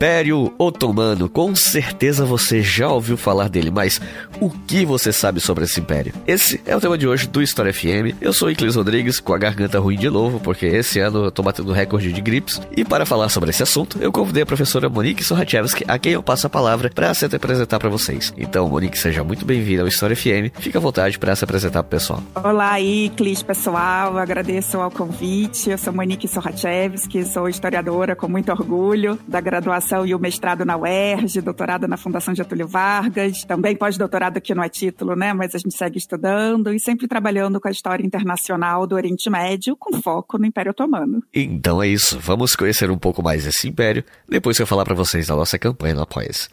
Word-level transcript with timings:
Império 0.00 0.54
Otomano. 0.56 1.28
Com 1.28 1.54
certeza 1.54 2.24
você 2.24 2.62
já 2.62 2.88
ouviu 2.88 3.18
falar 3.18 3.50
dele, 3.50 3.70
mas 3.70 4.00
o 4.40 4.48
que 4.48 4.82
você 4.82 5.12
sabe 5.12 5.40
sobre 5.40 5.64
esse 5.64 5.78
império? 5.78 6.14
Esse 6.26 6.58
é 6.64 6.74
o 6.74 6.80
tema 6.80 6.96
de 6.96 7.06
hoje 7.06 7.28
do 7.28 7.42
História 7.42 7.70
FM. 7.70 8.16
Eu 8.18 8.32
sou 8.32 8.50
Iclis 8.50 8.76
Rodrigues, 8.76 9.20
com 9.20 9.34
a 9.34 9.38
garganta 9.38 9.78
ruim 9.78 9.98
de 9.98 10.08
novo, 10.08 10.40
porque 10.40 10.64
esse 10.64 11.00
ano 11.00 11.24
eu 11.24 11.30
tô 11.30 11.42
batendo 11.42 11.70
recorde 11.70 12.14
de 12.14 12.20
gripes. 12.22 12.62
E 12.74 12.82
para 12.82 13.04
falar 13.04 13.28
sobre 13.28 13.50
esse 13.50 13.62
assunto, 13.62 13.98
eu 14.00 14.10
convidei 14.10 14.42
a 14.42 14.46
professora 14.46 14.88
Monique 14.88 15.22
Sorrachevski, 15.22 15.84
a 15.86 15.98
quem 15.98 16.12
eu 16.12 16.22
passo 16.22 16.46
a 16.46 16.50
palavra 16.50 16.90
para 16.94 17.12
se 17.12 17.26
apresentar 17.26 17.78
para 17.78 17.90
vocês. 17.90 18.32
Então, 18.38 18.70
Monique, 18.70 18.98
seja 18.98 19.22
muito 19.22 19.44
bem-vinda 19.44 19.82
ao 19.82 19.88
História 19.88 20.16
FM. 20.16 20.48
Fica 20.60 20.78
à 20.78 20.80
vontade 20.80 21.18
para 21.18 21.36
se 21.36 21.44
apresentar 21.44 21.82
pro 21.82 21.98
pessoal. 21.98 22.22
Olá, 22.42 22.80
Iclis, 22.80 23.42
pessoal. 23.42 24.16
Agradeço 24.16 24.80
ao 24.80 24.90
convite. 24.90 25.68
Eu 25.68 25.76
sou 25.76 25.92
Monique 25.92 26.26
Sorrachevski, 26.26 27.22
sou 27.26 27.50
historiadora 27.50 28.16
com 28.16 28.28
muito 28.28 28.50
orgulho 28.50 29.18
da 29.28 29.42
graduação 29.42 29.89
e 30.06 30.14
o 30.14 30.18
mestrado 30.18 30.64
na 30.64 30.76
UERJ, 30.76 31.40
doutorado 31.40 31.88
na 31.88 31.96
Fundação 31.96 32.34
Getúlio 32.34 32.66
Vargas, 32.68 33.44
também 33.44 33.74
pós-doutorado 33.74 34.36
aqui 34.36 34.54
não 34.54 34.62
é 34.62 34.68
título, 34.68 35.16
né? 35.16 35.32
Mas 35.32 35.54
a 35.54 35.58
gente 35.58 35.76
segue 35.76 35.98
estudando 35.98 36.72
e 36.72 36.78
sempre 36.78 37.08
trabalhando 37.08 37.60
com 37.60 37.68
a 37.68 37.70
história 37.70 38.04
internacional 38.06 38.86
do 38.86 38.94
Oriente 38.94 39.28
Médio, 39.28 39.76
com 39.76 40.00
foco 40.00 40.38
no 40.38 40.46
Império 40.46 40.70
Otomano. 40.70 41.22
Então 41.34 41.82
é 41.82 41.88
isso, 41.88 42.18
vamos 42.20 42.54
conhecer 42.54 42.90
um 42.90 42.98
pouco 42.98 43.22
mais 43.22 43.46
esse 43.46 43.68
império, 43.68 44.04
depois 44.28 44.56
que 44.56 44.62
eu 44.62 44.66
falar 44.66 44.84
para 44.84 44.94
vocês 44.94 45.26
da 45.26 45.34
nossa 45.34 45.58
campanha 45.58 45.94
no 45.94 46.02
Apoia-se. 46.02 46.48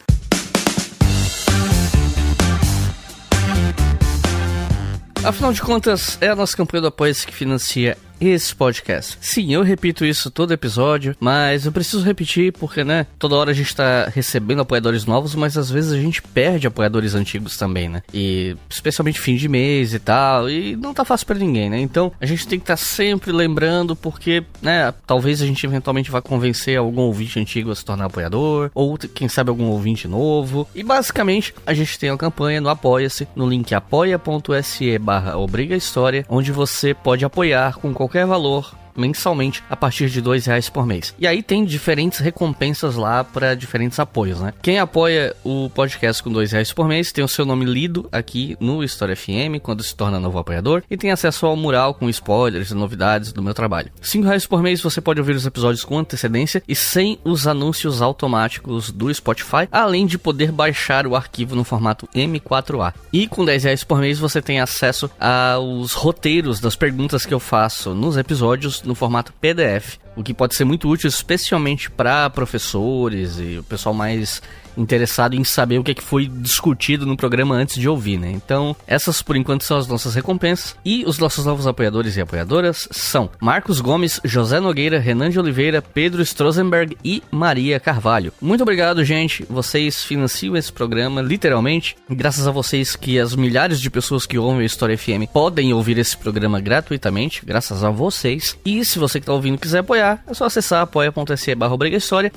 Afinal 5.24 5.52
de 5.52 5.60
contas, 5.60 6.16
é 6.20 6.28
a 6.28 6.36
nossa 6.36 6.56
campanha 6.56 6.82
do 6.82 6.86
Apoia-se 6.88 7.26
que 7.26 7.34
financia 7.34 7.96
esse 8.20 8.54
podcast. 8.54 9.18
Sim, 9.20 9.52
eu 9.52 9.62
repito 9.62 10.04
isso 10.04 10.30
todo 10.30 10.52
episódio, 10.52 11.16
mas 11.20 11.66
eu 11.66 11.72
preciso 11.72 12.04
repetir 12.04 12.52
porque, 12.52 12.84
né, 12.84 13.06
toda 13.18 13.36
hora 13.36 13.50
a 13.50 13.54
gente 13.54 13.74
tá 13.74 14.10
recebendo 14.14 14.60
apoiadores 14.60 15.04
novos, 15.04 15.34
mas 15.34 15.56
às 15.56 15.70
vezes 15.70 15.92
a 15.92 16.00
gente 16.00 16.22
perde 16.22 16.66
apoiadores 16.66 17.14
antigos 17.14 17.56
também, 17.56 17.88
né? 17.88 18.02
E 18.12 18.56
especialmente 18.68 19.20
fim 19.20 19.36
de 19.36 19.48
mês 19.48 19.94
e 19.94 19.98
tal, 19.98 20.50
e 20.50 20.76
não 20.76 20.94
tá 20.94 21.04
fácil 21.04 21.26
para 21.26 21.38
ninguém, 21.38 21.70
né? 21.70 21.78
Então, 21.78 22.12
a 22.20 22.26
gente 22.26 22.46
tem 22.46 22.58
que 22.58 22.64
estar 22.64 22.76
tá 22.76 22.82
sempre 22.82 23.32
lembrando 23.32 23.94
porque, 23.94 24.42
né, 24.60 24.92
talvez 25.06 25.40
a 25.42 25.46
gente 25.46 25.64
eventualmente 25.64 26.10
vá 26.10 26.20
convencer 26.20 26.78
algum 26.78 27.02
ouvinte 27.02 27.38
antigo 27.38 27.70
a 27.70 27.74
se 27.74 27.84
tornar 27.84 28.06
apoiador, 28.06 28.70
ou 28.74 28.96
quem 28.96 29.28
sabe 29.28 29.50
algum 29.50 29.66
ouvinte 29.66 30.08
novo. 30.08 30.68
E 30.74 30.82
basicamente, 30.82 31.54
a 31.66 31.74
gente 31.74 31.98
tem 31.98 32.10
uma 32.10 32.18
campanha 32.18 32.60
no 32.60 32.68
Apoia-se, 32.68 33.28
no 33.34 33.48
link 33.48 33.74
apoia.se 33.74 34.98
barra 34.98 35.36
Obriga 35.36 35.76
História, 35.76 36.24
onde 36.28 36.52
você 36.52 36.94
pode 36.94 37.24
apoiar 37.24 37.74
com 37.74 37.92
qualquer 37.92 38.07
qualquer 38.08 38.26
valor 38.26 38.74
mensalmente 38.98 39.62
a 39.70 39.76
partir 39.76 40.10
de 40.10 40.20
dois 40.20 40.46
reais 40.46 40.68
por 40.68 40.84
mês. 40.84 41.14
E 41.18 41.26
aí 41.26 41.42
tem 41.42 41.64
diferentes 41.64 42.18
recompensas 42.18 42.96
lá 42.96 43.24
para 43.24 43.54
diferentes 43.54 43.98
apoios, 43.98 44.40
né? 44.40 44.52
Quem 44.60 44.78
apoia 44.78 45.34
o 45.44 45.70
podcast 45.70 46.22
com 46.22 46.30
dois 46.30 46.52
reais 46.52 46.72
por 46.72 46.88
mês 46.88 47.12
tem 47.12 47.24
o 47.24 47.28
seu 47.28 47.46
nome 47.46 47.64
lido 47.64 48.08
aqui 48.10 48.56
no 48.60 48.82
História 48.82 49.16
FM 49.16 49.62
quando 49.62 49.82
se 49.82 49.94
torna 49.94 50.20
novo 50.20 50.38
apoiador 50.38 50.82
e 50.90 50.96
tem 50.96 51.10
acesso 51.10 51.46
ao 51.46 51.56
mural 51.56 51.94
com 51.94 52.08
spoilers 52.08 52.70
e 52.70 52.74
novidades 52.74 53.32
do 53.32 53.42
meu 53.42 53.54
trabalho. 53.54 53.90
Cinco 54.00 54.26
reais 54.26 54.46
por 54.46 54.62
mês 54.62 54.80
você 54.80 55.00
pode 55.00 55.20
ouvir 55.20 55.36
os 55.36 55.46
episódios 55.46 55.84
com 55.84 55.98
antecedência 55.98 56.62
e 56.66 56.74
sem 56.74 57.18
os 57.24 57.46
anúncios 57.46 58.02
automáticos 58.02 58.90
do 58.90 59.12
Spotify, 59.12 59.68
além 59.70 60.06
de 60.06 60.18
poder 60.18 60.50
baixar 60.50 61.06
o 61.06 61.14
arquivo 61.14 61.54
no 61.54 61.64
formato 61.64 62.08
M4A. 62.14 62.94
E 63.12 63.26
com 63.26 63.44
10 63.44 63.64
reais 63.64 63.84
por 63.84 63.98
mês 63.98 64.18
você 64.18 64.42
tem 64.42 64.60
acesso 64.60 65.10
aos 65.20 65.92
roteiros 65.92 66.60
das 66.60 66.76
perguntas 66.76 67.24
que 67.24 67.34
eu 67.34 67.40
faço 67.40 67.94
nos 67.94 68.16
episódios 68.16 68.82
no 68.88 68.94
formato 68.94 69.32
PDF, 69.34 69.98
o 70.16 70.22
que 70.22 70.34
pode 70.34 70.54
ser 70.54 70.64
muito 70.64 70.88
útil, 70.88 71.08
especialmente 71.08 71.90
para 71.90 72.28
professores 72.30 73.38
e 73.38 73.58
o 73.58 73.62
pessoal 73.62 73.94
mais 73.94 74.42
interessado 74.78 75.34
em 75.34 75.44
saber 75.44 75.78
o 75.78 75.84
que, 75.84 75.90
é 75.90 75.94
que 75.94 76.02
foi 76.02 76.26
discutido 76.26 77.04
no 77.04 77.16
programa 77.16 77.54
antes 77.54 77.76
de 77.76 77.88
ouvir, 77.88 78.18
né? 78.18 78.30
Então, 78.30 78.74
essas 78.86 79.20
por 79.20 79.36
enquanto 79.36 79.64
são 79.64 79.76
as 79.76 79.86
nossas 79.86 80.14
recompensas. 80.14 80.76
E 80.84 81.04
os 81.06 81.18
nossos 81.18 81.44
novos 81.44 81.66
apoiadores 81.66 82.16
e 82.16 82.20
apoiadoras 82.20 82.88
são 82.90 83.30
Marcos 83.40 83.80
Gomes, 83.80 84.20
José 84.24 84.60
Nogueira, 84.60 84.98
Renan 84.98 85.30
de 85.30 85.38
Oliveira, 85.38 85.82
Pedro 85.82 86.22
Strozenberg 86.22 86.96
e 87.04 87.22
Maria 87.30 87.80
Carvalho. 87.80 88.32
Muito 88.40 88.62
obrigado, 88.62 89.04
gente. 89.04 89.44
Vocês 89.50 90.04
financiam 90.04 90.56
esse 90.56 90.72
programa, 90.72 91.20
literalmente. 91.20 91.96
Graças 92.08 92.46
a 92.46 92.50
vocês 92.50 92.94
que 92.94 93.18
as 93.18 93.34
milhares 93.34 93.80
de 93.80 93.90
pessoas 93.90 94.26
que 94.26 94.38
ouvem 94.38 94.62
a 94.62 94.66
História 94.66 94.96
FM 94.96 95.30
podem 95.32 95.72
ouvir 95.72 95.98
esse 95.98 96.16
programa 96.16 96.60
gratuitamente, 96.60 97.44
graças 97.44 97.82
a 97.82 97.90
vocês. 97.90 98.56
E 98.64 98.84
se 98.84 98.98
você 98.98 99.18
que 99.18 99.24
está 99.24 99.32
ouvindo 99.32 99.58
quiser 99.58 99.78
apoiar, 99.78 100.22
é 100.26 100.34
só 100.34 100.44
acessar 100.44 100.82
apoia.se 100.82 101.54
barra 101.54 101.78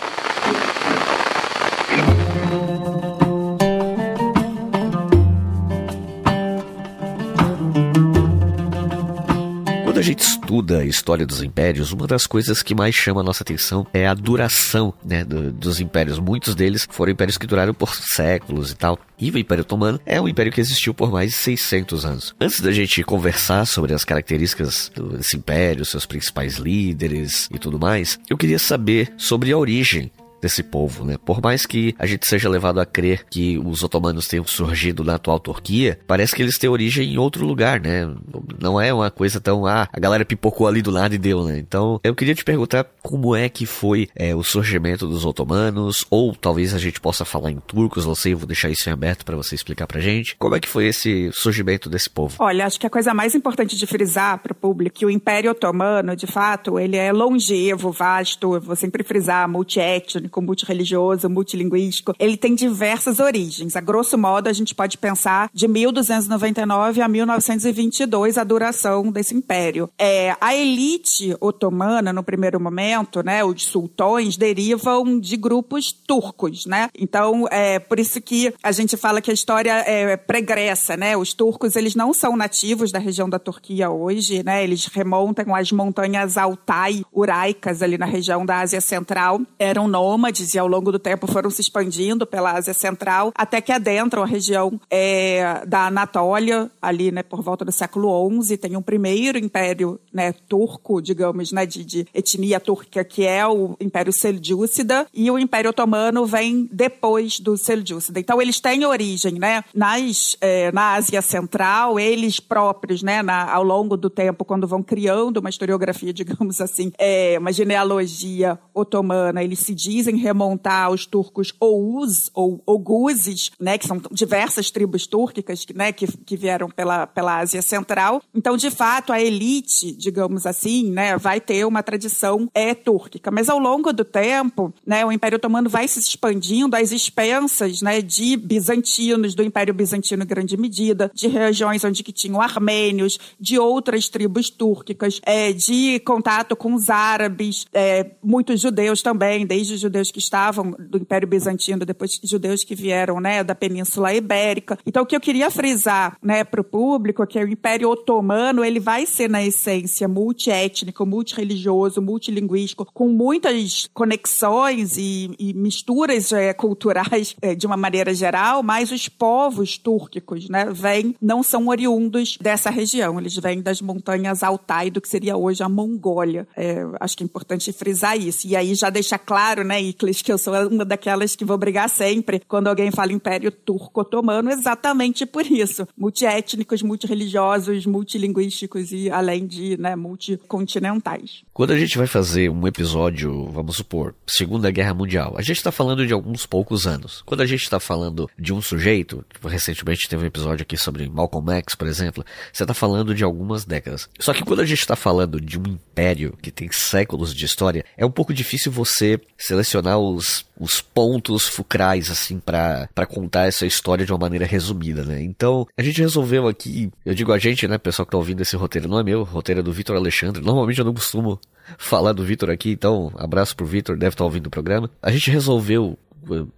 Gente 10.04 10.20
estuda 10.20 10.80
a 10.80 10.86
história 10.86 11.26
dos 11.26 11.42
impérios, 11.42 11.92
uma 11.92 12.06
das 12.06 12.28
coisas 12.28 12.62
que 12.62 12.76
mais 12.76 12.94
chama 12.94 13.22
a 13.22 13.24
nossa 13.24 13.44
atenção 13.44 13.88
é 13.94 14.08
a 14.08 14.14
duração 14.14 14.94
né, 15.04 15.24
do, 15.24 15.52
dos 15.52 15.80
impérios. 15.80 16.20
Muitos 16.20 16.54
deles 16.54 16.88
foram 16.90 17.12
impérios 17.12 17.38
que 17.38 17.48
duraram 17.48 17.74
por 17.74 17.96
séculos 17.96 18.72
e 18.72 18.76
tal. 18.76 19.00
E 19.18 19.32
o 19.32 19.38
Império 19.38 19.62
Otomano 19.62 20.00
é 20.06 20.20
um 20.20 20.28
império 20.28 20.52
que 20.52 20.60
existiu 20.60 20.94
por 20.94 21.12
mais 21.12 21.32
de 21.32 21.38
600 21.38 22.06
anos. 22.06 22.36
Antes 22.40 22.60
da 22.60 22.72
gente 22.72 23.04
conversar 23.04 23.66
sobre 23.66 23.94
as 23.94 24.04
características 24.04 24.92
desse 25.18 25.38
império, 25.38 25.86
seus 25.86 26.06
principais 26.06 26.58
líderes 26.58 27.48
e 27.52 27.58
tudo 27.58 27.80
mais, 27.80 28.20
eu 28.30 28.38
queria 28.38 28.60
saber 28.60 29.14
sobre 29.18 29.52
a 29.52 29.58
origem 29.58 30.12
desse 30.44 30.62
povo, 30.62 31.06
né? 31.06 31.16
Por 31.18 31.42
mais 31.42 31.66
que 31.66 31.96
a 31.98 32.06
gente 32.06 32.28
seja 32.28 32.50
levado 32.50 32.80
a 32.80 32.86
crer 32.86 33.26
que 33.30 33.58
os 33.58 33.82
otomanos 33.82 34.28
tenham 34.28 34.46
surgido 34.46 35.02
na 35.02 35.16
atual 35.16 35.40
Turquia, 35.40 35.98
parece 36.06 36.36
que 36.36 36.42
eles 36.42 36.58
têm 36.58 36.70
origem 36.70 37.14
em 37.14 37.18
outro 37.18 37.46
lugar, 37.46 37.80
né? 37.80 38.14
Não 38.62 38.80
é 38.80 38.94
uma 38.94 39.10
coisa 39.10 39.40
tão, 39.40 39.66
ah, 39.66 39.88
a 39.92 40.00
galera 40.00 40.26
pipocou 40.26 40.68
ali 40.68 40.82
do 40.82 40.92
lado 40.92 41.16
e 41.16 41.18
deu, 41.18 41.46
né? 41.46 41.58
Então, 41.58 42.00
eu 42.04 42.14
queria 42.14 42.36
te 42.36 42.44
perguntar 42.44 42.86
como 43.02 43.34
é 43.34 43.48
que 43.48 43.66
foi 43.66 44.10
é, 44.14 44.36
o 44.36 44.44
surgimento 44.44 45.08
dos 45.08 45.26
otomanos, 45.26 46.06
ou 46.10 46.36
talvez 46.36 46.74
a 46.74 46.78
gente 46.78 47.00
possa 47.00 47.24
falar 47.24 47.50
em 47.50 47.60
turcos, 47.60 48.06
não 48.06 48.16
sei, 48.16 48.34
eu 48.34 48.38
vou 48.38 48.48
deixar 48.48 48.70
isso 48.70 48.90
em 48.90 48.92
aberto 48.92 49.24
para 49.24 49.38
você 49.38 49.56
explicar 49.56 49.88
pra 49.88 50.02
gente. 50.02 50.36
Como 50.36 50.56
é 50.56 50.60
que 50.60 50.68
foi 50.68 50.88
esse 50.88 51.32
surgimento 51.32 51.90
desse 51.90 52.10
povo? 52.10 52.36
Olha, 52.40 52.66
acho 52.66 52.78
que 52.78 52.88
a 52.88 52.90
coisa 52.90 53.14
mais 53.14 53.34
importante 53.34 53.78
de 53.78 53.88
frisar 53.88 54.40
para 54.40 54.52
o 54.52 54.56
público 54.56 54.98
que 54.98 55.06
o 55.06 55.10
Império 55.10 55.52
Otomano, 55.52 56.18
de 56.18 56.28
fato, 56.28 56.78
ele 56.78 56.98
é 56.98 57.14
longevo, 57.14 57.92
vasto, 57.92 58.60
vou 58.60 58.76
sempre 58.76 59.04
frisar, 59.04 59.48
multiétnico, 59.48 60.33
étnico, 60.34 60.42
multireligioso, 60.42 61.30
multilinguístico, 61.30 62.14
ele 62.18 62.36
tem 62.36 62.56
diversas 62.56 63.20
origens. 63.20 63.76
A 63.76 63.82
grosso 63.82 64.18
modo, 64.18 64.48
a 64.48 64.54
gente 64.54 64.74
pode 64.74 64.98
pensar 64.98 65.50
de 65.54 65.68
1299 65.68 67.02
a 67.02 67.08
1922 67.08 68.38
a 68.38 68.44
duração 68.44 69.12
desse 69.12 69.36
império. 69.36 69.90
É, 69.98 70.36
a 70.42 70.56
elite 70.56 71.36
otomana, 71.40 72.12
no 72.12 72.24
primeiro 72.24 72.60
momento, 72.60 73.24
né, 73.24 73.44
os 73.44 73.64
sultões, 73.66 74.38
derivam 74.38 75.20
de 75.20 75.38
grupos 75.38 75.92
turcos, 75.92 76.66
né? 76.66 76.90
Então, 76.98 77.48
é 77.52 77.80
por 77.80 78.00
isso 78.00 78.20
que 78.22 78.54
a 78.64 78.72
gente 78.72 78.98
fala 78.98 79.22
que 79.22 79.30
a 79.30 79.34
história 79.34 79.84
é 79.86 80.18
pregressa, 80.18 80.98
né? 80.98 81.16
Os 81.16 81.34
turcos, 81.34 81.76
eles 81.76 81.96
não 81.96 82.14
são 82.14 82.36
nativos 82.36 82.92
da 82.92 83.00
região 83.00 83.30
da 83.30 83.38
Turquia 83.40 83.90
hoje, 83.90 84.44
né? 84.44 84.64
Eles 84.64 84.86
remontam 84.86 85.54
às 85.54 85.72
montanhas 85.72 86.38
Altai, 86.38 87.04
Uraicas, 87.12 87.82
ali 87.82 87.98
na 87.98 88.06
região 88.06 88.46
da 88.46 88.60
Ásia 88.60 88.82
Central, 88.82 89.42
eram 89.60 89.88
nômades 89.88 90.23
nômades 90.24 90.54
e 90.54 90.60
ao 90.60 90.68
longo 90.68 90.92
do 90.92 91.00
tempo 91.00 91.28
foram 91.28 91.50
se 91.50 91.60
expandindo 91.60 92.26
pela 92.26 92.54
Ásia 92.54 92.74
Central 92.74 93.34
até 93.36 93.60
que 93.60 93.72
adentram 93.72 94.24
a 94.24 94.26
região 94.26 94.80
é, 94.90 95.64
da 95.68 95.88
Anatólia, 95.88 96.72
ali 96.82 97.12
né, 97.12 97.22
por 97.22 97.42
volta 97.42 97.66
do 97.66 97.72
século 97.72 98.32
XI. 98.42 98.58
Tem 98.58 98.78
um 98.78 98.82
primeiro 98.82 99.38
império 99.38 100.00
né, 100.14 100.34
turco, 100.48 101.02
digamos, 101.02 101.52
né, 101.52 101.66
de, 101.66 101.84
de 101.84 102.08
etnia 102.14 102.60
turca, 102.60 103.04
que 103.04 103.26
é 103.26 103.46
o 103.46 103.76
Império 103.82 104.14
Seljúcida, 104.14 105.06
e 105.14 105.30
o 105.30 105.38
Império 105.38 105.72
Otomano 105.72 106.26
vem 106.26 106.70
depois 106.72 107.40
do 107.40 107.58
Seljúcida. 107.58 108.20
Então, 108.20 108.42
eles 108.42 108.62
têm 108.62 108.86
origem 108.86 109.34
né, 109.34 109.64
nas, 109.74 110.38
é, 110.40 110.72
na 110.72 110.94
Ásia 110.94 111.22
Central, 111.22 112.00
eles 112.00 112.40
próprios, 112.40 113.04
né, 113.04 113.22
na, 113.22 113.52
ao 113.52 113.64
longo 113.64 113.98
do 113.98 114.10
tempo, 114.10 114.46
quando 114.46 114.68
vão 114.68 114.82
criando 114.82 115.38
uma 115.38 115.50
historiografia, 115.50 116.14
digamos 116.14 116.62
assim, 116.62 116.92
é, 116.98 117.36
uma 117.38 117.52
genealogia 117.52 118.58
otomana, 118.74 119.44
eles 119.44 119.60
se 119.60 119.74
dizem 119.74 120.13
remontar 120.16 120.86
aos 120.86 121.06
turcos 121.06 121.54
Ouz 121.60 122.30
ou 122.34 122.62
Oguzes, 122.66 123.52
né, 123.60 123.78
que 123.78 123.88
são 123.88 124.02
diversas 124.12 124.72
tribos 124.72 125.08
túrquicas 125.08 125.66
né, 125.74 125.92
que, 125.92 126.08
que 126.08 126.38
vieram 126.38 126.70
pela, 126.70 127.08
pela 127.08 127.40
Ásia 127.40 127.62
Central. 127.62 128.22
Então, 128.34 128.58
de 128.58 128.70
fato, 128.70 129.14
a 129.14 129.22
elite, 129.22 129.96
digamos 129.96 130.46
assim, 130.46 130.90
né, 130.92 131.18
vai 131.18 131.40
ter 131.40 131.66
uma 131.66 131.84
tradição 131.84 132.50
é 132.54 132.74
túrquica. 132.74 133.32
Mas 133.32 133.50
ao 133.50 133.60
longo 133.60 133.94
do 133.94 134.04
tempo, 134.04 134.74
né, 134.86 135.06
o 135.06 135.12
Império 135.12 135.38
Otomano 135.38 135.70
vai 135.70 135.88
se 135.88 136.00
expandindo 136.00 136.76
às 136.76 136.92
expensas 136.92 137.82
né, 137.82 138.02
de 138.02 138.36
bizantinos, 138.38 139.36
do 139.36 139.44
Império 139.44 139.74
Bizantino 139.74 140.24
em 140.24 140.28
grande 140.28 140.58
medida, 140.58 141.12
de 141.14 141.28
regiões 141.28 141.84
onde 141.84 142.04
que 142.04 142.12
tinham 142.12 142.42
armênios, 142.42 143.18
de 143.40 143.58
outras 143.58 144.10
tribos 144.10 144.50
túrquicas, 144.50 145.20
é, 145.26 145.52
de 145.54 146.00
contato 146.00 146.56
com 146.56 146.74
os 146.74 146.90
árabes, 146.90 147.66
é, 147.74 148.12
muitos 148.24 148.60
judeus 148.60 149.02
também, 149.02 149.46
desde 149.46 149.78
judeus 149.94 150.12
que 150.12 150.20
estavam 150.20 150.72
do 150.80 150.98
Império 150.98 151.28
Bizantino, 151.28 151.86
depois 151.86 152.20
judeus 152.24 152.64
que 152.64 152.74
vieram 152.74 153.20
né, 153.20 153.44
da 153.44 153.54
Península 153.54 154.14
Ibérica. 154.14 154.80
Então, 154.86 155.04
o 155.04 155.06
que 155.06 155.16
eu 155.16 155.22
queria 155.22 155.52
frisar 155.52 156.18
né, 156.22 156.44
para 156.44 156.62
o 156.62 156.64
público 156.64 157.22
é 157.22 157.28
que 157.28 157.38
o 157.38 157.48
Império 157.48 157.90
Otomano 157.90 158.66
ele 158.66 158.80
vai 158.80 159.06
ser, 159.06 159.30
na 159.30 159.44
essência, 159.44 160.08
multiétnico, 160.08 161.06
multireligioso, 161.06 162.02
multilinguístico, 162.02 162.88
com 162.92 163.08
muitas 163.10 163.88
conexões 163.94 164.98
e, 164.98 165.36
e 165.38 165.54
misturas 165.54 166.32
é, 166.32 166.54
culturais 166.54 167.36
é, 167.42 167.54
de 167.54 167.68
uma 167.68 167.78
maneira 167.78 168.14
geral, 168.14 168.64
mas 168.64 168.92
os 168.92 169.08
povos 169.08 169.78
túrquicos 169.78 170.50
né, 170.50 170.66
vêm, 170.72 171.16
não 171.22 171.44
são 171.44 171.68
oriundos 171.68 172.38
dessa 172.42 172.72
região, 172.72 173.20
eles 173.20 173.36
vêm 173.36 173.62
das 173.62 173.82
montanhas 173.82 174.42
Altai, 174.42 174.90
do 174.90 175.00
que 175.00 175.08
seria 175.08 175.38
hoje 175.38 175.62
a 175.62 175.70
Mongólia. 175.70 176.48
É, 176.56 176.84
acho 177.00 177.16
que 177.16 177.24
é 177.24 177.26
importante 177.26 177.72
frisar 177.72 178.18
isso. 178.18 178.48
E 178.48 178.56
aí 178.56 178.74
já 178.74 178.90
deixa 178.90 179.18
claro, 179.18 179.64
né, 179.64 179.83
Que 179.92 180.32
eu 180.32 180.38
sou 180.38 180.54
uma 180.68 180.86
daquelas 180.86 181.36
que 181.36 181.44
vou 181.44 181.58
brigar 181.58 181.90
sempre 181.90 182.42
quando 182.48 182.68
alguém 182.68 182.92
fala 182.92 183.12
Império 183.12 183.52
Turco-Otomano, 183.52 184.52
exatamente 184.52 185.26
por 185.26 185.46
isso. 185.46 185.88
Multiétnicos, 185.98 186.82
multireligiosos, 186.82 187.86
multilinguísticos 187.86 188.92
e 188.92 189.10
além 189.10 189.46
de 189.48 189.76
né, 189.78 189.96
multicontinentais. 189.96 191.44
Quando 191.54 191.70
a 191.70 191.78
gente 191.78 192.00
vai 192.00 192.08
fazer 192.08 192.50
um 192.50 192.66
episódio, 192.68 193.48
vamos 193.52 193.76
supor, 193.76 194.16
Segunda 194.26 194.72
Guerra 194.72 194.96
Mundial, 194.96 195.36
a 195.38 195.42
gente 195.44 195.58
está 195.58 195.72
falando 195.72 196.08
de 196.08 196.12
alguns 196.12 196.48
poucos 196.48 196.88
anos. 196.88 197.22
Quando 197.28 197.42
a 197.42 197.46
gente 197.46 197.62
está 197.62 197.80
falando 197.80 198.28
de 198.40 198.52
um 198.52 198.60
sujeito, 198.60 199.24
tipo, 199.32 199.48
recentemente 199.48 200.10
teve 200.10 200.24
um 200.24 200.28
episódio 200.28 200.64
aqui 200.64 200.76
sobre 200.76 201.08
Malcolm 201.08 201.52
X, 201.58 201.76
por 201.76 201.88
exemplo, 201.88 202.26
você 202.52 202.64
está 202.64 202.74
falando 202.74 203.14
de 203.14 203.24
algumas 203.24 203.66
décadas. 203.66 204.10
Só 204.18 204.34
que 204.34 204.44
quando 204.44 204.62
a 204.62 204.66
gente 204.66 204.80
está 204.80 204.96
falando 204.96 205.40
de 205.40 205.60
um 205.60 205.64
império 205.68 206.36
que 206.42 206.50
tem 206.50 206.72
séculos 206.72 207.36
de 207.36 207.46
história, 207.46 207.86
é 207.96 208.04
um 208.04 208.10
pouco 208.10 208.34
difícil 208.34 208.72
você 208.72 209.22
selecionar 209.38 210.00
os, 210.00 210.48
os 210.60 210.82
pontos 210.82 211.48
fulcrais, 211.48 212.10
assim, 212.10 212.40
para 212.40 212.88
contar 213.08 213.46
essa 213.46 213.68
história 213.68 214.08
de 214.08 214.12
uma 214.12 214.18
maneira 214.18 214.46
resumida, 214.48 215.04
né? 215.04 215.22
Então, 215.22 215.68
a 215.78 215.84
gente 215.84 216.02
resolveu 216.02 216.48
aqui, 216.48 216.90
eu 217.06 217.14
digo 217.14 217.32
a 217.32 217.38
gente, 217.38 217.68
né, 217.68 217.78
pessoal 217.78 218.08
que 218.08 218.12
tá 218.12 218.18
ouvindo 218.18 218.42
esse 218.42 218.56
roteiro, 218.56 218.88
não 218.88 219.00
é 219.00 219.04
meu, 219.04 219.22
roteiro 219.22 219.60
é 219.60 219.64
do 219.64 219.72
Vitor 219.72 219.96
Alexandre. 219.96 220.42
Normalmente 220.42 220.80
eu 220.80 220.86
não 220.86 220.96
costumo 220.96 221.40
falar 221.78 222.14
do 222.14 222.24
Vitor 222.24 222.50
aqui, 222.50 222.72
então 222.72 223.12
abraço 223.16 223.56
pro 223.56 223.66
Vitor, 223.66 223.98
deve 223.98 224.10
estar 224.10 224.24
tá 224.24 224.26
ouvindo 224.26 224.48
o 224.48 224.52
programa. 224.52 224.90
A 225.02 225.12
gente 225.12 225.30
resolveu 225.30 225.98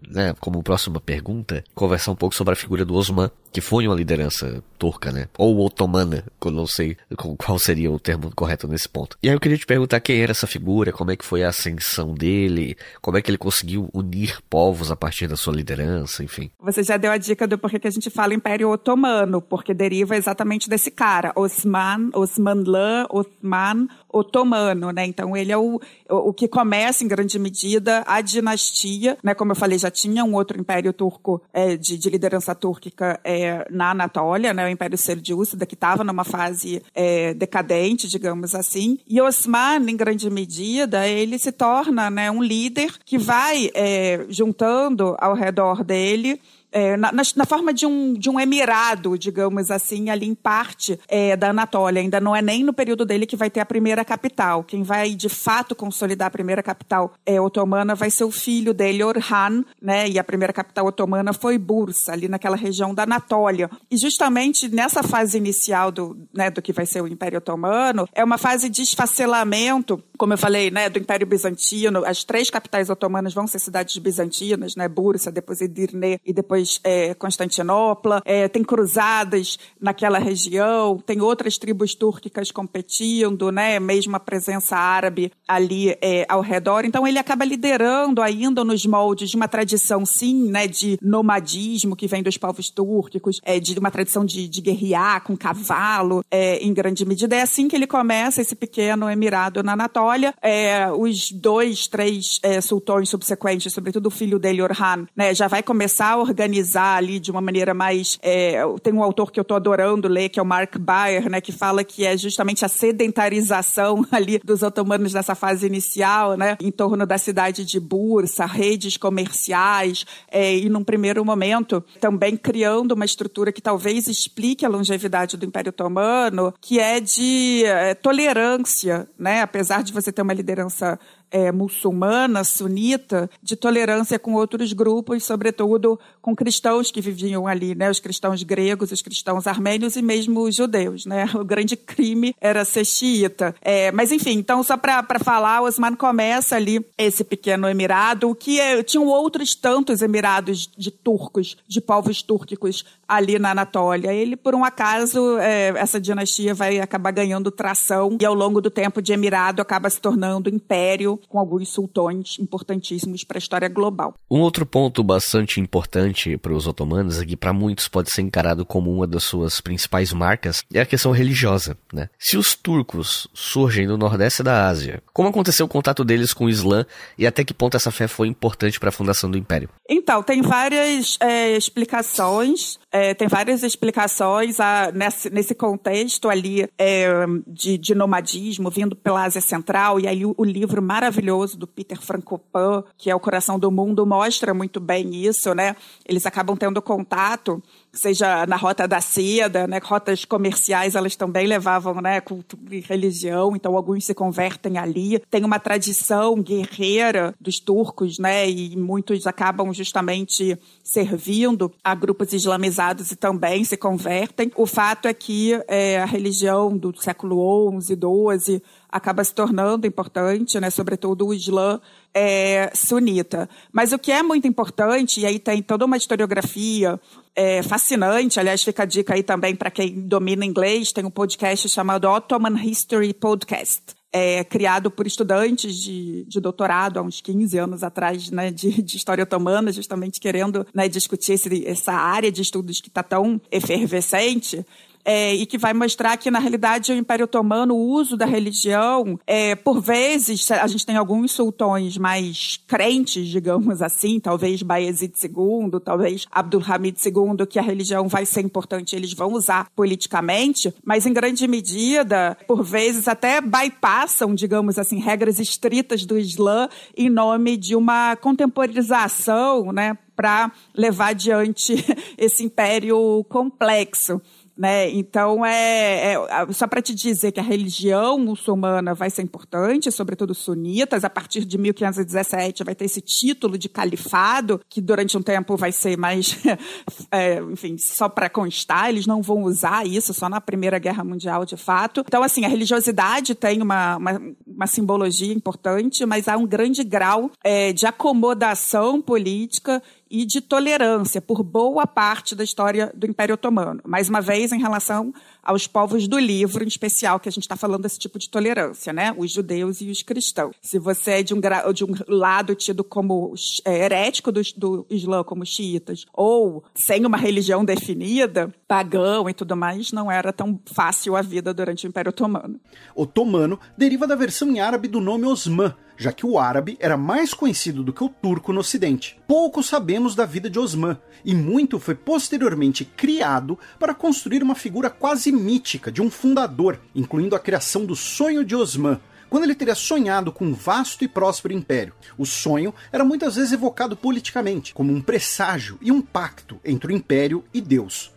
né, 0.07 0.36
como 0.40 0.63
próxima 0.63 1.00
pergunta, 1.00 1.63
conversar 1.74 2.12
um 2.12 2.16
pouco 2.16 2.36
sobre 2.36 2.54
a 2.54 2.56
figura 2.56 2.86
do 2.86 2.96
Osman, 2.96 3.31
que 3.52 3.62
foi 3.62 3.88
uma 3.88 3.96
liderança 3.96 4.62
turca, 4.78 5.12
né? 5.12 5.28
Ou 5.38 5.66
otomana, 5.66 6.25
que 6.42 6.48
eu 6.48 6.52
não 6.52 6.68
sei 6.68 6.98
qual 7.38 7.57
seria 7.57 7.90
o 7.90 7.98
termo 7.98 8.30
correto 8.36 8.68
nesse 8.68 8.90
ponto. 8.90 9.18
E 9.24 9.30
aí 9.30 9.36
eu 9.36 9.40
queria 9.40 9.57
te 9.57 9.66
perguntar 9.66 10.02
quem 10.02 10.22
era 10.22 10.31
essa 10.31 10.46
figura, 10.46 10.92
como 10.92 11.12
é 11.12 11.16
que 11.16 11.24
foi 11.24 11.42
a 11.42 11.50
ascensão 11.50 12.13
dele, 12.13 12.75
como 13.01 13.18
é 13.18 13.22
que 13.22 13.31
ele 13.31 13.38
conseguiu 13.38 13.90
unir 13.94 14.40
povos 14.50 14.92
a 14.92 14.96
partir 14.96 15.28
da 15.28 15.38
sua 15.38 15.54
liderança, 15.54 16.22
enfim. 16.22 16.51
Você 16.60 16.84
já 16.84 16.98
deu 16.98 17.12
a 17.12 17.18
dica 17.18 17.48
do 17.48 17.58
porquê 17.58 17.80
que 17.80 17.88
a 17.88 17.92
gente 17.92 18.10
fala 18.10 18.34
Império 18.34 18.69
Otomano, 18.69 19.42
porque 19.42 19.74
deriva 19.74 20.18
exatamente 20.18 20.69
desse 20.69 20.92
cara, 20.92 21.31
Osman, 21.36 22.10
Osmanlã, 22.13 23.08
Osman, 23.10 23.88
otomano, 24.15 24.91
né? 24.91 25.06
Então 25.06 25.35
ele 25.35 25.51
é 25.51 25.57
o, 25.57 25.79
o 26.09 26.33
que 26.33 26.47
começa 26.47 27.03
em 27.03 27.07
grande 27.07 27.38
medida 27.38 28.03
a 28.07 28.21
dinastia, 28.21 29.17
né? 29.21 29.33
Como 29.33 29.51
eu 29.51 29.56
falei, 29.56 29.77
já 29.77 29.91
tinha 29.91 30.23
um 30.23 30.33
outro 30.35 30.59
império 30.59 30.94
turco 30.94 31.41
é, 31.53 31.75
de, 31.75 31.97
de, 31.97 32.09
liderança 32.09 32.56
túrquica 32.56 33.19
é, 33.23 33.67
na 33.69 33.91
Anatólia, 33.91 34.53
né? 34.53 34.65
O 34.65 34.69
Império 34.69 34.97
Seljúcida, 34.97 35.65
que 35.65 35.75
estava 35.75 36.03
numa 36.03 36.23
fase 36.23 36.81
é, 36.94 37.33
decadente, 37.33 38.07
digamos 38.07 38.56
assim. 38.56 38.97
E 39.07 39.21
Osman, 39.21 39.89
em 39.89 39.97
grande 39.97 40.29
medida, 40.29 41.07
ele 41.07 41.38
se 41.38 41.51
torna 41.51 42.09
né, 42.09 42.31
um 42.31 42.41
líder 42.41 42.94
que 43.03 43.17
vai 43.17 43.69
é, 43.73 44.25
juntando 44.29 45.15
ao 45.19 45.33
redor 45.33 45.83
dele 45.83 46.39
é, 46.75 46.98
na, 46.98 47.10
na, 47.13 47.45
forma 47.45 47.74
de 47.74 47.86
um, 47.86 48.13
de 48.13 48.30
um 48.30 48.38
emirado, 48.38 49.18
digamos 49.18 49.72
assim, 49.72 50.10
ali 50.10 50.27
em 50.27 50.36
parte 50.36 51.00
é, 51.07 51.38
da 51.38 51.51
Anatólia. 51.51 52.01
Ainda 52.01 52.19
não 52.19 52.36
é 52.36 52.42
nem 52.42 52.66
no 52.66 52.74
período 52.74 53.06
dele 53.06 53.25
que 53.25 53.38
vai 53.38 53.50
ter 53.50 53.62
a 53.62 53.66
primeira 53.66 54.04
capital. 54.04 54.62
Quem 54.62 54.83
vai, 54.83 55.16
de 55.16 55.30
fato, 55.30 55.74
consolidar 55.74 56.27
a 56.27 56.31
primeira 56.31 56.62
capital 56.62 57.13
é, 57.25 57.39
otomana 57.39 57.95
vai 57.95 58.12
ser 58.12 58.25
o 58.25 58.31
filho 58.31 58.74
dele, 58.74 59.06
Orhan, 59.06 59.63
né? 59.81 60.10
E 60.10 60.19
a 60.19 60.24
primeira 60.24 60.51
capital 60.51 60.88
otomana 60.88 61.31
foi 61.31 61.57
Bursa, 61.57 62.12
ali 62.12 62.27
naquela 62.27 62.57
região 62.57 62.94
da 62.94 63.04
Anatólia. 63.04 63.69
E 63.89 63.95
justamente 63.95 64.68
nessa 64.68 65.01
fase 65.01 65.38
inicial 65.38 65.94
do, 65.94 66.27
né, 66.33 66.51
do 66.51 66.62
que 66.62 66.74
vai 66.74 66.86
ser 66.86 67.01
o 67.01 67.07
Império 67.07 67.38
Otomano, 67.38 68.06
é 68.13 68.22
uma 68.22 68.38
fase 68.38 68.69
de 68.69 68.81
esfacelamento, 68.81 70.04
como 70.18 70.33
eu 70.33 70.38
falei, 70.38 70.69
né, 70.69 70.89
do 70.89 71.00
Império 71.00 71.25
Bizantino. 71.25 72.04
As 72.06 72.25
três 72.25 72.50
capitais 72.50 72.89
otomanas 72.89 73.33
vão 73.33 73.48
ser 73.48 73.60
cidades 73.60 73.98
bizantinas, 73.98 74.75
né? 74.75 74.89
Bursa, 74.89 75.31
depois 75.31 75.62
Edirne 75.62 76.19
e 76.25 76.33
depois 76.33 76.64
é, 76.83 77.13
Constantinopla, 77.13 78.21
é, 78.25 78.47
tem 78.47 78.63
cruzadas 78.63 79.57
naquela 79.79 80.19
região, 80.19 80.98
tem 81.05 81.22
outras 81.22 81.57
tribos 81.57 81.93
túrquicas 81.93 82.51
competindo, 82.51 83.51
né? 83.51 83.79
Mesmo 83.79 84.15
a 84.15 84.19
presença 84.19 84.75
árabe 84.75 85.31
ali 85.48 85.95
é, 86.01 86.25
ao 86.27 86.41
redor. 86.41 86.86
Então 86.86 87.05
ele 87.05 87.19
acaba 87.19 87.45
liderando 87.45 88.22
ainda 88.22 88.63
nos 88.63 88.86
moldes 88.86 89.29
de 89.29 89.36
uma 89.36 89.48
tradição, 89.48 90.05
sim, 90.05 90.50
né? 90.50 90.67
De 90.67 90.98
nomadismo 91.01 91.95
que 91.95 92.07
vem 92.07 92.24
dos 92.24 92.38
povos 92.38 92.69
túrquicos, 92.69 93.39
é, 93.43 93.60
de 93.60 93.77
uma 93.77 93.91
tradição 93.91 94.25
de, 94.25 94.48
de 94.48 94.62
guerrear 94.62 95.24
com 95.24 95.36
cavalo, 95.38 96.24
é, 96.31 96.57
em 96.57 96.74
grande 96.74 97.05
medida. 97.05 97.36
É 97.36 97.41
assim 97.41 97.67
que 97.67 97.75
ele 97.75 97.88
começa 97.88 98.41
esse 98.41 98.55
pequeno 98.55 99.10
emirado 99.10 99.62
na 99.63 99.74
Anatólia. 99.74 100.34
É, 100.41 100.91
os 100.91 101.31
dois, 101.31 101.88
três 101.88 102.39
é, 102.41 102.62
sultões 102.62 103.10
subsequentes, 103.10 103.74
sobretudo 103.74 104.07
o 104.07 104.12
filho 104.12 104.39
dele, 104.39 104.62
Orhan, 104.62 105.07
né? 105.15 105.34
Já 105.34 105.48
vai 105.48 105.62
começar 105.62 106.12
a 106.12 106.17
organizar 106.17 106.45
organizar 106.46 106.98
ali 106.98 107.20
de 107.20 107.32
uma 107.32 107.42
maneira 107.42 107.74
mais. 107.74 108.20
É, 108.22 108.62
tem 108.84 108.94
um 108.94 109.04
autor 109.04 109.32
que 109.32 109.40
eu 109.40 109.42
estou 109.42 109.58
adorando 109.58 110.08
ler, 110.08 110.30
que 110.30 110.40
é 110.40 110.44
o 110.44 110.46
Mark 110.46 110.78
Bayer, 110.78 111.30
né, 111.30 111.42
que 111.42 111.52
fala 111.52 111.84
que 111.84 112.06
é 112.06 112.16
justamente 112.16 112.64
a 112.64 112.68
sedentarização 112.68 114.06
ali 114.12 114.40
dos 114.44 114.62
otomanos 114.62 115.14
nessa 115.14 115.34
fase 115.34 115.66
inicial, 115.66 116.38
né, 116.38 116.56
em 116.62 116.72
torno 116.72 117.06
da 117.06 117.18
cidade 117.18 117.66
de 117.66 117.80
Bursa, 117.80 118.46
redes 118.46 118.98
comerciais, 118.98 120.06
é, 120.32 120.56
e 120.56 120.70
num 120.70 120.84
primeiro 120.84 121.25
momento 121.25 121.84
também 122.00 122.38
criando 122.38 122.92
uma 122.92 123.06
estrutura 123.06 123.52
que 123.52 123.62
talvez 123.62 124.08
explique 124.08 124.66
a 124.66 124.70
longevidade 124.70 125.38
do 125.38 125.46
Império 125.46 125.70
Otomano, 125.70 126.54
que 126.62 126.80
é 126.80 127.00
de 127.00 127.64
é, 127.66 127.96
tolerância, 127.96 129.08
né, 129.18 129.42
apesar 129.42 129.84
de 129.84 129.92
você 129.92 130.12
ter 130.12 130.22
uma 130.22 130.34
liderança 130.34 131.00
é, 131.36 131.51
muçulmana, 131.51 132.46
sunita, 132.46 133.30
de 133.44 133.58
tolerância 133.58 134.18
com 134.18 134.36
outros 134.36 134.72
grupos, 134.72 135.25
sobretudo 135.25 136.00
com 136.22 136.34
cristãos 136.34 136.89
que 136.89 137.01
viviam 137.01 137.46
ali, 137.46 137.75
né? 137.75 137.92
Os 137.92 138.00
cristãos 138.00 138.42
gregos, 138.42 138.89
os 138.94 139.01
cristãos 139.01 139.46
armênios 139.46 139.98
e 139.98 140.01
mesmo 140.01 140.44
os 140.44 140.56
judeus, 140.56 141.06
né? 141.06 141.25
O 141.36 141.44
grande 141.44 141.75
crime 141.75 142.34
era 142.39 142.63
ser 142.63 142.86
xiita. 142.86 143.54
É, 143.62 143.92
mas 143.92 144.13
enfim, 144.13 144.38
então 144.38 144.63
só 144.63 144.77
para 144.77 145.04
falar, 145.22 145.62
Osman 145.62 145.94
começa 145.96 146.56
ali 146.56 146.84
esse 146.98 147.25
pequeno 147.25 147.68
emirado, 147.68 148.34
que 148.34 148.58
é, 148.58 148.82
tinham 148.82 149.06
outros 149.06 149.54
tantos 149.56 150.01
emirados 150.01 150.70
de 150.77 150.89
turcos, 150.89 151.58
de 151.68 151.82
povos 151.82 152.24
túrquicos 152.24 152.86
ali 153.06 153.38
na 153.38 153.51
Anatólia. 153.51 154.13
Ele, 154.13 154.38
por 154.38 154.56
um 154.56 154.63
acaso, 154.63 155.38
é, 155.39 155.74
essa 155.75 156.00
dinastia 156.00 156.54
vai 156.54 156.80
acabar 156.80 157.12
ganhando 157.12 157.51
tração 157.51 158.18
e 158.20 158.25
ao 158.25 158.34
longo 158.34 158.62
do 158.62 158.72
tempo 158.72 159.01
de 159.01 159.12
emirado 159.12 159.62
acaba 159.62 159.89
se 159.89 160.00
tornando 160.00 160.50
império 160.50 161.20
com 161.27 161.39
alguns 161.39 161.70
sultões 161.70 162.38
importantíssimos 162.39 163.24
para 163.24 163.38
a 163.38 163.39
história 163.39 163.67
global. 163.67 164.13
Um 164.29 164.39
outro 164.39 164.65
ponto 164.65 165.03
bastante 165.03 165.60
importante 165.60 166.38
para 166.38 166.53
os 166.53 166.67
otomanos, 166.67 167.22
e 167.22 167.25
que 167.25 167.36
para 167.36 167.53
muitos 167.53 167.88
pode 167.88 168.12
ser 168.12 168.22
encarado 168.22 168.65
como 168.65 168.91
uma 168.91 169.08
das 169.08 169.24
suas 169.24 169.62
principais 169.62 170.13
marcas, 170.13 170.63
é 170.74 170.82
a 170.82 170.86
questão 170.86 171.12
religiosa. 171.12 171.77
Né? 171.91 172.10
Se 172.20 172.38
os 172.38 172.55
turcos 172.55 173.27
surgem 173.34 173.88
no 173.88 173.98
nordeste 173.98 174.44
da 174.44 174.67
Ásia, 174.67 175.01
como 175.13 175.29
aconteceu 175.29 175.65
o 175.65 175.70
contato 175.70 176.03
deles 176.03 176.34
com 176.34 176.46
o 176.46 176.50
Islã 176.50 176.86
e 177.17 177.25
até 177.25 177.44
que 177.44 177.53
ponto 177.53 177.77
essa 177.77 177.91
fé 177.91 178.08
foi 178.08 178.27
importante 178.27 178.79
para 178.79 178.89
a 178.89 178.91
fundação 178.91 179.29
do 179.29 179.38
Império? 179.38 179.70
Então, 179.89 180.24
tem 180.24 180.41
várias 180.41 181.17
é, 181.22 181.55
explicações. 181.55 182.79
É, 182.98 183.14
tem 183.14 183.28
várias 183.28 183.62
explicações 183.62 184.58
a, 184.58 184.90
nesse, 184.90 185.30
nesse 185.30 185.54
contexto 185.54 186.30
ali 186.30 186.66
é, 186.78 187.10
de, 187.46 187.78
de, 187.78 187.94
nomadismo 187.94 188.70
vindo 188.70 188.96
pela 188.96 189.25
Ásia 189.25 189.42
Central. 189.42 190.00
E 190.00 190.08
aí 190.08 190.25
o, 190.25 190.34
o, 190.38 190.46
livro 190.46 190.82
maravilhoso 190.82 191.58
do 191.58 191.68
Peter 191.68 192.02
Frankopan, 192.02 192.86
que 192.98 193.12
é 193.12 193.16
O 193.16 193.20
Coração 193.20 193.60
do 193.60 193.70
Mundo, 193.70 194.06
mostra 194.06 194.54
muito 194.54 194.80
bem 194.80 195.14
isso, 195.14 195.54
né? 195.54 195.75
Eles 196.08 196.25
acabam 196.25 196.56
tendo 196.56 196.82
contato 196.82 197.62
seja 197.96 198.46
na 198.46 198.56
rota 198.56 198.88
da 198.88 199.02
seda, 199.02 199.68
né, 199.68 199.80
rotas 199.84 200.25
comerciais, 200.25 200.96
elas 200.96 201.16
também 201.16 201.48
levavam, 201.48 202.02
né, 202.02 202.22
cultura 202.22 202.75
e 202.75 202.82
religião, 202.82 203.56
então 203.56 203.75
alguns 203.75 204.06
se 204.06 204.14
convertem 204.14 204.78
ali. 204.78 205.20
Tem 205.30 205.44
uma 205.44 205.60
tradição 205.60 206.42
guerreira 206.42 207.34
dos 207.40 207.60
turcos, 207.60 208.20
né, 208.20 208.50
e 208.50 208.75
muitos 208.75 209.25
acabam 209.25 209.74
justamente 209.74 210.58
servindo 210.84 211.72
a 211.84 211.96
grupos 211.96 212.34
islamizados 212.34 213.12
e 213.12 213.16
também 213.16 213.64
se 213.64 213.78
convertem. 213.78 214.52
O 214.56 214.66
fato 214.66 215.08
é 215.08 215.14
que 215.14 215.54
é, 215.68 216.00
a 216.00 216.06
religião 216.06 216.78
do 216.78 216.94
século 217.02 217.80
XI, 217.82 217.96
XII 217.96 218.62
acaba 218.92 219.24
se 219.24 219.34
tornando 219.34 219.88
importante, 219.88 220.60
né, 220.60 220.70
sobretudo 220.70 221.27
o 221.27 221.34
Islã 221.34 221.80
é, 222.13 222.72
sunita. 222.74 223.50
Mas 223.72 223.92
o 223.92 224.00
que 224.00 224.12
é 224.12 224.24
muito 224.24 224.48
importante, 224.48 225.20
e 225.20 225.25
aí 225.25 225.38
tem 225.38 225.62
toda 225.62 225.86
uma 225.86 225.98
historiografia 225.98 227.00
é, 227.36 227.62
fascinante, 227.62 228.39
aliás, 228.39 228.63
fica 228.63 228.84
a 228.84 228.86
dica 228.86 229.13
aí 229.13 229.22
também 229.22 229.56
para 229.56 229.70
quem 229.70 230.08
domina 230.08 230.46
inglês, 230.46 230.94
tem 230.94 231.04
um 231.04 231.12
podcast 231.12 231.68
chamado 231.68 232.10
Ottoman 232.10 232.58
History 232.63 233.13
Podcast. 233.13 233.82
É, 234.18 234.46
criado 234.46 234.89
por 234.89 235.06
estudantes 235.06 235.75
de, 235.75 236.24
de, 236.24 236.39
doutorado 236.39 237.00
há 237.00 237.01
uns 237.01 237.20
15 237.20 237.58
anos 237.58 237.84
atrás, 237.84 238.32
né, 238.32 238.50
de, 238.50 238.82
de 238.82 238.96
história 238.96 239.25
otomana, 239.25 239.74
justamente 239.74 240.22
querendo 240.22 240.65
né, 240.74 240.88
discutir 240.88 241.34
esse, 241.34 241.68
essa 241.68 241.92
área 241.92 242.32
de 242.32 242.42
estudos 242.42 242.80
que 242.80 242.88
está 242.88 243.04
tão 243.04 243.42
efervescente 243.51 244.65
é, 245.05 245.35
e 245.35 245.45
que 245.45 245.57
vai 245.57 245.74
mostrar 245.74 246.17
que, 246.17 246.31
na 246.31 246.39
realidade, 246.39 246.91
o 246.91 246.95
Império 246.95 247.25
Otomano, 247.25 247.75
o 247.75 247.88
uso 247.91 248.17
da 248.17 248.25
religião, 248.25 249.19
é, 249.27 249.55
por 249.55 249.79
vezes, 249.79 250.50
a 250.50 250.65
gente 250.65 250.85
tem 250.85 250.97
alguns 250.97 251.31
sultões 251.31 251.95
mais 251.97 252.59
crentes, 252.67 253.27
digamos 253.27 253.83
assim, 253.83 254.19
talvez 254.19 254.63
Bayezid 254.63 255.13
II, 255.24 255.79
talvez 255.83 256.25
Abdulhamid 256.31 256.97
II, 257.05 257.45
que 257.47 257.59
a 257.59 257.62
religião 257.62 258.07
vai 258.07 258.25
ser 258.25 258.41
importante, 258.41 258.95
eles 258.95 259.13
vão 259.13 259.33
usar 259.33 259.67
politicamente, 259.75 260.74
mas 260.83 261.05
em 261.05 261.13
grande 261.13 261.47
medida, 261.47 262.35
por 262.47 262.63
vezes, 262.63 263.07
até 263.07 263.39
bypassam, 263.39 264.33
digamos 264.33 264.79
assim, 264.79 265.00
regras 265.00 265.39
estritas 265.39 266.03
do 266.05 266.17
Islã 266.17 266.67
em 266.97 267.09
nome 267.09 267.57
de 267.57 267.75
uma 267.75 268.15
contemporização, 268.15 269.71
né, 269.71 269.95
para 270.15 270.51
levar 270.74 271.09
adiante 271.09 271.75
esse 272.17 272.43
império 272.43 273.24
complexo. 273.29 274.21
Né? 274.57 274.89
Então, 274.91 275.45
é, 275.45 276.13
é 276.13 276.53
só 276.53 276.65
para 276.65 276.81
te 276.81 276.95
dizer 276.95 277.33
que 277.33 277.39
a 277.39 277.43
religião 277.43 278.17
muçulmana 278.17 278.93
vai 278.93 279.09
ser 279.09 279.21
importante, 279.21 279.91
sobretudo 279.91 280.33
sunitas, 280.33 281.03
a 281.03 281.09
partir 281.09 281.43
de 281.43 281.57
1517 281.57 282.63
vai 282.63 282.74
ter 282.74 282.85
esse 282.85 283.01
título 283.01 283.57
de 283.57 283.67
califado, 283.67 284.62
que 284.69 284.79
durante 284.79 285.17
um 285.17 285.21
tempo 285.21 285.57
vai 285.57 285.74
ser 285.74 285.97
mais, 285.97 286.38
é, 287.12 287.41
enfim, 287.51 287.77
só 287.77 288.07
para 288.07 288.29
constar, 288.29 288.89
eles 288.89 289.05
não 289.05 289.21
vão 289.21 289.43
usar 289.43 289.85
isso 289.85 290.13
só 290.13 290.29
na 290.29 290.39
Primeira 290.39 290.79
Guerra 290.79 291.03
Mundial, 291.03 291.45
de 291.45 291.57
fato. 291.57 292.03
Então, 292.07 292.24
assim, 292.24 292.45
a 292.45 292.47
religiosidade 292.47 293.35
tem 293.35 293.62
uma, 293.62 293.97
uma, 293.97 294.21
uma 294.47 294.67
simbologia 294.67 295.33
importante, 295.33 296.05
mas 296.05 296.29
há 296.29 296.38
um 296.38 296.47
grande 296.47 296.83
grau 296.83 297.29
é, 297.43 297.74
de 297.74 297.85
acomodação 297.85 299.01
política 299.01 299.83
e 300.15 300.25
de 300.25 300.39
tolerância 300.39 301.22
por 301.22 301.43
boa 301.43 301.86
parte 301.86 302.36
da 302.36 302.43
história 302.43 302.89
do 302.95 303.05
Império 303.05 303.36
Otomano. 303.36 303.81
Mais 303.86 304.07
uma 304.07 304.22
vez, 304.22 304.53
em 304.53 304.60
relação 304.60 305.13
aos 305.43 305.67
povos 305.67 306.07
do 306.07 306.17
livro, 306.17 306.63
em 306.63 306.67
especial, 306.67 307.19
que 307.19 307.27
a 307.27 307.31
gente 307.31 307.43
está 307.43 307.57
falando 307.57 307.81
desse 307.81 308.00
tipo 308.00 308.17
de 308.17 308.29
tolerância, 308.29 308.93
né? 308.93 309.13
Os 309.17 309.29
judeus 309.29 309.81
e 309.81 309.89
os 309.89 310.01
cristãos. 310.01 310.55
Se 310.62 310.79
você 310.79 311.12
é 311.12 311.24
de 311.24 311.34
um, 311.34 311.41
de 311.74 311.84
um 311.84 311.93
lado 312.07 312.55
tido 312.55 312.81
como 312.81 313.34
é, 313.65 313.84
herético 313.84 314.31
do, 314.31 314.41
do 314.55 314.86
Islã, 314.89 315.22
como 315.22 315.45
xiitas, 315.45 316.05
ou 316.13 316.63
sem 316.74 317.05
uma 317.05 317.17
religião 317.17 317.65
definida, 317.65 318.53
pagão 318.69 319.29
e 319.29 319.34
tudo 319.34 319.57
mais, 319.57 319.91
não 319.91 320.10
era 320.10 320.31
tão 320.31 320.57
fácil 320.65 321.17
a 321.17 321.22
vida 321.22 321.53
durante 321.53 321.86
o 321.86 321.89
Império 321.89 322.10
Otomano. 322.12 322.57
Otomano 322.95 323.60
deriva 323.77 324.07
da 324.07 324.15
versão 324.15 324.50
em 324.50 324.62
árabe 324.62 324.88
do 324.88 325.01
nome 325.01 325.27
Osman, 325.27 325.75
já 325.98 326.12
que 326.12 326.25
o 326.25 326.38
árabe 326.38 326.78
era 326.80 326.98
mais 326.98 327.34
conhecido 327.34 327.84
do 327.84 327.94
que 327.94 328.04
o 328.04 328.10
turco 328.10 328.54
no 328.54 328.60
ocidente. 328.60 329.18
Pouco 329.28 329.64
sabemos 329.64 330.16
da 330.16 330.25
vida 330.25 330.50
de 330.50 330.60
Osman, 330.60 330.98
e 331.24 331.34
muito 331.34 331.80
foi 331.80 331.96
posteriormente 331.96 332.86
criado 332.86 333.58
para 333.80 333.94
construir 333.94 334.44
uma 334.44 334.56
figura 334.56 334.90
quase 334.90 335.32
mítica 335.32 335.92
de 335.92 336.02
um 336.02 336.10
fundador, 336.10 336.80
incluindo 336.94 337.36
a 337.36 337.40
criação 337.40 337.86
do 337.86 337.96
sonho 337.96 338.44
de 338.44 338.56
Osman, 338.56 339.00
quando 339.30 339.44
ele 339.44 339.56
teria 339.56 339.75
sonhado 339.75 340.32
com 340.32 340.46
um 340.46 340.54
vasto 340.54 341.04
e 341.04 341.08
próspero 341.08 341.54
império. 341.54 341.94
O 342.18 342.25
sonho 342.25 342.74
era 342.92 343.04
muitas 343.04 343.36
vezes 343.36 343.52
evocado 343.52 343.96
politicamente, 343.96 344.74
como 344.74 344.94
um 344.94 345.02
presságio 345.02 345.78
e 345.82 345.92
um 345.92 346.02
pacto 346.02 346.60
entre 346.64 346.92
o 346.92 346.96
império 346.96 347.44
e 347.54 347.60
Deus. 347.60 348.12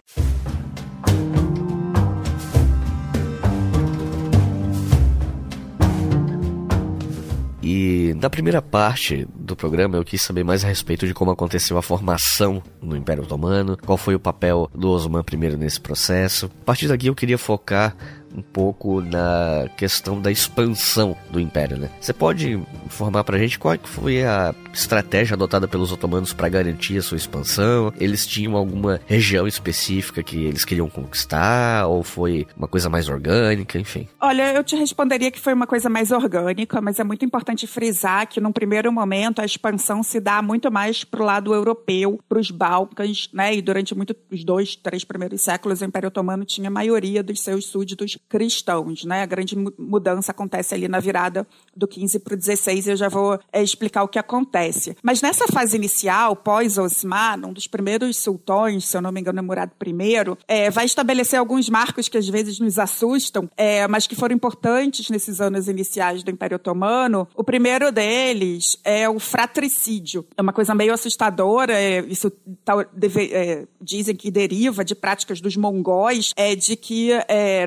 E 7.70 8.14
na 8.14 8.30
primeira 8.30 8.62
parte 8.62 9.28
do 9.34 9.54
programa 9.54 9.94
eu 9.94 10.02
quis 10.02 10.22
saber 10.22 10.42
mais 10.42 10.64
a 10.64 10.68
respeito 10.68 11.06
de 11.06 11.12
como 11.12 11.32
aconteceu 11.32 11.76
a 11.76 11.82
formação 11.82 12.62
no 12.80 12.96
Império 12.96 13.24
Otomano, 13.24 13.76
qual 13.76 13.98
foi 13.98 14.14
o 14.14 14.18
papel 14.18 14.70
do 14.74 14.88
Osman 14.88 15.22
I 15.30 15.36
nesse 15.54 15.78
processo. 15.78 16.46
A 16.62 16.64
partir 16.64 16.88
daqui 16.88 17.08
eu 17.08 17.14
queria 17.14 17.36
focar 17.36 17.94
um 18.34 18.42
pouco 18.42 19.00
na 19.00 19.68
questão 19.76 20.20
da 20.20 20.30
expansão 20.30 21.16
do 21.30 21.40
Império, 21.40 21.76
né? 21.76 21.90
Você 22.00 22.12
pode 22.12 22.60
informar 22.86 23.24
pra 23.24 23.38
gente 23.38 23.58
qual 23.58 23.76
foi 23.82 24.24
a 24.24 24.54
estratégia 24.72 25.34
adotada 25.34 25.68
pelos 25.68 25.92
otomanos 25.92 26.32
para 26.32 26.48
garantir 26.48 26.98
a 26.98 27.02
sua 27.02 27.16
expansão? 27.16 27.92
Eles 27.98 28.26
tinham 28.26 28.56
alguma 28.56 29.00
região 29.06 29.46
específica 29.46 30.22
que 30.22 30.44
eles 30.44 30.64
queriam 30.64 30.88
conquistar 30.88 31.86
ou 31.86 32.02
foi 32.02 32.46
uma 32.56 32.68
coisa 32.68 32.88
mais 32.88 33.08
orgânica, 33.08 33.78
enfim? 33.78 34.08
Olha, 34.20 34.52
eu 34.52 34.64
te 34.64 34.76
responderia 34.76 35.30
que 35.30 35.40
foi 35.40 35.52
uma 35.52 35.66
coisa 35.66 35.88
mais 35.88 36.10
orgânica, 36.10 36.80
mas 36.80 36.98
é 36.98 37.04
muito 37.04 37.24
importante 37.24 37.66
frisar 37.66 38.26
que 38.26 38.40
num 38.40 38.52
primeiro 38.52 38.92
momento 38.92 39.40
a 39.40 39.44
expansão 39.44 40.02
se 40.02 40.20
dá 40.20 40.42
muito 40.42 40.70
mais 40.70 41.04
pro 41.04 41.24
lado 41.24 41.54
europeu, 41.54 42.20
para 42.28 42.38
os 42.38 42.50
Balcãs, 42.50 43.28
né? 43.32 43.54
E 43.54 43.62
durante 43.62 43.94
muito 43.94 44.14
os 44.30 44.44
dois, 44.44 44.76
três 44.76 45.04
primeiros 45.04 45.42
séculos 45.42 45.80
o 45.80 45.84
Império 45.84 46.08
Otomano 46.08 46.44
tinha 46.44 46.68
a 46.68 46.70
maioria 46.70 47.22
dos 47.22 47.40
seus 47.42 47.66
súditos 47.66 48.17
cristãos, 48.28 49.04
né? 49.04 49.22
A 49.22 49.26
grande 49.26 49.56
mudança 49.78 50.32
acontece 50.32 50.74
ali 50.74 50.88
na 50.88 51.00
virada 51.00 51.46
do 51.76 51.86
15 51.86 52.18
para 52.20 52.34
o 52.34 52.36
16 52.36 52.86
e 52.86 52.90
eu 52.90 52.96
já 52.96 53.08
vou 53.08 53.38
é, 53.52 53.62
explicar 53.62 54.02
o 54.02 54.08
que 54.08 54.18
acontece. 54.18 54.96
Mas 55.02 55.22
nessa 55.22 55.46
fase 55.48 55.76
inicial, 55.76 56.36
pós-Osman, 56.36 57.46
um 57.46 57.52
dos 57.52 57.66
primeiros 57.66 58.16
sultões, 58.18 58.84
se 58.84 58.96
eu 58.96 59.00
não 59.00 59.12
me 59.12 59.20
engano, 59.20 59.38
é 59.38 59.42
Murad 59.42 59.70
I, 59.86 60.36
é, 60.46 60.70
vai 60.70 60.84
estabelecer 60.84 61.38
alguns 61.38 61.68
marcos 61.68 62.08
que 62.08 62.18
às 62.18 62.28
vezes 62.28 62.58
nos 62.58 62.78
assustam, 62.78 63.48
é, 63.56 63.86
mas 63.88 64.06
que 64.06 64.16
foram 64.16 64.34
importantes 64.34 65.08
nesses 65.10 65.40
anos 65.40 65.68
iniciais 65.68 66.22
do 66.22 66.30
Império 66.30 66.56
Otomano. 66.56 67.28
O 67.34 67.44
primeiro 67.44 67.92
deles 67.92 68.78
é 68.84 69.08
o 69.08 69.18
fratricídio. 69.18 70.26
É 70.36 70.42
uma 70.42 70.52
coisa 70.52 70.74
meio 70.74 70.92
assustadora, 70.92 71.72
é, 71.72 72.00
isso 72.00 72.30
tá, 72.64 72.86
deve, 72.92 73.66
dizem 73.80 74.16
que 74.16 74.30
deriva 74.30 74.84
de 74.84 74.94
práticas 74.94 75.40
dos 75.40 75.56
mongóis, 75.56 76.32
é 76.36 76.54
de 76.54 76.76
que, 76.76 77.10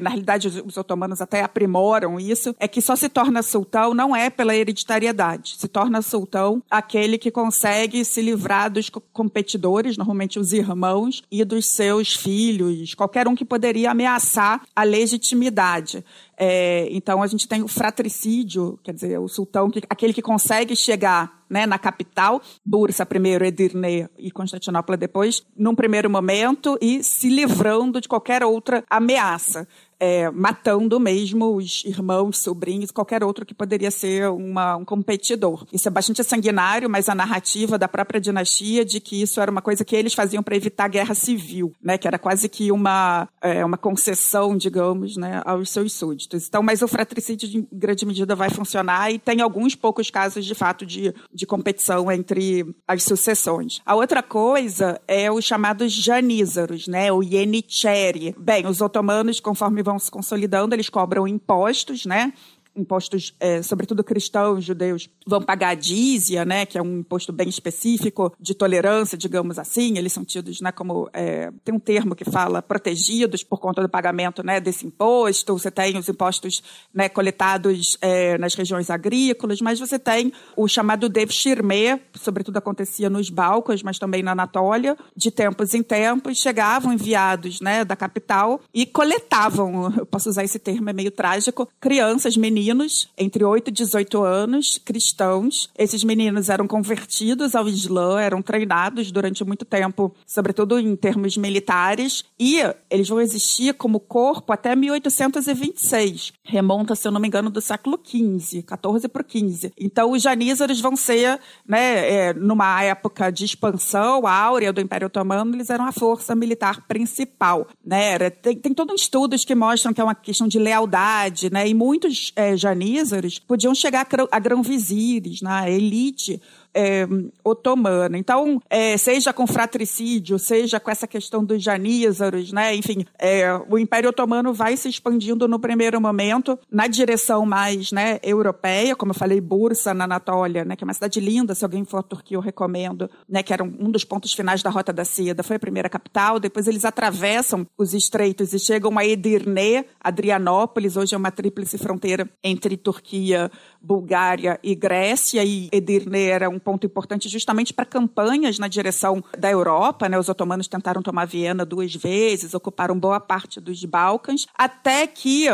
na 0.01 0.09
realidade, 0.09 0.40
verdade, 0.49 0.63
os 0.65 0.77
otomanos 0.77 1.21
até 1.21 1.41
aprimoram 1.41 2.19
isso, 2.19 2.55
é 2.59 2.67
que 2.67 2.81
só 2.81 2.95
se 2.95 3.09
torna 3.09 3.41
sultão 3.43 3.93
não 3.93 4.15
é 4.15 4.29
pela 4.29 4.55
hereditariedade. 4.55 5.55
Se 5.57 5.67
torna 5.67 6.01
sultão 6.01 6.63
aquele 6.69 7.17
que 7.17 7.31
consegue 7.31 8.03
se 8.03 8.21
livrar 8.21 8.71
dos 8.71 8.89
competidores, 8.89 9.97
normalmente 9.97 10.39
os 10.39 10.53
irmãos, 10.53 11.23
e 11.31 11.43
dos 11.43 11.67
seus 11.73 12.15
filhos, 12.15 12.93
qualquer 12.93 13.27
um 13.27 13.35
que 13.35 13.45
poderia 13.45 13.91
ameaçar 13.91 14.61
a 14.75 14.83
legitimidade. 14.83 16.03
É, 16.37 16.87
então 16.89 17.21
a 17.21 17.27
gente 17.27 17.47
tem 17.47 17.61
o 17.61 17.67
fratricídio, 17.67 18.79
quer 18.83 18.93
dizer, 18.93 19.19
o 19.19 19.27
sultão, 19.27 19.69
que, 19.69 19.81
aquele 19.87 20.11
que 20.11 20.23
consegue 20.23 20.75
chegar 20.75 21.41
né, 21.47 21.65
na 21.65 21.77
capital, 21.77 22.41
Bursa 22.65 23.05
primeiro, 23.05 23.45
Edirne 23.45 24.07
e 24.17 24.31
Constantinopla 24.31 24.97
depois, 24.97 25.43
num 25.55 25.75
primeiro 25.75 26.09
momento, 26.09 26.77
e 26.81 27.03
se 27.03 27.29
livrando 27.29 27.99
de 27.99 28.07
qualquer 28.07 28.43
outra 28.43 28.83
ameaça. 28.89 29.67
É, 30.01 30.31
matando 30.31 30.99
mesmo 30.99 31.55
os 31.55 31.83
irmãos, 31.85 32.39
sobrinhos, 32.39 32.89
qualquer 32.89 33.23
outro 33.23 33.45
que 33.45 33.53
poderia 33.53 33.91
ser 33.91 34.31
uma, 34.31 34.75
um 34.75 34.83
competidor. 34.83 35.63
Isso 35.71 35.87
é 35.87 35.91
bastante 35.91 36.23
sanguinário, 36.23 36.89
mas 36.89 37.07
a 37.07 37.13
narrativa 37.13 37.77
da 37.77 37.87
própria 37.87 38.19
dinastia 38.19 38.83
de 38.83 38.99
que 38.99 39.21
isso 39.21 39.39
era 39.39 39.51
uma 39.51 39.61
coisa 39.61 39.85
que 39.85 39.95
eles 39.95 40.15
faziam 40.15 40.41
para 40.41 40.55
evitar 40.55 40.87
guerra 40.87 41.13
civil, 41.13 41.71
né? 41.79 41.99
Que 41.99 42.07
era 42.07 42.17
quase 42.17 42.49
que 42.49 42.71
uma, 42.71 43.29
é, 43.43 43.63
uma 43.63 43.77
concessão, 43.77 44.57
digamos, 44.57 45.17
né, 45.17 45.43
aos 45.45 45.69
seus 45.69 45.93
súditos. 45.93 46.47
Então, 46.47 46.63
mas 46.63 46.81
o 46.81 46.87
fratricídio 46.87 47.59
em 47.59 47.67
grande 47.71 48.03
medida 48.03 48.35
vai 48.35 48.49
funcionar 48.49 49.11
e 49.11 49.19
tem 49.19 49.39
alguns 49.39 49.75
poucos 49.75 50.09
casos 50.09 50.43
de 50.45 50.55
fato 50.55 50.83
de, 50.83 51.13
de 51.31 51.45
competição 51.45 52.11
entre 52.11 52.65
as 52.87 53.03
sucessões. 53.03 53.81
A 53.85 53.93
outra 53.93 54.23
coisa 54.23 54.99
é 55.07 55.31
os 55.31 55.45
chamados 55.45 55.93
janízaros, 55.93 56.87
né? 56.87 57.11
O 57.11 57.21
Yenicheri. 57.21 58.33
Bem, 58.35 58.65
os 58.65 58.81
otomanos, 58.81 59.39
conforme 59.39 59.83
vão 59.83 59.90
se 59.99 60.11
consolidando, 60.11 60.75
eles 60.75 60.89
cobram 60.89 61.27
impostos, 61.27 62.05
né? 62.05 62.33
Impostos, 62.75 63.35
é, 63.39 63.61
sobretudo 63.61 64.03
cristãos, 64.03 64.63
judeus, 64.63 65.09
vão 65.27 65.41
pagar 65.41 65.69
a 65.69 65.75
dízia, 65.75 66.45
né, 66.45 66.65
que 66.65 66.77
é 66.77 66.81
um 66.81 66.99
imposto 66.99 67.33
bem 67.33 67.49
específico 67.49 68.33
de 68.39 68.53
tolerância, 68.53 69.17
digamos 69.17 69.59
assim. 69.59 69.97
Eles 69.97 70.13
são 70.13 70.23
tidos 70.23 70.61
né, 70.61 70.71
como. 70.71 71.09
É, 71.13 71.51
tem 71.63 71.75
um 71.75 71.79
termo 71.79 72.15
que 72.15 72.25
fala 72.25 72.61
protegidos 72.61 73.43
por 73.43 73.59
conta 73.59 73.81
do 73.81 73.89
pagamento 73.89 74.43
né, 74.43 74.59
desse 74.59 74.85
imposto. 74.85 75.57
Você 75.57 75.69
tem 75.69 75.97
os 75.97 76.07
impostos 76.07 76.63
né, 76.93 77.09
coletados 77.09 77.97
é, 78.01 78.37
nas 78.37 78.55
regiões 78.55 78.89
agrícolas, 78.89 79.61
mas 79.61 79.79
você 79.79 79.99
tem 79.99 80.31
o 80.55 80.67
chamado 80.67 81.09
Dev 81.09 81.29
Shirme, 81.29 81.99
sobretudo 82.15 82.57
acontecia 82.57 83.09
nos 83.09 83.29
Balcãs, 83.29 83.83
mas 83.83 83.99
também 83.99 84.23
na 84.23 84.31
Anatólia, 84.31 84.97
de 85.15 85.29
tempos 85.29 85.73
em 85.73 85.83
tempos, 85.83 86.37
chegavam 86.37 86.93
enviados 86.93 87.59
né, 87.59 87.83
da 87.83 87.95
capital 87.95 88.61
e 88.73 88.85
coletavam, 88.85 89.93
eu 89.97 90.05
posso 90.05 90.29
usar 90.29 90.43
esse 90.43 90.59
termo, 90.59 90.89
é 90.89 90.93
meio 90.93 91.11
trágico, 91.11 91.67
crianças, 91.79 92.37
meninas 92.37 92.60
meninos 92.61 93.09
entre 93.17 93.43
8 93.43 93.69
e 93.69 93.71
18 93.71 94.23
anos, 94.23 94.77
cristãos. 94.77 95.67
Esses 95.75 96.03
meninos 96.03 96.47
eram 96.47 96.67
convertidos 96.67 97.55
ao 97.55 97.67
Islã, 97.67 98.21
eram 98.21 98.41
treinados 98.41 99.11
durante 99.11 99.43
muito 99.43 99.65
tempo, 99.65 100.13
sobretudo 100.27 100.79
em 100.79 100.95
termos 100.95 101.35
militares, 101.37 102.23
e 102.39 102.59
eles 102.89 103.09
vão 103.09 103.19
existir 103.19 103.73
como 103.73 103.99
corpo 103.99 104.53
até 104.53 104.75
1826. 104.75 106.33
Remonta, 106.43 106.95
se 106.95 107.07
eu 107.07 107.11
não 107.11 107.19
me 107.19 107.27
engano, 107.27 107.49
do 107.49 107.61
século 107.61 107.99
XV, 108.03 108.61
14 108.61 109.07
para 109.07 109.23
15. 109.23 109.73
Então, 109.79 110.11
os 110.11 110.21
janízaros 110.21 110.79
vão 110.79 110.95
ser, 110.95 111.39
né, 111.67 112.09
é, 112.09 112.33
numa 112.33 112.83
época 112.83 113.31
de 113.31 113.43
expansão 113.45 114.27
áurea 114.27 114.71
do 114.71 114.81
Império 114.81 115.07
Otomano, 115.07 115.55
eles 115.55 115.69
eram 115.69 115.85
a 115.85 115.91
força 115.91 116.35
militar 116.35 116.85
principal. 116.87 117.67
Né? 117.83 118.29
Tem, 118.29 118.55
tem 118.55 118.73
todo 118.73 118.91
um 118.91 118.95
estudos 118.95 119.43
que 119.43 119.55
mostram 119.55 119.93
que 119.93 120.01
é 120.01 120.03
uma 120.03 120.15
questão 120.15 120.47
de 120.47 120.59
lealdade, 120.59 121.51
né? 121.51 121.67
e 121.67 121.73
muitos 121.73 122.31
é, 122.35 122.50
janízaros 122.57 123.39
podiam 123.39 123.73
chegar 123.73 124.07
a 124.31 124.39
grão-vizires, 124.39 125.41
na 125.41 125.61
né? 125.61 125.73
elite 125.73 126.41
é, 126.73 127.07
otomana. 127.43 128.17
Então, 128.17 128.61
é, 128.69 128.97
seja 128.97 129.33
com 129.33 129.45
fratricídio, 129.45 130.39
seja 130.39 130.79
com 130.79 130.89
essa 130.89 131.07
questão 131.07 131.43
dos 131.43 131.61
janízaros, 131.61 132.51
né? 132.51 132.75
enfim, 132.75 133.05
é, 133.19 133.53
o 133.69 133.77
Império 133.77 134.09
Otomano 134.09 134.53
vai 134.53 134.77
se 134.77 134.89
expandindo 134.89 135.47
no 135.47 135.59
primeiro 135.59 135.99
momento 135.99 136.57
na 136.71 136.87
direção 136.87 137.45
mais 137.45 137.91
né, 137.91 138.19
europeia, 138.23 138.95
como 138.95 139.11
eu 139.11 139.15
falei, 139.15 139.41
Bursa, 139.41 139.93
na 139.93 140.05
Anatólia, 140.05 140.63
né, 140.65 140.75
que 140.75 140.83
é 140.83 140.87
uma 140.87 140.93
cidade 140.93 141.19
linda, 141.19 141.53
se 141.53 141.63
alguém 141.63 141.83
for 141.85 141.97
à 141.97 142.03
Turquia 142.03 142.37
eu 142.37 142.41
recomendo, 142.41 143.09
né, 143.27 143.43
que 143.43 143.53
era 143.53 143.63
um, 143.63 143.75
um 143.79 143.91
dos 143.91 144.03
pontos 144.03 144.33
finais 144.33 144.63
da 144.63 144.69
Rota 144.69 144.93
da 144.93 145.03
Seda, 145.03 145.43
foi 145.43 145.55
a 145.57 145.59
primeira 145.59 145.89
capital, 145.89 146.39
depois 146.39 146.67
eles 146.67 146.85
atravessam 146.85 147.65
os 147.77 147.93
estreitos 147.93 148.53
e 148.53 148.59
chegam 148.59 148.97
a 148.97 149.05
Edirne, 149.05 149.85
Adrianópolis, 149.99 150.95
hoje 150.95 151.15
é 151.15 151.17
uma 151.17 151.31
tríplice 151.31 151.77
fronteira 151.77 152.29
entre 152.43 152.77
Turquia, 152.77 153.51
Bulgária 153.81 154.59
e 154.63 154.75
Grécia, 154.75 155.43
e 155.43 155.69
Edirne 155.71 156.23
era 156.23 156.49
um 156.49 156.59
ponto 156.61 156.85
importante 156.85 157.27
justamente 157.27 157.73
para 157.73 157.85
campanhas 157.85 158.57
na 158.57 158.67
direção 158.67 159.23
da 159.37 159.49
Europa. 159.49 160.07
Né? 160.07 160.17
Os 160.17 160.29
otomanos 160.29 160.67
tentaram 160.67 161.01
tomar 161.01 161.25
Viena 161.25 161.65
duas 161.65 161.93
vezes, 161.93 162.53
ocuparam 162.53 162.97
boa 162.97 163.19
parte 163.19 163.59
dos 163.59 163.83
Balcãs, 163.83 164.47
até 164.57 165.05
que 165.07 165.47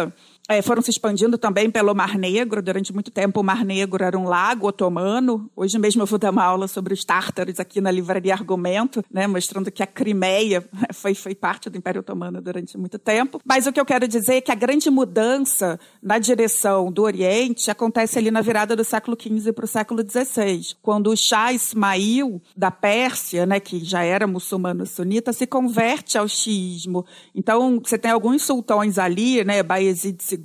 é, 0.48 0.62
foram 0.62 0.82
se 0.82 0.90
expandindo 0.90 1.38
também 1.38 1.70
pelo 1.70 1.94
Mar 1.94 2.18
Negro. 2.18 2.62
Durante 2.62 2.94
muito 2.94 3.12
tempo, 3.12 3.42
o 3.42 3.44
Mar 3.44 3.66
Negro 3.66 4.04
era 4.04 4.18
um 4.18 4.24
lago 4.24 4.68
otomano. 4.68 5.52
Hoje 5.56 5.78
mesmo 5.78 6.02
eu 6.02 6.06
vou 6.06 6.18
dar 6.18 6.32
uma 6.32 6.44
aula 6.44 6.68
sobre 6.70 6.94
os 6.94 7.04
tártaros 7.04 7.60
aqui 7.60 7.82
na 7.82 7.92
livraria 7.92 8.34
Argumento, 8.34 9.04
né, 9.12 9.28
mostrando 9.28 9.70
que 9.70 9.84
a 9.84 9.88
Crimeia 9.88 10.64
foi, 10.94 11.14
foi 11.14 11.36
parte 11.36 11.70
do 11.70 11.78
Império 11.78 12.00
Otomano 12.00 12.42
durante 12.42 12.78
muito 12.78 12.98
tempo. 12.98 13.42
Mas 13.44 13.68
o 13.68 13.74
que 13.74 13.80
eu 13.80 13.86
quero 13.86 14.08
dizer 14.08 14.36
é 14.36 14.42
que 14.42 14.52
a 14.52 14.56
grande 14.56 14.90
mudança 14.90 15.78
na 16.02 16.18
direção 16.18 16.92
do 16.92 17.04
Oriente 17.04 17.70
acontece 17.70 18.18
ali 18.18 18.32
na 18.32 18.42
virada 18.42 18.76
do 18.76 18.86
século 18.86 19.18
XV 19.20 19.52
para 19.52 19.66
o 19.66 19.68
século 19.68 20.02
XVI, 20.02 20.76
quando 20.82 21.08
o 21.08 21.18
Shah 21.18 21.52
Ismail 21.52 22.42
da 22.56 22.72
Pérsia, 22.72 23.46
né, 23.46 23.60
que 23.60 23.84
já 23.84 24.04
era 24.04 24.26
muçulmano 24.26 24.86
sunita, 24.86 25.34
se 25.34 25.46
converte 25.46 26.18
ao 26.18 26.28
xiismo. 26.28 27.06
Então, 27.36 27.82
você 27.84 27.98
tem 27.98 28.12
alguns 28.12 28.44
sultões 28.44 28.98
ali, 28.98 29.44
né, 29.44 29.62
Bayezid 29.62 30.18
II 30.32 30.37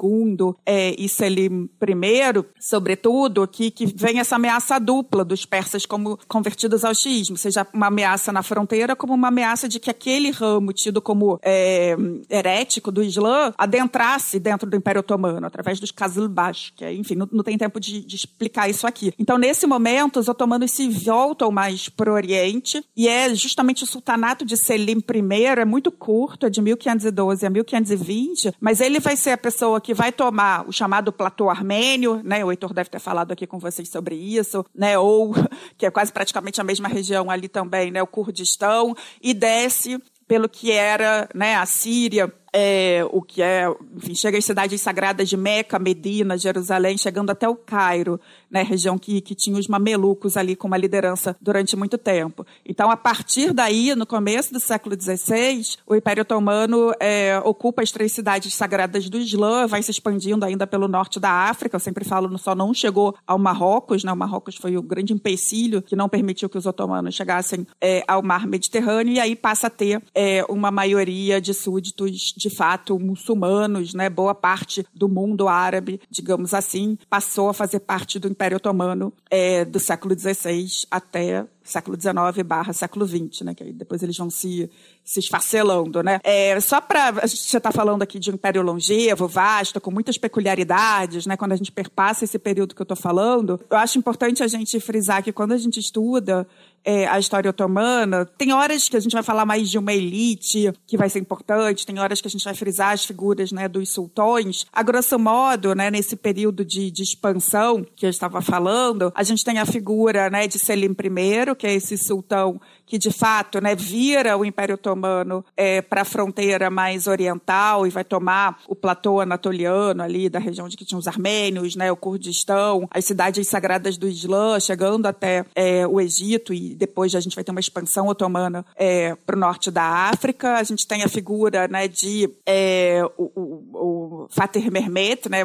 é, 0.65 0.95
e 0.99 1.09
Selim 1.09 1.69
I, 1.83 2.45
sobretudo, 2.59 3.47
que, 3.47 3.71
que 3.71 3.87
vem 3.87 4.19
essa 4.19 4.37
ameaça 4.37 4.79
dupla 4.79 5.25
dos 5.25 5.45
persas 5.45 5.87
como 5.87 6.19
convertidos 6.29 6.85
ao 6.85 6.95
xiismo, 6.95 7.37
seja 7.37 7.67
uma 7.73 7.87
ameaça 7.87 8.33
na 8.33 8.43
fronteira 8.43 8.97
como 8.97 9.15
uma 9.15 9.29
ameaça 9.29 9.69
de 9.69 9.79
que 9.79 9.91
aquele 9.91 10.31
ramo 10.31 10.73
tido 10.73 11.01
como 11.01 11.39
é, 11.43 11.97
herético 12.31 12.91
do 12.91 13.03
Islã 13.03 13.53
adentrasse 13.57 14.39
dentro 14.39 14.69
do 14.69 14.77
Império 14.77 15.01
Otomano, 15.01 15.47
através 15.47 15.79
dos 15.79 15.91
Kazilbash, 15.91 16.73
que, 16.77 16.91
enfim, 16.91 17.15
não, 17.15 17.29
não 17.31 17.45
tem 17.45 17.59
tempo 17.59 17.79
de, 17.79 18.05
de, 18.05 18.17
explicar 18.17 18.69
isso 18.69 18.87
aqui. 18.87 19.13
Então, 19.19 19.39
nesse 19.39 19.67
momento, 19.67 20.19
os 20.21 20.29
otomanos 20.29 20.71
se 20.71 20.89
voltam 20.89 21.51
mais 21.51 21.89
para 21.89 22.11
o 22.11 22.15
Oriente 22.15 22.83
e 22.97 23.09
é 23.09 23.35
justamente 23.35 23.85
o 23.85 23.87
sultanato 23.87 24.45
de 24.45 24.57
Selim 24.57 24.99
I, 24.99 25.45
é 25.45 25.65
muito 25.65 25.91
curto, 25.91 26.47
é 26.47 26.51
de 26.51 26.61
1512 26.61 27.45
a 27.45 27.51
1520, 27.51 28.55
mas 28.61 28.81
ele 28.81 29.01
vai 29.01 29.17
ser 29.17 29.31
a 29.31 29.39
pessoa 29.39 29.81
que 29.83 29.93
vai 29.93 30.13
tomar 30.13 30.67
o 30.69 30.73
chamado 30.73 31.13
platô 31.13 31.51
armênio, 31.51 32.23
né? 32.25 32.45
O 32.45 32.51
Heitor 32.51 32.73
deve 32.73 32.89
ter 32.89 33.01
falado 33.01 33.33
aqui 33.33 33.47
com 33.47 33.59
vocês 33.59 33.89
sobre 33.89 34.15
isso, 34.15 34.65
né? 34.75 34.99
Ou 34.99 35.35
que 35.77 35.85
é 35.85 35.91
quase 35.91 36.13
praticamente 36.13 36.61
a 36.61 36.65
mesma 36.65 36.89
região 36.89 37.31
ali 37.31 37.49
também, 37.49 37.91
né? 37.91 38.03
O 38.03 38.07
Kurdistão 38.07 38.95
e 39.21 39.35
desce 39.35 40.03
pelo 40.27 40.49
que 40.49 40.73
era, 40.73 41.29
né? 41.35 41.57
A 41.57 41.67
Síria, 41.67 42.33
é, 42.53 43.03
o 43.11 43.23
que 43.23 43.41
é, 43.43 43.67
enfim, 43.97 44.15
chega 44.15 44.37
às 44.37 44.45
cidades 44.45 44.81
sagradas 44.81 45.29
de 45.29 45.37
Meca, 45.37 45.79
Medina, 45.79 46.37
Jerusalém, 46.37 46.99
chegando 46.99 47.31
até 47.31 47.49
o 47.49 47.57
Cairo, 47.57 48.21
né, 48.51 48.63
região 48.63 48.99
que, 48.99 49.23
que 49.23 49.35
tinha 49.35 49.59
os 49.59 49.67
mamelucos 49.67 50.37
ali 50.37 50.55
com 50.55 50.69
uma 50.69 50.77
liderança 50.77 51.35
durante 51.41 51.75
muito 51.75 51.97
tempo. 51.97 52.47
Então, 52.67 52.91
a 52.91 52.97
partir 52.97 53.55
daí, 53.55 53.95
no 53.95 54.05
começo 54.05 54.53
do 54.53 54.61
século 54.61 54.95
XVI, 55.01 55.79
o 55.87 55.95
Império 55.95 56.21
Otomano 56.21 56.93
é, 57.01 57.41
ocupa 57.43 57.83
as 57.83 57.91
três 57.91 58.13
cidades 58.13 58.55
sagradas 58.55 59.09
do 59.09 59.17
Islã, 59.17 59.67
vai 59.67 59.83
se 59.83 59.91
expandindo 59.91 60.45
ainda 60.45 60.67
pelo 60.67 60.87
norte 60.87 61.19
da 61.19 61.31
África, 61.31 61.77
eu 61.77 61.81
sempre 61.81 62.05
falo, 62.05 62.37
só 62.37 62.55
não 62.55 62.75
chegou 62.75 63.17
ao 63.27 63.39
Marrocos, 63.39 64.05
né, 64.05 64.13
o 64.13 64.17
Marrocos 64.17 64.57
foi 64.57 64.77
o 64.77 64.83
grande 64.83 65.15
empecilho 65.15 65.81
que 65.81 65.97
não 65.97 66.09
permitiu 66.09 66.51
que 66.51 66.59
os 66.59 66.67
otomanos 66.67 67.15
chegassem 67.15 67.67
é, 67.81 68.05
ao 68.07 68.23
mar 68.23 68.47
Mediterrâneo, 68.47 69.15
e 69.15 69.21
aí 69.21 69.35
passa 69.35 69.69
a 69.69 69.71
ter 69.71 70.03
é, 70.15 70.45
uma 70.49 70.71
maioria 70.71 71.41
de 71.41 71.55
súditos 71.55 72.35
de 72.43 72.51
fato 72.51 72.99
muçulmanos, 72.99 73.95
né? 73.95 74.11
Boa 74.11 74.35
parte 74.35 74.85
do 74.93 75.09
mundo 75.09 75.49
árabe, 75.49 76.01
digamos 76.11 76.53
assim, 76.53 76.99
passou 77.09 77.49
a 77.49 77.55
fazer 77.55 77.81
parte 77.81 78.19
do 78.19 78.29
Império 78.29 78.57
Otomano 78.57 79.13
é, 79.31 79.65
do 79.65 79.79
século 79.79 80.19
XVI 80.19 80.87
até 80.91 81.47
século 81.73 82.01
XIX 82.01 82.47
barra 82.47 82.73
século 82.73 83.07
XX, 83.07 83.43
né? 83.43 83.55
Que 83.55 83.73
depois 83.73 84.03
eles 84.03 84.17
vão 84.17 84.31
se, 84.31 84.71
se 85.05 85.21
esfacelando, 85.21 86.03
né? 86.03 86.21
É, 86.23 86.59
só 86.61 86.81
para 86.81 87.09
a 87.23 87.27
gente 87.27 87.57
está 87.57 87.73
falando 87.73 88.03
aqui 88.03 88.19
de 88.19 88.31
um 88.31 88.35
império 88.35 88.63
longevo, 88.63 89.27
vasto, 89.27 89.81
com 89.81 89.91
muitas 89.91 90.19
peculiaridades, 90.19 91.27
né? 91.27 91.37
Quando 91.37 91.53
a 91.53 91.57
gente 91.57 91.73
perpassa 91.73 92.25
esse 92.25 92.39
período 92.39 92.75
que 92.75 92.83
eu 92.83 92.85
estou 92.85 92.97
falando, 92.97 93.61
eu 93.71 93.77
acho 93.77 93.99
importante 93.99 94.43
a 94.43 94.49
gente 94.49 94.79
frisar 94.81 95.23
que 95.23 95.33
quando 95.33 95.53
a 95.53 95.59
gente 95.59 95.81
estuda 95.81 96.47
é, 96.85 97.07
a 97.07 97.19
história 97.19 97.51
otomana. 97.51 98.27
Tem 98.27 98.53
horas 98.53 98.89
que 98.89 98.97
a 98.97 99.01
gente 99.01 99.13
vai 99.13 99.23
falar 99.23 99.45
mais 99.45 99.71
de 99.71 99.79
uma 99.79 99.93
elite, 99.93 100.73
que 100.87 100.97
vai 100.97 101.09
ser 101.09 101.21
importante, 101.21 101.87
tem 101.87 101.99
horas 101.99 102.21
que 102.21 102.29
a 102.29 102.31
gente 102.31 102.45
vai 102.45 102.55
frisar 102.55 102.93
as 102.93 103.05
figuras 103.05 103.53
né, 103.53 103.69
dos 103.69 103.91
sultões. 103.91 104.67
A 104.73 104.83
grosso 104.83 105.19
modo, 105.19 105.75
né, 105.75 105.91
nesse 105.91 106.17
período 106.17 106.65
de, 106.65 106.91
de 106.91 107.03
expansão 107.03 107.85
que 107.97 108.07
eu 108.07 108.11
estava 108.11 108.41
falando, 108.41 109.13
a 109.15 109.23
gente 109.23 109.45
tem 109.45 109.59
a 109.59 109.67
figura 109.67 110.29
né, 110.31 110.47
de 110.47 110.59
Selim 110.59 110.93
I, 110.93 111.55
que 111.63 111.67
é 111.69 111.75
esse 111.75 111.97
sultão 111.97 112.61
que 112.85 112.99
de 112.99 113.13
fato 113.13 113.61
né, 113.61 113.75
vira 113.75 114.37
o 114.37 114.45
Império 114.45 114.75
Otomano 114.75 115.45
é, 115.57 115.81
para 115.81 116.03
a 116.03 116.05
fronteira 116.05 116.69
mais 116.69 117.07
oriental 117.07 117.87
e 117.87 117.91
vai 117.91 118.03
tomar 118.03 118.59
o 118.67 118.75
platô 118.75 119.21
anatoliano 119.21 120.03
ali 120.03 120.29
da 120.29 120.41
região 120.41 120.69
de 120.69 120.77
que 120.77 120.85
tinha 120.85 120.99
os 120.99 121.07
armênios, 121.07 121.77
né, 121.77 121.91
o 121.91 121.97
Kurdistão, 121.97 122.89
as 122.91 123.05
cidades 123.05 123.47
sagradas 123.47 123.97
do 123.97 124.09
Islã, 124.09 124.59
chegando 124.59 125.07
até 125.07 125.47
é, 125.55 125.87
o 125.87 126.01
Egito 126.01 126.53
e 126.53 126.75
depois 126.75 127.15
a 127.15 127.21
gente 127.21 127.37
vai 127.37 127.45
ter 127.45 127.53
uma 127.53 127.61
expansão 127.61 128.09
otomana 128.09 128.67
é, 128.75 129.15
para 129.15 129.37
o 129.37 129.39
norte 129.39 129.71
da 129.71 129.85
África. 130.11 130.57
A 130.57 130.63
gente 130.65 130.85
tem 130.85 131.05
a 131.05 131.09
figura 131.09 131.69
né, 131.69 131.87
de 131.87 132.29
é, 132.45 133.03
o, 133.17 133.31
o, 133.73 134.02
o 134.25 134.73
Mehmet, 134.73 135.29
né, 135.29 135.43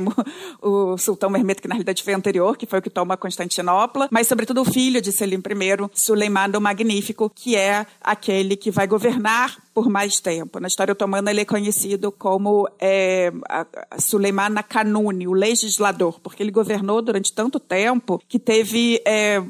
o 0.62 0.98
sultão 0.98 1.30
Mehmet, 1.30 1.62
que 1.62 1.68
na 1.68 1.76
realidade 1.76 2.04
foi 2.04 2.14
anterior, 2.14 2.58
que 2.58 2.66
foi 2.66 2.80
o 2.80 2.82
que 2.82 2.90
toma 2.90 3.18
Constantinopla, 3.18 4.08
mas 4.12 4.28
sobretudo 4.28 4.62
o 4.62 4.66
filho 4.66 5.02
de 5.02 5.12
Selim 5.12 5.38
I, 5.38 5.90
Suleiman 5.94 6.52
o 6.58 6.62
Magnífico, 6.62 7.30
que 7.30 7.56
é 7.56 7.86
aquele 8.02 8.56
que 8.56 8.72
vai 8.72 8.88
governar 8.88 9.58
por 9.74 9.90
mais 9.90 10.20
tempo. 10.20 10.60
Na 10.60 10.68
história 10.68 10.92
otomana 10.92 11.30
ele 11.30 11.42
é 11.42 11.46
conhecido 11.46 12.12
como 12.12 12.68
é, 12.80 13.32
Suleiman 14.00 14.56
Kanuni, 14.68 15.28
o 15.28 15.34
legislador, 15.34 16.20
porque 16.20 16.42
ele 16.42 16.52
governou 16.52 17.02
durante 17.02 17.32
tanto 17.34 17.60
tempo 17.60 18.20
que 18.28 18.40
teve, 18.40 19.02
é, 19.06 19.42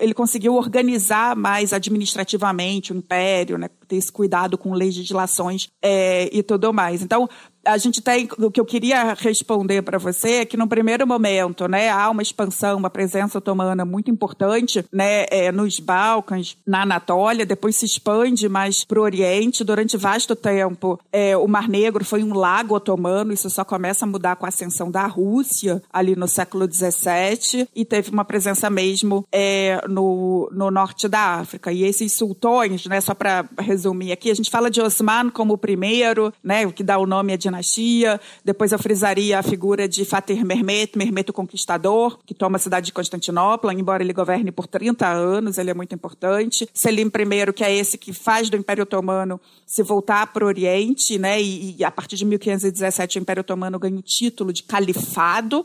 ele 0.00 0.14
conseguiu 0.14 0.54
organizar 0.54 1.36
mais 1.36 1.72
administrativamente 1.72 2.92
o 2.92 2.96
império, 2.96 3.58
né, 3.58 3.68
ter 3.86 3.96
esse 3.96 4.10
cuidado 4.10 4.56
com 4.56 4.72
legislações 4.72 5.68
é, 5.82 6.28
e 6.32 6.42
tudo 6.42 6.72
mais. 6.72 7.02
Então, 7.02 7.28
a 7.66 7.76
gente 7.76 8.00
tem 8.00 8.28
o 8.38 8.50
que 8.50 8.60
eu 8.60 8.64
queria 8.64 9.12
responder 9.14 9.82
para 9.82 9.98
você 9.98 10.36
é 10.36 10.44
que 10.44 10.56
no 10.56 10.68
primeiro 10.68 11.06
momento, 11.06 11.66
né, 11.68 11.90
há 11.90 12.08
uma 12.08 12.22
expansão, 12.22 12.78
uma 12.78 12.88
presença 12.88 13.38
otomana 13.38 13.84
muito 13.84 14.10
importante, 14.10 14.84
né, 14.92 15.26
é, 15.30 15.50
nos 15.50 15.78
Balcãs, 15.80 16.56
na 16.66 16.82
Anatólia, 16.82 17.44
depois 17.44 17.76
se 17.76 17.84
expande 17.84 18.48
mais 18.48 18.84
para 18.84 19.00
o 19.00 19.02
Oriente. 19.02 19.64
Durante 19.64 19.96
vasto 19.96 20.36
tempo, 20.36 20.98
é, 21.12 21.36
o 21.36 21.46
Mar 21.48 21.68
Negro 21.68 22.04
foi 22.04 22.22
um 22.22 22.34
lago 22.34 22.76
otomano. 22.76 23.32
Isso 23.32 23.50
só 23.50 23.64
começa 23.64 24.04
a 24.04 24.08
mudar 24.08 24.36
com 24.36 24.46
a 24.46 24.48
ascensão 24.48 24.90
da 24.90 25.06
Rússia 25.06 25.82
ali 25.92 26.14
no 26.14 26.28
século 26.28 26.66
XVII 26.72 27.68
e 27.74 27.84
teve 27.84 28.10
uma 28.10 28.24
presença 28.24 28.70
mesmo 28.70 29.26
é, 29.32 29.80
no, 29.88 30.48
no 30.52 30.70
norte 30.70 31.08
da 31.08 31.36
África. 31.36 31.72
E 31.72 31.82
esses 31.82 32.16
sultões, 32.16 32.86
né, 32.86 33.00
só 33.00 33.14
para 33.14 33.44
resumir 33.58 34.12
aqui, 34.12 34.30
a 34.30 34.34
gente 34.34 34.50
fala 34.50 34.70
de 34.70 34.80
Osman 34.80 35.30
como 35.30 35.54
o 35.54 35.58
primeiro, 35.58 36.32
né, 36.42 36.66
o 36.66 36.72
que 36.72 36.84
dá 36.84 36.98
o 36.98 37.06
nome 37.06 37.32
à 37.32 37.36
dinastia 37.36 37.55
dinastia. 37.56 38.20
Depois 38.44 38.72
eu 38.72 38.78
frisaria 38.78 39.38
a 39.38 39.42
figura 39.42 39.88
de 39.88 40.04
Fatih 40.04 40.44
Mehmet, 40.44 40.96
Mehmet 40.96 41.30
o 41.30 41.32
Conquistador, 41.32 42.18
que 42.24 42.34
toma 42.34 42.56
a 42.56 42.58
cidade 42.58 42.86
de 42.86 42.92
Constantinopla, 42.92 43.72
embora 43.72 44.02
ele 44.02 44.12
governe 44.12 44.52
por 44.52 44.66
30 44.66 45.06
anos, 45.06 45.58
ele 45.58 45.70
é 45.70 45.74
muito 45.74 45.94
importante. 45.94 46.68
Selim 46.72 47.06
I, 47.06 47.52
que 47.52 47.64
é 47.64 47.74
esse 47.74 47.98
que 47.98 48.12
faz 48.12 48.50
do 48.50 48.56
Império 48.56 48.82
Otomano 48.82 49.40
se 49.66 49.82
voltar 49.82 50.26
para 50.32 50.44
o 50.44 50.48
Oriente, 50.48 51.18
né? 51.18 51.40
E, 51.40 51.76
e 51.78 51.84
a 51.84 51.90
partir 51.90 52.16
de 52.16 52.24
1517 52.24 53.18
o 53.18 53.22
Império 53.22 53.40
Otomano 53.40 53.78
ganha 53.78 53.98
o 53.98 54.02
título 54.02 54.52
de 54.52 54.62
califado 54.62 55.64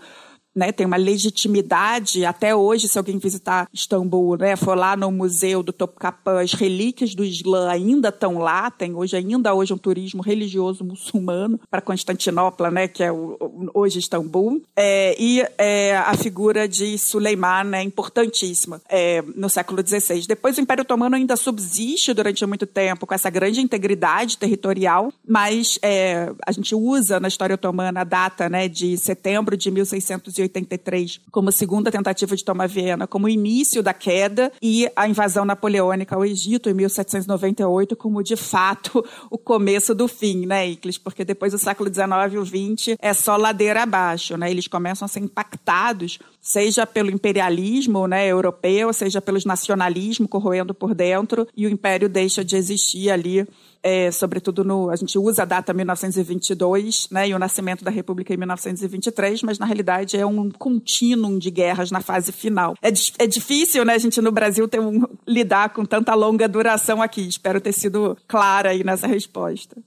né, 0.55 0.71
tem 0.71 0.85
uma 0.85 0.97
legitimidade 0.97 2.25
até 2.25 2.55
hoje 2.55 2.87
se 2.87 2.97
alguém 2.97 3.17
visitar 3.17 3.67
Istambul, 3.73 4.37
né, 4.37 4.55
for 4.55 4.77
lá 4.77 4.95
no 4.95 5.11
museu 5.11 5.63
do 5.63 5.73
Topkapi, 5.73 6.29
as 6.41 6.53
relíquias 6.53 7.15
do 7.15 7.23
Islã 7.23 7.69
ainda 7.69 8.09
estão 8.09 8.37
lá, 8.37 8.69
tem 8.69 8.93
hoje 8.95 9.15
ainda 9.15 9.53
hoje 9.53 9.73
um 9.73 9.77
turismo 9.77 10.21
religioso 10.21 10.83
muçulmano 10.83 11.59
para 11.69 11.81
Constantinopla, 11.81 12.69
né, 12.69 12.87
que 12.87 13.03
é 13.03 13.11
o, 13.11 13.37
hoje 13.73 13.99
Istambul, 13.99 14.61
é, 14.75 15.15
e 15.19 15.45
é, 15.57 15.95
a 15.97 16.13
figura 16.15 16.67
de 16.67 16.97
Suleiman 16.97 17.73
é 17.73 17.81
importantíssima 17.81 18.81
é, 18.89 19.21
no 19.35 19.49
século 19.49 19.85
XVI. 19.85 20.25
Depois 20.27 20.57
o 20.57 20.61
Império 20.61 20.81
Otomano 20.81 21.15
ainda 21.15 21.35
subsiste 21.35 22.13
durante 22.13 22.45
muito 22.45 22.65
tempo 22.65 23.05
com 23.05 23.13
essa 23.13 23.29
grande 23.29 23.61
integridade 23.61 24.37
territorial, 24.37 25.13
mas 25.27 25.79
é, 25.81 26.31
a 26.45 26.51
gente 26.51 26.75
usa 26.75 27.19
na 27.19 27.27
história 27.27 27.55
otomana 27.55 28.01
a 28.01 28.03
data 28.03 28.49
né, 28.49 28.67
de 28.67 28.97
setembro 28.97 29.55
de 29.55 29.71
1600 29.71 30.33
1983 30.41 31.21
como 31.31 31.51
segunda 31.51 31.91
tentativa 31.91 32.35
de 32.35 32.43
tomar 32.43 32.67
Viena, 32.67 33.07
como 33.07 33.29
início 33.29 33.83
da 33.83 33.93
queda, 33.93 34.51
e 34.61 34.89
a 34.95 35.07
invasão 35.07 35.45
napoleônica 35.45 36.15
ao 36.15 36.25
Egito 36.25 36.69
em 36.69 36.73
1798 36.73 37.95
como, 37.95 38.23
de 38.23 38.35
fato, 38.35 39.05
o 39.29 39.37
começo 39.37 39.93
do 39.93 40.07
fim, 40.07 40.45
né, 40.45 40.67
Iclis? 40.67 40.97
Porque 40.97 41.23
depois 41.23 41.51
do 41.51 41.57
século 41.57 41.93
XIX 41.93 42.33
e 42.33 42.37
o 42.37 42.45
XX 42.45 42.97
é 42.99 43.13
só 43.13 43.35
ladeira 43.37 43.83
abaixo, 43.83 44.37
né? 44.37 44.49
Eles 44.49 44.67
começam 44.67 45.05
a 45.05 45.09
ser 45.09 45.19
impactados, 45.19 46.19
seja 46.39 46.85
pelo 46.85 47.11
imperialismo 47.11 48.07
né, 48.07 48.27
europeu, 48.27 48.91
seja 48.93 49.21
pelos 49.21 49.45
nacionalismo 49.45 50.27
corroendo 50.27 50.73
por 50.73 50.93
dentro, 50.93 51.47
e 51.55 51.65
o 51.65 51.69
império 51.69 52.09
deixa 52.09 52.43
de 52.43 52.55
existir 52.55 53.09
ali 53.09 53.47
é, 53.83 54.11
sobretudo 54.11 54.63
no. 54.63 54.89
A 54.89 54.95
gente 54.95 55.17
usa 55.17 55.43
a 55.43 55.45
data 55.45 55.73
1922, 55.73 57.07
né, 57.09 57.29
e 57.29 57.33
o 57.33 57.39
nascimento 57.39 57.83
da 57.83 57.91
República 57.91 58.33
em 58.33 58.37
1923, 58.37 59.43
mas 59.43 59.59
na 59.59 59.65
realidade 59.65 60.17
é 60.17 60.25
um 60.25 60.49
contínuo 60.51 61.39
de 61.39 61.49
guerras 61.49 61.91
na 61.91 62.01
fase 62.01 62.31
final. 62.31 62.75
É, 62.81 62.89
é 63.19 63.27
difícil, 63.27 63.83
né, 63.85 63.93
a 63.93 63.97
gente 63.97 64.21
no 64.21 64.31
Brasil 64.31 64.67
ter 64.67 64.79
um, 64.79 65.03
lidar 65.27 65.69
com 65.69 65.85
tanta 65.85 66.13
longa 66.13 66.47
duração 66.47 67.01
aqui. 67.01 67.27
Espero 67.27 67.59
ter 67.59 67.73
sido 67.73 68.17
clara 68.27 68.69
aí 68.69 68.83
nessa 68.83 69.07
resposta. 69.07 69.77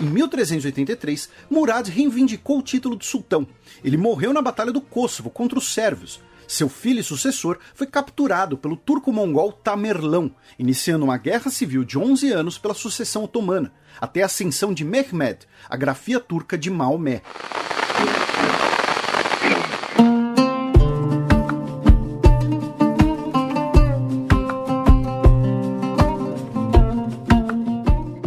Em 0.00 0.06
1383, 0.06 1.28
Murad 1.50 1.88
reivindicou 1.88 2.58
o 2.58 2.62
título 2.62 2.96
de 2.96 3.04
sultão. 3.04 3.46
Ele 3.84 3.98
morreu 3.98 4.32
na 4.32 4.40
Batalha 4.40 4.72
do 4.72 4.80
Kosovo 4.80 5.28
contra 5.28 5.58
os 5.58 5.74
sérvios, 5.74 6.20
seu 6.50 6.68
filho 6.68 6.98
e 6.98 7.04
sucessor 7.04 7.58
foi 7.74 7.86
capturado 7.86 8.58
pelo 8.58 8.76
turco-mongol 8.76 9.52
Tamerlão, 9.52 10.34
iniciando 10.58 11.04
uma 11.04 11.16
guerra 11.16 11.48
civil 11.48 11.84
de 11.84 11.96
11 11.96 12.32
anos 12.32 12.58
pela 12.58 12.74
sucessão 12.74 13.22
otomana, 13.22 13.72
até 14.00 14.22
a 14.22 14.26
ascensão 14.26 14.74
de 14.74 14.84
Mehmed, 14.84 15.46
a 15.68 15.76
grafia 15.76 16.18
turca 16.18 16.58
de 16.58 16.68
Maomé. 16.68 17.22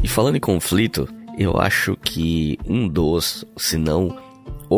E 0.02 0.08
falando 0.08 0.38
em 0.38 0.40
conflito, 0.40 1.10
eu 1.38 1.60
acho 1.60 1.98
que 1.98 2.58
um 2.66 2.88
dos, 2.88 3.44
se 3.58 3.78
não 3.78 4.18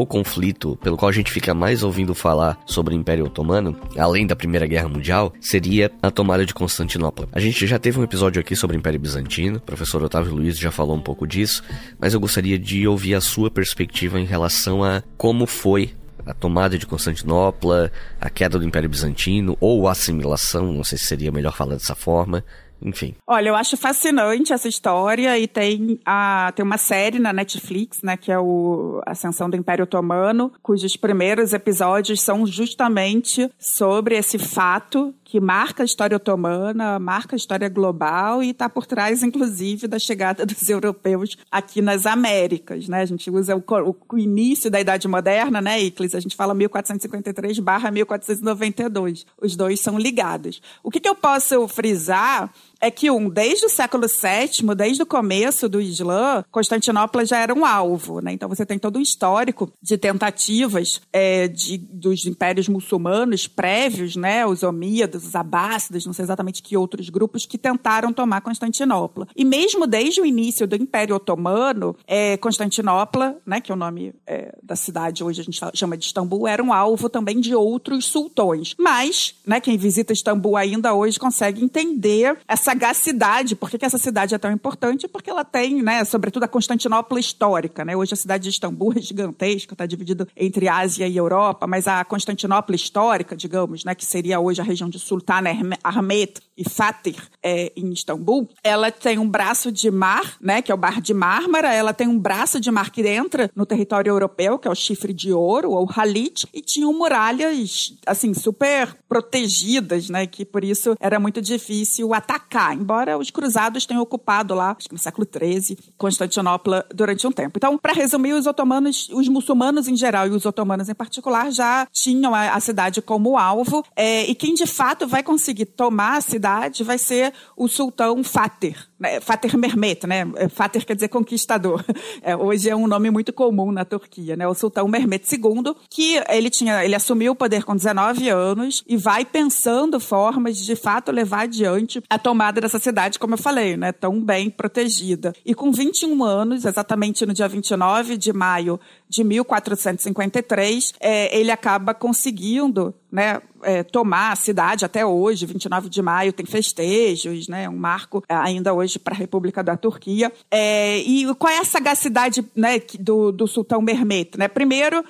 o 0.02 0.06
conflito 0.06 0.78
pelo 0.82 0.98
qual 0.98 1.10
a 1.10 1.14
gente 1.14 1.32
fica 1.32 1.54
mais 1.54 1.84
ouvindo 1.84 2.14
falar 2.14 2.60
sobre 2.66 2.94
o 2.94 2.98
Império 2.98 3.26
Otomano, 3.26 3.78
além 3.98 4.26
da 4.26 4.36
Primeira 4.36 4.68
Guerra 4.68 4.90
Mundial, 4.90 5.34
seria 5.40 5.92
a 6.02 6.12
tomada 6.12 6.46
de 6.46 6.54
Constantinopla. 6.54 7.28
A 7.32 7.40
gente 7.40 7.66
já 7.66 7.80
teve 7.80 8.00
um 8.00 8.04
episódio 8.04 8.40
aqui 8.40 8.56
sobre 8.56 8.76
o 8.76 8.80
Império 8.80 9.00
Bizantino, 9.00 9.58
o 9.58 9.62
professor 9.62 10.04
Otávio 10.04 10.34
Luiz 10.34 10.58
já 10.58 10.72
falou 10.72 10.96
um 10.96 11.02
pouco 11.02 11.28
disso, 11.28 11.64
mas 12.00 12.14
eu 12.14 12.20
gostaria 12.20 12.58
de 12.58 12.88
ouvir 12.88 13.16
a 13.16 13.22
sua 13.22 13.50
perspectiva 13.50 14.20
em 14.20 14.26
relação 14.26 14.84
a 14.84 15.04
como 15.18 15.46
foi 15.46 15.94
a 16.26 16.34
tomada 16.34 16.78
de 16.78 16.88
Constantinopla, 16.88 17.92
a 18.20 18.30
queda 18.30 18.58
do 18.58 18.66
Império 18.66 18.90
Bizantino, 18.90 19.56
ou 19.60 19.88
a 19.88 19.92
assimilação, 19.92 20.74
não 20.74 20.84
sei 20.84 20.98
se 20.98 21.06
seria 21.06 21.32
melhor 21.32 21.54
falar 21.54 21.76
dessa 21.76 21.94
forma, 21.94 22.44
enfim. 22.82 23.16
Olha, 23.28 23.50
eu 23.50 23.56
acho 23.56 23.78
fascinante 23.78 24.54
essa 24.54 24.68
história 24.68 25.38
e 25.38 25.48
tem, 25.48 26.00
a, 26.06 26.52
tem 26.56 26.64
uma 26.64 26.78
série 26.78 27.20
na 27.20 27.34
Netflix, 27.34 28.02
né, 28.02 28.18
que 28.18 28.32
é 28.32 28.40
o 28.40 29.02
Ascensão 29.06 29.50
do 29.50 29.56
Império 29.56 29.84
Otomano, 29.84 30.52
cujos 30.62 30.96
primeiros 30.96 31.54
episódios 31.54 32.22
são 32.22 32.46
justamente 32.46 33.50
sobre 33.60 34.16
esse 34.16 34.38
fato 34.38 35.14
que 35.26 35.40
marca 35.40 35.82
a 35.82 35.86
história 35.86 36.16
otomana, 36.16 37.00
marca 37.00 37.36
a 37.36 37.38
história 37.38 37.68
global 37.68 38.44
e 38.44 38.52
está 38.52 38.70
por 38.70 38.86
trás, 38.86 39.24
inclusive, 39.24 39.88
da 39.88 39.98
chegada 39.98 40.46
dos 40.46 40.70
europeus 40.70 41.36
aqui 41.52 41.82
nas 41.82 42.06
Américas, 42.06 42.88
né? 42.88 43.02
A 43.02 43.06
gente 43.06 43.30
usa 43.32 43.56
o, 43.56 43.96
o 44.14 44.18
início 44.20 44.70
da 44.70 44.80
Idade 44.80 45.08
Moderna, 45.08 45.60
né, 45.60 45.82
Iclis? 45.82 46.14
A 46.14 46.20
gente 46.20 46.36
fala 46.36 46.54
1453 46.54 47.58
barra 47.58 47.90
1492. 47.90 49.26
Os 49.42 49.56
dois 49.56 49.80
são 49.80 49.98
ligados. 49.98 50.62
O 50.84 50.92
que, 50.92 51.00
que 51.00 51.10
eu 51.10 51.16
posso 51.16 51.68
frisar 51.68 52.54
é 52.80 52.92
que, 52.92 53.10
um, 53.10 53.30
desde 53.30 53.66
o 53.66 53.70
século 53.70 54.08
VII, 54.08 54.76
desde 54.76 55.04
o 55.04 55.06
começo 55.06 55.68
do 55.68 55.82
Islã, 55.82 56.44
Constantinopla 56.52 57.26
já 57.26 57.40
era 57.40 57.54
um 57.54 57.66
alvo. 57.66 58.22
Né? 58.22 58.34
Então, 58.34 58.50
você 58.50 58.66
tem 58.66 58.78
todo 58.78 58.98
um 58.98 59.02
histórico 59.02 59.72
de 59.82 59.98
tentativas 59.98 61.02
é, 61.12 61.48
de, 61.48 61.78
dos 61.78 62.26
impérios 62.26 62.68
muçulmanos 62.68 63.48
prévios, 63.48 64.16
né? 64.16 64.46
os 64.46 64.64
omíadas, 64.64 65.26
os 65.26 65.36
abássidas, 65.36 66.06
não 66.06 66.14
sei 66.14 66.24
exatamente 66.24 66.62
que 66.62 66.78
outros 66.78 67.10
grupos, 67.10 67.46
que 67.46 67.58
tentaram 67.58 68.14
tomar 68.14 68.42
Constantinopla. 68.42 69.28
E 69.36 69.44
mesmo 69.44 69.88
desde 69.88 70.22
o 70.22 70.26
início 70.26 70.68
do 70.68 70.76
Império 70.76 71.16
Otomano, 71.16 71.96
é, 72.08 72.38
Constantinopla, 72.38 73.38
né, 73.46 73.60
que 73.60 73.72
é 73.72 73.76
o 73.76 73.78
nome 73.78 74.14
é, 74.28 74.56
da 74.62 74.76
cidade 74.76 75.24
hoje 75.24 75.42
a 75.42 75.44
gente 75.44 75.60
chama 75.74 75.98
de 75.98 76.06
Istambul, 76.06 76.48
era 76.48 76.62
um 76.62 76.72
alvo 76.72 77.10
também 77.10 77.40
de 77.40 77.56
outros 77.56 78.06
sultões. 78.06 78.76
Mas, 78.78 79.36
né, 79.46 79.60
quem 79.60 79.78
visita 79.78 80.14
Istambul 80.14 80.58
ainda 80.58 80.94
hoje 80.94 81.20
consegue 81.20 81.64
entender 81.64 82.38
essa 82.48 82.74
sagacidade. 82.76 83.56
Por 83.56 83.70
que, 83.70 83.78
que 83.78 83.86
essa 83.86 83.98
cidade 83.98 84.36
é 84.36 84.38
tão 84.38 84.52
importante? 84.52 85.08
Porque 85.08 85.30
ela 85.30 85.44
tem, 85.44 85.82
né, 85.82 86.04
sobretudo 86.04 86.44
a 86.44 86.48
Constantinopla 86.48 87.20
histórica, 87.20 87.86
né? 87.86 87.96
Hoje 87.96 88.14
a 88.14 88.18
cidade 88.18 88.44
de 88.44 88.50
Istambul 88.50 88.94
é 88.96 89.02
gigantesca, 89.02 89.74
está 89.74 89.86
dividida 89.86 90.28
entre 90.36 90.68
Ásia 90.68 91.08
e 91.08 91.16
Europa, 91.16 91.66
mas 91.66 91.88
a 91.88 92.04
Constantinopla 92.04 92.76
histórica, 92.76 93.36
digamos, 93.36 93.86
né, 93.86 93.96
que 93.96 94.06
seria 94.06 94.40
hoje 94.40 94.62
a 94.62 94.64
região 94.64 94.90
de 94.90 95.00
Sultan 95.00 95.44
Ahmed 95.84 96.34
e 96.58 96.70
Fatih 96.70 97.18
é, 97.44 97.72
em 97.76 97.92
Istambul, 97.92 98.50
ela 98.64 98.92
tem 98.92 99.20
um 99.20 99.28
braço 99.28 99.72
de 99.72 99.90
mar, 99.92 100.38
né, 100.40 100.62
que 100.62 100.72
é 100.72 100.76
o 100.76 100.78
Bar 100.78 101.02
de 101.02 101.14
Mármara, 101.14 101.74
ela 101.74 101.94
tem 101.94 102.08
um 102.08 102.18
braço 102.18 102.60
de 102.60 102.72
mar 102.72 102.90
que 102.90 103.06
entra 103.08 103.50
no 103.56 103.66
território 103.66 104.10
europeu, 104.10 104.58
que 104.58 104.68
é 104.68 104.72
o 104.72 104.76
Chifre 104.76 105.14
de 105.14 105.32
Ouro, 105.32 105.72
ou 105.72 105.90
Halit, 105.94 106.48
e 106.54 106.62
tinham 106.62 106.94
muralhas, 106.94 107.94
assim, 108.06 108.34
super 108.34 108.96
protegidas, 109.08 110.10
né, 110.10 110.26
que 110.26 110.46
por 110.46 110.64
isso 110.64 110.96
era 111.00 111.20
muito 111.20 111.42
difícil 111.42 112.14
atacar, 112.14 112.55
embora 112.74 113.18
os 113.18 113.30
cruzados 113.32 113.86
tenham 113.86 114.02
ocupado 114.02 114.54
lá, 114.54 114.76
acho 114.78 114.88
que 114.88 114.94
no 114.94 115.00
século 115.00 115.28
XIII, 115.28 115.78
Constantinopla 115.98 116.86
durante 116.94 117.26
um 117.28 117.32
tempo. 117.32 117.58
Então, 117.58 117.78
para 117.78 117.94
resumir, 117.94 118.34
os 118.34 118.46
otomanos, 118.46 119.10
os 119.10 119.28
muçulmanos 119.28 119.88
em 119.88 119.96
geral 119.96 120.28
e 120.28 120.32
os 120.32 120.46
otomanos 120.46 120.90
em 120.90 120.96
particular 120.96 121.52
já 121.52 121.88
tinham 121.92 122.34
a, 122.34 122.54
a 122.54 122.60
cidade 122.60 123.02
como 123.02 123.38
alvo, 123.38 123.84
é, 123.96 124.26
e 124.26 124.36
quem 124.36 124.54
de 124.54 124.66
fato 124.66 125.08
vai 125.08 125.24
conseguir 125.24 125.66
tomar 125.66 126.18
a 126.18 126.22
cidade 126.22 126.84
vai 126.84 126.98
ser 126.98 127.34
o 127.56 127.68
sultão 127.68 128.24
Fatih, 128.24 128.76
né? 129.00 129.20
Fatih 129.20 129.56
Mehmet, 129.58 130.08
né? 130.08 130.26
É, 130.36 130.50
Fatih 130.50 130.86
quer 130.86 130.96
dizer 130.96 131.10
conquistador. 131.10 131.84
É, 132.22 132.36
hoje 132.36 132.70
é 132.70 132.76
um 132.76 132.88
nome 132.88 133.12
muito 133.12 133.32
comum 133.34 133.72
na 133.72 133.86
Turquia, 133.86 134.36
né? 134.36 134.48
O 134.48 134.54
sultão 134.54 134.88
Mehmet 134.88 135.26
II, 135.32 135.76
que 135.90 136.20
ele 136.30 136.50
tinha, 136.50 136.84
ele 136.84 136.96
assumiu 136.96 137.34
o 137.34 137.36
poder 137.36 137.64
com 137.64 137.76
19 137.76 138.30
anos 138.30 138.84
e 138.88 138.98
vai 138.98 139.24
pensando 139.26 140.00
formas 140.00 140.58
de, 140.58 140.66
de 140.66 140.76
fato 140.76 141.12
levar 141.12 141.42
adiante 141.42 142.02
a 142.10 142.18
tomada 142.18 142.62
dessa 142.62 142.80
cidade, 142.80 143.20
como 143.20 143.34
eu 143.34 143.38
falei, 143.38 143.78
né? 143.78 143.92
Tão 143.92 144.20
bem 144.20 144.50
protegida. 144.50 145.34
E 145.46 145.54
com 145.54 145.72
21 145.72 146.24
anos, 146.24 146.66
exatamente 146.66 147.26
no 147.26 147.34
dia 147.34 147.48
29 147.48 148.18
de 148.18 148.34
maio 148.34 148.80
de 149.08 149.24
1453, 149.24 150.94
é, 151.00 151.38
ele 151.38 151.52
acaba 151.52 151.94
conseguindo 151.94 152.94
né, 153.16 153.42
é, 153.64 153.82
tomar 153.82 154.34
a 154.34 154.36
cidade 154.36 154.84
até 154.84 155.06
hoje, 155.06 155.46
29 155.46 155.90
de 155.90 156.02
maio, 156.02 156.34
tem 156.34 156.46
festejos, 156.46 157.48
né, 157.48 157.70
um 157.70 157.78
marco 157.78 158.22
é, 158.28 158.36
ainda 158.36 158.74
hoje 158.74 159.00
para 159.00 159.16
a 159.16 159.18
República 159.18 159.64
da 159.64 159.78
Turquia. 159.78 160.30
É, 160.52 160.98
e 160.98 161.34
qual 161.36 161.52
é 161.52 161.60
a 161.60 161.64
sagacidade 161.64 162.46
né, 162.54 162.82
do, 163.00 163.32
do 163.32 163.48
sultão 163.48 163.82
Mehmet? 163.82 164.38
Né? 164.38 164.50
Primeiro, 164.50 165.02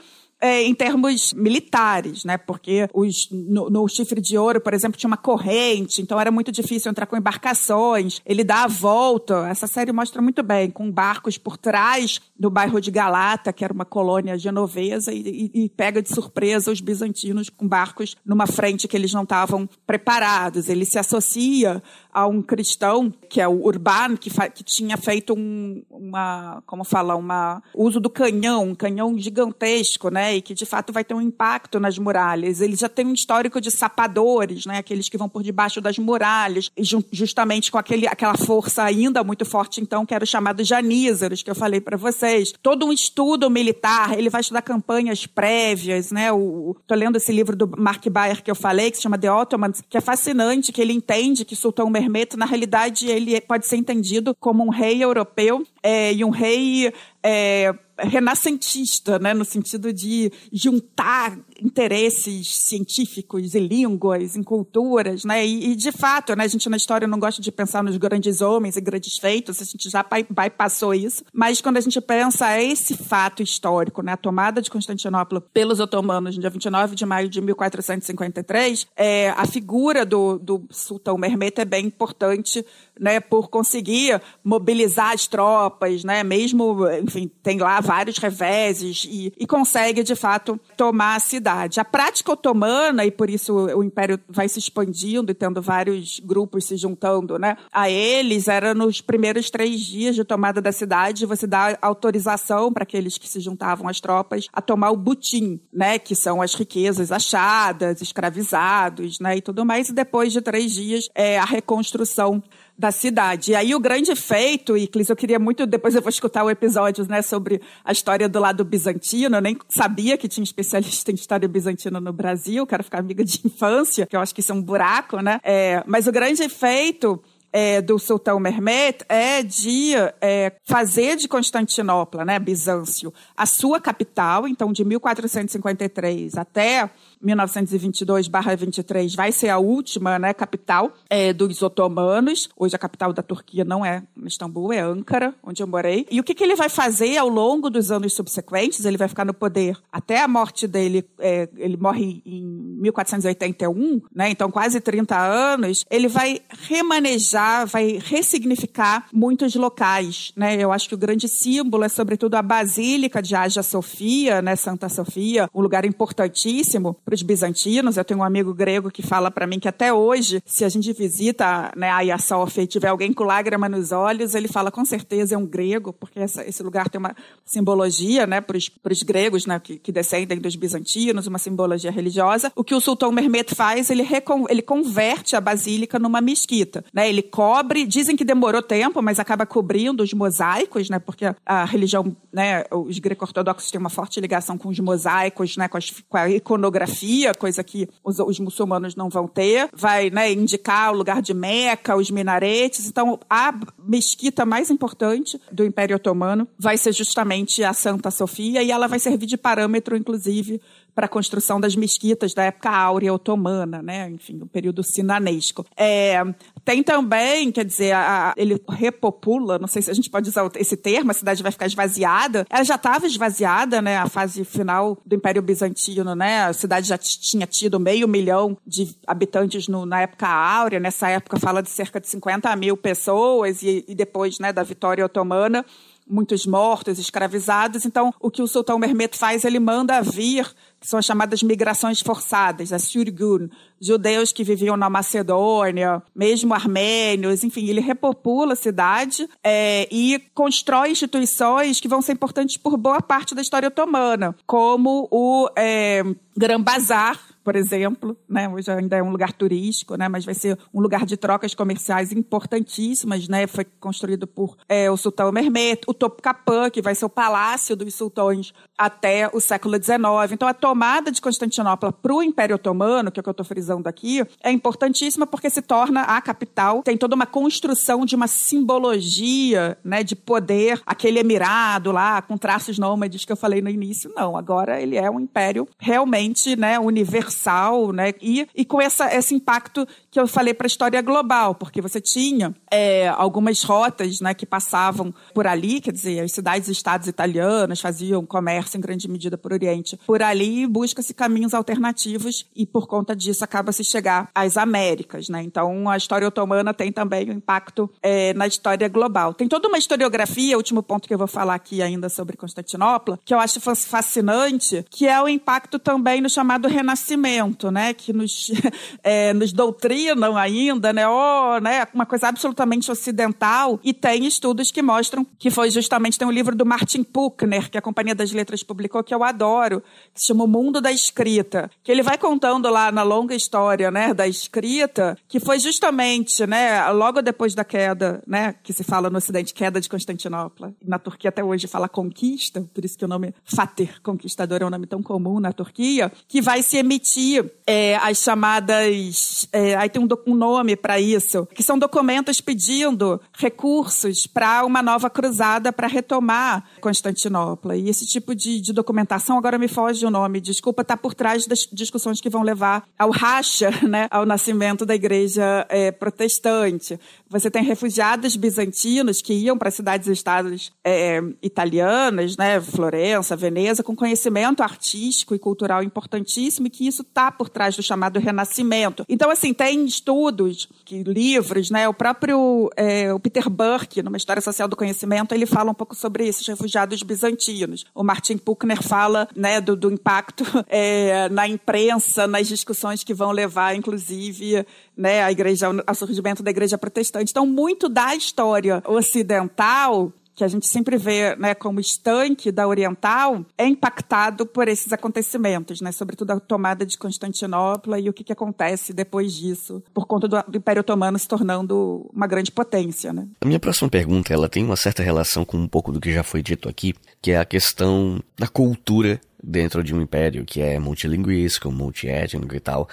é, 0.45 0.63
em 0.63 0.75
termos 0.75 1.34
militares, 1.34 2.23
né? 2.23 2.38
Porque 2.38 2.88
os, 2.93 3.27
no, 3.31 3.67
no, 3.69 3.88
chifre 3.88 4.21
de 4.21 4.38
ouro, 4.38 4.62
por 4.62 4.73
exemplo, 4.75 4.97
tinha 4.97 5.08
uma 5.08 5.17
corrente, 5.17 6.01
então 6.01 6.19
era 6.19 6.29
muito 6.29 6.51
difícil 6.51 6.91
entrar 6.91 7.08
com 7.08 7.17
embarcações. 7.17 8.21
Ele 8.23 8.43
dá 8.43 8.63
a 8.63 8.67
volta. 8.67 9.47
Essa 9.47 9.65
série 9.65 9.91
mostra 9.91 10.21
muito 10.21 10.43
bem, 10.43 10.69
com 10.69 10.91
barcos 10.91 11.38
por 11.38 11.58
trás 11.58 12.21
do 12.38 12.51
bairro 12.51 12.79
de 12.79 12.91
Galata, 12.91 13.51
que 13.51 13.63
era 13.63 13.73
uma 13.73 13.86
colônia 13.86 14.38
genovesa, 14.38 15.12
e, 15.12 15.51
e, 15.53 15.63
e 15.63 15.69
pega 15.69 16.01
de 16.01 16.10
surpresa 16.10 16.71
os 16.71 16.79
bizantinos 16.79 17.49
com 17.49 17.67
barcos 17.67 18.15
numa 18.23 18.45
frente 18.45 18.88
que 18.88 18.95
eles 18.95 19.12
não 19.12 19.23
estavam 19.23 19.67
preparados. 19.88 20.69
Ele 20.69 20.86
se 20.86 20.99
associa 20.99 21.81
a 22.15 22.25
um 22.25 22.41
cristão, 22.41 23.13
que 23.30 23.41
é 23.41 23.47
o 23.47 23.65
Urban, 23.65 24.15
que, 24.15 24.30
que 24.30 24.63
tinha 24.63 24.95
feito 24.95 25.34
um, 25.34 25.84
uma, 25.91 26.63
como 26.65 26.86
fala, 26.86 27.13
uma 27.13 27.62
uso 27.75 27.99
do 27.99 28.10
canhão, 28.10 28.69
um 28.69 28.73
canhão 28.73 29.17
gigantesco, 29.17 30.08
né, 30.08 30.38
e 30.38 30.41
que 30.41 30.54
de 30.54 30.65
fato 30.65 30.93
vai 30.93 31.04
ter 31.04 31.13
um 31.13 31.19
impacto 31.19 31.78
nas 31.78 31.97
muralhas. 31.97 32.62
Ele 32.62 32.78
já 32.78 32.88
tem 32.88 33.06
um 33.06 33.13
histórico 33.13 33.60
de 33.60 33.69
sapadores, 33.69 34.65
né, 34.65 34.78
aqueles 34.78 35.10
que 35.10 35.17
vão 35.17 35.28
por 35.28 35.43
debaixo 35.43 35.82
das 35.82 35.99
muralhas, 35.99 36.71
justamente 37.12 37.69
com 37.69 37.78
aquele, 37.78 38.08
aquela 38.08 38.38
força 38.38 38.84
ainda 38.84 39.21
muito 39.21 39.43
forte, 39.43 39.82
então, 39.82 40.06
que 40.06 40.13
era 40.13 40.25
chamado 40.25 40.63
janízaros, 40.63 41.43
que 41.43 41.51
eu 41.51 41.56
falei 41.56 41.82
para 41.82 41.97
vocês. 41.97 42.54
Todo 42.63 42.86
um 42.86 42.93
estudo 42.93 43.49
militar, 43.49 44.17
ele 44.17 44.30
vai 44.30 44.39
estudar 44.39 44.62
campanhas 44.62 45.28
prévias, 45.28 46.13
né, 46.13 46.32
o, 46.32 46.78
tô 46.88 46.95
lendo 46.95 47.17
esse 47.17 47.34
livro 47.34 47.58
do 47.58 47.69
Mark 47.78 48.08
Bayer 48.08 48.41
que 48.41 48.49
eu 48.49 48.56
falei, 48.56 48.89
que 48.89 48.95
se 48.95 49.04
chama 49.04 49.17
The 49.17 49.30
Ottomans, 49.30 49.84
que 49.89 49.97
é 49.97 50.01
fascinante, 50.01 50.71
que 50.71 50.82
ele 50.82 50.93
entende 50.93 51.43
que 51.43 51.58
Sultão 51.58 51.89
Na 52.38 52.46
realidade, 52.46 53.08
ele 53.08 53.39
pode 53.41 53.68
ser 53.68 53.78
entendido 53.78 54.36
como 54.36 54.63
um 54.63 54.70
rei 54.70 55.04
europeu 55.04 55.65
é, 55.82 56.13
e 56.13 56.24
um 56.24 56.30
rei 56.30 56.94
é, 57.24 57.74
renascentista, 57.98 59.18
né, 59.20 59.34
no 59.34 59.46
sentido 59.46 59.94
de 59.94 60.32
juntar 60.52 61.38
interesses 61.62 62.48
científicos 62.48 63.56
e 63.56 63.60
línguas, 63.60 64.36
em 64.36 64.44
culturas, 64.44 65.24
né, 65.24 65.46
e, 65.46 65.72
e, 65.72 65.76
de 65.76 65.91
fato, 65.91 66.36
né, 66.36 66.44
a 66.44 66.48
gente 66.48 66.70
na 66.70 66.78
história 66.78 67.08
não 67.08 67.20
gosta 67.20 67.41
de 67.41 67.52
pensar 67.52 67.84
nos 67.84 67.98
grandes 67.98 68.41
homens 68.41 68.76
e 68.78 68.82
grandes 68.82 69.18
feitos, 69.18 69.62
a 69.62 69.65
gente 69.65 69.89
já 69.89 70.06
bypassou 70.30 70.94
isso, 70.94 71.24
mas 71.34 71.62
quando 71.62 71.78
a 71.78 71.82
gente 71.82 72.00
pensa 72.02 72.62
esse 72.62 72.96
fato 72.96 73.41
histórico, 73.41 74.02
né, 74.02 74.13
a 74.13 74.18
tomada 74.18 74.62
de 74.62 74.70
Constantinopla 74.70 75.41
pelos 75.41 75.80
otomanos 75.80 76.36
no 76.36 76.41
dia 76.41 76.50
29 76.50 76.96
de 76.96 77.06
maio 77.06 77.30
de 77.30 77.41
1453, 77.41 78.88
é, 78.96 79.30
a 79.30 79.46
figura 79.46 80.06
do, 80.06 80.38
do 80.38 80.65
sultão 80.70 81.18
Mehmet 81.18 81.62
é 81.62 81.65
bem 81.65 81.86
importante, 81.86 82.65
né, 83.00 83.20
por 83.20 83.50
conseguir 83.50 84.22
mobilizar 84.44 85.13
as 85.13 85.28
tropas, 85.28 86.04
né, 86.04 86.24
mesmo, 86.24 86.88
enfim, 87.02 87.32
tem 87.41 87.60
lá 87.60 87.80
vários 87.82 88.18
reveses 88.18 89.06
e, 89.08 89.34
e 89.38 89.48
consegue, 89.48 90.04
de 90.04 90.15
fato, 90.15 90.60
tomar 90.76 91.15
a 91.15 91.20
cidade. 91.20 91.44
A 91.45 91.86
prática 91.86 92.31
otomana, 92.31 93.05
e 93.05 93.12
por 93.12 93.29
isso 93.29 93.53
o 93.53 93.84
Império 93.84 94.19
vai 94.27 94.47
se 94.47 94.60
expandindo 94.60 95.31
e 95.31 95.36
tendo 95.36 95.62
vários 95.62 96.19
grupos 96.19 96.65
se 96.65 96.77
juntando 96.77 97.38
né, 97.38 97.58
a 97.71 97.89
eles, 97.89 98.47
era 98.47 98.73
nos 98.73 99.01
primeiros 99.01 99.49
três 99.49 99.81
dias 99.81 100.15
de 100.15 100.23
tomada 100.23 100.62
da 100.62 100.71
cidade, 100.71 101.25
você 101.25 101.45
dá 101.45 101.77
autorização 101.81 102.71
para 102.71 102.84
aqueles 102.84 103.17
que 103.17 103.27
se 103.27 103.39
juntavam 103.39 103.88
às 103.88 103.99
tropas 103.99 104.47
a 104.51 104.62
tomar 104.62 104.91
o 104.91 104.97
butim, 104.97 105.60
né, 105.71 105.99
que 105.99 106.15
são 106.15 106.41
as 106.41 106.53
riquezas 106.53 107.12
achadas, 107.12 108.01
escravizados 108.01 109.19
né, 109.19 109.38
e 109.38 109.41
tudo 109.41 109.65
mais, 109.65 109.89
e 109.89 109.93
depois 109.93 110.34
de 110.34 110.41
três 110.41 110.71
dias 110.71 111.10
é 111.13 111.38
a 111.38 111.45
reconstrução 111.45 112.41
da 112.78 112.92
cidade. 112.92 113.52
E 113.52 113.56
aí 113.56 113.74
o 113.74 113.80
grande 113.80 114.16
feito, 114.16 114.76
e 114.76 114.88
Clis, 114.88 115.10
eu 115.10 115.16
queria 115.16 115.40
muito, 115.40 115.66
depois 115.66 115.96
eu 115.96 116.02
vou 116.02 116.10
escutar 116.10 116.44
o 116.44 116.50
episódio, 116.50 117.08
né, 117.08 117.22
sobre 117.22 117.62
a 117.84 117.92
história 117.92 118.28
do 118.28 118.40
lado 118.40 118.66
bizantino, 118.66 119.38
eu 119.38 119.42
nem 119.42 119.58
sabia 119.70 120.18
que 120.18 120.28
tinha 120.28 120.44
especialista 120.44 121.12
em 121.12 121.16
história 121.16 121.48
bizantina 121.48 122.02
no 122.02 122.12
Brasil, 122.12 122.68
quero 122.68 122.84
ficar 122.84 123.00
amiga 123.00 123.24
de 123.24 123.40
infância, 123.46 124.06
que 124.06 124.16
eu 124.16 124.20
acho 124.20 124.36
que 124.36 124.42
isso 124.42 124.52
é 124.52 124.56
um 124.56 124.62
buraco, 124.62 125.22
né, 125.22 125.40
é, 125.44 125.84
mas 125.88 126.08
o 126.08 126.12
grande 126.12 126.48
feito 126.50 127.22
é, 127.56 127.82
do 127.82 127.98
sultão 127.98 128.38
Mehmet 128.38 129.06
é 129.08 129.42
de 129.42 129.94
é, 130.20 130.52
fazer 130.66 131.16
de 131.16 131.26
Constantinopla, 131.26 132.26
né, 132.26 132.38
Bizâncio, 132.38 133.14
a 133.38 133.46
sua 133.46 133.80
capital, 133.80 134.46
então 134.46 134.74
de 134.74 134.84
1453 134.84 136.38
até 136.38 136.90
1922/23 137.26 139.16
vai 139.16 139.32
ser 139.32 139.50
a 139.50 139.58
última 139.58 140.20
né, 140.20 140.34
capital 140.34 140.94
é, 141.10 141.34
dos 141.34 141.62
otomanos. 141.62 142.50
Hoje 142.56 142.76
a 142.76 142.80
capital 142.80 143.12
da 143.12 143.24
Turquia 143.24 143.66
não 143.66 143.84
é 143.84 144.04
Istambul, 144.24 144.72
é 144.72 144.80
Ankara, 144.80 145.34
onde 145.44 145.64
eu 145.64 145.68
morei. 145.68 146.06
E 146.12 146.20
o 146.20 146.24
que, 146.24 146.36
que 146.36 146.44
ele 146.44 146.56
vai 146.56 146.70
fazer 146.70 147.18
ao 147.18 147.28
longo 147.28 147.70
dos 147.70 147.92
anos 147.92 148.14
subsequentes? 148.14 148.86
Ele 148.86 148.98
vai 148.98 149.08
ficar 149.08 149.26
no 149.26 149.34
poder 149.34 149.78
até 149.92 150.22
a 150.22 150.28
morte 150.28 150.68
dele. 150.68 151.04
É, 151.20 151.50
ele 151.58 151.78
morre 151.78 152.22
em 152.26 152.44
1481, 152.82 154.02
né? 154.14 154.30
Então 154.30 154.52
quase 154.52 154.80
30 154.80 155.18
anos. 155.18 155.84
Ele 155.90 156.08
vai 156.08 156.42
remanejar, 156.68 157.66
vai 157.66 158.00
ressignificar 158.04 159.08
muitos 159.12 159.56
locais, 159.56 160.32
né? 160.36 160.56
Eu 160.56 160.72
acho 160.72 160.88
que 160.88 160.96
o 160.96 160.98
grande 160.98 161.28
símbolo 161.28 161.84
é 161.84 161.90
sobretudo 161.90 162.36
a 162.36 162.42
Basílica 162.42 163.22
de 163.22 163.36
Hagia 163.36 163.64
Sofia, 163.64 164.42
né? 164.42 164.56
Santa 164.56 164.90
Sofia, 164.90 165.50
um 165.54 165.62
lugar 165.62 165.86
importantíssimo 165.86 166.96
para 167.04 167.14
os 167.15 167.23
bizantinos. 167.23 167.97
Eu 167.97 168.06
tenho 168.06 168.19
um 168.19 168.23
amigo 168.23 168.54
grego 168.54 168.91
que 168.91 169.01
fala 169.01 169.32
para 169.32 169.47
mim 169.47 169.60
que 169.60 169.67
até 169.67 169.91
hoje, 169.91 170.43
se 170.45 170.63
a 170.63 170.69
gente 170.69 170.93
visita 170.93 171.71
né, 171.75 171.89
a 171.89 171.97
Hagia 171.97 172.17
Sophia 172.17 172.63
e 172.63 172.67
tiver 172.67 172.89
alguém 172.89 173.12
com 173.12 173.23
lágrima 173.23 173.67
nos 173.67 173.91
olhos, 173.91 174.36
ele 174.36 174.47
fala 174.47 174.69
com 174.69 174.86
certeza 174.86 175.36
é 175.36 175.38
um 175.38 175.45
grego, 175.45 175.93
porque 175.93 176.19
essa, 176.19 176.47
esse 176.47 176.62
lugar 176.62 176.89
tem 176.89 176.99
uma 176.99 177.15
simbologia 177.43 178.28
né, 178.28 178.41
para 178.41 178.58
os 178.58 179.04
gregos 179.04 179.45
né, 179.45 179.60
que, 179.60 179.78
que, 179.78 179.91
descendem 179.91 180.38
dos 180.38 180.56
bizantinos, 180.56 181.28
uma 181.28 181.39
simbologia 181.39 181.91
religiosa. 181.91 182.51
O 182.56 182.63
que 182.63 182.75
o 182.75 182.82
sultão 182.82 183.12
Mehmet 183.12 183.56
faz, 183.56 183.89
ele, 183.89 184.04
recon, 184.04 184.45
ele 184.49 184.62
converte 184.62 185.36
a 185.36 185.41
basílica 185.41 185.97
numa 185.97 186.19
mesquita. 186.19 186.84
Né? 186.93 187.08
Ele 187.10 187.21
cobre, 187.21 187.86
dizem 187.86 188.15
que 188.15 188.25
demorou 188.25 188.62
tempo, 188.62 189.01
mas 189.01 189.19
acaba 189.19 189.45
cobrindo 189.45 190.04
os 190.04 190.13
mosaicos, 190.13 190.89
né, 190.89 190.99
porque 190.99 191.25
a 191.45 191.65
religião, 191.65 192.15
né, 192.34 192.63
os 192.71 192.99
greco-ortodoxos 192.99 193.71
têm 193.71 193.80
uma 193.80 193.89
forte 193.89 194.19
ligação 194.19 194.58
com 194.58 194.69
os 194.69 194.80
mosaicos, 194.80 195.56
né, 195.56 195.67
com, 195.67 195.78
as, 195.78 195.91
com 196.10 196.17
a 196.17 196.30
iconografia 196.30 196.94
coisa 197.34 197.63
que 197.63 197.88
os, 198.03 198.19
os 198.19 198.39
muçulmanos 198.39 198.95
não 198.95 199.10
vão 199.10 199.27
ter. 199.27 199.69
Vai 199.73 200.10
né, 200.10 200.31
indicar 200.31 200.93
o 200.93 200.97
lugar 200.97 201.21
de 201.21 201.34
Meca, 201.34 201.95
os 201.95 202.10
minaretes. 202.10 202.88
Então, 202.88 203.19
a 203.29 203.53
mesquita 203.84 204.45
mais 204.45 204.69
importante 204.69 205.39
do 205.51 205.65
Império 205.65 205.95
Otomano 205.95 206.47
vai 206.58 206.77
ser 206.77 206.93
justamente 206.93 207.63
a 207.63 207.73
Santa 207.73 208.12
Sofia 208.12 208.62
e 208.63 208.71
ela 208.71 208.88
vai 208.88 208.99
servir 208.99 209.25
de 209.25 209.38
parâmetro, 209.38 209.95
inclusive, 209.95 210.62
para 210.95 211.08
a 211.08 211.10
construção 211.10 211.60
das 211.60 211.75
mesquitas 211.75 212.34
da 212.34 212.43
época 212.43 212.69
áurea 212.69 213.13
otomana, 213.13 213.81
né? 213.81 214.10
Enfim, 214.10 214.39
o 214.41 214.47
período 214.47 214.81
sinanesco. 214.81 215.65
É, 215.75 216.23
tem 216.63 216.81
também, 216.81 217.51
quer 217.51 217.65
dizer, 217.65 217.93
a, 217.93 218.34
ele 218.38 218.60
repopula, 218.69 219.60
não 219.60 219.67
sei 219.67 219.81
se 219.81 219.91
a 219.91 219.93
gente 219.93 220.10
pode 220.10 220.29
usar 220.29 220.49
esse 220.55 220.77
termo, 220.77 221.12
a 221.12 221.13
cidade 221.13 221.43
vai 221.43 221.51
ficar 221.51 221.65
esvaziada. 221.65 222.47
Ela 222.49 222.63
já 222.63 222.75
estava 222.75 223.05
esvaziada, 223.05 223.81
né? 223.81 223.97
A 223.97 224.08
fase 224.08 224.45
final 224.45 224.97
do 225.05 225.15
Império 225.15 225.41
Bizantino, 225.41 226.15
né? 226.15 226.45
A 226.45 226.53
cidade 226.53 226.88
já 226.88 226.97
tinha 226.97 227.45
tido 227.45 227.77
meio 227.77 228.08
milhão 228.08 228.58
de 228.65 228.95
habitantes 229.05 229.67
no, 229.67 229.86
na 229.86 230.01
época 230.01 230.27
áurea. 230.27 230.79
Nessa 230.79 231.10
época 231.10 231.38
fala 231.38 231.62
de 231.62 231.69
cerca 231.69 231.99
de 231.99 232.08
50 232.08 232.55
mil 232.55 232.77
pessoas 232.77 233.62
e, 233.62 233.84
e 233.86 233.93
depois, 233.93 234.39
né, 234.39 234.53
da 234.53 234.63
vitória 234.63 235.05
otomana 235.05 235.65
muitos 236.08 236.46
mortos, 236.46 237.00
escravizados. 237.00 237.86
Então, 237.86 238.13
o 238.20 238.30
que 238.30 238.41
o 238.41 238.48
sultão 238.48 238.78
Mehmet 238.78 239.18
faz, 239.18 239.44
ele 239.44 239.60
manda 239.60 240.02
vir, 240.02 240.46
que 240.80 240.88
são 240.88 241.00
as 241.00 241.06
chamadas 241.06 241.41
migrações 241.41 242.00
forçadas, 242.00 242.72
a 242.72 242.80
Surgun, 242.80 243.50
judeus 243.82 244.32
que 244.32 244.44
viviam 244.44 244.78
na 244.78 244.89
Macedônia, 244.89 246.02
mesmo 246.15 246.54
armênios, 246.54 247.44
enfim, 247.44 247.68
ele 247.68 247.82
repopula 247.82 248.54
a 248.54 248.58
cidade 248.58 249.28
é, 249.44 249.88
e 249.91 250.22
constrói 250.34 250.91
instituições 250.91 251.80
que 251.80 251.88
vão 251.88 252.02
ser 252.02 252.13
importantes 252.13 252.58
por 252.58 252.78
boa 252.78 253.02
parte 253.02 253.34
da 253.34 253.41
história 253.41 253.68
otomana, 253.68 254.36
como 254.46 255.08
o 255.12 255.50
é, 255.56 256.04
Gran 256.38 256.62
Bazar, 256.62 257.20
por 257.45 257.55
exemplo, 257.55 258.17
né? 258.27 258.49
Hoje 258.49 258.71
ainda 258.71 258.97
é 258.97 259.03
um 259.03 259.12
lugar 259.12 259.31
turístico, 259.31 259.95
né? 259.95 260.10
Mas 260.10 260.25
vai 260.25 260.34
ser 260.34 260.58
um 260.73 260.81
lugar 260.81 261.05
de 261.05 261.15
trocas 261.15 261.53
comerciais 261.53 262.12
importantíssimas, 262.12 263.27
né? 263.27 263.45
Foi 263.45 263.63
construído 263.79 264.25
por 264.25 264.58
é, 264.67 264.89
o 264.89 264.97
sultão 264.97 265.31
Mehmet, 265.31 265.84
o 265.86 265.93
Topkapı, 265.93 266.71
que 266.73 266.81
vai 266.81 266.95
ser 266.95 267.05
o 267.05 267.10
palácio 267.10 267.75
dos 267.75 267.93
sultões 267.93 268.51
até 268.75 269.29
o 269.31 269.39
século 269.39 269.75
XIX. 269.75 270.31
Então, 270.31 270.47
a 270.47 270.55
tomada 270.55 271.12
de 271.12 271.21
Constantinopla 271.21 271.93
para 271.93 272.15
o 272.15 272.23
Império 272.23 272.55
Otomano, 272.55 273.12
que 273.12 273.19
é 273.19 273.21
o 273.21 273.23
que 273.23 273.29
eu 273.29 273.31
estou 273.31 273.45
frisando 273.45 273.88
aqui, 273.88 274.25
é 274.43 274.51
importantíssima 274.51 275.27
porque 275.27 275.47
se 275.51 275.62
torna 275.62 276.01
a 276.01 276.19
capital, 276.21 276.81
tem 276.81 276.97
toda 276.97 277.15
uma 277.15 277.27
construção 277.27 278.08
de 278.08 278.15
uma 278.15 278.27
simbologia, 278.27 279.77
né? 279.84 280.03
De 280.03 280.15
poder, 280.15 280.81
aquele 280.84 281.19
emirado 281.19 281.91
lá 281.91 282.23
com 282.23 282.39
traços 282.39 282.79
nômades 282.79 283.23
que 283.23 283.31
eu 283.31 283.38
falei 283.38 283.62
no 283.62 283.69
início. 283.69 284.12
Não, 284.15 284.36
agora 284.36 284.81
ele 284.81 284.97
é 284.97 285.12
um 285.12 285.19
império 285.19 285.67
realmente, 285.77 286.55
né? 286.55 286.79
Universal 286.79 287.35
universal, 287.36 287.91
né? 287.91 288.13
E, 288.21 288.48
e 288.56 288.65
com 288.65 288.82
essa, 288.82 289.13
esse 289.13 289.36
impacto 289.36 289.88
que 290.15 290.19
eu 290.21 290.28
falei 290.28 290.54
para 290.54 290.65
a 290.65 290.69
história 290.69 291.01
global, 291.01 291.54
porque 291.56 291.82
você 291.82 291.99
tinha 291.99 292.56
é, 292.71 293.10
algumas 293.10 293.62
rotas 293.63 294.21
né, 294.21 294.34
que 294.34 294.45
passavam 294.45 295.13
por 295.34 295.45
ali, 295.45 295.82
quer 295.82 295.91
dizer, 295.91 296.21
as 296.21 296.32
cidades 296.32 296.69
e 296.69 296.71
estados 296.71 297.10
italianos 297.10 297.82
faziam 297.82 298.25
comércio 298.25 298.78
em 298.78 298.80
grande 298.80 299.10
medida 299.10 299.38
por 299.38 299.51
Oriente. 299.51 299.99
Por 300.08 300.21
ali 300.21 300.65
busca-se 300.67 301.13
caminhos 301.13 301.54
alternativos 301.54 302.45
e 302.56 302.65
por 302.65 302.88
conta 302.88 303.13
disso 303.13 303.43
acaba-se 303.43 303.84
chegar 303.84 304.30
às 304.34 304.56
Américas. 304.56 305.28
Né? 305.28 305.43
Então 305.43 305.89
a 305.89 305.97
história 305.97 306.25
otomana 306.25 306.73
tem 306.73 306.93
também 306.93 307.30
um 307.30 307.34
impacto 307.34 307.91
é, 308.01 308.34
na 308.36 308.47
história 308.47 308.88
global. 308.88 309.34
Tem 309.34 309.49
toda 309.49 309.67
uma 309.67 309.78
historiografia, 309.78 310.56
último 310.56 310.82
ponto 310.82 311.10
que 311.10 311.13
eu 311.13 311.17
vou 311.17 311.28
falar 311.28 311.56
aqui 311.56 311.82
ainda 311.82 312.08
sobre 312.08 312.38
Constantinopla, 312.38 313.19
que 313.25 313.34
eu 313.34 313.39
acho 313.39 313.60
fascinante, 313.60 314.86
que 314.89 315.10
é 315.10 315.21
o 315.21 315.28
impacto 315.28 315.78
também 315.78 316.21
no 316.21 316.30
chamado 316.30 316.69
Renascimento, 316.69 317.69
né? 317.69 317.93
que 317.93 318.13
nos, 318.13 318.49
é, 319.04 319.34
nos 319.34 319.51
doutrina 319.51 320.05
dominam 320.13 320.38
ainda, 320.38 320.94
né? 320.94 321.08
Oh, 321.08 321.60
né? 321.60 321.88
Uma 321.94 322.06
coisa 322.06 322.28
absolutamente 322.28 322.91
ocidental. 322.91 323.80
E 323.84 323.94
tem 323.94 324.26
estudos 324.26 324.72
que 324.72 324.82
mostram 324.82 325.26
que 325.39 325.50
foi 325.50 325.72
justamente 325.72 326.20
tem 326.20 326.28
um 326.28 326.32
livro 326.32 326.56
do 326.56 326.65
Martin 326.65 327.04
Puckner, 327.04 327.70
que 327.70 327.78
a 327.78 327.82
Companhia 327.82 328.13
das 328.13 328.32
Letras 328.32 328.62
publicou, 328.62 329.04
que 329.04 329.13
eu 329.13 329.24
adoro, 329.24 329.82
que 330.13 330.22
se 330.22 330.28
chama 330.28 330.44
O 330.44 330.48
Mundo 330.48 330.82
da 330.82 330.91
Escrita, 330.91 331.70
que 331.84 331.91
ele 331.91 332.04
vai 332.04 332.18
contando 332.18 332.70
lá 332.70 332.91
na 332.91 333.04
longa 333.04 333.34
história, 333.34 333.89
né, 333.89 334.13
da 334.13 334.28
escrita, 334.28 335.18
que 335.28 335.39
foi 335.39 335.60
justamente, 335.60 336.46
né, 336.46 336.88
logo 336.89 337.22
depois 337.22 337.56
da 337.56 337.63
queda, 337.63 338.22
né, 338.28 338.56
que 338.63 338.74
se 338.74 338.84
fala 338.84 339.10
no 339.10 339.18
Ocidente, 339.18 339.54
queda 339.54 339.80
de 339.80 339.89
Constantinopla. 339.89 340.74
Na 340.86 341.00
Turquia 341.00 341.30
até 341.30 341.44
hoje 341.44 341.68
fala 341.68 341.88
conquista, 341.88 342.65
por 342.74 342.84
isso 342.84 342.98
que 342.98 343.06
o 343.06 343.08
nome 343.08 343.34
Fatih, 343.44 343.89
conquistador, 344.02 344.62
é 344.62 344.65
um 344.65 344.70
nome 344.70 344.88
tão 344.88 345.02
comum 345.02 345.39
na 345.39 345.54
Turquia, 345.54 346.12
que 346.28 346.41
vai 346.41 346.62
se 346.62 346.78
emitir 346.78 347.50
é, 347.65 347.96
as 347.98 348.18
chamadas 348.18 349.48
é, 349.52 349.76
tem 349.95 350.01
um, 350.01 350.08
um 350.27 350.36
nome 350.36 350.75
para 350.75 350.99
isso, 350.99 351.47
que 351.53 351.63
são 351.63 351.79
documentos 351.79 352.41
pedindo 352.41 353.21
recursos 353.38 354.27
para 354.27 354.65
uma 354.65 354.81
nova 354.81 355.10
cruzada 355.10 355.71
para 355.71 355.88
retomar 355.88 356.65
Constantinopla. 356.81 357.77
E 357.77 357.89
esse 357.89 358.05
tipo 358.05 358.36
de, 358.36 358.60
de, 358.60 358.73
documentação, 358.73 359.38
agora 359.38 359.58
me 359.58 359.69
foge 359.69 360.05
o 360.05 360.12
nome, 360.12 360.41
desculpa, 360.41 360.81
está 360.81 360.97
por 360.97 361.13
trás 361.13 361.47
das 361.47 361.67
discussões 361.71 362.19
que 362.19 362.29
vão 362.29 362.41
levar 362.41 362.84
ao 362.99 363.10
racha, 363.10 363.71
né, 363.88 364.08
ao 364.12 364.25
nascimento 364.25 364.86
da 364.86 364.93
igreja 364.93 365.65
é, 365.69 365.91
protestante. 365.91 366.99
Você 367.29 367.49
tem 367.49 367.63
refugiados 367.63 368.36
bizantinos 368.36 369.21
que 369.21 369.34
iam 369.34 369.58
para 369.58 369.71
cidades 369.71 370.08
e 370.08 370.12
estados 370.12 370.73
é, 370.84 371.21
italianas, 371.41 372.36
né, 372.36 372.60
Florença, 372.60 373.36
Veneza, 373.36 373.81
com 373.81 373.95
conhecimento 373.95 374.62
artístico 374.62 375.34
e 375.34 375.39
cultural 375.39 375.81
importantíssimo, 375.81 376.67
e 376.67 376.69
que 376.69 376.86
isso 376.86 377.01
está 377.01 377.31
por 377.31 377.47
trás 377.47 377.75
do 377.75 377.84
chamado 377.84 378.19
Renascimento. 378.19 379.05
Então, 379.08 379.29
assim, 379.29 379.53
tem 379.53 379.85
estudos, 379.86 380.67
que, 380.84 381.04
livros, 381.04 381.69
né? 381.69 381.88
O 381.88 381.93
próprio 381.93 382.69
é, 382.76 383.13
o 383.13 383.19
Peter 383.19 383.50
Burke, 383.50 384.02
numa 384.02 384.17
História 384.17 384.41
Social 384.41 384.67
do 384.67 384.76
Conhecimento, 384.76 385.34
ele 385.34 385.45
fala 385.45 385.71
um 385.71 385.74
pouco 385.74 385.95
sobre 385.95 386.28
esses 386.28 386.45
refugiados 386.48 387.02
bizantinos. 387.04 387.86
O 387.93 388.04
Martin 388.04 388.38
Puckner 388.38 388.82
fala 388.82 389.28
né, 389.36 389.62
do, 389.62 389.76
do 389.76 389.91
impacto 389.91 390.43
é, 390.67 391.30
na 391.30 391.48
imprensa, 391.48 392.28
nas 392.28 392.48
discussões 392.48 393.04
que 393.04 393.13
vão 393.13 393.32
levar, 393.32 393.76
inclusive, 393.76 394.65
né, 394.98 395.24
a 395.24 395.32
igreja, 395.32 395.67
ao 395.86 395.95
surgimento 395.95 396.43
da 396.43 396.52
igreja 396.52 396.78
protestante. 396.78 397.32
Então, 397.32 397.45
muito 397.45 397.89
da 397.89 398.15
história 398.15 398.82
ocidental 398.86 400.12
que 400.36 400.43
a 400.43 400.48
gente 400.48 400.67
sempre 400.67 400.98
vê 400.98 401.36
né, 401.36 401.56
como 401.56 401.80
estanque 401.80 402.52
da 402.52 402.67
oriental, 402.67 403.45
é 403.58 403.65
impactado 403.65 404.45
por 404.45 404.67
esses 404.67 404.91
acontecimentos, 404.91 405.82
né, 405.82 405.91
sobretudo 405.91 406.32
a 406.32 406.39
tomada 406.39 406.86
de 406.86 406.98
Constantinopla 406.98 408.00
e 408.00 408.10
o 408.10 408.13
que, 408.13 408.24
que 408.24 408.34
acontece 408.34 408.93
depois 408.93 409.34
disso, 409.34 409.82
por 409.93 410.06
conta 410.06 410.28
do, 410.28 410.36
Império 410.56 410.82
Otomano 410.82 411.17
se 411.17 411.28
tornando 411.28 412.10
uma 412.13 412.28
grande 412.28 412.52
potência. 412.52 413.13
Né? 413.13 413.28
A 413.41 413.45
minha 413.45 413.60
próxima 413.60 413.89
pergunta 413.89 414.34
ela 414.34 414.50
tem 414.50 414.63
uma 414.63 414.76
certa 414.76 415.02
relação 415.02 415.45
com 415.45 415.58
um 415.58 415.67
pouco 415.67 415.91
do 415.91 416.02
que 416.02 416.12
já 416.12 416.24
foi 416.24 416.41
dito 416.41 416.67
aqui, 416.67 416.93
que 417.21 417.32
é 417.32 417.38
a 417.38 417.45
questão 417.45 418.19
da 418.38 418.48
cultura 418.48 419.19
dentro 419.41 419.84
de 419.84 419.93
um 419.93 420.02
império 420.02 420.43
que 420.43 420.62
é 420.62 420.80
multilinguístico, 420.80 421.71
multiétnico 421.71 422.56
e 422.56 422.60
tal. 422.60 422.89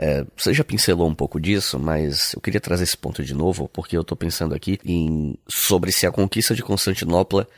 É, 0.00 0.24
você 0.36 0.54
já 0.54 0.62
pincelou 0.62 1.08
um 1.08 1.14
pouco 1.14 1.40
disso, 1.40 1.76
mas 1.76 2.32
eu 2.32 2.40
queria 2.40 2.60
trazer 2.60 2.84
esse 2.84 2.96
ponto 2.96 3.24
de 3.24 3.34
novo, 3.34 3.68
porque 3.68 3.96
eu 3.96 4.02
estou 4.02 4.16
pensando 4.16 4.54
aqui 4.54 4.78
em 4.84 5.36
sobre 5.48 5.90
se 5.90 6.06
a 6.06 6.12
conquista 6.12 6.54
de 6.54 6.62
Constantinopla 6.62 7.48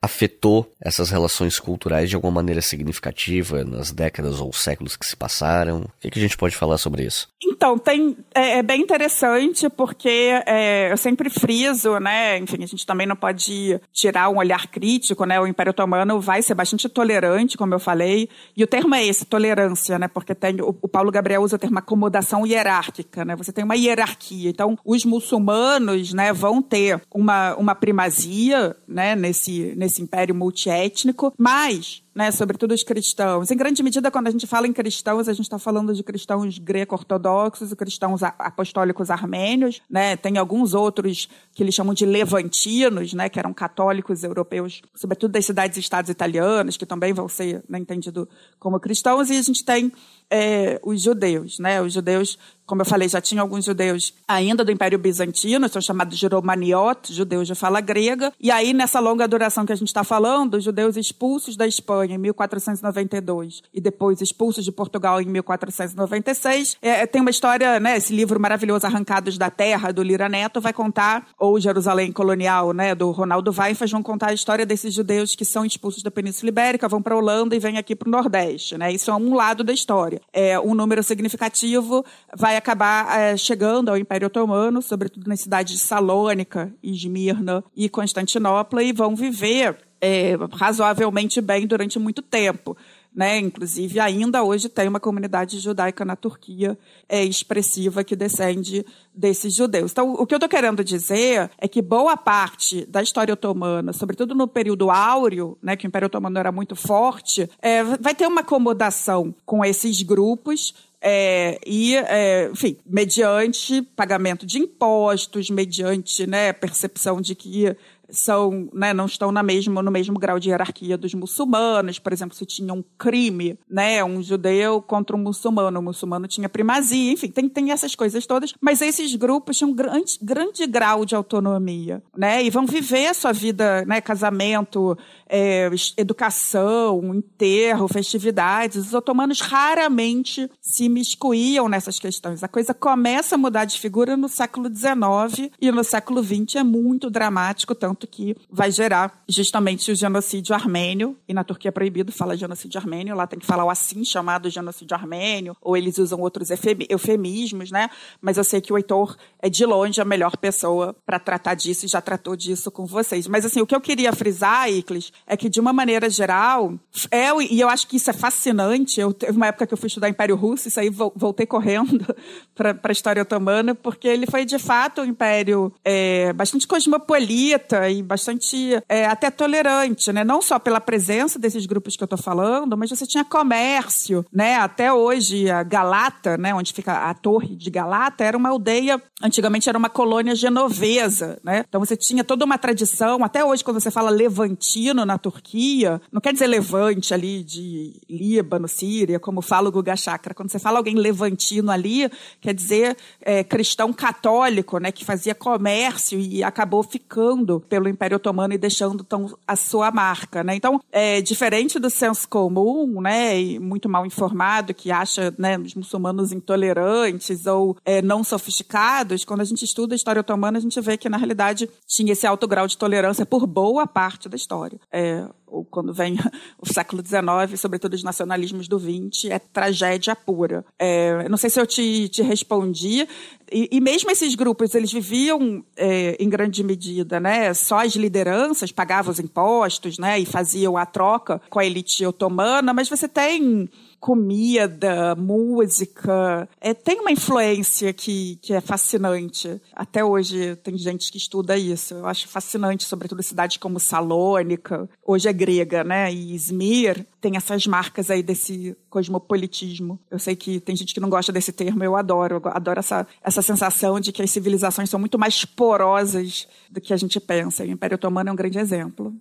afetou 0.00 0.70
essas 0.80 1.10
relações 1.10 1.58
culturais 1.58 2.08
de 2.08 2.14
alguma 2.14 2.34
maneira 2.34 2.62
significativa 2.62 3.64
nas 3.64 3.90
décadas 3.90 4.40
ou 4.40 4.52
séculos 4.52 4.96
que 4.96 5.06
se 5.06 5.16
passaram? 5.16 5.80
O 5.80 5.90
que, 6.00 6.10
que 6.10 6.18
a 6.18 6.22
gente 6.22 6.36
pode 6.36 6.56
falar 6.56 6.78
sobre 6.78 7.04
isso? 7.04 7.28
Então, 7.42 7.76
tem, 7.78 8.16
é, 8.34 8.58
é 8.58 8.62
bem 8.62 8.80
interessante 8.80 9.68
porque 9.68 10.30
é, 10.46 10.92
eu 10.92 10.96
sempre 10.96 11.28
friso, 11.28 11.98
né? 11.98 12.38
Enfim, 12.38 12.62
a 12.62 12.66
gente 12.66 12.86
também 12.86 13.06
não 13.06 13.16
pode 13.16 13.80
tirar 13.92 14.28
um 14.28 14.38
olhar 14.38 14.68
crítico, 14.68 15.24
né? 15.24 15.40
O 15.40 15.46
Império 15.46 15.70
Otomano 15.70 16.20
vai 16.20 16.42
ser 16.42 16.54
bastante 16.54 16.88
tolerante, 16.88 17.58
como 17.58 17.74
eu 17.74 17.80
falei, 17.80 18.28
e 18.56 18.62
o 18.62 18.66
termo 18.66 18.94
é 18.94 19.04
esse, 19.04 19.24
tolerância, 19.24 19.98
né? 19.98 20.06
Porque 20.06 20.34
tem, 20.34 20.60
o, 20.60 20.76
o 20.80 20.88
Paulo 20.88 21.10
Gabriel 21.10 21.42
usa 21.42 21.56
o 21.56 21.58
termo 21.58 21.78
acomodação 21.78 22.46
hierárquica, 22.46 23.24
né? 23.24 23.34
Você 23.34 23.52
tem 23.52 23.64
uma 23.64 23.76
hierarquia. 23.76 24.50
Então, 24.50 24.78
os 24.84 25.04
muçulmanos, 25.04 26.12
né, 26.12 26.32
vão 26.32 26.62
ter 26.62 27.00
uma, 27.12 27.56
uma 27.56 27.74
primazia, 27.74 28.76
né, 28.86 29.16
nesse, 29.16 29.74
nesse 29.76 29.87
nesse 29.88 30.02
império 30.02 30.34
multiétnico, 30.34 31.32
mas 31.38 32.02
né, 32.14 32.30
sobretudo 32.32 32.74
os 32.74 32.82
cristãos. 32.82 33.48
Em 33.50 33.56
grande 33.56 33.80
medida, 33.80 34.10
quando 34.10 34.26
a 34.26 34.30
gente 34.30 34.44
fala 34.44 34.66
em 34.66 34.72
cristãos, 34.72 35.28
a 35.28 35.32
gente 35.32 35.44
está 35.44 35.58
falando 35.58 35.94
de 35.94 36.02
cristãos 36.02 36.58
greco-ortodoxos 36.58 37.72
cristãos 37.74 38.22
apostólicos 38.22 39.08
armênios, 39.08 39.80
né? 39.88 40.16
Tem 40.16 40.36
alguns 40.36 40.74
outros 40.74 41.28
que 41.54 41.62
eles 41.62 41.74
chamam 41.74 41.94
de 41.94 42.04
levantinos, 42.04 43.14
né, 43.14 43.28
que 43.28 43.38
eram 43.38 43.54
católicos 43.54 44.24
europeus, 44.24 44.82
sobretudo 44.94 45.30
das 45.30 45.46
cidades 45.46 45.76
e 45.76 45.80
estados 45.80 46.10
italianos, 46.10 46.76
que 46.76 46.84
também 46.84 47.12
vão 47.12 47.28
ser 47.28 47.62
né, 47.68 47.78
entendidos 47.78 48.26
como 48.58 48.80
cristãos, 48.80 49.30
e 49.30 49.38
a 49.38 49.42
gente 49.42 49.64
tem 49.64 49.92
é, 50.28 50.80
os 50.82 51.00
judeus, 51.00 51.60
né? 51.60 51.80
Os 51.80 51.92
judeus, 51.92 52.36
como 52.68 52.82
eu 52.82 52.86
falei, 52.86 53.08
já 53.08 53.18
tinha 53.18 53.40
alguns 53.40 53.64
judeus 53.64 54.12
ainda 54.28 54.62
do 54.62 54.70
Império 54.70 54.98
Bizantino, 54.98 55.66
são 55.70 55.80
chamados 55.80 56.18
de 56.18 56.26
romaniotes, 56.26 57.16
judeus 57.16 57.48
de 57.48 57.54
fala 57.54 57.80
grega, 57.80 58.30
e 58.38 58.50
aí 58.50 58.74
nessa 58.74 59.00
longa 59.00 59.26
duração 59.26 59.64
que 59.64 59.72
a 59.72 59.74
gente 59.74 59.88
está 59.88 60.04
falando, 60.04 60.58
os 60.58 60.64
judeus 60.64 60.94
expulsos 60.98 61.56
da 61.56 61.66
Espanha 61.66 62.16
em 62.16 62.18
1492 62.18 63.62
e 63.72 63.80
depois 63.80 64.20
expulsos 64.20 64.66
de 64.66 64.70
Portugal 64.70 65.18
em 65.20 65.24
1496. 65.24 66.76
É, 66.82 67.06
tem 67.06 67.22
uma 67.22 67.30
história, 67.30 67.80
né, 67.80 67.96
esse 67.96 68.14
livro 68.14 68.38
maravilhoso 68.38 68.86
Arrancados 68.86 69.38
da 69.38 69.48
Terra 69.48 69.90
do 69.90 70.02
Lira 70.02 70.28
Neto 70.28 70.60
vai 70.60 70.74
contar 70.74 71.26
ou 71.38 71.58
Jerusalém 71.58 72.12
Colonial, 72.12 72.74
né, 72.74 72.94
do 72.94 73.10
Ronaldo 73.12 73.50
Weifers 73.50 73.90
vão 73.90 74.02
contar 74.02 74.28
a 74.28 74.34
história 74.34 74.66
desses 74.66 74.92
judeus 74.92 75.34
que 75.34 75.44
são 75.44 75.64
expulsos 75.64 76.02
da 76.02 76.10
Península 76.10 76.50
Ibérica, 76.50 76.86
vão 76.86 77.00
para 77.00 77.14
a 77.14 77.18
Holanda 77.18 77.56
e 77.56 77.58
vêm 77.58 77.78
aqui 77.78 77.96
para 77.96 78.08
o 78.08 78.12
Nordeste, 78.12 78.76
né? 78.76 78.92
Isso 78.92 79.10
é 79.10 79.14
um 79.14 79.34
lado 79.34 79.64
da 79.64 79.72
história. 79.72 80.20
É 80.34 80.60
um 80.60 80.74
número 80.74 81.02
significativo 81.02 82.04
vai 82.36 82.57
acabar 82.58 83.18
é, 83.18 83.36
chegando 83.36 83.88
ao 83.88 83.96
Império 83.96 84.26
Otomano, 84.26 84.82
sobretudo 84.82 85.28
nas 85.28 85.40
cidades 85.40 85.78
de 85.78 85.80
Salônica, 85.80 86.72
Esmirna 86.82 87.64
e 87.76 87.88
Constantinopla 87.88 88.82
e 88.82 88.92
vão 88.92 89.16
viver 89.16 89.76
é, 90.00 90.34
razoavelmente 90.52 91.40
bem 91.40 91.66
durante 91.66 91.98
muito 91.98 92.22
tempo. 92.22 92.76
Né? 93.14 93.38
Inclusive, 93.38 93.98
ainda 93.98 94.44
hoje 94.44 94.68
tem 94.68 94.86
uma 94.86 95.00
comunidade 95.00 95.58
judaica 95.58 96.04
na 96.04 96.14
Turquia 96.14 96.78
é, 97.08 97.24
expressiva 97.24 98.04
que 98.04 98.14
descende 98.14 98.84
desses 99.12 99.54
judeus. 99.54 99.90
Então, 99.90 100.12
o 100.12 100.26
que 100.26 100.34
eu 100.34 100.36
estou 100.36 100.48
querendo 100.48 100.84
dizer 100.84 101.50
é 101.58 101.66
que 101.66 101.82
boa 101.82 102.16
parte 102.16 102.86
da 102.86 103.02
história 103.02 103.34
otomana, 103.34 103.92
sobretudo 103.92 104.34
no 104.34 104.46
período 104.46 104.90
áureo, 104.90 105.58
né, 105.60 105.74
que 105.74 105.86
o 105.86 105.88
Império 105.88 106.06
Otomano 106.06 106.38
era 106.38 106.52
muito 106.52 106.76
forte, 106.76 107.50
é, 107.60 107.82
vai 107.82 108.14
ter 108.14 108.26
uma 108.28 108.42
acomodação 108.42 109.34
com 109.44 109.64
esses 109.64 110.00
grupos 110.02 110.72
é, 111.00 111.58
e, 111.64 111.96
é, 111.96 112.50
enfim, 112.50 112.76
mediante 112.84 113.82
pagamento 113.94 114.44
de 114.44 114.58
impostos, 114.58 115.48
mediante 115.50 116.26
né, 116.26 116.52
percepção 116.52 117.20
de 117.20 117.34
que 117.34 117.76
são, 118.10 118.68
né, 118.72 118.92
não 118.94 119.06
estão 119.06 119.30
na 119.30 119.42
mesma, 119.42 119.82
no 119.82 119.90
mesmo 119.90 120.18
grau 120.18 120.38
de 120.38 120.48
hierarquia 120.48 120.96
dos 120.96 121.14
muçulmanos. 121.14 121.98
Por 121.98 122.12
exemplo, 122.12 122.36
se 122.36 122.46
tinha 122.46 122.72
um 122.72 122.82
crime, 122.96 123.58
né, 123.68 124.02
um 124.02 124.22
judeu 124.22 124.80
contra 124.80 125.16
um 125.16 125.20
muçulmano, 125.20 125.80
o 125.80 125.82
muçulmano 125.82 126.26
tinha 126.26 126.48
primazia, 126.48 127.12
enfim, 127.12 127.28
tem, 127.28 127.48
tem 127.48 127.70
essas 127.72 127.94
coisas 127.94 128.26
todas. 128.26 128.54
Mas 128.60 128.80
esses 128.80 129.14
grupos 129.14 129.58
tinham 129.58 129.70
um 129.70 129.74
grande, 129.74 130.18
grande 130.22 130.66
grau 130.66 131.04
de 131.04 131.14
autonomia, 131.14 132.02
né, 132.16 132.42
e 132.42 132.50
vão 132.50 132.66
viver 132.66 133.06
a 133.06 133.14
sua 133.14 133.32
vida, 133.32 133.84
né, 133.84 134.00
casamento, 134.00 134.96
é, 135.28 135.70
educação, 135.96 137.14
enterro, 137.14 137.88
festividades. 137.88 138.86
Os 138.86 138.94
otomanos 138.94 139.40
raramente 139.40 140.50
se 140.60 140.88
miscuíam 140.88 141.68
nessas 141.68 141.98
questões. 141.98 142.42
A 142.42 142.48
coisa 142.48 142.72
começa 142.72 143.34
a 143.34 143.38
mudar 143.38 143.64
de 143.64 143.78
figura 143.78 144.16
no 144.16 144.28
século 144.28 144.68
XIX 144.74 145.50
e 145.60 145.70
no 145.70 145.84
século 145.84 146.22
XX 146.22 146.56
é 146.56 146.62
muito 146.62 147.10
dramático, 147.10 147.74
tanto 147.74 147.97
que 148.06 148.36
vai 148.50 148.70
gerar 148.70 149.22
justamente 149.28 149.90
o 149.90 149.94
genocídio 149.94 150.54
armênio. 150.54 151.16
E 151.28 151.34
na 151.34 151.44
Turquia 151.44 151.68
é 151.68 151.72
proibido 151.72 152.12
falar 152.12 152.36
genocídio 152.36 152.80
armênio, 152.80 153.14
lá 153.14 153.26
tem 153.26 153.38
que 153.38 153.46
falar 153.46 153.64
o 153.64 153.70
assim 153.70 154.04
chamado 154.04 154.48
genocídio 154.50 154.96
armênio, 154.96 155.56
ou 155.60 155.76
eles 155.76 155.98
usam 155.98 156.20
outros 156.20 156.48
eufemismos, 156.88 157.70
né? 157.70 157.90
Mas 158.20 158.36
eu 158.36 158.44
sei 158.44 158.60
que 158.60 158.72
o 158.72 158.76
Heitor 158.76 159.16
é 159.40 159.48
de 159.48 159.64
longe 159.64 160.00
a 160.00 160.04
melhor 160.04 160.36
pessoa 160.36 160.94
para 161.04 161.18
tratar 161.18 161.54
disso 161.54 161.86
e 161.86 161.88
já 161.88 162.00
tratou 162.00 162.36
disso 162.36 162.70
com 162.70 162.86
vocês. 162.86 163.26
Mas 163.26 163.44
assim, 163.44 163.60
o 163.60 163.66
que 163.66 163.74
eu 163.74 163.80
queria 163.80 164.12
frisar, 164.12 164.70
Iclis, 164.70 165.12
é 165.26 165.36
que, 165.36 165.48
de 165.48 165.60
uma 165.60 165.72
maneira 165.72 166.08
geral, 166.10 166.74
é, 167.10 167.28
e 167.42 167.60
eu 167.60 167.68
acho 167.68 167.86
que 167.86 167.96
isso 167.96 168.10
é 168.10 168.12
fascinante. 168.12 169.00
Eu 169.00 169.12
teve 169.12 169.36
uma 169.36 169.46
época 169.46 169.66
que 169.66 169.74
eu 169.74 169.78
fui 169.78 169.88
estudar 169.88 170.08
Império 170.08 170.36
Russo, 170.36 170.68
isso 170.68 170.80
aí 170.80 170.90
voltei 170.90 171.46
correndo 171.46 172.04
para 172.54 172.78
a 172.82 172.92
história 172.92 173.22
otomana, 173.22 173.74
porque 173.74 174.08
ele 174.08 174.26
foi, 174.26 174.44
de 174.44 174.58
fato, 174.58 175.00
um 175.00 175.04
império 175.04 175.72
é, 175.84 176.32
bastante 176.32 176.66
cosmopolita 176.66 177.87
e 177.90 178.02
bastante 178.02 178.80
é, 178.88 179.06
até 179.06 179.30
tolerante, 179.30 180.12
né? 180.12 180.24
Não 180.24 180.40
só 180.40 180.58
pela 180.58 180.80
presença 180.80 181.38
desses 181.38 181.66
grupos 181.66 181.96
que 181.96 182.02
eu 182.02 182.06
estou 182.06 182.18
falando, 182.18 182.76
mas 182.76 182.90
você 182.90 183.06
tinha 183.06 183.24
comércio, 183.24 184.24
né? 184.32 184.56
Até 184.56 184.92
hoje, 184.92 185.50
a 185.50 185.62
Galata, 185.62 186.36
né? 186.36 186.54
Onde 186.54 186.72
fica 186.72 187.08
a 187.08 187.14
torre 187.14 187.56
de 187.56 187.70
Galata, 187.70 188.24
era 188.24 188.36
uma 188.36 188.48
aldeia, 188.48 189.02
antigamente 189.22 189.68
era 189.68 189.78
uma 189.78 189.88
colônia 189.88 190.34
genovesa, 190.34 191.38
né? 191.42 191.64
Então 191.68 191.80
você 191.80 191.96
tinha 191.96 192.24
toda 192.24 192.44
uma 192.44 192.58
tradição, 192.58 193.22
até 193.24 193.44
hoje, 193.44 193.64
quando 193.64 193.80
você 193.80 193.90
fala 193.90 194.10
levantino 194.10 195.04
na 195.04 195.18
Turquia, 195.18 196.00
não 196.12 196.20
quer 196.20 196.32
dizer 196.32 196.46
levante 196.46 197.12
ali 197.14 197.42
de 197.42 198.00
Líbano, 198.08 198.68
Síria, 198.68 199.18
como 199.18 199.42
fala 199.42 199.68
o 199.68 199.72
Guga 199.72 199.96
Chakra. 199.96 200.34
Quando 200.34 200.50
você 200.50 200.58
fala 200.58 200.78
alguém 200.78 200.94
levantino 200.94 201.70
ali, 201.70 202.10
quer 202.40 202.54
dizer 202.54 202.96
é, 203.20 203.42
cristão 203.44 203.92
católico, 203.92 204.78
né, 204.78 204.92
que 204.92 205.04
fazia 205.04 205.34
comércio 205.34 206.18
e 206.18 206.42
acabou 206.42 206.82
ficando 206.82 207.60
pelo 207.78 207.88
Império 207.88 208.16
Otomano 208.16 208.52
e 208.52 208.58
deixando 208.58 209.04
tão 209.04 209.38
a 209.46 209.54
sua 209.54 209.92
marca, 209.92 210.42
né? 210.42 210.56
Então, 210.56 210.80
é 210.90 211.20
diferente 211.22 211.78
do 211.78 211.88
senso 211.88 212.28
comum, 212.28 213.00
né, 213.00 213.40
e 213.40 213.58
muito 213.60 213.88
mal 213.88 214.04
informado 214.04 214.74
que 214.74 214.90
acha, 214.90 215.32
né, 215.38 215.56
os 215.56 215.74
muçulmanos 215.74 216.32
intolerantes 216.32 217.46
ou 217.46 217.76
é, 217.84 218.02
não 218.02 218.24
sofisticados. 218.24 219.24
Quando 219.24 219.42
a 219.42 219.44
gente 219.44 219.64
estuda 219.64 219.94
a 219.94 219.96
história 219.96 220.20
otomana, 220.20 220.58
a 220.58 220.60
gente 220.60 220.80
vê 220.80 220.96
que 220.96 221.08
na 221.08 221.16
realidade 221.16 221.70
tinha 221.86 222.12
esse 222.12 222.26
alto 222.26 222.48
grau 222.48 222.66
de 222.66 222.76
tolerância 222.76 223.24
por 223.24 223.46
boa 223.46 223.86
parte 223.86 224.28
da 224.28 224.34
história. 224.34 224.80
É, 224.92 225.24
ou 225.50 225.64
quando 225.64 225.92
vem 225.92 226.16
o 226.60 226.72
século 226.72 227.02
XIX, 227.04 227.58
sobretudo 227.60 227.94
os 227.94 228.02
nacionalismos 228.02 228.68
do 228.68 228.78
XX, 228.78 229.30
é 229.30 229.38
tragédia 229.38 230.14
pura. 230.14 230.64
É, 230.78 231.28
não 231.28 231.36
sei 231.36 231.50
se 231.50 231.60
eu 231.60 231.66
te, 231.66 232.08
te 232.08 232.22
respondi. 232.22 233.06
E, 233.50 233.68
e 233.72 233.80
mesmo 233.80 234.10
esses 234.10 234.34
grupos, 234.34 234.74
eles 234.74 234.92
viviam 234.92 235.64
é, 235.76 236.16
em 236.20 236.28
grande 236.28 236.62
medida, 236.62 237.18
né? 237.18 237.52
Só 237.54 237.80
as 237.84 237.94
lideranças 237.94 238.70
pagavam 238.70 239.12
os 239.12 239.18
impostos, 239.18 239.98
né? 239.98 240.18
E 240.18 240.26
faziam 240.26 240.76
a 240.76 240.84
troca 240.84 241.40
com 241.48 241.58
a 241.58 241.64
elite 241.64 242.04
otomana, 242.04 242.72
mas 242.72 242.88
você 242.88 243.08
tem 243.08 243.68
comida, 244.00 245.14
música. 245.14 246.48
É, 246.60 246.72
tem 246.72 247.00
uma 247.00 247.10
influência 247.10 247.92
que, 247.92 248.36
que 248.42 248.52
é 248.52 248.60
fascinante. 248.60 249.60
Até 249.74 250.04
hoje 250.04 250.56
tem 250.56 250.76
gente 250.76 251.10
que 251.10 251.18
estuda 251.18 251.56
isso. 251.56 251.94
Eu 251.94 252.06
acho 252.06 252.28
fascinante, 252.28 252.84
sobretudo 252.84 253.22
cidades 253.22 253.56
como 253.56 253.80
Salônica, 253.80 254.88
hoje 255.04 255.28
é 255.28 255.32
grega, 255.32 255.84
né? 255.84 256.12
E 256.12 256.34
Izmir 256.34 257.06
tem 257.20 257.36
essas 257.36 257.66
marcas 257.66 258.10
aí 258.10 258.22
desse 258.22 258.76
cosmopolitismo. 258.88 259.98
Eu 260.10 260.18
sei 260.18 260.36
que 260.36 260.60
tem 260.60 260.76
gente 260.76 260.94
que 260.94 261.00
não 261.00 261.10
gosta 261.10 261.32
desse 261.32 261.52
termo, 261.52 261.82
eu 261.82 261.96
adoro. 261.96 262.40
Eu 262.44 262.50
adoro 262.52 262.78
essa, 262.78 263.06
essa 263.22 263.42
sensação 263.42 263.98
de 264.00 264.12
que 264.12 264.22
as 264.22 264.30
civilizações 264.30 264.88
são 264.88 265.00
muito 265.00 265.18
mais 265.18 265.44
porosas 265.44 266.46
do 266.70 266.80
que 266.80 266.92
a 266.92 266.96
gente 266.96 267.18
pensa. 267.20 267.64
E 267.64 267.70
o 267.70 267.72
Império 267.72 267.96
Otomano 267.96 268.30
é 268.30 268.32
um 268.32 268.36
grande 268.36 268.58
exemplo. 268.58 269.14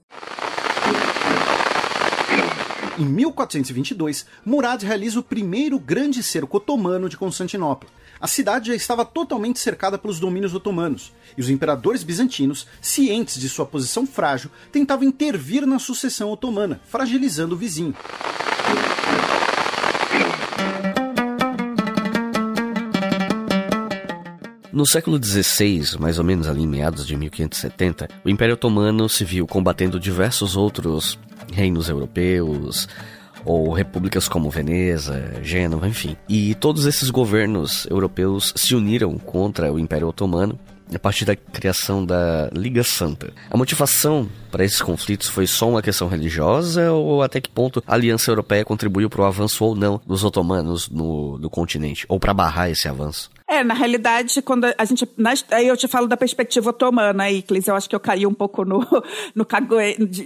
Em 2.98 3.06
1422, 3.06 4.26
Murad 4.44 4.82
realiza 4.82 5.20
o 5.20 5.24
primeiro 5.24 5.78
grande 5.78 6.24
cerco 6.24 6.58
otomano 6.58 7.08
de 7.08 7.16
Constantinopla. 7.16 7.88
A 8.20 8.26
cidade 8.26 8.70
já 8.70 8.76
estava 8.76 9.06
totalmente 9.06 9.60
cercada 9.60 10.00
pelos 10.00 10.20
domínios 10.20 10.56
otomanos, 10.56 11.14
e 11.38 11.42
os 11.42 11.52
imperadores 11.52 12.02
bizantinos, 12.02 12.66
cientes 12.82 13.40
de 13.40 13.48
sua 13.48 13.68
posição 13.68 14.08
frágil, 14.08 14.50
tentavam 14.72 15.08
intervir 15.08 15.68
na 15.68 15.78
sucessão 15.78 16.32
otomana, 16.32 16.82
fragilizando 16.88 17.54
o 17.54 17.58
vizinho. 17.58 17.94
No 24.72 24.86
século 24.86 25.18
XVI, 25.24 25.98
mais 25.98 26.20
ou 26.20 26.26
menos 26.26 26.48
ali 26.48 26.64
em 26.64 26.68
meados 26.68 27.08
de 27.08 27.16
1570, 27.16 28.10
o 28.26 28.30
Império 28.30 28.56
Otomano 28.56 29.08
se 29.08 29.24
viu 29.24 29.48
combatendo 29.48 30.00
diversos 30.00 30.58
outros 30.58 31.18
reinos 31.54 31.88
europeus, 31.88 32.88
ou 33.46 33.72
repúblicas 33.72 34.28
como 34.28 34.50
Veneza, 34.50 35.40
Gênova, 35.42 35.88
enfim. 35.88 36.18
E 36.28 36.54
todos 36.56 36.86
esses 36.86 37.10
governos 37.10 37.88
europeus 37.90 38.52
se 38.58 38.76
uniram 38.76 39.18
contra 39.18 39.72
o 39.72 39.80
Império 39.80 40.10
Otomano 40.10 40.60
a 40.94 41.00
partir 41.00 41.26
da 41.26 41.36
criação 41.36 42.06
da 42.06 42.50
Liga 42.54 42.84
Santa. 42.84 43.34
A 43.50 43.58
motivação 43.58 44.30
para 44.52 44.66
esses 44.66 44.82
conflitos 44.82 45.28
foi 45.28 45.48
só 45.48 45.70
uma 45.70 45.82
questão 45.82 46.08
religiosa 46.08 46.92
ou 46.92 47.22
até 47.22 47.40
que 47.40 47.50
ponto 47.50 47.84
a 47.88 47.94
Aliança 47.94 48.32
Europeia 48.32 48.66
contribuiu 48.66 49.10
para 49.10 49.22
o 49.22 49.26
avanço 49.26 49.64
ou 49.64 49.76
não 49.76 50.02
dos 50.06 50.24
otomanos 50.24 50.90
no, 50.90 51.38
no 51.38 51.50
continente, 51.50 52.06
ou 52.08 52.20
para 52.20 52.34
barrar 52.34 52.70
esse 52.70 52.88
avanço? 52.88 53.30
É, 53.50 53.64
na 53.64 53.74
realidade, 53.74 54.42
quando 54.42 54.66
a 54.78 54.84
gente. 54.84 55.08
Aí 55.52 55.70
eu 55.70 55.78
te 55.78 55.88
falo 55.88 56.06
da 56.06 56.18
perspectiva 56.18 56.72
otomana, 56.72 57.32
Iclis. 57.32 57.66
Eu 57.68 57.76
acho 57.76 57.90
que 57.90 57.96
eu 57.96 58.00
caí 58.00 58.28
um 58.28 58.34
pouco 58.34 58.66
no, 58.66 58.80
no, 59.34 59.48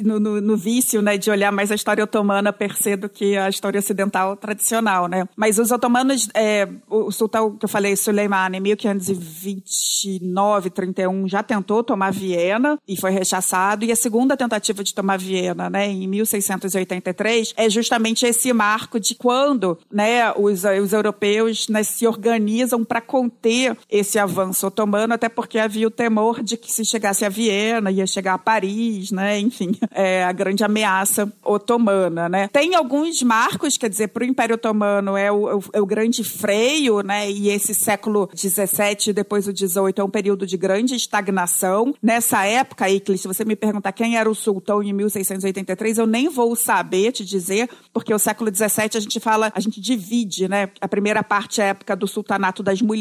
no, 0.03 0.19
no, 0.19 0.41
no 0.41 0.57
vício, 0.57 1.03
né, 1.03 1.19
de 1.19 1.29
olhar 1.29 1.51
mais 1.51 1.71
a 1.71 1.75
história 1.75 2.03
otomana 2.03 2.51
per 2.51 2.75
se 2.75 2.95
do 2.95 3.07
que 3.07 3.37
a 3.37 3.47
história 3.47 3.77
ocidental 3.77 4.35
tradicional, 4.35 5.07
né? 5.07 5.27
Mas 5.35 5.59
os 5.59 5.69
otomanos, 5.69 6.29
é, 6.33 6.67
o 6.89 7.11
sultão 7.11 7.55
que 7.55 7.65
eu 7.65 7.69
falei, 7.69 7.95
Suleiman, 7.95 8.55
em 8.55 8.59
1529, 8.59 10.71
31, 10.71 11.27
já 11.27 11.43
tentou 11.43 11.83
tomar 11.83 12.11
Viena 12.11 12.79
e 12.87 12.99
foi 12.99 13.11
rechaçado. 13.11 13.85
E 13.85 13.91
a 13.91 13.95
segunda 13.95 14.35
tentativa 14.35 14.83
de 14.83 14.95
tomar 14.95 15.19
Viena, 15.19 15.69
né, 15.69 15.87
em 15.87 16.07
1683, 16.07 17.53
é 17.55 17.69
justamente 17.69 18.25
esse 18.25 18.51
marco 18.51 18.99
de 18.99 19.13
quando, 19.13 19.77
né, 19.91 20.31
os, 20.31 20.63
os 20.63 20.91
europeus 20.91 21.67
né, 21.67 21.83
se 21.83 22.07
organizam 22.07 22.83
para 22.83 23.10
conter 23.11 23.75
esse 23.89 24.17
avanço 24.17 24.65
otomano, 24.65 25.13
até 25.13 25.27
porque 25.27 25.59
havia 25.59 25.85
o 25.85 25.91
temor 25.91 26.41
de 26.41 26.55
que 26.55 26.71
se 26.71 26.85
chegasse 26.85 27.25
a 27.25 27.29
Viena, 27.29 27.91
ia 27.91 28.07
chegar 28.07 28.35
a 28.35 28.37
Paris, 28.37 29.11
né? 29.11 29.37
Enfim, 29.37 29.75
é 29.91 30.23
a 30.23 30.31
grande 30.31 30.63
ameaça 30.63 31.29
otomana, 31.43 32.29
né? 32.29 32.47
Tem 32.47 32.73
alguns 32.73 33.21
marcos, 33.21 33.75
quer 33.75 33.89
dizer, 33.89 34.07
para 34.07 34.23
o 34.23 34.25
Império 34.25 34.55
Otomano 34.55 35.17
é 35.17 35.29
o, 35.29 35.49
é 35.49 35.55
o, 35.55 35.63
é 35.73 35.81
o 35.81 35.85
grande 35.85 36.23
freio, 36.23 37.01
né? 37.01 37.29
E 37.29 37.49
esse 37.49 37.73
século 37.73 38.29
XVII, 38.33 39.11
depois 39.13 39.45
o 39.45 39.51
XVIII, 39.51 39.93
é 39.97 40.03
um 40.03 40.09
período 40.09 40.47
de 40.47 40.55
grande 40.55 40.95
estagnação. 40.95 41.93
Nessa 42.01 42.45
época, 42.45 42.89
Iclis, 42.89 43.19
se 43.19 43.27
você 43.27 43.43
me 43.43 43.57
perguntar 43.57 43.91
quem 43.91 44.15
era 44.15 44.29
o 44.29 44.35
sultão 44.35 44.81
em 44.81 44.93
1683, 44.93 45.97
eu 45.97 46.07
nem 46.07 46.29
vou 46.29 46.55
saber 46.55 47.11
te 47.11 47.25
dizer, 47.25 47.69
porque 47.91 48.13
o 48.13 48.19
século 48.19 48.49
XVII 48.55 48.91
a 48.95 48.99
gente 49.01 49.19
fala, 49.19 49.51
a 49.53 49.59
gente 49.59 49.81
divide, 49.81 50.47
né? 50.47 50.69
A 50.79 50.87
primeira 50.87 51.21
parte 51.21 51.59
é 51.59 51.65
a 51.65 51.67
época 51.67 51.93
do 51.93 52.07
sultanato 52.07 52.63
das 52.63 52.81
mulheres, 52.81 53.00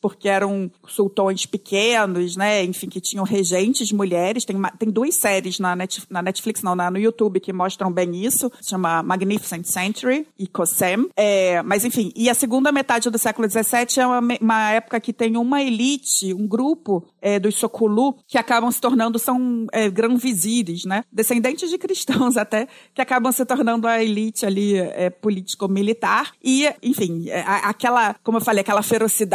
porque 0.00 0.28
eram 0.28 0.70
sultões 0.86 1.46
pequenos, 1.46 2.36
né? 2.36 2.64
Enfim, 2.64 2.88
que 2.88 3.00
tinham 3.00 3.24
regentes 3.24 3.92
mulheres. 3.92 4.44
Tem, 4.44 4.56
tem 4.78 4.90
duas 4.90 5.14
séries 5.16 5.58
na, 5.58 5.74
Net, 5.74 6.02
na 6.10 6.22
Netflix, 6.22 6.62
não, 6.62 6.74
na, 6.74 6.90
no 6.90 6.98
YouTube, 6.98 7.40
que 7.40 7.52
mostram 7.52 7.92
bem 7.92 8.24
isso. 8.24 8.50
Chama 8.62 9.02
Magnificent 9.02 9.64
Century 9.64 10.26
e 10.38 10.46
Kossem. 10.46 11.08
É, 11.16 11.62
mas, 11.62 11.84
enfim, 11.84 12.12
e 12.14 12.28
a 12.28 12.34
segunda 12.34 12.72
metade 12.72 13.10
do 13.10 13.18
século 13.18 13.48
XVII 13.48 14.00
é 14.00 14.06
uma, 14.06 14.20
uma 14.40 14.70
época 14.72 15.00
que 15.00 15.12
tem 15.12 15.36
uma 15.36 15.62
elite, 15.62 16.34
um 16.34 16.46
grupo 16.46 17.04
é, 17.20 17.38
dos 17.38 17.54
Sokulu, 17.56 18.16
que 18.26 18.38
acabam 18.38 18.70
se 18.70 18.80
tornando, 18.80 19.18
são 19.18 19.66
é, 19.72 19.88
grão-vizires, 19.90 20.84
né? 20.84 21.04
Descendentes 21.12 21.70
de 21.70 21.78
cristãos 21.78 22.36
até, 22.38 22.68
que 22.94 23.00
acabam 23.00 23.32
se 23.32 23.44
tornando 23.44 23.86
a 23.86 24.02
elite 24.02 24.46
ali 24.46 24.76
é, 24.76 25.10
político-militar. 25.10 26.32
E, 26.42 26.68
enfim, 26.82 27.28
é, 27.28 27.40
aquela, 27.46 28.14
como 28.22 28.38
eu 28.38 28.42
falei, 28.42 28.60
aquela 28.60 28.82
ferocidade 28.82 29.27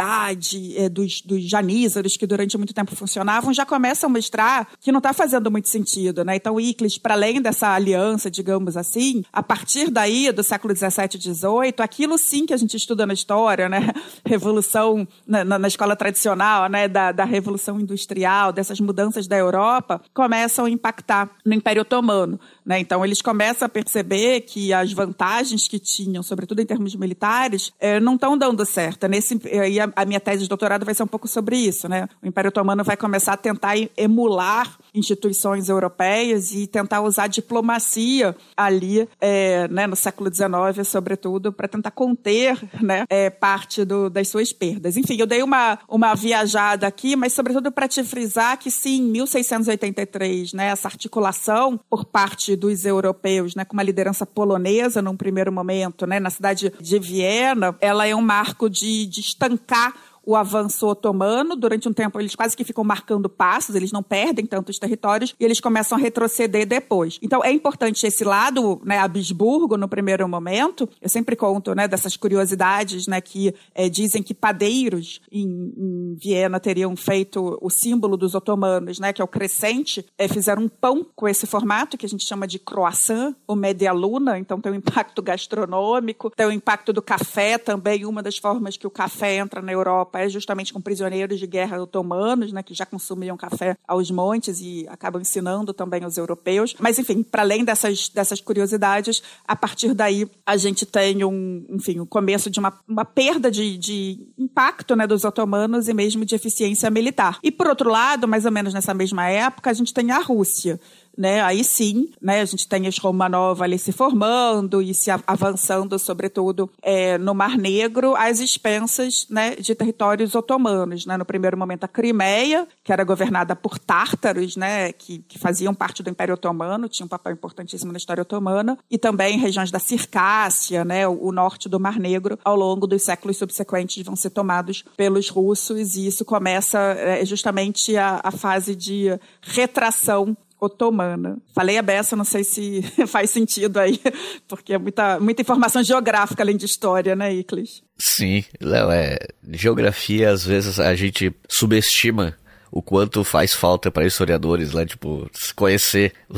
é, 0.76 0.88
dos, 0.88 1.20
dos 1.20 1.42
janízaros 1.48 2.16
que 2.16 2.26
durante 2.26 2.56
muito 2.56 2.74
tempo 2.74 2.94
funcionavam, 2.94 3.52
já 3.52 3.64
começam 3.64 4.08
a 4.08 4.12
mostrar 4.12 4.68
que 4.80 4.92
não 4.92 4.98
está 4.98 5.12
fazendo 5.12 5.50
muito 5.50 5.68
sentido, 5.68 6.24
né? 6.24 6.36
Então, 6.36 6.60
Iclis, 6.60 6.98
para 6.98 7.14
além 7.14 7.40
dessa 7.40 7.68
aliança, 7.68 8.30
digamos 8.30 8.76
assim, 8.76 9.22
a 9.32 9.42
partir 9.42 9.90
daí, 9.90 10.30
do 10.32 10.42
século 10.42 10.74
XVII 10.74 10.88
e 11.14 11.20
XVIII, 11.20 11.74
aquilo 11.78 12.18
sim 12.18 12.46
que 12.46 12.54
a 12.54 12.56
gente 12.56 12.76
estuda 12.76 13.06
na 13.06 13.14
história, 13.14 13.68
né? 13.68 13.90
Revolução, 14.24 15.06
na, 15.26 15.44
na, 15.44 15.68
escola 15.68 15.96
tradicional, 15.96 16.68
né? 16.68 16.88
Da, 16.88 17.12
da 17.12 17.24
Revolução 17.24 17.80
Industrial, 17.80 18.52
dessas 18.52 18.80
mudanças 18.80 19.26
da 19.26 19.36
Europa, 19.36 20.00
começam 20.12 20.64
a 20.64 20.70
impactar 20.70 21.30
no 21.44 21.54
Império 21.54 21.82
Otomano. 21.82 22.38
Né? 22.64 22.78
Então, 22.78 23.04
eles 23.04 23.20
começam 23.20 23.66
a 23.66 23.68
perceber 23.68 24.42
que 24.42 24.72
as 24.72 24.92
vantagens 24.92 25.68
que 25.68 25.78
tinham, 25.78 26.22
sobretudo 26.22 26.60
em 26.60 26.66
termos 26.66 26.94
militares, 26.94 27.72
é, 27.78 28.00
não 28.00 28.14
estão 28.14 28.36
dando 28.36 28.64
certo. 28.64 29.06
Nesse, 29.06 29.38
e 29.44 29.80
a, 29.94 30.04
minha 30.04 30.20
tese 30.20 30.42
de 30.42 30.48
doutorado 30.48 30.84
vai 30.84 30.94
ser 30.94 31.02
um 31.02 31.06
pouco 31.08 31.28
sobre 31.28 31.56
isso. 31.56 31.88
Né? 31.88 32.08
O 32.22 32.26
Império 32.26 32.48
Otomano 32.48 32.84
vai 32.84 32.96
começar 32.96 33.32
a 33.32 33.36
tentar 33.36 33.74
emular 33.96 34.78
instituições 34.94 35.68
europeias 35.68 36.52
e 36.52 36.66
tentar 36.66 37.02
usar 37.02 37.26
diplomacia 37.26 38.36
ali 38.56 39.08
é, 39.20 39.66
né, 39.68 39.86
no 39.86 39.96
século 39.96 40.32
XIX, 40.32 40.86
sobretudo, 40.86 41.52
para 41.52 41.68
tentar 41.68 41.90
conter 41.90 42.58
né, 42.80 43.04
é, 43.08 43.28
parte 43.28 43.84
do, 43.84 44.08
das 44.08 44.28
suas 44.28 44.52
perdas. 44.52 44.96
Enfim, 44.96 45.16
eu 45.18 45.26
dei 45.26 45.42
uma, 45.42 45.78
uma 45.88 46.14
viajada 46.14 46.86
aqui, 46.86 47.16
mas 47.16 47.32
sobretudo 47.32 47.72
para 47.72 47.88
te 47.88 48.04
frisar 48.04 48.58
que 48.58 48.70
sim, 48.70 49.02
1683, 49.02 50.52
né, 50.52 50.68
essa 50.68 50.88
articulação 50.88 51.78
por 51.90 52.04
parte 52.04 52.54
dos 52.54 52.84
europeus, 52.84 53.54
né, 53.54 53.64
com 53.64 53.74
uma 53.74 53.82
liderança 53.82 54.24
polonesa 54.24 55.02
num 55.02 55.16
primeiro 55.16 55.52
momento, 55.52 56.06
né, 56.06 56.20
na 56.20 56.30
cidade 56.30 56.72
de 56.80 56.98
Viena, 56.98 57.76
ela 57.80 58.06
é 58.06 58.14
um 58.14 58.22
marco 58.22 58.70
de, 58.70 59.06
de 59.06 59.20
estancar 59.20 59.94
o 60.26 60.36
avanço 60.36 60.86
otomano. 60.86 61.56
Durante 61.56 61.88
um 61.88 61.92
tempo, 61.92 62.20
eles 62.20 62.34
quase 62.34 62.56
que 62.56 62.64
ficam 62.64 62.84
marcando 62.84 63.28
passos, 63.28 63.74
eles 63.74 63.92
não 63.92 64.02
perdem 64.02 64.46
tantos 64.46 64.78
territórios 64.78 65.34
e 65.38 65.44
eles 65.44 65.60
começam 65.60 65.96
a 65.96 66.00
retroceder 66.00 66.66
depois. 66.66 67.18
Então, 67.22 67.44
é 67.44 67.50
importante 67.52 68.06
esse 68.06 68.24
lado, 68.24 68.80
né, 68.84 68.98
Habsburgo, 68.98 69.76
no 69.76 69.88
primeiro 69.88 70.28
momento. 70.28 70.88
Eu 71.00 71.08
sempre 71.08 71.36
conto, 71.36 71.74
né, 71.74 71.88
dessas 71.88 72.16
curiosidades, 72.16 73.06
né, 73.06 73.20
que 73.20 73.54
é, 73.74 73.88
dizem 73.88 74.22
que 74.22 74.34
padeiros 74.34 75.20
em, 75.30 75.72
em, 75.76 76.16
Viena 76.20 76.60
teriam 76.60 76.94
feito 76.96 77.58
o 77.60 77.70
símbolo 77.70 78.16
dos 78.16 78.34
otomanos, 78.34 78.98
né, 78.98 79.12
que 79.12 79.20
é 79.20 79.24
o 79.24 79.28
crescente, 79.28 80.04
é, 80.16 80.28
fizeram 80.28 80.62
um 80.62 80.68
pão 80.68 81.06
com 81.14 81.28
esse 81.28 81.46
formato 81.46 81.96
que 81.98 82.06
a 82.06 82.08
gente 82.08 82.24
chama 82.24 82.46
de 82.46 82.58
croissant 82.58 83.34
ou 83.46 83.56
media 83.56 83.92
luna, 83.92 84.38
então 84.38 84.60
tem 84.60 84.72
um 84.72 84.76
impacto 84.76 85.22
gastronômico, 85.22 86.30
tem 86.30 86.46
o 86.46 86.52
impacto 86.52 86.92
do 86.92 87.02
café 87.02 87.58
também, 87.58 88.04
uma 88.06 88.22
das 88.22 88.38
formas 88.38 88.76
que 88.76 88.86
o 88.86 88.90
café 88.90 89.36
entra 89.36 89.60
na 89.60 89.72
Europa 89.72 90.13
Justamente 90.28 90.72
com 90.72 90.80
prisioneiros 90.80 91.38
de 91.38 91.46
guerra 91.46 91.80
otomanos, 91.82 92.52
né, 92.52 92.62
que 92.62 92.74
já 92.74 92.86
consumiam 92.86 93.36
café 93.36 93.76
aos 93.86 94.10
montes 94.10 94.60
e 94.60 94.86
acabam 94.88 95.20
ensinando 95.20 95.72
também 95.72 96.04
aos 96.04 96.16
europeus. 96.16 96.74
Mas, 96.78 96.98
enfim, 96.98 97.22
para 97.22 97.42
além 97.42 97.64
dessas, 97.64 98.08
dessas 98.08 98.40
curiosidades, 98.40 99.22
a 99.46 99.56
partir 99.56 99.94
daí 99.94 100.28
a 100.46 100.56
gente 100.56 100.86
tem 100.86 101.24
um, 101.24 101.64
enfim, 101.68 102.00
o 102.00 102.06
começo 102.06 102.50
de 102.50 102.58
uma, 102.58 102.78
uma 102.88 103.04
perda 103.04 103.50
de, 103.50 103.76
de 103.76 104.26
impacto 104.38 104.94
né, 104.96 105.06
dos 105.06 105.24
otomanos 105.24 105.88
e 105.88 105.94
mesmo 105.94 106.24
de 106.24 106.34
eficiência 106.34 106.90
militar. 106.90 107.38
E, 107.42 107.50
por 107.50 107.66
outro 107.66 107.90
lado, 107.90 108.28
mais 108.28 108.44
ou 108.44 108.52
menos 108.52 108.74
nessa 108.74 108.94
mesma 108.94 109.28
época, 109.28 109.70
a 109.70 109.74
gente 109.74 109.92
tem 109.92 110.10
a 110.10 110.18
Rússia 110.18 110.80
né? 111.16 111.42
Aí 111.42 111.64
sim, 111.64 112.10
né? 112.20 112.40
A 112.40 112.44
gente 112.44 112.68
tem 112.68 112.86
as 112.86 112.98
Romanov 112.98 113.62
ali 113.62 113.78
se 113.78 113.92
formando 113.92 114.82
e 114.82 114.94
se 114.94 115.10
avançando, 115.26 115.98
sobretudo, 115.98 116.70
é, 116.82 117.18
no 117.18 117.34
Mar 117.34 117.56
Negro, 117.56 118.14
às 118.16 118.40
expensas, 118.40 119.26
né, 119.30 119.56
de 119.56 119.74
territórios 119.74 120.34
otomanos, 120.34 121.06
né? 121.06 121.16
No 121.16 121.24
primeiro 121.24 121.56
momento 121.56 121.84
a 121.84 121.88
Crimeia, 121.88 122.66
que 122.82 122.92
era 122.92 123.04
governada 123.04 123.54
por 123.54 123.78
tártaros, 123.78 124.56
né, 124.56 124.92
que, 124.92 125.18
que 125.28 125.38
faziam 125.38 125.74
parte 125.74 126.02
do 126.02 126.10
Império 126.10 126.34
Otomano, 126.34 126.88
tinha 126.88 127.06
um 127.06 127.08
papel 127.08 127.32
importantíssimo 127.32 127.92
na 127.92 127.98
história 127.98 128.22
otomana, 128.22 128.78
e 128.90 128.98
também 128.98 129.38
regiões 129.38 129.70
da 129.70 129.78
Circácia, 129.78 130.84
né, 130.84 131.06
o, 131.06 131.28
o 131.28 131.32
norte 131.32 131.68
do 131.68 131.80
Mar 131.80 131.98
Negro, 131.98 132.38
ao 132.44 132.56
longo 132.56 132.86
dos 132.86 133.02
séculos 133.02 133.36
subsequentes 133.36 134.04
vão 134.04 134.16
ser 134.16 134.30
tomados 134.30 134.84
pelos 134.96 135.28
russos 135.28 135.96
e 135.96 136.06
isso 136.06 136.24
começa 136.24 136.78
é, 136.78 137.24
justamente 137.24 137.96
a, 137.96 138.20
a 138.22 138.30
fase 138.30 138.74
de 138.74 139.18
retração 139.42 140.36
otomana. 140.64 141.38
Falei 141.54 141.78
a 141.78 141.82
beça, 141.82 142.16
não 142.16 142.24
sei 142.24 142.44
se 142.44 142.82
faz 143.06 143.30
sentido 143.30 143.78
aí, 143.78 144.00
porque 144.48 144.74
é 144.74 144.78
muita, 144.78 145.20
muita 145.20 145.42
informação 145.42 145.82
geográfica 145.82 146.42
além 146.42 146.56
de 146.56 146.66
história, 146.66 147.14
né, 147.14 147.32
Iclis? 147.32 147.82
Sim, 147.98 148.44
Léo, 148.60 148.90
é. 148.90 149.18
Geografia, 149.52 150.30
às 150.30 150.44
vezes, 150.44 150.80
a 150.80 150.94
gente 150.94 151.34
subestima 151.48 152.36
o 152.74 152.82
quanto 152.82 153.22
faz 153.22 153.54
falta 153.54 153.88
para 153.88 154.04
historiadores, 154.04 154.74
né? 154.74 154.84
Tipo, 154.84 155.30
conhecer 155.54 156.12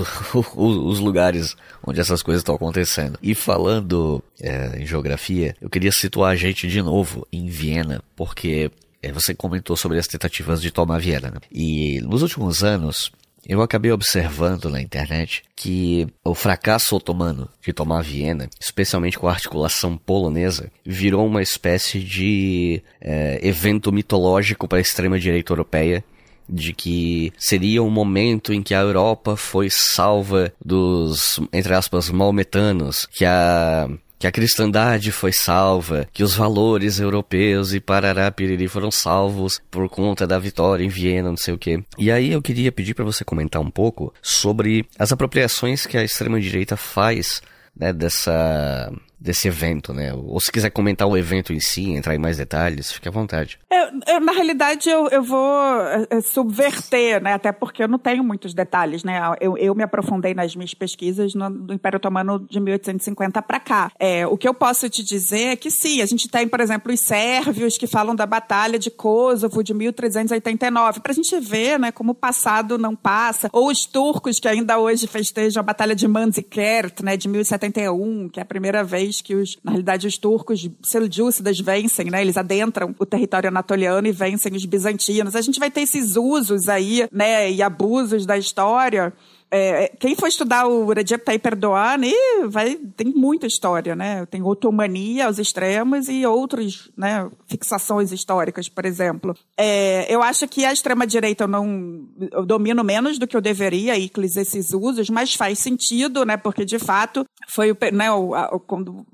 os 0.54 0.98
lugares 0.98 1.56
onde 1.82 1.98
essas 1.98 2.22
coisas 2.22 2.40
estão 2.40 2.54
acontecendo. 2.54 3.18
E 3.22 3.34
falando 3.34 4.22
é, 4.38 4.82
em 4.82 4.86
geografia, 4.86 5.56
eu 5.62 5.70
queria 5.70 5.90
situar 5.90 6.32
a 6.32 6.36
gente 6.36 6.68
de 6.68 6.82
novo 6.82 7.26
em 7.32 7.46
Viena, 7.46 8.02
porque 8.14 8.70
é, 9.02 9.10
você 9.10 9.34
comentou 9.34 9.78
sobre 9.78 9.98
as 9.98 10.06
tentativas 10.06 10.60
de 10.60 10.70
tomar 10.70 10.98
Viena. 10.98 11.30
Né? 11.30 11.40
E 11.50 12.02
nos 12.02 12.20
últimos 12.20 12.62
anos, 12.62 13.10
eu 13.48 13.62
acabei 13.62 13.92
observando 13.92 14.68
na 14.68 14.80
internet 14.80 15.42
que 15.54 16.06
o 16.24 16.34
fracasso 16.34 16.96
otomano 16.96 17.48
de 17.62 17.72
tomar 17.72 18.02
Viena, 18.02 18.48
especialmente 18.60 19.18
com 19.18 19.28
a 19.28 19.32
articulação 19.32 19.96
polonesa, 19.96 20.70
virou 20.84 21.26
uma 21.26 21.42
espécie 21.42 22.00
de 22.00 22.82
é, 23.00 23.38
evento 23.42 23.92
mitológico 23.92 24.66
para 24.66 24.78
a 24.78 24.80
extrema-direita 24.80 25.52
europeia 25.52 26.04
de 26.48 26.72
que 26.72 27.32
seria 27.36 27.82
um 27.82 27.90
momento 27.90 28.52
em 28.52 28.62
que 28.62 28.74
a 28.74 28.80
Europa 28.80 29.36
foi 29.36 29.68
salva 29.68 30.52
dos, 30.64 31.40
entre 31.52 31.74
aspas, 31.74 32.08
maometanos, 32.08 33.06
que 33.06 33.24
a 33.24 33.88
que 34.18 34.26
a 34.26 34.32
cristandade 34.32 35.12
foi 35.12 35.32
salva, 35.32 36.08
que 36.12 36.22
os 36.22 36.34
valores 36.34 36.98
europeus 36.98 37.74
e 37.74 37.80
parará 37.80 38.30
piriri 38.30 38.68
foram 38.68 38.90
salvos 38.90 39.60
por 39.70 39.88
conta 39.88 40.26
da 40.26 40.38
vitória 40.38 40.84
em 40.84 40.88
Viena, 40.88 41.28
não 41.28 41.36
sei 41.36 41.54
o 41.54 41.58
que. 41.58 41.82
E 41.98 42.10
aí 42.10 42.32
eu 42.32 42.42
queria 42.42 42.72
pedir 42.72 42.94
para 42.94 43.04
você 43.04 43.24
comentar 43.24 43.60
um 43.60 43.70
pouco 43.70 44.12
sobre 44.22 44.86
as 44.98 45.12
apropriações 45.12 45.86
que 45.86 45.98
a 45.98 46.04
extrema 46.04 46.40
direita 46.40 46.76
faz 46.76 47.42
né, 47.76 47.92
dessa 47.92 48.90
desse 49.18 49.48
evento, 49.48 49.92
né? 49.92 50.12
Ou 50.12 50.38
se 50.38 50.52
quiser 50.52 50.70
comentar 50.70 51.08
o 51.08 51.16
evento 51.16 51.52
em 51.52 51.60
si, 51.60 51.92
entrar 51.92 52.14
em 52.14 52.18
mais 52.18 52.36
detalhes, 52.36 52.92
fique 52.92 53.08
à 53.08 53.10
vontade. 53.10 53.58
Eu, 53.70 54.14
eu, 54.14 54.20
na 54.20 54.32
realidade, 54.32 54.88
eu, 54.88 55.08
eu 55.08 55.22
vou 55.22 55.80
é, 56.10 56.20
subverter, 56.20 57.22
né? 57.22 57.32
Até 57.32 57.50
porque 57.50 57.82
eu 57.82 57.88
não 57.88 57.98
tenho 57.98 58.22
muitos 58.22 58.52
detalhes, 58.52 59.02
né? 59.02 59.20
Eu, 59.40 59.56
eu 59.56 59.74
me 59.74 59.82
aprofundei 59.82 60.34
nas 60.34 60.54
minhas 60.54 60.74
pesquisas 60.74 61.34
no, 61.34 61.50
do 61.50 61.72
Império 61.74 61.96
Otomano 61.96 62.46
de 62.48 62.60
1850 62.60 63.40
para 63.42 63.58
cá. 63.58 63.90
É, 63.98 64.26
o 64.26 64.36
que 64.36 64.46
eu 64.46 64.54
posso 64.54 64.88
te 64.90 65.02
dizer 65.02 65.52
é 65.52 65.56
que 65.56 65.70
sim, 65.70 66.02
a 66.02 66.06
gente 66.06 66.28
tem, 66.28 66.46
por 66.46 66.60
exemplo, 66.60 66.92
os 66.92 67.00
sérvios 67.00 67.78
que 67.78 67.86
falam 67.86 68.14
da 68.14 68.26
Batalha 68.26 68.78
de 68.78 68.90
Kosovo 68.90 69.62
de 69.62 69.72
1389, 69.72 71.00
para 71.00 71.12
a 71.12 71.14
gente 71.14 71.38
ver, 71.40 71.78
né, 71.78 71.90
como 71.90 72.12
o 72.12 72.14
passado 72.14 72.76
não 72.76 72.94
passa, 72.94 73.48
ou 73.52 73.70
os 73.70 73.86
turcos 73.86 74.38
que 74.38 74.48
ainda 74.48 74.78
hoje 74.78 75.06
festejam 75.06 75.60
a 75.60 75.64
Batalha 75.64 75.94
de 75.94 76.06
Manzikert, 76.06 77.02
né, 77.02 77.16
de 77.16 77.28
1071, 77.28 78.28
que 78.28 78.40
é 78.40 78.42
a 78.42 78.46
primeira 78.46 78.84
vez 78.84 79.05
vez 79.06 79.20
que 79.20 79.34
os, 79.34 79.58
na 79.62 79.72
realidade, 79.72 80.06
os 80.06 80.18
turcos 80.18 80.68
seljúcidas 80.82 81.58
vencem, 81.58 82.10
né? 82.10 82.20
Eles 82.20 82.36
adentram 82.36 82.94
o 82.98 83.06
território 83.06 83.48
anatoliano 83.48 84.06
e 84.06 84.12
vencem 84.12 84.52
os 84.54 84.64
bizantinos. 84.64 85.34
A 85.34 85.40
gente 85.40 85.58
vai 85.58 85.70
ter 85.70 85.82
esses 85.82 86.16
usos 86.16 86.68
aí, 86.68 87.08
né, 87.12 87.50
e 87.50 87.62
abusos 87.62 88.26
da 88.26 88.36
história 88.36 89.12
é, 89.50 89.88
quem 89.98 90.16
for 90.16 90.26
estudar 90.26 90.66
o 90.66 90.92
Recep 90.92 91.24
Tayyip 91.24 91.46
Erdogan, 91.46 92.00
vai, 92.48 92.76
tem 92.96 93.12
muita 93.14 93.46
história, 93.46 93.94
né? 93.94 94.26
Tem 94.26 94.42
otomania 94.42 95.26
aos 95.26 95.38
extremos 95.38 96.08
e 96.08 96.26
outras 96.26 96.90
né, 96.96 97.28
fixações 97.46 98.12
históricas, 98.12 98.68
por 98.68 98.84
exemplo. 98.84 99.36
É, 99.56 100.12
eu 100.12 100.22
acho 100.22 100.48
que 100.48 100.64
a 100.64 100.72
extrema-direita 100.72 101.44
eu 101.44 101.48
não 101.48 102.06
eu 102.32 102.44
domino 102.44 102.82
menos 102.82 103.18
do 103.18 103.26
que 103.26 103.36
eu 103.36 103.40
deveria, 103.40 103.96
Iclis, 103.96 104.36
esses 104.36 104.72
usos, 104.72 105.08
mas 105.10 105.34
faz 105.34 105.58
sentido, 105.58 106.24
né? 106.24 106.36
Porque, 106.36 106.64
de 106.64 106.78
fato, 106.78 107.24
foi 107.48 107.70
o, 107.70 107.76
né, 107.92 108.10
o, 108.10 108.34
a, 108.34 108.58
quando 108.60 109.06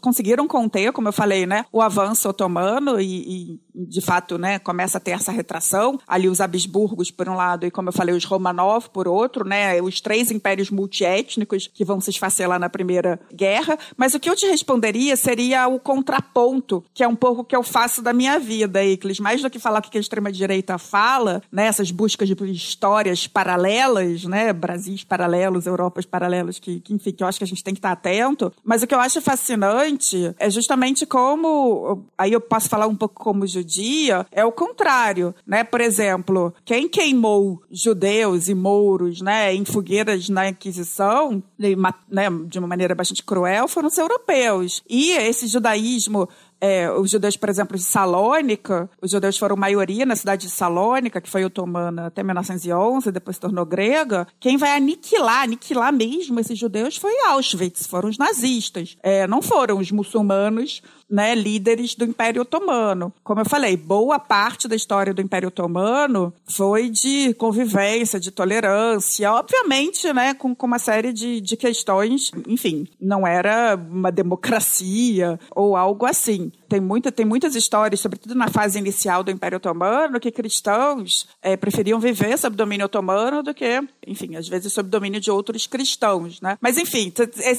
conseguiram 0.00 0.48
conter, 0.48 0.92
como 0.92 1.08
eu 1.08 1.12
falei, 1.12 1.46
né, 1.46 1.64
o 1.72 1.80
avanço 1.80 2.28
otomano 2.28 3.00
e, 3.00 3.60
e, 3.74 3.86
de 3.86 4.00
fato, 4.00 4.38
né, 4.38 4.58
começa 4.58 4.98
a 4.98 5.00
ter 5.00 5.12
essa 5.12 5.30
retração. 5.30 5.98
Ali 6.06 6.28
os 6.28 6.40
Habsburgos, 6.40 7.10
por 7.10 7.28
um 7.28 7.36
lado, 7.36 7.66
e 7.66 7.70
como 7.70 7.88
eu 7.88 7.92
falei, 7.92 8.14
os 8.14 8.24
Romanov, 8.24 8.88
por 8.90 9.06
outro, 9.06 9.46
né? 9.46 9.75
Os 9.82 10.00
três 10.00 10.30
impérios 10.30 10.70
multiétnicos 10.70 11.68
que 11.72 11.84
vão 11.84 12.00
se 12.00 12.10
esfacelar 12.10 12.58
na 12.58 12.68
Primeira 12.68 13.18
Guerra. 13.32 13.78
Mas 13.96 14.14
o 14.14 14.20
que 14.20 14.28
eu 14.28 14.36
te 14.36 14.46
responderia 14.46 15.16
seria 15.16 15.68
o 15.68 15.78
contraponto, 15.78 16.84
que 16.94 17.02
é 17.02 17.08
um 17.08 17.16
pouco 17.16 17.42
o 17.42 17.44
que 17.44 17.56
eu 17.56 17.62
faço 17.62 18.02
da 18.02 18.12
minha 18.12 18.38
vida, 18.38 18.84
Iclis. 18.84 19.20
Mais 19.20 19.42
do 19.42 19.50
que 19.50 19.58
falar 19.58 19.78
o 19.78 19.82
que 19.82 19.98
a 19.98 20.00
extrema-direita 20.00 20.78
fala, 20.78 21.42
né, 21.50 21.66
essas 21.66 21.90
buscas 21.90 22.28
de 22.28 22.36
histórias 22.52 23.26
paralelas, 23.26 24.24
né, 24.24 24.52
Brasis 24.52 25.04
paralelos, 25.04 25.66
Europas 25.66 26.04
paralelos, 26.04 26.58
que, 26.58 26.80
que, 26.80 26.94
enfim, 26.94 27.12
que 27.12 27.22
eu 27.22 27.28
acho 27.28 27.38
que 27.38 27.44
a 27.44 27.46
gente 27.46 27.64
tem 27.64 27.74
que 27.74 27.78
estar 27.78 27.92
atento. 27.92 28.52
Mas 28.64 28.82
o 28.82 28.86
que 28.86 28.94
eu 28.94 29.00
acho 29.00 29.20
fascinante 29.20 30.34
é 30.38 30.50
justamente 30.50 31.06
como, 31.06 32.04
aí 32.16 32.32
eu 32.32 32.40
posso 32.40 32.68
falar 32.68 32.86
um 32.86 32.94
pouco 32.94 33.14
como 33.14 33.46
judia, 33.46 34.26
é 34.30 34.44
o 34.44 34.52
contrário, 34.52 35.34
né? 35.46 35.64
Por 35.64 35.80
exemplo, 35.80 36.54
quem 36.64 36.88
queimou 36.88 37.62
judeus 37.70 38.48
e 38.48 38.54
mouros, 38.54 39.20
né, 39.20 39.54
fogueiras 39.66 40.28
na 40.28 40.48
Inquisição, 40.48 41.42
né, 41.58 42.24
de 42.46 42.58
uma 42.58 42.68
maneira 42.68 42.94
bastante 42.94 43.22
cruel, 43.22 43.68
foram 43.68 43.88
os 43.88 43.98
europeus. 43.98 44.82
E 44.88 45.12
esse 45.12 45.46
judaísmo 45.46 46.28
é, 46.66 46.90
os 46.90 47.10
judeus, 47.10 47.36
por 47.36 47.48
exemplo, 47.48 47.76
de 47.76 47.84
Salônica, 47.84 48.90
os 49.00 49.12
judeus 49.12 49.38
foram 49.38 49.54
maioria 49.56 50.04
na 50.04 50.16
cidade 50.16 50.46
de 50.46 50.52
Salônica, 50.52 51.20
que 51.20 51.30
foi 51.30 51.44
otomana 51.44 52.06
até 52.06 52.24
1911, 52.24 53.12
depois 53.12 53.36
se 53.36 53.40
tornou 53.40 53.64
grega. 53.64 54.26
Quem 54.40 54.56
vai 54.56 54.76
aniquilar, 54.76 55.42
aniquilar 55.42 55.92
mesmo 55.92 56.40
esses 56.40 56.58
judeus 56.58 56.96
foi 56.96 57.12
Auschwitz, 57.28 57.86
foram 57.86 58.08
os 58.08 58.18
nazistas. 58.18 58.96
É, 59.00 59.28
não 59.28 59.40
foram 59.40 59.78
os 59.78 59.92
muçulmanos 59.92 60.82
né, 61.08 61.34
líderes 61.34 61.94
do 61.94 62.04
Império 62.04 62.42
Otomano. 62.42 63.12
Como 63.22 63.40
eu 63.40 63.44
falei, 63.44 63.76
boa 63.76 64.18
parte 64.18 64.66
da 64.66 64.74
história 64.74 65.14
do 65.14 65.22
Império 65.22 65.48
Otomano 65.48 66.32
foi 66.46 66.90
de 66.90 67.32
convivência, 67.34 68.18
de 68.18 68.30
tolerância, 68.30 69.32
obviamente, 69.32 70.12
né, 70.12 70.34
com, 70.34 70.54
com 70.54 70.66
uma 70.66 70.78
série 70.78 71.12
de, 71.12 71.40
de 71.40 71.56
questões, 71.56 72.32
enfim, 72.48 72.88
não 73.00 73.26
era 73.26 73.76
uma 73.76 74.10
democracia 74.10 75.38
ou 75.54 75.76
algo 75.76 76.06
assim. 76.06 76.50
Tem, 76.68 76.80
muita, 76.80 77.12
tem 77.12 77.24
muitas 77.24 77.54
histórias, 77.54 78.00
sobretudo 78.00 78.34
na 78.34 78.48
fase 78.48 78.78
inicial 78.78 79.22
do 79.22 79.30
Império 79.30 79.56
Otomano, 79.56 80.18
que 80.18 80.30
cristãos 80.30 81.28
é, 81.40 81.56
preferiam 81.56 82.00
viver 82.00 82.36
sob 82.38 82.56
domínio 82.56 82.86
otomano 82.86 83.42
do 83.42 83.54
que, 83.54 83.80
enfim, 84.06 84.36
às 84.36 84.48
vezes 84.48 84.72
sob 84.72 84.88
domínio 84.88 85.20
de 85.20 85.30
outros 85.30 85.66
cristãos, 85.66 86.40
né? 86.40 86.58
Mas, 86.60 86.76
enfim, 86.76 87.12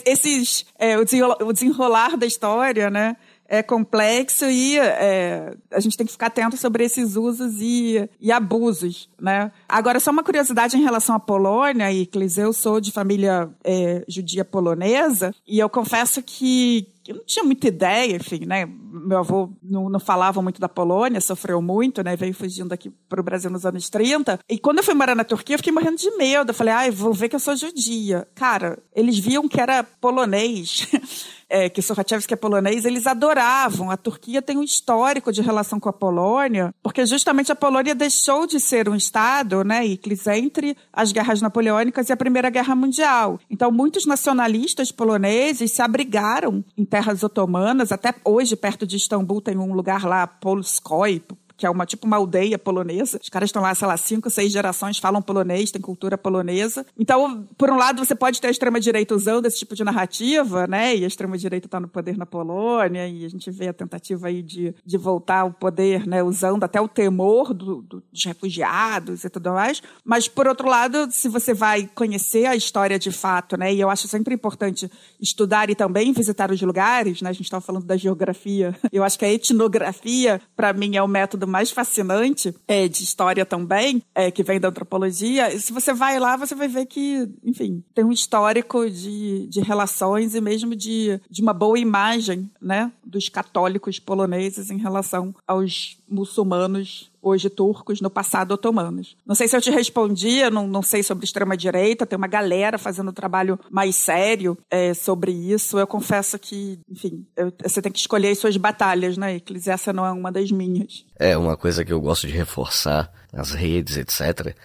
esses, 0.05 0.65
é, 0.77 0.97
o 0.97 1.53
desenrolar 1.53 2.17
da 2.17 2.25
história, 2.25 2.89
né? 2.89 3.15
é 3.47 3.63
complexo 3.63 4.45
e 4.45 4.77
é, 4.77 5.55
a 5.71 5.79
gente 5.79 5.97
tem 5.97 6.05
que 6.05 6.11
ficar 6.11 6.27
atento 6.27 6.57
sobre 6.57 6.83
esses 6.83 7.15
usos 7.15 7.55
e, 7.61 8.09
e, 8.19 8.31
abusos, 8.31 9.09
né? 9.19 9.51
Agora, 9.67 9.99
só 9.99 10.11
uma 10.11 10.23
curiosidade 10.23 10.75
em 10.75 10.83
relação 10.83 11.15
à 11.15 11.19
Polônia, 11.19 11.91
Iclis, 11.91 12.37
eu 12.37 12.51
sou 12.51 12.81
de 12.81 12.91
família 12.91 13.49
é, 13.63 14.03
judia 14.07 14.43
polonesa 14.43 15.33
e 15.47 15.59
eu 15.59 15.69
confesso 15.69 16.21
que 16.21 16.87
eu 17.11 17.17
não 17.17 17.25
tinha 17.25 17.43
muita 17.43 17.67
ideia, 17.67 18.15
enfim, 18.15 18.45
né? 18.45 18.65
Meu 18.65 19.19
avô 19.19 19.49
não, 19.61 19.89
não, 19.89 19.99
falava 19.99 20.41
muito 20.41 20.59
da 20.59 20.69
Polônia, 20.69 21.21
sofreu 21.21 21.61
muito, 21.61 22.03
né? 22.03 22.15
Veio 22.15 22.33
fugindo 22.33 22.73
aqui 22.73 22.89
para 23.09 23.21
o 23.21 23.23
Brasil 23.23 23.49
nos 23.49 23.65
anos 23.65 23.89
30. 23.89 24.39
E 24.49 24.57
quando 24.57 24.79
eu 24.79 24.83
fui 24.83 24.93
morar 24.93 25.15
na 25.15 25.23
Turquia, 25.23 25.55
eu 25.55 25.59
fiquei 25.59 25.73
morrendo 25.73 25.97
de 25.97 26.09
medo. 26.17 26.51
Eu 26.51 26.55
falei, 26.55 26.73
ai, 26.73 26.91
vou 26.91 27.13
ver 27.13 27.29
que 27.29 27.35
eu 27.35 27.39
sou 27.39 27.55
judia. 27.55 28.27
Cara, 28.35 28.79
eles 28.95 29.17
viam 29.17 29.47
que 29.47 29.59
era 29.59 29.83
polonês. 29.83 30.87
é, 31.49 31.69
que 31.69 31.81
Sorachevski 31.81 32.33
é 32.33 32.37
polonês, 32.37 32.85
eles 32.85 33.07
adoravam. 33.07 33.89
A 33.89 33.97
Turquia 33.97 34.41
tem 34.41 34.57
um 34.57 34.63
histórico 34.63 35.31
de 35.31 35.41
relação 35.41 35.79
com 35.79 35.89
a 35.89 35.93
Polônia, 35.93 36.73
porque 36.83 37.05
justamente 37.05 37.51
a 37.51 37.55
Polônia 37.55 37.95
deixou 37.95 38.45
de 38.45 38.59
ser 38.59 38.89
um 38.89 38.95
Estado, 38.95 39.63
né, 39.63 39.85
Iclis, 39.85 40.27
entre 40.27 40.75
as 40.91 41.11
guerras 41.11 41.41
napoleônicas 41.41 42.09
e 42.09 42.13
a 42.13 42.17
Primeira 42.17 42.49
Guerra 42.49 42.75
Mundial. 42.75 43.39
Então, 43.49 43.71
muitos 43.71 44.05
nacionalistas 44.05 44.91
poloneses 44.91 45.71
se 45.71 45.81
abrigaram 45.81 46.63
em 46.77 46.85
terras 46.97 47.21
otomanas, 47.21 47.91
até 47.91 48.11
hoje, 48.25 48.55
perto 48.55 48.87
de 48.87 48.95
Istambul, 48.95 49.39
tem 49.39 49.55
um 49.55 49.73
lugar 49.73 50.03
lá, 50.03 50.25
Polskoy, 50.25 51.21
que 51.57 51.65
é 51.65 51.69
uma 51.69 51.85
tipo 51.85 52.05
uma 52.05 52.17
aldeia 52.17 52.57
polonesa. 52.57 53.19
Os 53.21 53.29
caras 53.29 53.49
estão 53.49 53.61
lá, 53.61 53.73
sei 53.73 53.87
lá, 53.87 53.97
cinco, 53.97 54.29
seis 54.29 54.51
gerações, 54.51 54.99
falam 54.99 55.21
polonês, 55.21 55.71
tem 55.71 55.81
cultura 55.81 56.17
polonesa. 56.17 56.85
Então, 56.97 57.45
por 57.57 57.69
um 57.71 57.75
lado, 57.75 58.05
você 58.05 58.15
pode 58.15 58.39
ter 58.39 58.47
a 58.47 58.51
extrema-direita 58.51 59.15
usando 59.15 59.47
esse 59.47 59.57
tipo 59.57 59.75
de 59.75 59.83
narrativa, 59.83 60.67
né? 60.67 60.95
E 60.95 61.03
a 61.03 61.07
extrema-direita 61.07 61.67
está 61.67 61.79
no 61.79 61.87
poder 61.87 62.17
na 62.17 62.25
Polônia, 62.25 63.07
e 63.07 63.25
a 63.25 63.29
gente 63.29 63.49
vê 63.49 63.67
a 63.67 63.73
tentativa 63.73 64.27
aí 64.27 64.41
de, 64.41 64.73
de 64.85 64.97
voltar 64.97 65.39
ao 65.39 65.51
poder, 65.51 66.05
né? 66.07 66.21
Usando 66.21 66.63
até 66.63 66.79
o 66.79 66.87
temor 66.87 67.53
do, 67.53 67.81
do, 67.81 68.03
dos 68.11 68.25
refugiados 68.25 69.23
e 69.23 69.29
tudo 69.29 69.51
mais. 69.51 69.81
Mas, 70.05 70.27
por 70.27 70.47
outro 70.47 70.69
lado, 70.69 71.07
se 71.11 71.27
você 71.27 71.53
vai 71.53 71.89
conhecer 71.95 72.45
a 72.45 72.55
história 72.55 72.99
de 72.99 73.11
fato, 73.11 73.57
né? 73.57 73.73
E 73.73 73.79
eu 73.79 73.89
acho 73.89 74.07
sempre 74.07 74.35
importante 74.35 74.89
estudar 75.19 75.69
e 75.69 75.75
também 75.75 76.13
visitar 76.13 76.51
os 76.51 76.61
lugares, 76.61 77.21
né? 77.21 77.29
A 77.29 77.33
gente 77.33 77.45
estava 77.45 77.61
falando 77.61 77.85
da 77.85 77.97
geografia. 77.97 78.75
Eu 78.91 79.03
acho 79.03 79.17
que 79.19 79.25
a 79.25 79.31
etnografia, 79.31 80.41
para 80.55 80.73
mim, 80.73 80.95
é 80.95 81.03
o 81.03 81.07
método 81.07 81.46
mais 81.47 81.71
fascinante 81.71 82.53
é, 82.67 82.87
de 82.87 83.03
história 83.03 83.45
também, 83.45 84.03
é, 84.13 84.29
que 84.29 84.43
vem 84.43 84.59
da 84.59 84.69
antropologia, 84.69 85.57
se 85.59 85.71
você 85.71 85.93
vai 85.93 86.19
lá, 86.19 86.35
você 86.35 86.53
vai 86.53 86.67
ver 86.67 86.85
que, 86.85 87.27
enfim, 87.43 87.83
tem 87.93 88.03
um 88.03 88.11
histórico 88.11 88.89
de, 88.89 89.47
de 89.47 89.61
relações 89.61 90.35
e 90.35 90.41
mesmo 90.41 90.75
de, 90.75 91.19
de 91.29 91.41
uma 91.41 91.53
boa 91.53 91.79
imagem, 91.79 92.49
né, 92.61 92.91
dos 93.05 93.29
católicos 93.29 93.99
poloneses 93.99 94.69
em 94.69 94.77
relação 94.77 95.33
aos 95.45 95.97
muçulmanos 96.07 97.11
hoje 97.27 97.49
turcos, 97.49 98.01
no 98.01 98.09
passado 98.09 98.51
otomanos. 98.51 99.15
Não 99.25 99.35
sei 99.35 99.47
se 99.47 99.55
eu 99.55 99.61
te 99.61 99.71
respondi, 99.71 100.39
eu 100.39 100.51
não, 100.51 100.67
não 100.67 100.81
sei 100.81 101.03
sobre 101.03 101.25
extrema-direita, 101.25 102.05
tem 102.05 102.17
uma 102.17 102.27
galera 102.27 102.77
fazendo 102.77 103.09
um 103.09 103.13
trabalho 103.13 103.59
mais 103.69 103.95
sério 103.95 104.57
é, 104.69 104.93
sobre 104.93 105.31
isso. 105.31 105.77
Eu 105.77 105.87
confesso 105.87 106.37
que, 106.39 106.79
enfim, 106.89 107.25
eu, 107.35 107.51
você 107.63 107.81
tem 107.81 107.91
que 107.91 107.99
escolher 107.99 108.29
as 108.29 108.39
suas 108.39 108.57
batalhas, 108.57 109.17
né, 109.17 109.35
Iclis? 109.35 109.67
Essa 109.67 109.93
não 109.93 110.05
é 110.05 110.11
uma 110.11 110.31
das 110.31 110.51
minhas. 110.51 111.05
É, 111.19 111.37
uma 111.37 111.57
coisa 111.57 111.83
que 111.83 111.93
eu 111.93 112.01
gosto 112.01 112.27
de 112.27 112.33
reforçar 112.33 113.11
nas 113.31 113.51
redes, 113.51 113.97
etc., 113.97 114.55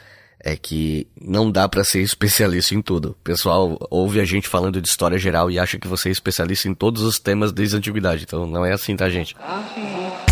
é 0.45 0.57
que 0.57 1.07
não 1.21 1.51
dá 1.51 1.69
para 1.69 1.85
ser 1.85 2.01
especialista 2.01 2.75
em 2.75 2.83
tudo. 2.83 3.11
O 3.11 3.25
pessoal 3.25 3.79
ouve 3.91 4.21
a 4.21 4.25
gente 4.25 4.49
falando 4.49 4.83
de 4.83 4.89
história 4.89 5.17
geral 5.17 5.51
e 5.51 5.59
acha 5.59 5.79
que 5.79 5.87
você 5.87 6.09
é 6.09 6.13
especialista 6.13 6.69
em 6.69 6.75
todos 6.75 7.03
os 7.03 7.19
temas 7.19 7.53
desde 7.53 7.77
a 7.77 7.79
antiguidade. 7.79 8.25
Então 8.25 8.45
não 8.47 8.67
é 8.67 8.73
assim, 8.73 8.97
tá, 8.97 9.09
gente? 9.09 9.37
Ah, 9.39 9.63
sim. 9.73 10.32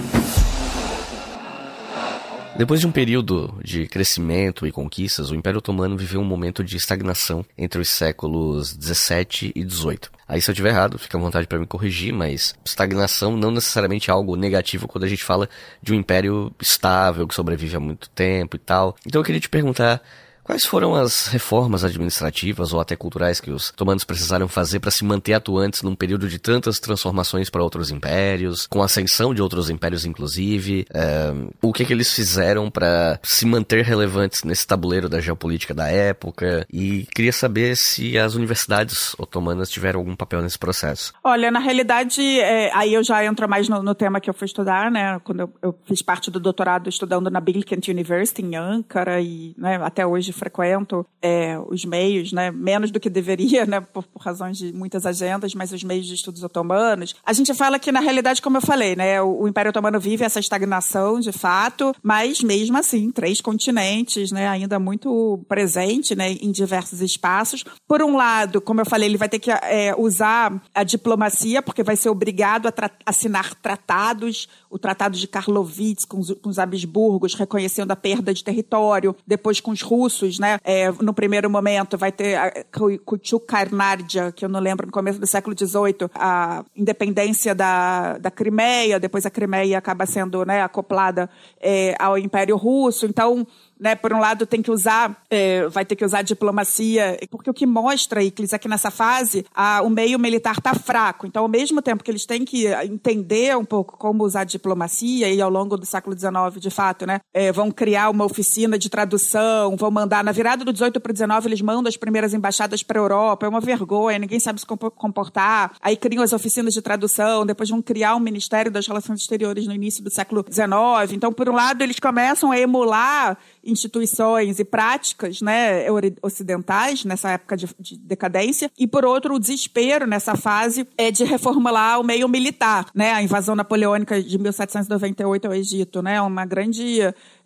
Depois 2.57 2.81
de 2.81 2.85
um 2.85 2.91
período 2.91 3.57
de 3.63 3.87
crescimento 3.87 4.67
e 4.67 4.71
conquistas, 4.71 5.31
o 5.31 5.35
Império 5.35 5.59
Otomano 5.59 5.97
viveu 5.97 6.19
um 6.19 6.25
momento 6.25 6.63
de 6.63 6.75
estagnação 6.75 7.45
entre 7.57 7.81
os 7.81 7.89
séculos 7.89 8.75
17 8.75 9.53
e 9.55 9.63
18. 9.63 10.11
Aí 10.27 10.41
se 10.41 10.51
eu 10.51 10.53
estiver 10.53 10.69
errado, 10.69 10.99
fica 10.99 11.17
à 11.17 11.21
vontade 11.21 11.47
para 11.47 11.57
me 11.57 11.65
corrigir, 11.65 12.13
mas 12.13 12.53
estagnação 12.63 13.35
não 13.35 13.51
necessariamente 13.51 14.09
é 14.09 14.13
algo 14.13 14.35
negativo 14.35 14.87
quando 14.87 15.05
a 15.05 15.07
gente 15.07 15.23
fala 15.23 15.49
de 15.81 15.93
um 15.93 15.95
império 15.95 16.53
estável, 16.61 17.27
que 17.27 17.33
sobrevive 17.33 17.77
há 17.77 17.79
muito 17.79 18.09
tempo 18.09 18.57
e 18.57 18.59
tal. 18.59 18.95
Então 19.07 19.21
eu 19.21 19.25
queria 19.25 19.41
te 19.41 19.49
perguntar, 19.49 20.01
Quais 20.43 20.65
foram 20.65 20.95
as 20.95 21.27
reformas 21.27 21.83
administrativas 21.83 22.73
ou 22.73 22.79
até 22.79 22.95
culturais 22.95 23.39
que 23.39 23.51
os 23.51 23.69
otomanos 23.69 24.03
precisaram 24.03 24.47
fazer 24.47 24.79
para 24.79 24.91
se 24.91 25.03
manter 25.03 25.33
atuantes 25.33 25.81
num 25.81 25.95
período 25.95 26.27
de 26.27 26.39
tantas 26.39 26.79
transformações 26.79 27.49
para 27.49 27.63
outros 27.63 27.91
impérios, 27.91 28.67
com 28.67 28.81
ascensão 28.81 29.33
de 29.33 29.41
outros 29.41 29.69
impérios 29.69 30.05
inclusive? 30.05 30.85
É, 30.93 31.31
o 31.61 31.71
que, 31.71 31.85
que 31.85 31.93
eles 31.93 32.13
fizeram 32.13 32.69
para 32.69 33.19
se 33.23 33.45
manter 33.45 33.83
relevantes 33.83 34.43
nesse 34.43 34.65
tabuleiro 34.65 35.07
da 35.07 35.19
geopolítica 35.19 35.73
da 35.73 35.87
época? 35.87 36.65
E 36.71 37.07
queria 37.13 37.33
saber 37.33 37.75
se 37.77 38.17
as 38.17 38.35
universidades 38.35 39.15
otomanas 39.17 39.69
tiveram 39.69 39.99
algum 39.99 40.15
papel 40.15 40.41
nesse 40.41 40.57
processo. 40.57 41.13
Olha, 41.23 41.51
na 41.51 41.59
realidade, 41.59 42.21
é, 42.39 42.71
aí 42.73 42.93
eu 42.93 43.03
já 43.03 43.23
entro 43.23 43.47
mais 43.47 43.69
no, 43.69 43.83
no, 43.83 43.95
tema 43.95 44.19
que 44.19 44.29
eu 44.29 44.33
fui 44.33 44.45
estudar, 44.45 44.89
né? 44.89 45.19
Quando 45.23 45.41
eu, 45.41 45.53
eu, 45.61 45.79
fiz 45.85 46.01
parte 46.01 46.31
do 46.31 46.39
doutorado 46.39 46.89
estudando 46.89 47.29
na 47.29 47.39
Bilkent 47.39 47.87
University 47.87 48.41
em 48.41 48.55
Ankara 48.55 49.21
e 49.21 49.53
né, 49.57 49.75
até 49.81 50.05
hoje 50.05 50.30
frequento 50.31 51.05
é, 51.21 51.57
os 51.67 51.85
meios, 51.85 52.31
né? 52.31 52.51
Menos 52.51 52.91
do 52.91 52.99
que 52.99 53.09
deveria, 53.09 53.65
né? 53.65 53.81
Por, 53.81 54.03
por, 54.03 54.21
razões 54.21 54.57
de 54.57 54.73
muitas 54.73 55.05
agendas, 55.05 55.53
mas 55.53 55.71
os 55.71 55.83
meios 55.83 56.05
de 56.05 56.13
estudos 56.13 56.43
otomanos. 56.43 57.15
A 57.25 57.33
gente 57.33 57.53
fala 57.53 57.79
que, 57.79 57.91
na 57.91 57.99
realidade, 57.99 58.41
como 58.41 58.57
eu 58.57 58.61
falei, 58.61 58.95
né? 58.95 59.21
O, 59.21 59.43
o 59.43 59.47
Império 59.47 59.69
Otomano 59.69 59.99
vive 59.99 60.23
essa 60.23 60.39
estagnação, 60.39 61.19
de 61.19 61.31
fato, 61.31 61.93
mas 62.01 62.41
mesmo 62.41 62.77
assim, 62.77 63.11
três 63.11 63.41
continentes, 63.41 64.31
né? 64.31 64.47
Ainda 64.47 64.79
muito 64.79 65.39
presente, 65.47 66.15
né? 66.15 66.31
Em 66.33 66.51
diversos 66.51 67.01
espaços. 67.01 67.63
Por 67.87 68.01
um 68.01 68.15
lado, 68.15 68.61
como 68.61 68.81
eu 68.81 68.85
falei, 68.85 69.09
ele 69.09 69.17
vai 69.17 69.29
ter 69.29 69.39
que 69.39 69.51
é, 69.51 69.95
usar 69.97 70.61
a 70.73 70.83
diplomacia, 70.83 71.61
porque 71.61 71.83
vai 71.83 71.95
ser 71.95 72.09
obrigado 72.09 72.67
a 72.67 72.71
tra 72.71 72.91
assinar 73.05 73.55
tratados, 73.55 74.47
o 74.69 74.77
Tratado 74.77 75.17
de 75.17 75.27
Karlovitz 75.27 76.05
com 76.05 76.19
os, 76.19 76.31
com 76.31 76.49
os 76.49 76.59
Habsburgos, 76.59 77.33
reconhecendo 77.33 77.91
a 77.91 77.95
perda 77.95 78.33
de 78.33 78.43
território, 78.43 79.15
depois 79.25 79.59
com 79.59 79.71
os 79.71 79.81
russos, 79.81 80.20
né? 80.39 80.57
É, 80.63 80.91
no 80.91 81.13
primeiro 81.13 81.49
momento 81.49 81.97
vai 81.97 82.11
ter 82.11 82.65
Kuchuk-Karnardia, 83.05 84.31
que 84.31 84.45
eu 84.45 84.49
não 84.49 84.59
lembro, 84.59 84.85
no 84.85 84.91
começo 84.91 85.19
do 85.19 85.27
século 85.27 85.55
XVIII, 85.57 86.09
a 86.15 86.63
independência 86.75 87.53
da, 87.53 88.17
da 88.17 88.31
Crimeia, 88.31 88.99
depois 88.99 89.25
a 89.25 89.29
Crimeia 89.29 89.77
acaba 89.77 90.05
sendo 90.05 90.45
né, 90.45 90.61
acoplada 90.61 91.29
é, 91.59 91.95
ao 91.99 92.17
Império 92.17 92.55
Russo. 92.57 93.05
Então, 93.05 93.45
né, 93.81 93.95
por 93.95 94.13
um 94.13 94.19
lado 94.19 94.45
tem 94.45 94.61
que 94.61 94.69
usar, 94.69 95.19
é, 95.27 95.67
vai 95.67 95.83
ter 95.83 95.95
que 95.95 96.05
usar 96.05 96.21
diplomacia, 96.21 97.19
porque 97.31 97.49
o 97.49 97.53
que 97.53 97.65
mostra, 97.65 98.23
Iclis, 98.23 98.53
aqui 98.53 98.67
nessa 98.67 98.91
fase, 98.91 99.43
a, 99.55 99.81
o 99.81 99.89
meio 99.89 100.19
militar 100.19 100.55
está 100.59 100.75
fraco. 100.75 101.25
Então, 101.25 101.41
ao 101.41 101.49
mesmo 101.49 101.81
tempo 101.81 102.03
que 102.03 102.11
eles 102.11 102.23
têm 102.23 102.45
que 102.45 102.67
entender 102.67 103.57
um 103.57 103.65
pouco 103.65 103.97
como 103.97 104.23
usar 104.23 104.43
diplomacia, 104.43 105.33
e 105.33 105.41
ao 105.41 105.49
longo 105.49 105.75
do 105.77 105.85
século 105.85 106.15
XIX, 106.17 106.61
de 106.61 106.69
fato, 106.69 107.07
né, 107.07 107.21
é, 107.33 107.51
vão 107.51 107.71
criar 107.71 108.11
uma 108.11 108.23
oficina 108.23 108.77
de 108.77 108.87
tradução, 108.87 109.75
vão 109.75 109.89
mandar, 109.89 110.23
na 110.23 110.31
virada 110.31 110.63
do 110.63 110.71
18 110.71 110.99
para 110.99 111.09
o 111.09 111.13
19, 111.13 111.47
eles 111.47 111.61
mandam 111.61 111.89
as 111.89 111.97
primeiras 111.97 112.35
embaixadas 112.35 112.83
para 112.83 112.99
a 112.99 113.01
Europa, 113.01 113.47
é 113.47 113.49
uma 113.49 113.59
vergonha, 113.59 114.19
ninguém 114.19 114.39
sabe 114.39 114.59
se 114.59 114.65
comportar. 114.65 115.73
Aí 115.81 115.97
criam 115.97 116.23
as 116.23 116.33
oficinas 116.33 116.75
de 116.75 116.83
tradução, 116.83 117.47
depois 117.47 117.67
vão 117.67 117.81
criar 117.81 118.15
um 118.15 118.19
Ministério 118.19 118.71
das 118.71 118.85
Relações 118.85 119.21
Exteriores 119.21 119.65
no 119.65 119.73
início 119.73 120.03
do 120.03 120.13
século 120.13 120.45
XIX. 120.47 121.13
Então, 121.13 121.33
por 121.33 121.49
um 121.49 121.53
lado, 121.53 121.81
eles 121.81 121.99
começam 121.99 122.51
a 122.51 122.59
emular 122.59 123.37
instituições 123.71 124.59
e 124.59 124.65
práticas 124.65 125.41
né, 125.41 125.85
ocidentais 126.21 127.05
nessa 127.05 127.31
época 127.31 127.57
de, 127.57 127.69
de, 127.79 127.97
decadência, 127.97 128.71
e 128.77 128.87
por 128.87 129.05
outro, 129.05 129.35
o 129.35 129.39
desespero 129.39 130.05
nessa 130.05 130.35
fase 130.35 130.87
é 130.97 131.11
de 131.11 131.23
reformular 131.23 131.99
o 131.99 132.03
meio 132.03 132.27
militar, 132.27 132.85
né, 132.93 133.13
a 133.13 133.21
invasão 133.21 133.55
napoleônica 133.55 134.21
de 134.21 134.37
1798 134.37 135.45
ao 135.47 135.53
Egito, 135.53 136.01
né, 136.01 136.21
uma 136.21 136.45
grande 136.45 136.99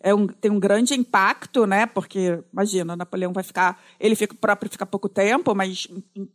é 0.06 0.14
um, 0.14 0.28
tem 0.28 0.52
um 0.52 0.60
grande 0.60 0.94
impacto, 0.94 1.66
né? 1.66 1.84
Porque, 1.84 2.38
imagina, 2.52 2.94
Napoleão 2.94 3.32
vai 3.32 3.42
ficar. 3.42 3.82
Ele 3.98 4.14
fica, 4.14 4.36
próprio 4.40 4.70
fica 4.70 4.86
pouco 4.86 5.08
tempo, 5.08 5.52
mas 5.52 5.88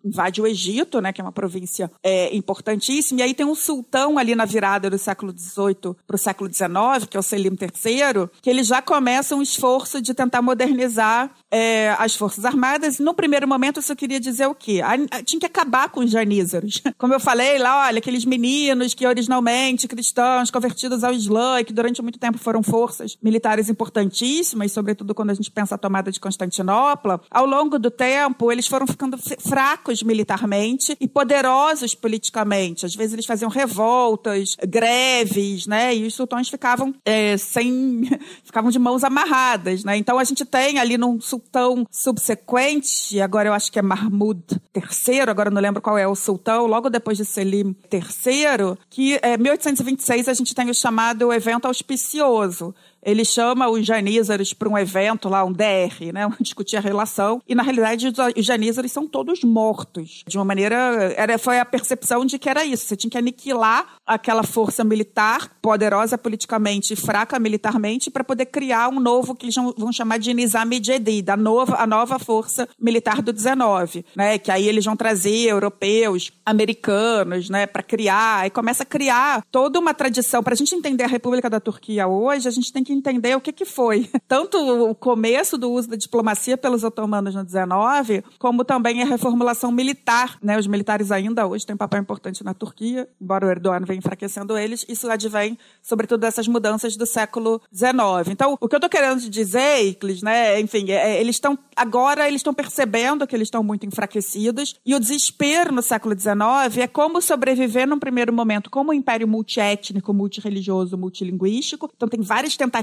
invade 0.03 0.41
o 0.41 0.45
Egito, 0.45 0.99
né? 0.99 1.13
Que 1.13 1.22
é 1.22 1.24
uma 1.24 1.32
província 1.32 1.89
é, 2.03 2.36
importantíssima. 2.36 3.22
E 3.22 3.24
aí 3.24 3.34
tem 3.34 3.45
um 3.45 3.55
sultão 3.55 4.17
ali 4.17 4.36
na 4.36 4.43
virada 4.43 4.89
do 4.89 4.97
século 4.97 5.32
XVIII 5.32 5.95
para 6.05 6.15
o 6.15 6.17
século 6.17 6.53
XIX, 6.53 7.07
que 7.09 7.15
é 7.15 7.19
o 7.22 7.24
Selim 7.24 7.55
III, 7.61 8.30
que 8.41 8.49
ele 8.49 8.61
já 8.61 8.82
começa 8.82 9.38
um 9.38 9.41
esforço 9.41 10.01
de 10.01 10.13
tentar 10.13 10.41
modernizar 10.41 11.32
é, 11.49 11.95
as 11.97 12.13
Forças 12.13 12.43
Armadas. 12.43 12.99
No 12.99 13.13
primeiro 13.13 13.47
momento, 13.47 13.78
eu 13.78 13.84
só 13.84 13.95
queria 13.95 14.19
dizer 14.19 14.47
o 14.47 14.55
quê? 14.55 14.82
A, 14.84 15.24
tinha 15.24 15.39
que 15.39 15.45
acabar 15.45 15.88
com 15.88 16.01
os 16.01 16.11
janízaros. 16.11 16.82
Como 16.99 17.13
eu 17.13 17.22
falei 17.22 17.57
lá, 17.57 17.88
olha, 17.88 17.99
aqueles 17.99 18.26
meninos 18.26 18.93
que 18.93 19.07
originalmente 19.07 19.88
cristãos, 19.88 20.51
convertidos 20.51 21.05
ao 21.05 21.13
Islã, 21.13 21.61
e 21.61 21.63
que 21.63 21.72
durante 21.72 22.01
muito 22.01 22.19
tempo 22.19 22.38
foram 22.38 22.61
forças 22.61 23.17
militares 23.24 23.61
áreas 23.62 23.70
importantíssimas, 23.70 24.72
sobretudo 24.72 25.14
quando 25.14 25.30
a 25.30 25.34
gente 25.34 25.51
pensa 25.51 25.76
a 25.76 25.78
tomada 25.78 26.12
de 26.12 26.20
Constantinopla, 26.20 27.22
ao 27.30 27.45
longo 27.45 27.78
do 27.78 27.91
tempo 27.91 28.51
eles 28.51 28.68
foram 28.68 28.88
ficando 28.88 29.18
fracos 29.39 30.01
militarmente 30.01 30.97
e 30.99 31.07
poderosos 31.07 31.93
politicamente. 31.93 32.86
Às 32.86 32.95
vezes 32.95 33.14
eles 33.14 33.26
faziam 33.26 33.49
revoltas, 33.49 34.55
greves, 34.68 35.68
né? 35.68 35.95
E 35.95 36.05
os 36.05 36.16
sultões 36.16 36.49
ficavam 36.49 36.93
é, 37.05 37.38
sem, 37.38 38.09
ficavam 38.43 38.72
de 38.72 38.80
mãos 38.80 39.03
amarradas, 39.03 39.84
né? 39.84 39.95
Então 39.97 40.18
a 40.18 40.24
gente 40.24 40.43
tem 40.43 40.80
ali 40.80 40.97
num 40.97 41.22
sultão 41.22 41.86
subsequente, 41.91 43.22
agora 43.22 43.49
eu 43.49 43.53
acho 43.53 43.72
que 43.72 43.78
é 43.78 43.82
Mahmud 43.82 44.41
III, 44.76 45.22
agora 45.22 45.51
não 45.51 45.62
lembro 45.62 45.82
qual 45.82 45.97
é 45.97 46.07
o 46.07 46.16
sultão, 46.16 46.66
logo 46.66 46.89
depois 46.89 47.18
de 47.18 47.26
Selim 47.26 47.76
III, 47.91 48.78
que 48.89 49.20
é 49.22 49.38
1826 49.38 50.28
a 50.28 50.34
gente 50.34 50.55
tem 50.55 50.70
o 50.70 50.74
chamado 50.74 51.32
evento 51.32 51.66
auspicioso, 51.66 52.74
ele 53.04 53.26
chama 53.26 53.70
os 53.70 53.86
janízaros 53.86 54.54
para 54.54 54.70
um 54.70 54.78
evento 54.78 55.28
lá, 55.28 55.43
um 55.43 55.52
DR, 55.52 56.12
né, 56.14 56.30
discutir 56.39 56.78
a 56.78 56.80
relação, 56.82 57.41
e 57.47 57.56
na 57.56 57.64
realidade 57.64 58.12
os 58.36 58.45
janízaros 58.45 58.91
são 58.91 59.08
todos 59.08 59.43
mortos. 59.43 60.24
De 60.28 60.38
uma 60.38 60.45
maneira, 60.45 60.76
era, 61.16 61.38
foi 61.38 61.60
a 61.60 61.66
percepção 61.66 62.26
de 62.26 62.38
que 62.38 62.49
era 62.49 62.64
isso, 62.64 62.86
você 62.86 62.95
tinha 62.95 63.12
que 63.12 63.18
aniquilar 63.18 63.95
aquela 64.06 64.43
força 64.43 64.84
militar, 64.84 65.58
poderosa 65.62 66.18
politicamente 66.18 66.93
e 66.93 66.95
fraca 66.95 67.39
militarmente, 67.39 68.12
para 68.12 68.24
poder 68.24 68.45
criar 68.45 68.89
um 68.89 68.99
novo, 68.99 69.36
que 69.36 69.45
eles 69.45 69.56
vão 69.56 69.91
chamar 69.91 70.18
de 70.18 70.34
Nizam 70.34 70.62
Jadid, 70.84 71.30
a 71.30 71.38
nova, 71.38 71.78
a 71.78 71.88
nova 71.88 72.20
força 72.20 72.68
militar 72.80 73.22
do 73.22 73.34
19, 73.34 74.06
né, 74.16 74.38
que 74.38 74.52
aí 74.52 74.68
eles 74.68 74.86
vão 74.86 74.95
trazer 74.95 75.47
europeus, 75.47 76.32
americanos, 76.45 77.49
né, 77.49 77.66
para 77.66 77.84
criar, 77.84 78.45
e 78.45 78.49
começa 78.49 78.84
a 78.84 78.86
criar 78.86 79.43
toda 79.52 79.80
uma 79.80 79.93
tradição. 79.93 80.43
Para 80.43 80.54
a 80.54 80.58
gente 80.58 80.76
entender 80.76 81.04
a 81.04 81.08
República 81.08 81.49
da 81.49 81.60
Turquia 81.60 82.08
hoje, 82.08 82.47
a 82.47 82.52
gente 82.52 82.72
tem 82.72 82.84
que 82.84 82.91
que 82.92 82.98
entender 82.98 83.36
o 83.36 83.42
que, 83.42 83.52
que 83.52 83.66
foi. 83.66 84.10
Tanto 84.28 84.58
o 84.58 84.94
começo 84.94 85.58
do 85.58 85.72
uso 85.72 85.89
da 85.89 85.96
diplomacia 85.96 86.58
pelos 86.58 86.84
otomanos 86.84 87.34
no 87.34 87.44
19, 87.44 88.24
como 88.38 88.64
também 88.64 89.02
a 89.02 89.06
reformulação 89.06 89.72
militar. 89.72 90.38
Né? 90.42 90.58
Os 90.58 90.68
militares 90.68 91.12
ainda 91.12 91.48
hoje 91.48 91.66
têm 91.66 91.74
um 91.74 91.78
papel 91.78 92.02
importante 92.02 92.44
na 92.44 92.54
Turquia, 92.54 93.08
embora 93.20 93.46
o 93.46 93.50
Erdogan 93.50 93.86
venha 93.86 94.00
enfraquecendo 94.00 94.58
eles. 94.58 94.86
Isso 94.88 95.10
advém, 95.10 95.58
sobretudo, 95.82 96.22
dessas 96.22 96.48
mudanças 96.48 96.96
do 96.96 97.06
século 97.06 97.62
XIX. 97.74 98.30
Então, 98.30 98.58
o 98.60 98.68
que 98.68 98.76
eu 98.76 98.78
estou 98.78 98.89
querendo 98.89 99.20
dizer, 99.30 99.84
Iclis, 99.84 100.22
né? 100.22 100.60
enfim, 100.60 100.92
é, 100.92 101.16
é 101.16 101.22
eles 101.22 101.36
estão 101.36 101.58
agora 101.76 102.28
eles 102.28 102.39
estão 102.42 102.54
percebendo 102.54 103.26
que 103.26 103.36
eles 103.36 103.48
estão 103.48 103.64
muito 103.64 103.86
enfraquecidos 103.86 104.76
e 104.86 104.94
o 104.94 105.00
desespero 105.00 105.74
no 105.74 105.82
século 105.82 106.18
XIX 106.18 106.78
é 106.78 106.88
como 106.88 107.22
sobreviver 107.22 107.88
num 107.88 108.00
primeiro 108.00 108.34
momento 108.34 108.70
como 108.70 108.92
um 108.92 108.94
império 108.94 109.28
multiétnico, 109.28 110.14
multireligioso, 110.14 110.98
multilinguístico. 110.98 111.89
Então 111.96 112.08
tem 112.08 112.22
várias 112.22 112.56
tentativas 112.56 112.81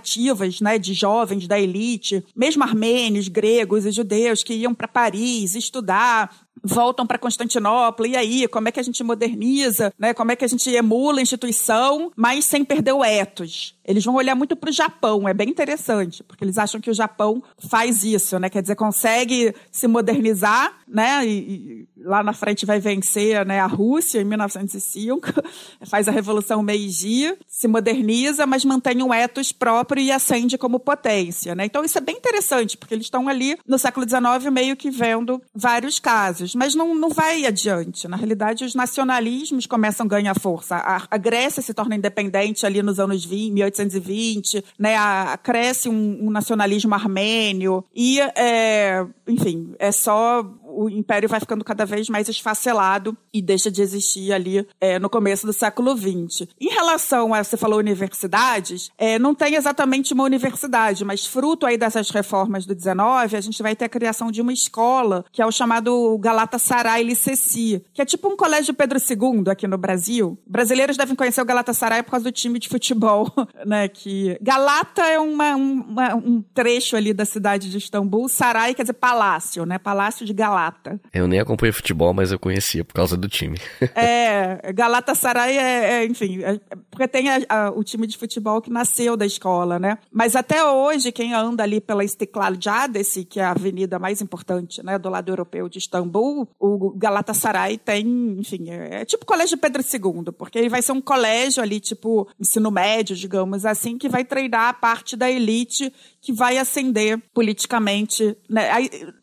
né, 0.61 0.79
de 0.79 0.95
jovens 0.95 1.47
da 1.47 1.59
elite, 1.59 2.25
mesmo 2.35 2.63
armênios, 2.63 3.29
gregos 3.29 3.87
e 3.87 3.91
judeus, 3.91 4.43
que 4.43 4.55
iam 4.55 4.75
para 4.75 4.89
Paris 4.89 5.55
estudar, 5.55 6.48
voltam 6.63 7.07
para 7.07 7.19
Constantinopla, 7.19 8.07
e 8.09 8.17
aí, 8.17 8.49
como 8.49 8.69
é 8.69 8.73
que 8.73 8.81
a 8.81 8.83
gente 8.83 9.03
moderniza, 9.03 9.93
né? 9.99 10.15
Como 10.15 10.33
é 10.33 10.37
que 10.37 10.45
a 10.45 10.49
gente 10.49 10.69
emula 10.71 11.19
a 11.19 11.23
instituição, 11.23 12.13
mas 12.17 12.45
sem 12.45 12.65
perder 12.65 12.93
o 12.93 13.05
ethos? 13.05 13.75
Eles 13.85 14.05
vão 14.05 14.17
olhar 14.17 14.35
muito 14.35 14.55
para 14.55 14.69
o 14.69 14.73
Japão, 14.73 15.27
é 15.27 15.33
bem 15.33 15.49
interessante, 15.49 16.23
porque 16.23 16.45
eles 16.45 16.59
acham 16.59 16.81
que 16.81 16.91
o 16.91 16.95
Japão 16.95 17.43
faz 17.71 18.05
isso, 18.05 18.39
né? 18.39 18.51
Quer 18.51 18.61
dizer, 18.61 18.77
consegue 18.77 19.55
se 19.73 19.89
modernizar, 19.89 20.77
né? 20.87 21.27
E, 21.27 21.31
e 21.31 21.89
lá 21.97 22.23
na 22.23 22.33
frente 22.33 22.67
vai 22.67 22.79
vencer 22.79 23.45
né, 23.47 23.61
a 23.61 23.67
Rússia 23.67 24.21
em 24.21 24.25
1905, 24.25 25.29
faz 25.89 26.09
a 26.09 26.13
Revolução 26.13 26.63
Meiji, 26.63 27.37
se 27.47 27.67
moderniza, 27.67 28.47
mas 28.47 28.65
mantém 28.65 29.03
um 29.03 29.13
ethos 29.13 29.53
próprio 29.53 30.03
e 30.03 30.13
ascende 30.13 30.59
como 30.59 30.79
potência, 30.79 31.55
né? 31.55 31.65
Então 31.65 31.85
isso 31.85 31.99
é 31.99 32.01
bem 32.01 32.17
interessante, 32.17 32.77
porque 32.77 32.95
eles 32.95 33.07
estão 33.07 33.29
ali 33.29 33.57
no 33.67 33.79
século 33.79 34.07
XIX 34.09 34.53
meio 34.53 34.77
que 34.77 34.91
vendo 34.91 35.41
vários 35.55 35.99
casos, 35.99 36.48
mas 36.55 36.75
não, 36.75 36.95
não 36.95 37.09
vai 37.11 37.47
adiante. 37.47 38.07
Na 38.07 38.17
realidade, 38.17 38.65
os 38.65 38.75
nacionalismos 38.75 39.67
começam 39.67 40.07
a 40.07 40.09
ganhar 40.09 40.39
força. 40.39 40.77
A, 40.77 41.03
a 41.11 41.17
Grécia 41.17 41.63
se 41.63 41.75
torna 41.75 41.97
independente 41.97 42.65
ali 42.65 42.83
nos 42.83 43.01
anos 43.01 43.25
20, 43.25 43.53
1800 43.53 43.89
1820, 43.89 44.65
né, 44.79 44.97
a 44.97 45.39
cresce 45.43 45.89
um, 45.89 46.27
um, 46.27 46.31
nacionalismo 46.31 46.95
armênio 46.95 47.85
e, 47.95 48.21
é, 48.21 49.05
enfim, 49.27 49.75
é 49.79 49.91
só 49.91 50.43
o, 50.79 50.89
império 50.89 51.29
vai 51.29 51.41
ficando 51.41 51.65
cada 51.65 51.85
vez 51.85 52.09
mais 52.09 52.29
esfacelado 52.29 53.17
e 53.33 53.43
deixa 53.43 53.71
de 53.71 53.83
existir 53.83 54.33
ali 54.33 54.67
é, 54.81 54.99
no 54.99 55.11
começo 55.11 55.47
do 55.47 55.53
século 55.53 55.97
XX. 55.97 56.49
Em 56.61 56.69
relação 56.69 57.35
a, 57.35 57.43
você 57.43 57.57
falou 57.57 57.79
universidades, 57.79 58.91
é, 58.97 59.19
não 59.19 59.35
tem 59.35 59.55
exatamente 59.55 60.15
uma 60.15 60.25
universidade, 60.25 61.05
mas 61.05 61.27
fruto 61.27 61.67
aí 61.67 61.77
dessas 61.77 62.11
reformas 62.11 62.65
do 62.65 62.75
19, 62.75 63.37
a 63.37 63.41
gente 63.41 63.63
vai 63.63 63.75
ter 63.75 63.87
a 63.87 63.89
criação 63.89 64.31
de 64.31 64.41
uma 64.41 64.53
escola, 64.53 65.25
que 65.33 65.43
é 65.43 65.47
o 65.47 65.51
chamado 65.51 66.17
Galatasaray 66.19 67.03
Liceci, 67.03 67.85
que 67.93 68.01
é 68.01 68.05
tipo 68.05 68.29
um 68.29 68.37
colégio 68.37 68.75
Pedro 68.75 68.99
II 68.99 69.51
aqui 69.51 69.67
no 69.67 69.79
Brasil. 69.79 70.39
Brasileiros 70.47 70.97
devem 70.97 71.17
conhecer 71.17 71.41
o 71.41 71.45
Galatasaray 71.45 72.03
por 72.03 72.13
causa 72.13 72.25
do 72.25 72.33
time 72.33 72.59
de 72.59 72.69
futebol, 72.69 73.33
né? 73.67 73.89
Que 73.89 74.39
Galata 74.41 75.03
é 75.07 75.19
uma, 75.19 75.57
uma, 75.57 76.15
um 76.15 76.43
trecho 76.55 76.97
ali 76.97 77.13
da 77.13 77.25
cidade 77.25 77.71
de 77.71 77.79
Istambul, 77.79 78.29
Sarai 78.29 78.75
quer 78.75 78.83
dizer 78.83 78.95
palácio, 78.95 79.65
né? 79.65 79.79
Palácio 79.79 80.25
de 80.25 80.33
Galata. 80.33 80.68
Eu 81.13 81.27
nem 81.27 81.41
acompanho 81.41 81.73
futebol, 81.73 82.13
mas 82.13 82.33
eu 82.33 82.39
conhecia 82.39 82.85
por 82.85 82.95
causa 82.95 83.17
do 83.17 83.29
time. 83.29 83.59
é, 83.95 84.73
Galatasaray 84.73 85.57
é, 85.57 85.93
é 85.93 86.07
enfim, 86.07 86.43
é, 86.43 86.59
porque 86.91 87.09
tem 87.09 87.29
a, 87.29 87.41
a, 87.49 87.71
o 87.71 87.85
time 87.85 88.07
de 88.07 88.17
futebol 88.17 88.61
que 88.61 88.71
nasceu 88.71 89.17
da 89.17 89.27
escola, 89.27 89.79
né? 89.79 89.99
Mas 90.13 90.35
até 90.37 90.65
hoje, 90.65 91.13
quem 91.13 91.35
anda 91.35 91.63
ali 91.63 91.81
pela 91.81 92.05
Istiklal 92.05 92.55
Caddesi, 92.79 93.25
que 93.25 93.41
é 93.41 93.45
a 93.45 93.51
avenida 93.51 93.99
mais 93.99 94.23
importante, 94.23 94.83
né, 94.85 94.99
do 94.99 95.09
lado 95.09 95.31
europeu 95.31 95.69
de 95.69 95.79
Istambul, 95.79 96.49
o 96.59 96.91
Galatasaray 96.97 97.77
tem, 97.79 98.37
enfim, 98.39 98.71
é, 98.71 99.03
é 99.03 99.05
tipo 99.05 99.25
o 99.25 99.27
Colégio 99.27 99.59
Pedro 99.59 99.83
II, 99.83 100.33
porque 100.33 100.59
ele 100.59 100.69
vai 100.69 100.83
ser 100.83 100.93
um 100.93 101.01
colégio 101.01 101.63
ali, 101.63 101.81
tipo 101.81 102.29
ensino 102.41 102.71
médio, 102.71 103.17
digamos 103.17 103.67
assim, 103.67 103.99
que 103.99 104.09
vai 104.09 104.25
treinar 104.25 104.69
a 104.69 104.73
parte 104.73 105.17
da 105.17 105.31
elite 105.31 105.93
que 106.21 106.33
vai 106.33 106.59
ascender 106.59 107.19
politicamente. 107.33 108.37
Né? 108.49 108.69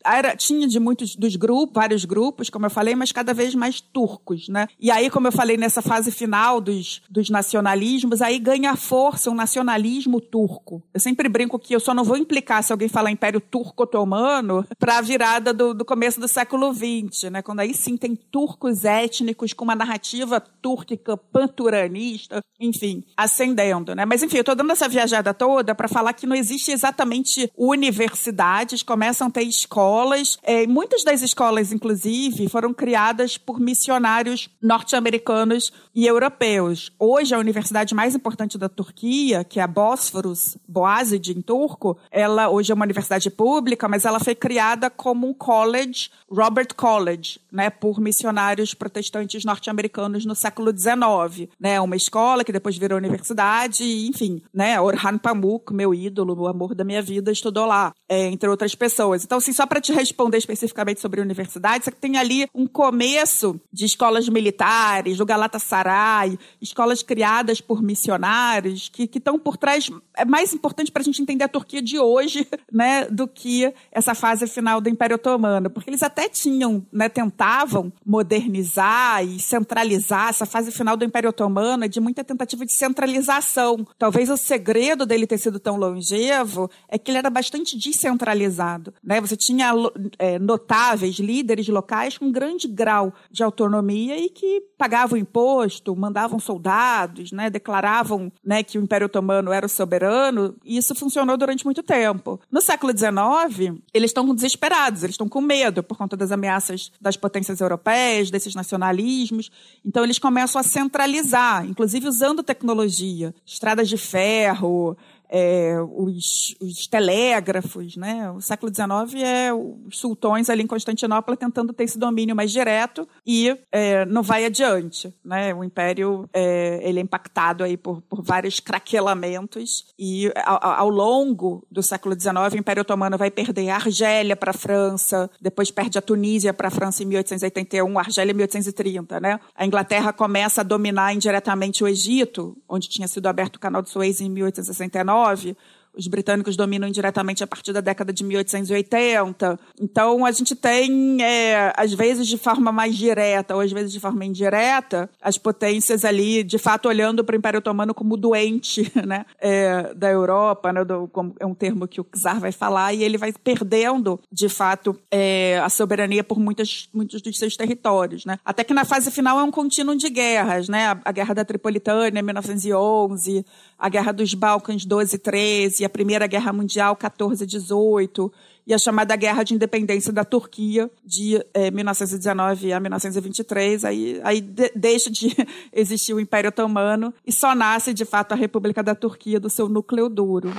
Era, 0.04 0.36
tinha 0.36 0.66
de 0.66 0.80
muitos 0.80 1.16
dos 1.26 1.36
grupos, 1.36 1.74
vários 1.74 2.04
grupos, 2.04 2.50
como 2.50 2.66
eu 2.66 2.70
falei, 2.70 2.94
mas 2.94 3.12
cada 3.12 3.34
vez 3.34 3.54
mais 3.54 3.80
turcos, 3.80 4.48
né? 4.48 4.66
E 4.80 4.90
aí, 4.90 5.10
como 5.10 5.28
eu 5.28 5.32
falei, 5.32 5.56
nessa 5.56 5.82
fase 5.82 6.10
final 6.10 6.60
dos, 6.60 7.02
dos 7.08 7.30
nacionalismos, 7.30 8.22
aí 8.22 8.38
ganha 8.38 8.74
força 8.76 9.30
um 9.30 9.34
nacionalismo 9.34 10.20
turco. 10.20 10.82
Eu 10.92 11.00
sempre 11.00 11.28
brinco 11.28 11.58
que 11.58 11.74
eu 11.74 11.80
só 11.80 11.92
não 11.92 12.04
vou 12.04 12.16
implicar 12.16 12.62
se 12.62 12.72
alguém 12.72 12.88
falar 12.88 13.10
Império 13.10 13.40
Turco-Otomano 13.40 14.66
para 14.78 14.98
a 14.98 15.00
virada 15.00 15.52
do, 15.52 15.74
do 15.74 15.84
começo 15.84 16.20
do 16.20 16.28
século 16.28 16.72
XX, 16.72 17.30
né? 17.30 17.42
Quando 17.42 17.60
aí 17.60 17.74
sim 17.74 17.96
tem 17.96 18.14
turcos 18.14 18.84
étnicos 18.84 19.52
com 19.52 19.64
uma 19.64 19.74
narrativa 19.74 20.40
túrquica 20.40 21.16
panturanista, 21.16 22.40
enfim, 22.58 23.04
ascendendo, 23.16 23.94
né? 23.94 24.04
Mas 24.04 24.22
enfim, 24.22 24.38
eu 24.38 24.44
tô 24.44 24.54
dando 24.54 24.72
essa 24.72 24.88
viajada 24.88 25.34
toda 25.34 25.74
para 25.74 25.88
falar 25.88 26.12
que 26.12 26.26
não 26.26 26.36
existe 26.36 26.70
exatamente 26.70 26.96
exatamente 26.96 27.50
universidades, 27.56 28.82
começam 28.82 29.28
a 29.28 29.30
ter 29.30 29.42
escolas. 29.42 30.38
É, 30.42 30.66
muitas 30.66 31.04
das 31.04 31.15
escolas, 31.22 31.72
inclusive, 31.72 32.48
foram 32.48 32.72
criadas 32.72 33.36
por 33.36 33.60
missionários 33.60 34.48
norte-americanos 34.60 35.72
e 35.94 36.06
europeus. 36.06 36.92
Hoje, 36.98 37.34
a 37.34 37.38
universidade 37.38 37.94
mais 37.94 38.14
importante 38.14 38.58
da 38.58 38.68
Turquia, 38.68 39.44
que 39.44 39.60
é 39.60 39.62
a 39.62 39.66
Bósforos 39.66 40.56
Boazid, 40.66 41.32
em 41.32 41.40
turco, 41.40 41.96
ela 42.10 42.48
hoje 42.48 42.72
é 42.72 42.74
uma 42.74 42.84
universidade 42.84 43.30
pública, 43.30 43.88
mas 43.88 44.04
ela 44.04 44.20
foi 44.20 44.34
criada 44.34 44.90
como 44.90 45.28
um 45.28 45.34
college, 45.34 46.10
Robert 46.30 46.74
College, 46.74 47.40
né, 47.56 47.70
por 47.70 47.98
missionários 47.98 48.74
protestantes 48.74 49.42
norte-americanos 49.44 50.26
no 50.26 50.34
século 50.34 50.70
XIX. 50.76 51.48
Né, 51.58 51.80
uma 51.80 51.96
escola 51.96 52.44
que 52.44 52.52
depois 52.52 52.76
virou 52.76 52.98
universidade, 52.98 53.82
enfim, 54.06 54.42
né, 54.52 54.78
Orhan 54.78 55.16
Pamuk, 55.16 55.72
meu 55.72 55.94
ídolo, 55.94 56.38
o 56.38 56.46
amor 56.46 56.74
da 56.74 56.84
minha 56.84 57.00
vida 57.00 57.32
estudou 57.32 57.64
lá, 57.64 57.94
é, 58.06 58.26
entre 58.26 58.48
outras 58.48 58.74
pessoas. 58.74 59.24
Então, 59.24 59.38
assim, 59.38 59.54
só 59.54 59.64
para 59.64 59.80
te 59.80 59.90
responder 59.90 60.36
especificamente 60.36 61.00
sobre 61.00 61.20
universidade, 61.22 61.84
você 61.84 61.90
tem 61.90 62.18
ali 62.18 62.46
um 62.54 62.66
começo 62.66 63.58
de 63.72 63.86
escolas 63.86 64.28
militares, 64.28 65.16
do 65.16 65.24
Galatasaray, 65.24 66.38
escolas 66.60 67.02
criadas 67.02 67.60
por 67.62 67.82
missionários, 67.82 68.90
que 68.90 69.08
estão 69.14 69.38
por 69.38 69.56
trás. 69.56 69.90
É 70.14 70.26
mais 70.26 70.52
importante 70.52 70.92
para 70.92 71.00
a 71.00 71.04
gente 71.04 71.22
entender 71.22 71.44
a 71.44 71.48
Turquia 71.48 71.80
de 71.80 71.98
hoje, 71.98 72.46
né, 72.70 73.06
do 73.06 73.26
que 73.26 73.72
essa 73.90 74.14
fase 74.14 74.46
final 74.46 74.78
do 74.78 74.90
Império 74.90 75.16
Otomano, 75.16 75.70
porque 75.70 75.88
eles 75.88 76.02
até 76.02 76.28
tinham, 76.28 76.84
né, 76.92 77.08
tentavam 77.46 77.92
modernizar 78.04 79.24
e 79.24 79.38
centralizar 79.38 80.30
essa 80.30 80.44
fase 80.44 80.72
final 80.72 80.96
do 80.96 81.04
Império 81.04 81.30
Otomano 81.30 81.84
é 81.84 81.88
de 81.88 82.00
muita 82.00 82.24
tentativa 82.24 82.66
de 82.66 82.72
centralização. 82.72 83.86
Talvez 83.96 84.28
o 84.28 84.36
segredo 84.36 85.06
dele 85.06 85.28
ter 85.28 85.38
sido 85.38 85.60
tão 85.60 85.76
longevo 85.76 86.68
é 86.88 86.98
que 86.98 87.10
ele 87.10 87.18
era 87.18 87.30
bastante 87.30 87.78
descentralizado. 87.78 88.92
Né? 89.02 89.20
Você 89.20 89.36
tinha 89.36 89.72
é, 90.18 90.40
notáveis 90.40 91.16
líderes 91.16 91.68
locais 91.68 92.18
com 92.18 92.32
grande 92.32 92.66
grau 92.66 93.14
de 93.30 93.44
autonomia 93.44 94.18
e 94.18 94.28
que 94.28 94.62
pagavam 94.76 95.16
imposto, 95.16 95.94
mandavam 95.94 96.40
soldados, 96.40 97.30
né? 97.30 97.48
declaravam 97.48 98.32
né, 98.44 98.64
que 98.64 98.76
o 98.76 98.82
Império 98.82 99.06
Otomano 99.06 99.52
era 99.52 99.66
o 99.66 99.68
soberano, 99.68 100.56
e 100.64 100.76
isso 100.76 100.94
funcionou 100.94 101.36
durante 101.36 101.64
muito 101.64 101.82
tempo. 101.82 102.40
No 102.50 102.60
século 102.60 102.92
XIX, 102.96 103.78
eles 103.94 104.10
estão 104.10 104.34
desesperados, 104.34 105.04
eles 105.04 105.14
estão 105.14 105.28
com 105.28 105.40
medo 105.40 105.82
por 105.82 105.96
conta 105.96 106.16
das 106.16 106.32
ameaças 106.32 106.90
das 107.00 107.16
potências 107.16 107.35
europeias, 107.60 108.30
desses 108.30 108.54
nacionalismos. 108.54 109.50
Então, 109.84 110.04
eles 110.04 110.18
começam 110.18 110.60
a 110.60 110.64
centralizar, 110.64 111.64
inclusive 111.66 112.08
usando 112.08 112.42
tecnologia, 112.42 113.34
estradas 113.44 113.88
de 113.88 113.96
ferro, 113.96 114.96
é, 115.28 115.76
os, 115.80 116.54
os, 116.60 116.86
telégrafos, 116.86 117.96
né? 117.96 118.30
O 118.30 118.40
século 118.40 118.72
XIX 118.72 119.22
é 119.22 119.52
os 119.52 119.98
sultões 119.98 120.48
ali 120.48 120.62
em 120.62 120.66
Constantinopla 120.66 121.36
tentando 121.36 121.72
ter 121.72 121.84
esse 121.84 121.98
domínio 121.98 122.36
mais 122.36 122.50
direto 122.50 123.08
e 123.26 123.56
é, 123.72 124.04
não 124.06 124.22
vai 124.22 124.44
adiante, 124.44 125.12
né? 125.24 125.54
O 125.54 125.64
império 125.64 126.28
é, 126.32 126.80
ele 126.82 126.98
é 126.98 127.02
impactado 127.02 127.64
aí 127.64 127.76
por, 127.76 128.00
por 128.02 128.22
vários 128.22 128.60
craquelamentos 128.60 129.86
e 129.98 130.32
ao, 130.44 130.64
ao, 130.64 130.88
longo 130.88 131.66
do 131.70 131.82
século 131.82 132.18
XIX 132.18 132.54
o 132.54 132.56
Império 132.56 132.82
Otomano 132.82 133.18
vai 133.18 133.30
perder 133.30 133.68
a 133.70 133.76
Argélia 133.76 134.36
para 134.36 134.50
a 134.50 134.54
França, 134.54 135.30
depois 135.40 135.70
perde 135.70 135.98
a 135.98 136.02
Tunísia 136.02 136.54
para 136.54 136.68
a 136.68 136.70
França 136.70 137.02
em 137.02 137.06
1881, 137.06 137.98
a 137.98 138.02
Argélia 138.02 138.32
em 138.32 138.36
1830, 138.36 139.20
né? 139.20 139.40
A 139.54 139.66
Inglaterra 139.66 140.12
começa 140.12 140.60
a 140.60 140.64
dominar 140.64 141.12
indiretamente 141.12 141.82
o 141.82 141.88
Egito, 141.88 142.56
onde 142.68 142.88
tinha 142.88 143.08
sido 143.08 143.26
aberto 143.26 143.56
o 143.56 143.60
Canal 143.60 143.82
de 143.82 143.90
Suez 143.90 144.20
em 144.20 144.28
1869 144.30 145.56
os 145.96 146.06
britânicos 146.06 146.56
dominam 146.56 146.86
indiretamente 146.88 147.42
a 147.42 147.46
partir 147.46 147.72
da 147.72 147.80
década 147.80 148.12
de 148.12 148.22
1880. 148.22 149.58
Então, 149.80 150.26
a 150.26 150.30
gente 150.30 150.54
tem, 150.54 151.22
é, 151.22 151.72
às 151.76 151.92
vezes 151.92 152.26
de 152.26 152.36
forma 152.36 152.70
mais 152.70 152.94
direta, 152.96 153.54
ou 153.54 153.60
às 153.60 153.72
vezes 153.72 153.92
de 153.92 153.98
forma 153.98 154.24
indireta, 154.24 155.08
as 155.20 155.38
potências 155.38 156.04
ali, 156.04 156.44
de 156.44 156.58
fato, 156.58 156.88
olhando 156.88 157.24
para 157.24 157.34
o 157.34 157.38
Império 157.38 157.58
Otomano 157.58 157.94
como 157.94 158.16
doente 158.16 158.92
né, 159.06 159.24
é, 159.40 159.94
da 159.94 160.10
Europa, 160.10 160.72
né, 160.72 160.84
do, 160.84 161.10
é 161.40 161.46
um 161.46 161.54
termo 161.54 161.88
que 161.88 162.00
o 162.00 162.06
Czar 162.14 162.38
vai 162.38 162.52
falar, 162.52 162.92
e 162.92 163.02
ele 163.02 163.16
vai 163.16 163.32
perdendo, 163.32 164.20
de 164.30 164.48
fato, 164.48 164.98
é, 165.10 165.58
a 165.64 165.68
soberania 165.70 166.22
por 166.22 166.38
muitas, 166.38 166.88
muitos 166.92 167.22
dos 167.22 167.38
seus 167.38 167.56
territórios. 167.56 168.24
Né? 168.24 168.38
Até 168.44 168.62
que 168.62 168.74
na 168.74 168.84
fase 168.84 169.10
final 169.10 169.38
é 169.40 169.42
um 169.42 169.50
contínuo 169.50 169.96
de 169.96 170.10
guerras, 170.10 170.68
né? 170.68 170.88
a, 170.88 171.00
a 171.06 171.12
Guerra 171.12 171.34
da 171.34 171.44
Tripolitânia, 171.44 172.22
1911, 172.22 173.44
a 173.78 173.88
Guerra 173.88 174.12
dos 174.12 174.34
Balcãs 174.34 174.84
12 174.84 175.16
e 175.16 175.18
13, 175.18 175.84
a 175.86 175.88
Primeira 175.88 176.26
Guerra 176.26 176.52
Mundial 176.52 176.94
14 176.94 177.44
e 177.44 177.46
18, 177.46 178.32
a 178.74 178.78
chamada 178.78 179.14
Guerra 179.16 179.42
de 179.42 179.54
Independência 179.54 180.12
da 180.12 180.24
Turquia 180.24 180.90
de 181.04 181.42
é, 181.54 181.70
1919 181.70 182.72
a 182.72 182.80
1923. 182.80 183.84
Aí, 183.84 184.20
aí 184.24 184.40
de, 184.40 184.70
deixa 184.74 185.10
de 185.10 185.34
existir 185.72 186.12
o 186.12 186.20
Império 186.20 186.48
Otomano 186.48 187.14
e 187.26 187.32
só 187.32 187.54
nasce, 187.54 187.94
de 187.94 188.04
fato, 188.04 188.32
a 188.32 188.36
República 188.36 188.82
da 188.82 188.94
Turquia 188.94 189.40
do 189.40 189.48
seu 189.48 189.68
núcleo 189.68 190.08
duro. 190.08 190.52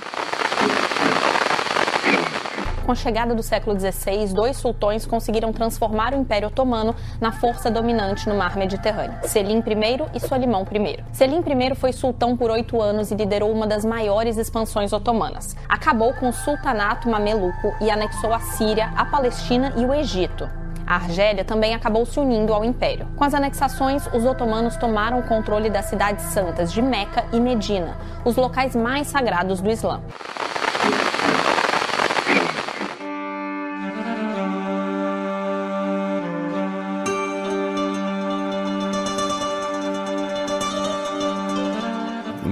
Com 2.88 2.94
a 2.94 2.96
chegada 2.96 3.36
do 3.36 3.44
século 3.44 3.78
XVI, 3.78 4.34
dois 4.34 4.56
sultões 4.56 5.06
conseguiram 5.06 5.52
transformar 5.52 6.14
o 6.14 6.18
Império 6.18 6.48
Otomano 6.48 6.96
na 7.20 7.34
força 7.34 7.70
dominante 7.70 8.30
no 8.30 8.36
mar 8.36 8.56
Mediterrâneo: 8.56 9.20
Selim 9.24 9.58
I 9.58 10.16
e 10.16 10.22
Solimão 10.22 10.66
I. 10.72 11.04
Selim 11.12 11.40
I 11.40 11.76
foi 11.76 11.92
sultão 11.92 12.38
por 12.38 12.50
oito 12.50 12.82
anos 12.82 13.12
e 13.12 13.16
liderou 13.16 13.52
uma 13.52 13.68
das 13.68 13.84
maiores 13.84 14.38
expansões 14.38 14.94
otomanas. 14.94 15.54
Acabou 15.68 16.14
com 16.14 16.30
o 16.30 16.32
sultanato 16.32 17.10
mameluco 17.10 17.76
e 17.82 17.92
anexou 17.92 18.34
a 18.34 18.40
Síria, 18.40 18.90
a 18.96 19.04
Palestina 19.04 19.74
e 19.76 19.84
o 19.84 19.94
Egito. 19.94 20.50
A 20.88 20.96
Argélia 20.96 21.44
também 21.44 21.76
acabou 21.76 22.06
se 22.06 22.18
unindo 22.22 22.54
ao 22.54 22.64
império. 22.64 23.06
Com 23.18 23.26
as 23.26 23.34
anexações, 23.34 24.08
os 24.14 24.24
otomanos 24.24 24.78
tomaram 24.78 25.20
o 25.20 25.24
controle 25.24 25.70
das 25.70 25.88
cidades 25.88 26.24
santas 26.28 26.72
de 26.72 26.82
Meca 26.82 27.26
e 27.34 27.40
Medina, 27.42 27.98
os 28.24 28.38
locais 28.38 28.78
mais 28.78 29.08
sagrados 29.08 29.60
do 29.60 29.70
Islã. 29.70 30.00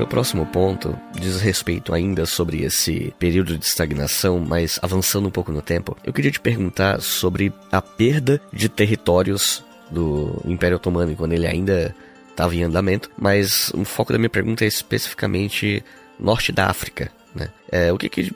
Meu 0.05 0.07
próximo 0.07 0.45
ponto 0.45 0.95
diz 1.19 1.41
respeito 1.41 1.91
ainda 1.91 2.27
sobre 2.27 2.63
esse 2.63 3.11
período 3.17 3.57
de 3.57 3.65
estagnação, 3.65 4.39
mas 4.39 4.79
avançando 4.83 5.27
um 5.27 5.31
pouco 5.31 5.51
no 5.51 5.63
tempo. 5.63 5.97
Eu 6.03 6.13
queria 6.13 6.29
te 6.29 6.39
perguntar 6.39 7.01
sobre 7.01 7.51
a 7.71 7.81
perda 7.81 8.39
de 8.53 8.69
territórios 8.69 9.63
do 9.89 10.39
Império 10.45 10.77
Otomano 10.77 11.15
quando 11.15 11.33
ele 11.33 11.47
ainda 11.47 11.95
estava 12.29 12.55
em 12.55 12.61
andamento, 12.61 13.09
mas 13.17 13.71
o 13.73 13.83
foco 13.83 14.13
da 14.13 14.19
minha 14.19 14.29
pergunta 14.29 14.63
é 14.63 14.67
especificamente 14.67 15.83
norte 16.19 16.51
da 16.51 16.67
África. 16.67 17.11
Né? 17.33 17.49
É, 17.71 17.91
o 17.91 17.97
que, 17.97 18.07
que 18.07 18.31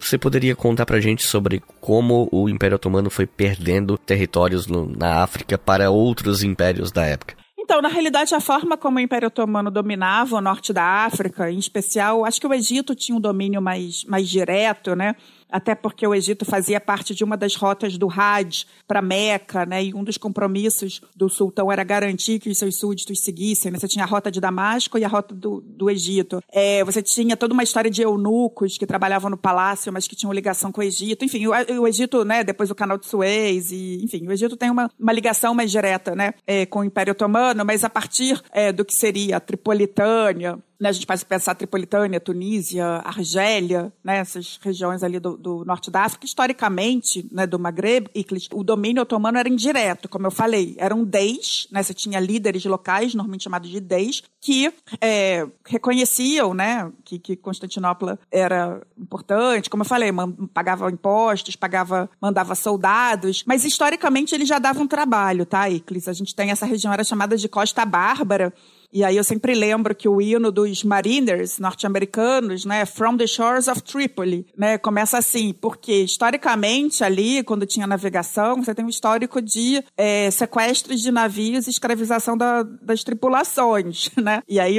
você 0.00 0.16
poderia 0.16 0.54
contar 0.54 0.86
pra 0.86 1.00
gente 1.00 1.26
sobre 1.26 1.60
como 1.80 2.28
o 2.30 2.48
Império 2.48 2.76
Otomano 2.76 3.10
foi 3.10 3.26
perdendo 3.26 3.98
territórios 3.98 4.68
no, 4.68 4.88
na 4.96 5.20
África 5.22 5.58
para 5.58 5.90
outros 5.90 6.44
impérios 6.44 6.92
da 6.92 7.04
época? 7.04 7.37
Então, 7.68 7.82
na 7.82 7.88
realidade, 7.90 8.34
a 8.34 8.40
forma 8.40 8.78
como 8.78 8.96
o 8.96 9.00
Império 9.00 9.28
Otomano 9.28 9.70
dominava 9.70 10.36
o 10.36 10.40
norte 10.40 10.72
da 10.72 11.04
África, 11.04 11.50
em 11.50 11.58
especial, 11.58 12.24
acho 12.24 12.40
que 12.40 12.46
o 12.46 12.54
Egito 12.54 12.94
tinha 12.94 13.14
um 13.14 13.20
domínio 13.20 13.60
mais, 13.60 14.04
mais 14.04 14.26
direto, 14.26 14.96
né? 14.96 15.14
Até 15.50 15.74
porque 15.74 16.06
o 16.06 16.14
Egito 16.14 16.44
fazia 16.44 16.80
parte 16.80 17.14
de 17.14 17.24
uma 17.24 17.36
das 17.36 17.54
rotas 17.54 17.96
do 17.96 18.08
Hajj 18.10 18.66
para 18.86 19.02
Meca, 19.02 19.64
né? 19.64 19.84
E 19.84 19.94
um 19.94 20.04
dos 20.04 20.18
compromissos 20.18 21.00
do 21.16 21.28
sultão 21.28 21.70
era 21.72 21.82
garantir 21.82 22.38
que 22.38 22.50
os 22.50 22.58
seus 22.58 22.76
súditos 22.78 23.20
seguissem. 23.20 23.72
Né? 23.72 23.78
Você 23.78 23.88
tinha 23.88 24.04
a 24.04 24.08
rota 24.08 24.30
de 24.30 24.40
Damasco 24.40 24.98
e 24.98 25.04
a 25.04 25.08
rota 25.08 25.34
do, 25.34 25.60
do 25.60 25.90
Egito. 25.90 26.42
É, 26.52 26.84
você 26.84 27.02
tinha 27.02 27.36
toda 27.36 27.54
uma 27.54 27.62
história 27.62 27.90
de 27.90 28.02
eunucos 28.02 28.76
que 28.76 28.86
trabalhavam 28.86 29.30
no 29.30 29.36
palácio, 29.36 29.92
mas 29.92 30.06
que 30.06 30.16
tinham 30.16 30.32
ligação 30.32 30.70
com 30.70 30.80
o 30.80 30.84
Egito. 30.84 31.24
Enfim, 31.24 31.46
o, 31.46 31.52
o 31.80 31.88
Egito, 31.88 32.24
né? 32.24 32.44
Depois 32.44 32.70
o 32.70 32.74
Canal 32.74 32.98
de 32.98 33.06
Suez 33.06 33.72
e, 33.72 34.02
enfim, 34.02 34.26
o 34.26 34.32
Egito 34.32 34.56
tem 34.56 34.70
uma, 34.70 34.90
uma 34.98 35.12
ligação 35.12 35.54
mais 35.54 35.70
direta, 35.70 36.14
né? 36.14 36.34
É, 36.46 36.66
com 36.66 36.80
o 36.80 36.84
Império 36.84 37.12
Otomano, 37.12 37.64
mas 37.64 37.84
a 37.84 37.90
partir 37.90 38.40
é, 38.52 38.72
do 38.72 38.84
que 38.84 38.94
seria 38.94 39.36
a 39.36 39.40
Tripolitânia, 39.40 40.58
né, 40.80 40.88
a 40.88 40.92
gente 40.92 41.06
pode 41.06 41.24
pensar 41.24 41.54
Tripolitânia, 41.54 42.20
Tunísia, 42.20 42.86
Argélia, 43.04 43.92
né, 44.02 44.18
essas 44.18 44.58
regiões 44.62 45.02
ali 45.02 45.18
do, 45.18 45.36
do 45.36 45.64
norte 45.64 45.90
da 45.90 46.02
África, 46.02 46.24
historicamente, 46.24 47.26
né, 47.32 47.46
do 47.46 47.58
Maghreb, 47.58 48.08
o 48.52 48.62
domínio 48.62 49.02
otomano 49.02 49.38
era 49.38 49.48
indireto, 49.48 50.08
como 50.08 50.26
eu 50.26 50.30
falei, 50.30 50.76
eram 50.78 51.04
deis, 51.04 51.66
né, 51.72 51.82
você 51.82 51.92
tinha 51.92 52.20
líderes 52.20 52.64
locais, 52.64 53.14
normalmente 53.14 53.44
chamados 53.44 53.70
de 53.70 53.80
deis, 53.80 54.22
que 54.40 54.72
é, 55.00 55.46
reconheciam, 55.66 56.54
né, 56.54 56.90
que, 57.04 57.18
que 57.18 57.36
Constantinopla 57.36 58.18
era 58.30 58.80
importante, 58.96 59.68
como 59.68 59.82
eu 59.82 59.88
falei, 59.88 60.10
pagava 60.54 60.90
impostos, 60.90 61.56
pagava, 61.56 62.08
mandava 62.20 62.54
soldados, 62.54 63.42
mas 63.46 63.64
historicamente 63.64 64.34
eles 64.34 64.48
já 64.48 64.58
davam 64.58 64.86
trabalho, 64.86 65.44
tá, 65.44 65.68
Iclis? 65.68 66.08
A 66.08 66.12
gente 66.12 66.34
tem 66.34 66.50
essa 66.50 66.66
região 66.66 66.92
era 66.92 67.02
chamada 67.02 67.36
de 67.36 67.48
Costa 67.48 67.84
Bárbara, 67.84 68.52
e 68.92 69.04
aí 69.04 69.16
eu 69.16 69.24
sempre 69.24 69.54
lembro 69.54 69.94
que 69.94 70.08
o 70.08 70.20
hino 70.20 70.50
dos 70.50 70.82
Mariners 70.82 71.58
norte-americanos, 71.58 72.64
né, 72.64 72.86
From 72.86 73.16
the 73.16 73.26
Shores 73.26 73.68
of 73.68 73.82
Tripoli, 73.82 74.46
né, 74.56 74.78
começa 74.78 75.18
assim, 75.18 75.52
porque 75.52 76.02
historicamente 76.02 77.04
ali, 77.04 77.42
quando 77.42 77.66
tinha 77.66 77.86
navegação, 77.86 78.62
você 78.62 78.74
tem 78.74 78.84
um 78.84 78.88
histórico 78.88 79.42
de 79.42 79.82
é, 79.96 80.30
sequestros 80.30 81.00
de 81.00 81.10
navios 81.10 81.66
e 81.66 81.70
escravização 81.70 82.36
da, 82.36 82.62
das 82.62 83.04
tripulações, 83.04 84.10
né? 84.16 84.42
E 84.48 84.58
aí 84.58 84.78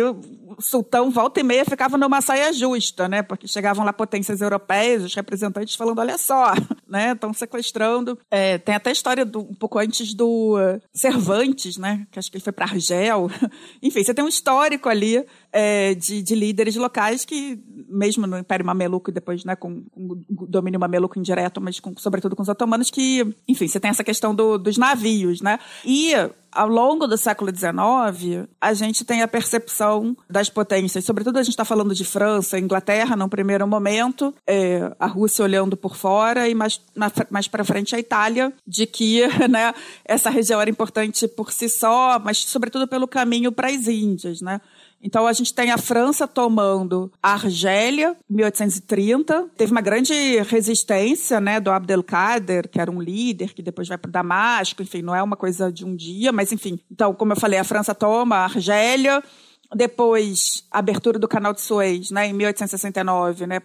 o, 0.57 0.61
sultão 0.61 1.09
volta 1.11 1.39
e 1.39 1.43
meia 1.43 1.65
ficava 1.65 1.97
numa 1.97 2.21
saia 2.21 2.51
justa, 2.51 3.07
né? 3.07 3.21
Porque 3.21 3.47
chegavam 3.47 3.85
lá 3.85 3.93
potências 3.93 4.41
europeias, 4.41 5.03
os 5.03 5.13
representantes 5.13 5.75
falando, 5.75 5.99
olha 5.99 6.17
só, 6.17 6.53
né? 6.87 7.11
Estão 7.11 7.33
sequestrando. 7.33 8.17
É, 8.31 8.57
tem 8.57 8.75
até 8.75 8.89
a 8.89 8.93
história 8.93 9.25
do, 9.25 9.41
um 9.41 9.53
pouco 9.53 9.79
antes 9.79 10.13
do 10.13 10.57
uh, 10.57 10.81
Cervantes, 10.93 11.77
né? 11.77 12.07
Que 12.11 12.19
acho 12.19 12.31
que 12.31 12.37
ele 12.37 12.43
foi 12.43 12.53
para 12.53 12.65
Argel. 12.65 13.29
Enfim, 13.81 14.03
você 14.03 14.13
tem 14.13 14.23
um 14.23 14.29
histórico 14.29 14.89
ali 14.89 15.25
é, 15.51 15.93
de, 15.95 16.21
de, 16.21 16.35
líderes 16.35 16.75
locais 16.75 17.25
que, 17.25 17.59
mesmo 17.87 18.27
no 18.27 18.37
Império 18.37 18.65
Mameluco 18.65 19.09
e 19.09 19.13
depois, 19.13 19.43
né, 19.43 19.55
com, 19.55 19.83
com 19.83 20.23
domínio 20.47 20.79
mameluco 20.79 21.17
indireto, 21.17 21.59
mas 21.59 21.79
com, 21.79 21.93
sobretudo 21.97 22.35
com 22.35 22.41
os 22.41 22.49
otomanos, 22.49 22.89
que, 22.89 23.35
enfim, 23.47 23.67
você 23.67 23.79
tem 23.79 23.89
essa 23.89 24.03
questão 24.03 24.33
do, 24.33 24.57
dos 24.57 24.77
navios, 24.77 25.41
né? 25.41 25.59
E 25.83 26.13
ao 26.51 26.67
longo 26.67 27.07
do 27.07 27.17
século 27.17 27.51
XIX, 27.55 28.47
a 28.59 28.73
gente 28.73 29.05
tem 29.05 29.21
a 29.21 29.27
percepção 29.27 30.17
das 30.29 30.49
potências, 30.49 31.05
sobretudo 31.05 31.37
a 31.37 31.43
gente 31.43 31.53
está 31.53 31.65
falando 31.65 31.93
de 31.93 32.03
França, 32.03 32.59
Inglaterra, 32.59 33.15
num 33.15 33.29
primeiro 33.29 33.67
momento, 33.67 34.33
é, 34.47 34.91
a 34.99 35.05
Rússia 35.07 35.43
olhando 35.43 35.77
por 35.77 35.95
fora 35.95 36.47
e 36.47 36.55
mais, 36.55 36.81
mais 37.29 37.47
para 37.47 37.63
frente 37.63 37.95
a 37.95 37.99
Itália, 37.99 38.51
de 38.65 38.85
que 38.85 39.21
né, 39.47 39.73
essa 40.03 40.29
região 40.29 40.59
era 40.59 40.69
importante 40.69 41.27
por 41.27 41.51
si 41.51 41.69
só, 41.69 42.19
mas 42.19 42.39
sobretudo 42.39 42.87
pelo 42.87 43.07
caminho 43.07 43.51
para 43.51 43.69
as 43.69 43.87
Índias, 43.87 44.41
né? 44.41 44.59
Então 45.01 45.25
a 45.25 45.33
gente 45.33 45.53
tem 45.53 45.71
a 45.71 45.77
França 45.77 46.27
tomando 46.27 47.11
a 47.21 47.33
Argélia, 47.33 48.15
1830. 48.29 49.49
Teve 49.57 49.71
uma 49.71 49.81
grande 49.81 50.13
resistência, 50.43 51.39
né, 51.39 51.59
do 51.59 51.71
Abdelkader, 51.71 52.67
que 52.67 52.79
era 52.79 52.91
um 52.91 53.01
líder 53.01 53.53
que 53.53 53.61
depois 53.61 53.87
vai 53.87 53.97
para 53.97 54.11
Damasco. 54.11 54.81
Enfim, 54.81 55.01
não 55.01 55.15
é 55.15 55.23
uma 55.23 55.37
coisa 55.37 55.71
de 55.71 55.85
um 55.85 55.95
dia, 55.95 56.31
mas 56.31 56.51
enfim. 56.51 56.79
Então, 56.91 57.13
como 57.13 57.31
eu 57.31 57.39
falei, 57.39 57.59
a 57.59 57.63
França 57.63 57.95
toma 57.95 58.37
a 58.37 58.43
Argélia. 58.43 59.23
Depois, 59.75 60.65
a 60.71 60.79
abertura 60.79 61.19
do 61.19 61.27
canal 61.27 61.53
de 61.53 61.61
Suez, 61.61 62.09
né, 62.09 62.27
em 62.27 62.33
1869, 62.33 63.45
né, 63.45 63.61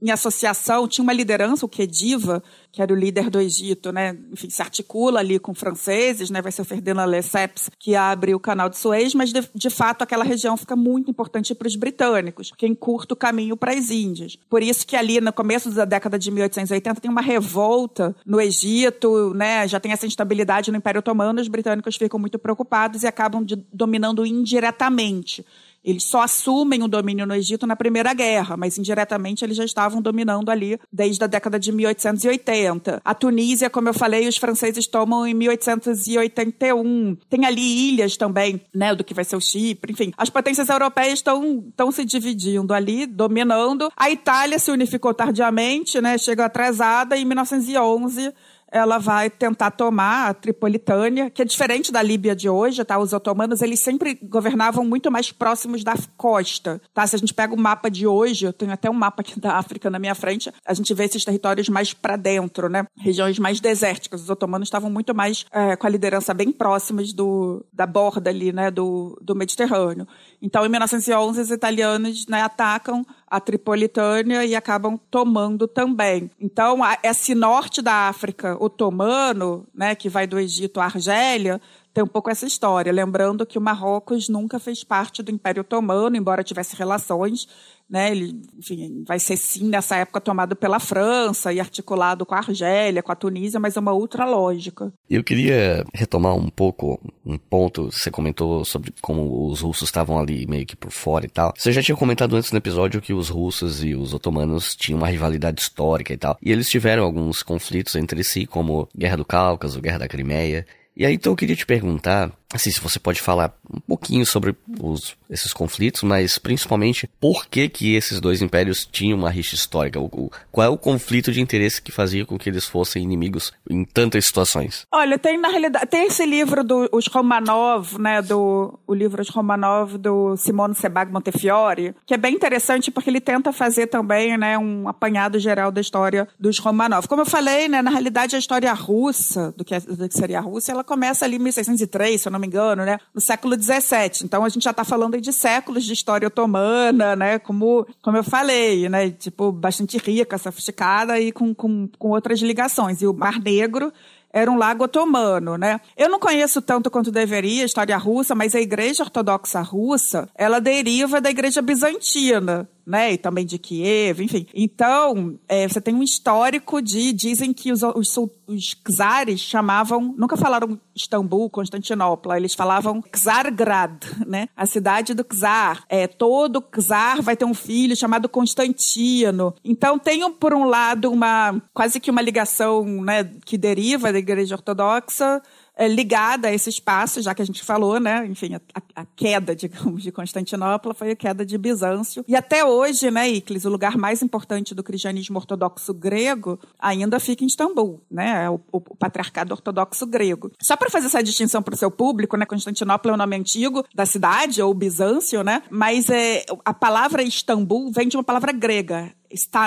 em, 0.00 0.10
associação, 0.10 0.86
tinha 0.86 1.02
uma 1.02 1.12
liderança, 1.12 1.66
o 1.66 1.68
Khediva, 1.68 2.40
que 2.70 2.82
era 2.82 2.92
o 2.92 2.96
líder 2.96 3.30
do 3.30 3.40
Egito, 3.40 3.90
né, 3.92 4.16
enfim, 4.32 4.50
se 4.50 4.62
articula 4.62 5.20
ali 5.20 5.38
com 5.38 5.54
franceses, 5.54 6.30
né, 6.30 6.42
vai 6.42 6.52
ser 6.52 6.62
o 6.62 6.64
Ferdinand 6.64 7.06
Lesseps 7.06 7.70
que 7.78 7.94
abre 7.94 8.34
o 8.34 8.40
canal 8.40 8.68
de 8.68 8.78
Suez, 8.78 9.14
mas 9.14 9.32
de, 9.32 9.48
de 9.54 9.70
fato 9.70 10.02
aquela 10.02 10.24
região 10.24 10.56
fica 10.56 10.76
muito 10.76 11.10
importante 11.10 11.54
para 11.54 11.66
os 11.66 11.76
britânicos, 11.76 12.50
porque 12.50 12.66
encurta 12.66 13.14
o 13.14 13.16
caminho 13.16 13.56
para 13.56 13.72
as 13.72 13.90
Índias. 13.90 14.36
Por 14.48 14.62
isso 14.62 14.86
que 14.86 14.96
ali 14.96 15.20
no 15.20 15.32
começo 15.32 15.70
da 15.70 15.84
década 15.84 16.18
de 16.18 16.30
1880 16.30 17.00
tem 17.00 17.10
uma 17.10 17.20
revolta 17.20 18.14
no 18.24 18.40
Egito, 18.40 19.32
né, 19.34 19.66
já 19.66 19.80
tem 19.80 19.92
essa 19.92 20.06
instabilidade 20.06 20.70
no 20.70 20.76
Império 20.76 20.98
Otomano, 21.00 21.40
os 21.40 21.48
britânicos 21.48 21.96
ficam 21.96 22.20
muito 22.20 22.38
preocupados 22.38 23.02
e 23.02 23.06
acabam 23.06 23.42
de, 23.44 23.56
dominando 23.72 24.24
indiretamente. 24.26 25.44
Eles 25.84 26.04
só 26.04 26.22
assumem 26.22 26.82
o 26.82 26.88
domínio 26.88 27.26
no 27.26 27.34
Egito 27.34 27.66
na 27.66 27.76
Primeira 27.76 28.12
Guerra, 28.12 28.56
mas 28.56 28.76
indiretamente 28.78 29.44
eles 29.44 29.56
já 29.56 29.64
estavam 29.64 30.02
dominando 30.02 30.50
ali 30.50 30.78
desde 30.92 31.22
a 31.24 31.26
década 31.26 31.58
de 31.58 31.72
1880. 31.72 33.00
A 33.04 33.14
Tunísia, 33.14 33.70
como 33.70 33.88
eu 33.88 33.94
falei, 33.94 34.28
os 34.28 34.36
franceses 34.36 34.86
tomam 34.86 35.26
em 35.26 35.34
1881. 35.34 37.16
Tem 37.28 37.46
ali 37.46 37.90
ilhas 37.90 38.16
também, 38.16 38.60
né, 38.74 38.94
do 38.94 39.04
que 39.04 39.14
vai 39.14 39.24
ser 39.24 39.36
o 39.36 39.40
Chipre, 39.40 39.92
enfim. 39.92 40.12
As 40.16 40.30
potências 40.30 40.68
europeias 40.68 41.20
estão 41.20 41.92
se 41.92 42.04
dividindo 42.04 42.74
ali, 42.74 43.06
dominando. 43.06 43.90
A 43.96 44.10
Itália 44.10 44.58
se 44.58 44.70
unificou 44.70 45.14
tardiamente, 45.14 46.00
né, 46.00 46.18
chegou 46.18 46.44
atrasada 46.44 47.16
em 47.16 47.24
1911 47.24 48.32
ela 48.70 48.98
vai 48.98 49.30
tentar 49.30 49.70
tomar 49.70 50.28
a 50.28 50.34
Tripolitânia, 50.34 51.30
que 51.30 51.42
é 51.42 51.44
diferente 51.44 51.90
da 51.90 52.02
Líbia 52.02 52.34
de 52.34 52.48
hoje, 52.48 52.84
tá? 52.84 52.98
Os 52.98 53.12
otomanos, 53.12 53.62
eles 53.62 53.80
sempre 53.80 54.18
governavam 54.22 54.84
muito 54.84 55.10
mais 55.10 55.32
próximos 55.32 55.82
da 55.82 55.94
costa, 56.16 56.80
tá? 56.92 57.06
Se 57.06 57.16
a 57.16 57.18
gente 57.18 57.34
pega 57.34 57.54
o 57.54 57.58
mapa 57.58 57.90
de 57.90 58.06
hoje, 58.06 58.46
eu 58.46 58.52
tenho 58.52 58.72
até 58.72 58.90
um 58.90 58.94
mapa 58.94 59.22
aqui 59.22 59.38
da 59.40 59.54
África 59.54 59.88
na 59.90 59.98
minha 59.98 60.14
frente, 60.14 60.52
a 60.66 60.74
gente 60.74 60.92
vê 60.94 61.04
esses 61.04 61.24
territórios 61.24 61.68
mais 61.68 61.92
para 61.92 62.16
dentro, 62.16 62.68
né? 62.68 62.86
Regiões 62.96 63.38
mais 63.38 63.60
desérticas. 63.60 64.22
Os 64.22 64.30
otomanos 64.30 64.68
estavam 64.68 64.90
muito 64.90 65.14
mais 65.14 65.46
é, 65.52 65.76
com 65.76 65.86
a 65.86 65.90
liderança 65.90 66.34
bem 66.34 66.52
próximos 66.52 67.12
do, 67.12 67.64
da 67.72 67.86
borda 67.86 68.30
ali, 68.30 68.52
né? 68.52 68.70
Do, 68.70 69.18
do 69.22 69.34
Mediterrâneo. 69.34 70.06
Então, 70.40 70.64
em 70.64 70.68
1911, 70.68 71.40
os 71.40 71.50
italianos 71.50 72.26
né, 72.26 72.42
atacam 72.42 73.04
a 73.30 73.40
Tripolitânia 73.40 74.44
e 74.44 74.54
acabam 74.54 74.98
tomando 75.10 75.68
também. 75.68 76.30
Então, 76.40 76.80
esse 77.02 77.34
norte 77.34 77.82
da 77.82 78.08
África 78.08 78.56
otomano, 78.58 79.66
né, 79.74 79.94
que 79.94 80.08
vai 80.08 80.26
do 80.26 80.38
Egito 80.38 80.80
à 80.80 80.84
Argélia, 80.84 81.60
tem 81.98 82.04
um 82.04 82.06
pouco 82.06 82.30
essa 82.30 82.46
história. 82.46 82.92
Lembrando 82.92 83.44
que 83.44 83.58
o 83.58 83.60
Marrocos 83.60 84.28
nunca 84.28 84.60
fez 84.60 84.84
parte 84.84 85.20
do 85.20 85.32
Império 85.32 85.62
Otomano, 85.62 86.16
embora 86.16 86.44
tivesse 86.44 86.76
relações 86.76 87.48
né? 87.88 88.10
Ele, 88.10 88.38
enfim, 88.58 89.02
vai 89.06 89.18
ser 89.18 89.36
sim 89.36 89.68
nessa 89.68 89.96
época 89.96 90.20
tomado 90.20 90.54
pela 90.54 90.78
França 90.78 91.52
e 91.52 91.58
articulado 91.58 92.26
com 92.26 92.34
a 92.34 92.38
Argélia, 92.38 93.02
com 93.02 93.10
a 93.10 93.16
Tunísia, 93.16 93.58
mas 93.58 93.76
é 93.76 93.80
uma 93.80 93.92
outra 93.92 94.26
lógica. 94.26 94.92
Eu 95.08 95.24
queria 95.24 95.84
retomar 95.94 96.34
um 96.34 96.50
pouco 96.50 97.00
um 97.24 97.38
ponto, 97.38 97.90
você 97.90 98.10
comentou 98.10 98.64
sobre 98.64 98.92
como 99.00 99.46
os 99.48 99.60
russos 99.60 99.88
estavam 99.88 100.18
ali 100.18 100.46
meio 100.46 100.66
que 100.66 100.76
por 100.76 100.90
fora 100.90 101.24
e 101.24 101.30
tal. 101.30 101.54
Você 101.56 101.72
já 101.72 101.82
tinha 101.82 101.96
comentado 101.96 102.36
antes 102.36 102.52
no 102.52 102.58
episódio 102.58 103.00
que 103.00 103.14
os 103.14 103.28
russos 103.28 103.82
e 103.82 103.94
os 103.94 104.12
otomanos 104.12 104.76
tinham 104.76 104.98
uma 104.98 105.08
rivalidade 105.08 105.60
histórica 105.62 106.12
e 106.12 106.16
tal. 106.16 106.36
E 106.42 106.52
eles 106.52 106.68
tiveram 106.68 107.04
alguns 107.04 107.42
conflitos 107.42 107.94
entre 107.96 108.22
si, 108.22 108.46
como 108.46 108.88
Guerra 108.96 109.16
do 109.16 109.24
Cáucaso, 109.24 109.80
Guerra 109.80 109.98
da 109.98 110.08
Crimeia. 110.08 110.66
E 110.98 111.06
aí 111.06 111.14
então 111.14 111.32
eu 111.32 111.36
queria 111.36 111.54
te 111.54 111.64
perguntar 111.64 112.28
assim, 112.52 112.70
se 112.70 112.80
você 112.80 112.98
pode 112.98 113.20
falar 113.20 113.54
um 113.72 113.80
pouquinho 113.80 114.24
sobre 114.24 114.56
os, 114.80 115.16
esses 115.28 115.52
conflitos, 115.52 116.02
mas 116.02 116.38
principalmente 116.38 117.08
por 117.20 117.46
que 117.46 117.68
que 117.68 117.94
esses 117.94 118.20
dois 118.20 118.40
impérios 118.40 118.88
tinham 118.90 119.18
uma 119.18 119.30
rixa 119.30 119.54
histórica? 119.54 120.00
O, 120.00 120.06
o, 120.06 120.30
qual 120.50 120.66
é 120.66 120.70
o 120.70 120.78
conflito 120.78 121.30
de 121.30 121.40
interesse 121.40 121.82
que 121.82 121.92
fazia 121.92 122.24
com 122.24 122.38
que 122.38 122.48
eles 122.48 122.64
fossem 122.64 123.02
inimigos 123.02 123.52
em 123.68 123.84
tantas 123.84 124.26
situações? 124.26 124.86
Olha, 124.90 125.18
tem 125.18 125.38
na 125.38 125.48
realidade, 125.48 125.86
tem 125.86 126.06
esse 126.06 126.24
livro 126.24 126.64
dos 126.64 127.06
Romanov, 127.08 127.98
né, 127.98 128.22
do 128.22 128.78
o 128.86 128.94
livro 128.94 129.18
dos 129.18 129.28
Romanov 129.28 129.98
do 129.98 130.36
Simone 130.36 130.74
Sebag 130.74 131.12
Montefiore, 131.12 131.94
que 132.06 132.14
é 132.14 132.16
bem 132.16 132.34
interessante 132.34 132.90
porque 132.90 133.10
ele 133.10 133.20
tenta 133.20 133.52
fazer 133.52 133.88
também, 133.88 134.38
né, 134.38 134.56
um 134.56 134.88
apanhado 134.88 135.38
geral 135.38 135.70
da 135.70 135.80
história 135.80 136.26
dos 136.38 136.58
Romanov. 136.58 137.06
Como 137.06 137.22
eu 137.22 137.26
falei, 137.26 137.68
né, 137.68 137.82
na 137.82 137.90
realidade 137.90 138.36
a 138.36 138.38
história 138.38 138.72
russa, 138.72 139.52
do 139.56 139.64
que, 139.64 139.74
é, 139.74 139.80
do 139.80 140.08
que 140.08 140.14
seria 140.14 140.38
a 140.38 140.42
Rússia, 140.42 140.72
ela 140.72 140.84
começa 140.84 141.24
ali 141.24 141.36
em 141.36 141.40
1603, 141.40 142.22
se 142.22 142.28
eu 142.28 142.32
não 142.32 142.37
me 142.40 142.46
engano, 142.46 142.84
né, 142.84 142.98
no 143.14 143.20
século 143.20 143.56
17. 143.56 144.24
Então 144.24 144.44
a 144.44 144.48
gente 144.48 144.64
já 144.64 144.70
está 144.70 144.84
falando 144.84 145.20
de 145.20 145.32
séculos 145.32 145.84
de 145.84 145.92
história 145.92 146.28
otomana, 146.28 147.16
né, 147.16 147.38
como, 147.38 147.86
como 148.02 148.16
eu 148.16 148.24
falei, 148.24 148.88
né, 148.88 149.10
tipo, 149.10 149.52
bastante 149.52 149.98
rica, 149.98 150.38
sofisticada 150.38 151.18
e 151.18 151.32
com, 151.32 151.54
com, 151.54 151.88
com 151.98 152.08
outras 152.10 152.40
ligações. 152.40 153.02
E 153.02 153.06
o 153.06 153.14
Mar 153.14 153.40
Negro 153.40 153.92
era 154.32 154.50
um 154.50 154.56
lago 154.56 154.84
otomano, 154.84 155.56
né? 155.56 155.80
Eu 155.96 156.08
não 156.08 156.18
conheço 156.18 156.60
tanto 156.60 156.90
quanto 156.90 157.10
deveria 157.10 157.62
a 157.62 157.66
história 157.66 157.96
russa, 157.96 158.34
mas 158.34 158.54
a 158.54 158.60
Igreja 158.60 159.02
Ortodoxa 159.02 159.60
Russa, 159.60 160.28
ela 160.34 160.60
deriva 160.60 161.20
da 161.20 161.30
Igreja 161.30 161.62
Bizantina, 161.62 162.68
né? 162.88 163.12
E 163.12 163.18
também 163.18 163.44
de 163.44 163.58
Kiev, 163.58 164.22
enfim. 164.22 164.46
Então, 164.54 165.38
é, 165.46 165.68
você 165.68 165.78
tem 165.78 165.94
um 165.94 166.02
histórico 166.02 166.80
de. 166.80 167.12
Dizem 167.12 167.52
que 167.52 167.70
os, 167.70 167.82
os, 167.82 168.16
os 168.46 168.74
czares 168.74 169.40
chamavam. 169.40 170.14
Nunca 170.16 170.38
falaram 170.38 170.80
Istambul, 170.96 171.50
Constantinopla, 171.50 172.38
eles 172.38 172.54
falavam 172.54 173.02
Czargrad, 173.12 174.02
né? 174.26 174.48
A 174.56 174.64
cidade 174.64 175.12
do 175.12 175.22
czar. 175.22 175.84
É, 175.88 176.06
todo 176.06 176.62
czar 176.62 177.20
vai 177.20 177.36
ter 177.36 177.44
um 177.44 177.54
filho 177.54 177.94
chamado 177.94 178.28
Constantino. 178.28 179.54
Então, 179.62 179.98
tem, 179.98 180.28
por 180.32 180.54
um 180.54 180.64
lado, 180.64 181.12
uma 181.12 181.60
quase 181.74 182.00
que 182.00 182.10
uma 182.10 182.22
ligação 182.22 182.84
né, 183.02 183.30
que 183.44 183.58
deriva 183.58 184.10
da 184.10 184.18
Igreja 184.18 184.54
Ortodoxa 184.54 185.42
ligada 185.86 186.48
a 186.48 186.52
esse 186.52 186.68
espaço, 186.68 187.22
já 187.22 187.34
que 187.34 187.42
a 187.42 187.44
gente 187.44 187.62
falou, 187.62 188.00
né? 188.00 188.26
Enfim, 188.26 188.54
a, 188.54 188.60
a, 188.96 189.04
queda, 189.04 189.54
digamos, 189.56 190.02
de 190.02 190.10
Constantinopla 190.10 190.94
foi 190.94 191.12
a 191.12 191.16
queda 191.16 191.46
de 191.46 191.56
Bizâncio. 191.56 192.24
E 192.26 192.34
até 192.34 192.64
hoje, 192.64 193.10
né, 193.10 193.28
Iclis, 193.28 193.64
o 193.64 193.70
lugar 193.70 193.96
mais 193.96 194.22
importante 194.22 194.74
do 194.74 194.82
cristianismo 194.82 195.38
ortodoxo 195.38 195.94
grego 195.94 196.58
ainda 196.78 197.20
fica 197.20 197.44
em 197.44 197.46
Istambul, 197.46 198.02
né? 198.10 198.44
É 198.44 198.50
o, 198.50 198.60
o, 198.72 198.80
patriarcado 198.80 199.52
ortodoxo 199.52 200.06
grego. 200.06 200.50
Só 200.60 200.76
para 200.76 200.90
fazer 200.90 201.06
essa 201.06 201.22
distinção 201.22 201.62
para 201.62 201.74
o 201.74 201.76
seu 201.76 201.90
público, 201.90 202.36
né? 202.36 202.44
Constantinopla 202.44 203.12
é 203.12 203.14
o 203.14 203.18
nome 203.18 203.36
antigo 203.36 203.84
da 203.94 204.06
cidade, 204.06 204.60
ou 204.60 204.74
Bizâncio, 204.74 205.44
né? 205.44 205.62
Mas 205.70 206.08
é, 206.10 206.44
a 206.64 206.74
palavra 206.74 207.22
Istambul 207.22 207.92
vem 207.92 208.08
de 208.08 208.16
uma 208.16 208.24
palavra 208.24 208.50
grega, 208.52 209.12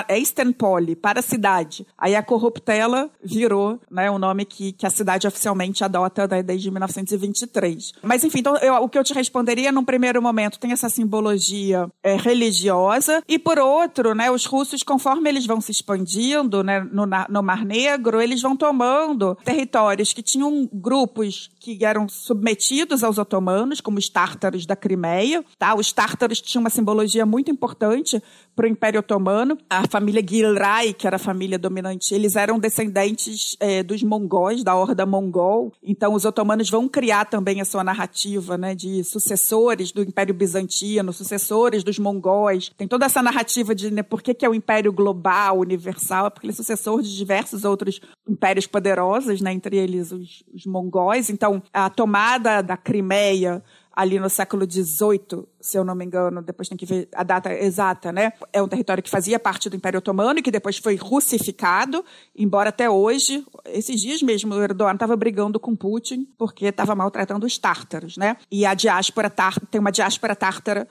é 0.08 0.18
Istanbul, 0.18 0.96
para 1.00 1.20
a 1.20 1.22
cidade. 1.22 1.86
Aí 1.96 2.14
a 2.14 2.22
corruptela 2.22 3.10
virou 3.22 3.80
né, 3.90 4.10
o 4.10 4.18
nome 4.18 4.44
que, 4.44 4.72
que 4.72 4.86
a 4.86 4.90
cidade 4.90 5.26
oficialmente 5.26 5.84
adota 5.84 6.26
né, 6.26 6.42
desde 6.42 6.70
1923. 6.70 7.92
Mas 8.02 8.24
enfim, 8.24 8.40
então, 8.40 8.56
eu, 8.56 8.74
o 8.74 8.88
que 8.88 8.98
eu 8.98 9.04
te 9.04 9.14
responderia 9.14 9.70
num 9.70 9.84
primeiro 9.84 10.20
momento 10.20 10.58
tem 10.58 10.72
essa 10.72 10.88
simbologia 10.88 11.88
é, 12.02 12.16
religiosa 12.16 13.22
e 13.28 13.38
por 13.38 13.58
outro, 13.58 14.14
né, 14.14 14.30
os 14.30 14.46
russos, 14.46 14.82
conforme 14.82 15.28
eles 15.28 15.46
vão 15.46 15.60
se 15.60 15.70
expandindo 15.70 16.62
né, 16.62 16.80
no, 16.80 17.06
no 17.28 17.42
Mar 17.42 17.64
Negro, 17.64 18.20
eles 18.20 18.42
vão 18.42 18.56
tomando 18.56 19.36
territórios 19.44 20.12
que 20.12 20.22
tinham 20.22 20.68
grupos 20.72 21.50
que 21.60 21.84
eram 21.84 22.08
submetidos 22.08 23.04
aos 23.04 23.18
otomanos, 23.18 23.80
como 23.80 23.98
os 23.98 24.08
tártaros 24.08 24.66
da 24.66 24.74
Crimeia. 24.74 25.44
Tá? 25.56 25.74
Os 25.74 25.92
tártaros 25.92 26.40
tinham 26.40 26.62
uma 26.62 26.70
simbologia 26.70 27.24
muito 27.24 27.50
importante 27.50 28.20
para 28.54 28.66
o 28.66 28.68
Império 28.68 29.00
Otomano. 29.00 29.51
A 29.68 29.86
família 29.88 30.22
Gilray, 30.26 30.92
que 30.92 31.06
era 31.06 31.16
a 31.16 31.18
família 31.18 31.58
dominante, 31.58 32.14
eles 32.14 32.36
eram 32.36 32.58
descendentes 32.58 33.56
é, 33.60 33.82
dos 33.82 34.02
mongóis, 34.02 34.62
da 34.62 34.74
horda 34.74 35.06
mongol. 35.06 35.72
Então, 35.82 36.14
os 36.14 36.24
otomanos 36.24 36.68
vão 36.70 36.88
criar 36.88 37.24
também 37.24 37.60
a 37.60 37.64
sua 37.64 37.84
narrativa 37.84 38.58
né, 38.58 38.74
de 38.74 39.02
sucessores 39.04 39.92
do 39.92 40.02
Império 40.02 40.34
Bizantino, 40.34 41.12
sucessores 41.12 41.82
dos 41.82 41.98
mongóis. 41.98 42.70
Tem 42.76 42.88
toda 42.88 43.06
essa 43.06 43.22
narrativa 43.22 43.74
de 43.74 43.90
né, 43.90 44.02
por 44.02 44.22
que, 44.22 44.34
que 44.34 44.44
é 44.44 44.48
o 44.48 44.54
Império 44.54 44.92
global, 44.92 45.58
universal, 45.58 46.26
é 46.26 46.30
porque 46.30 46.46
ele 46.46 46.52
é 46.52 46.56
sucessor 46.56 47.02
de 47.02 47.16
diversos 47.16 47.64
outros 47.64 48.00
impérios 48.28 48.66
poderosos, 48.66 49.40
né, 49.40 49.52
entre 49.52 49.76
eles 49.76 50.12
os, 50.12 50.44
os 50.52 50.66
mongóis. 50.66 51.30
Então, 51.30 51.62
a 51.72 51.90
tomada 51.90 52.62
da 52.62 52.76
Crimeia 52.76 53.62
ali 53.94 54.18
no 54.18 54.28
século 54.28 54.70
XVIII 54.70 55.46
se 55.62 55.78
eu 55.78 55.84
não 55.84 55.94
me 55.94 56.04
engano, 56.04 56.42
depois 56.42 56.68
tem 56.68 56.76
que 56.76 56.84
ver 56.84 57.08
a 57.14 57.22
data 57.22 57.52
exata, 57.54 58.10
né? 58.10 58.32
É 58.52 58.60
um 58.60 58.66
território 58.66 59.02
que 59.02 59.08
fazia 59.08 59.38
parte 59.38 59.70
do 59.70 59.76
Império 59.76 59.98
Otomano 59.98 60.40
e 60.40 60.42
que 60.42 60.50
depois 60.50 60.76
foi 60.76 60.96
russificado, 60.96 62.04
embora 62.36 62.70
até 62.70 62.90
hoje, 62.90 63.44
esses 63.66 64.00
dias 64.00 64.22
mesmo, 64.22 64.54
o 64.54 64.62
Erdogan 64.62 64.94
estava 64.94 65.16
brigando 65.16 65.60
com 65.60 65.76
Putin 65.76 66.26
porque 66.36 66.66
estava 66.66 66.94
maltratando 66.94 67.46
os 67.46 67.56
tártaros, 67.56 68.16
né? 68.16 68.36
E 68.50 68.66
a 68.66 68.74
diáspora 68.74 69.30
tártara, 69.30 69.66
tem 69.70 69.80
uma 69.80 69.92
diáspora 69.92 70.34
tártara 70.34 70.88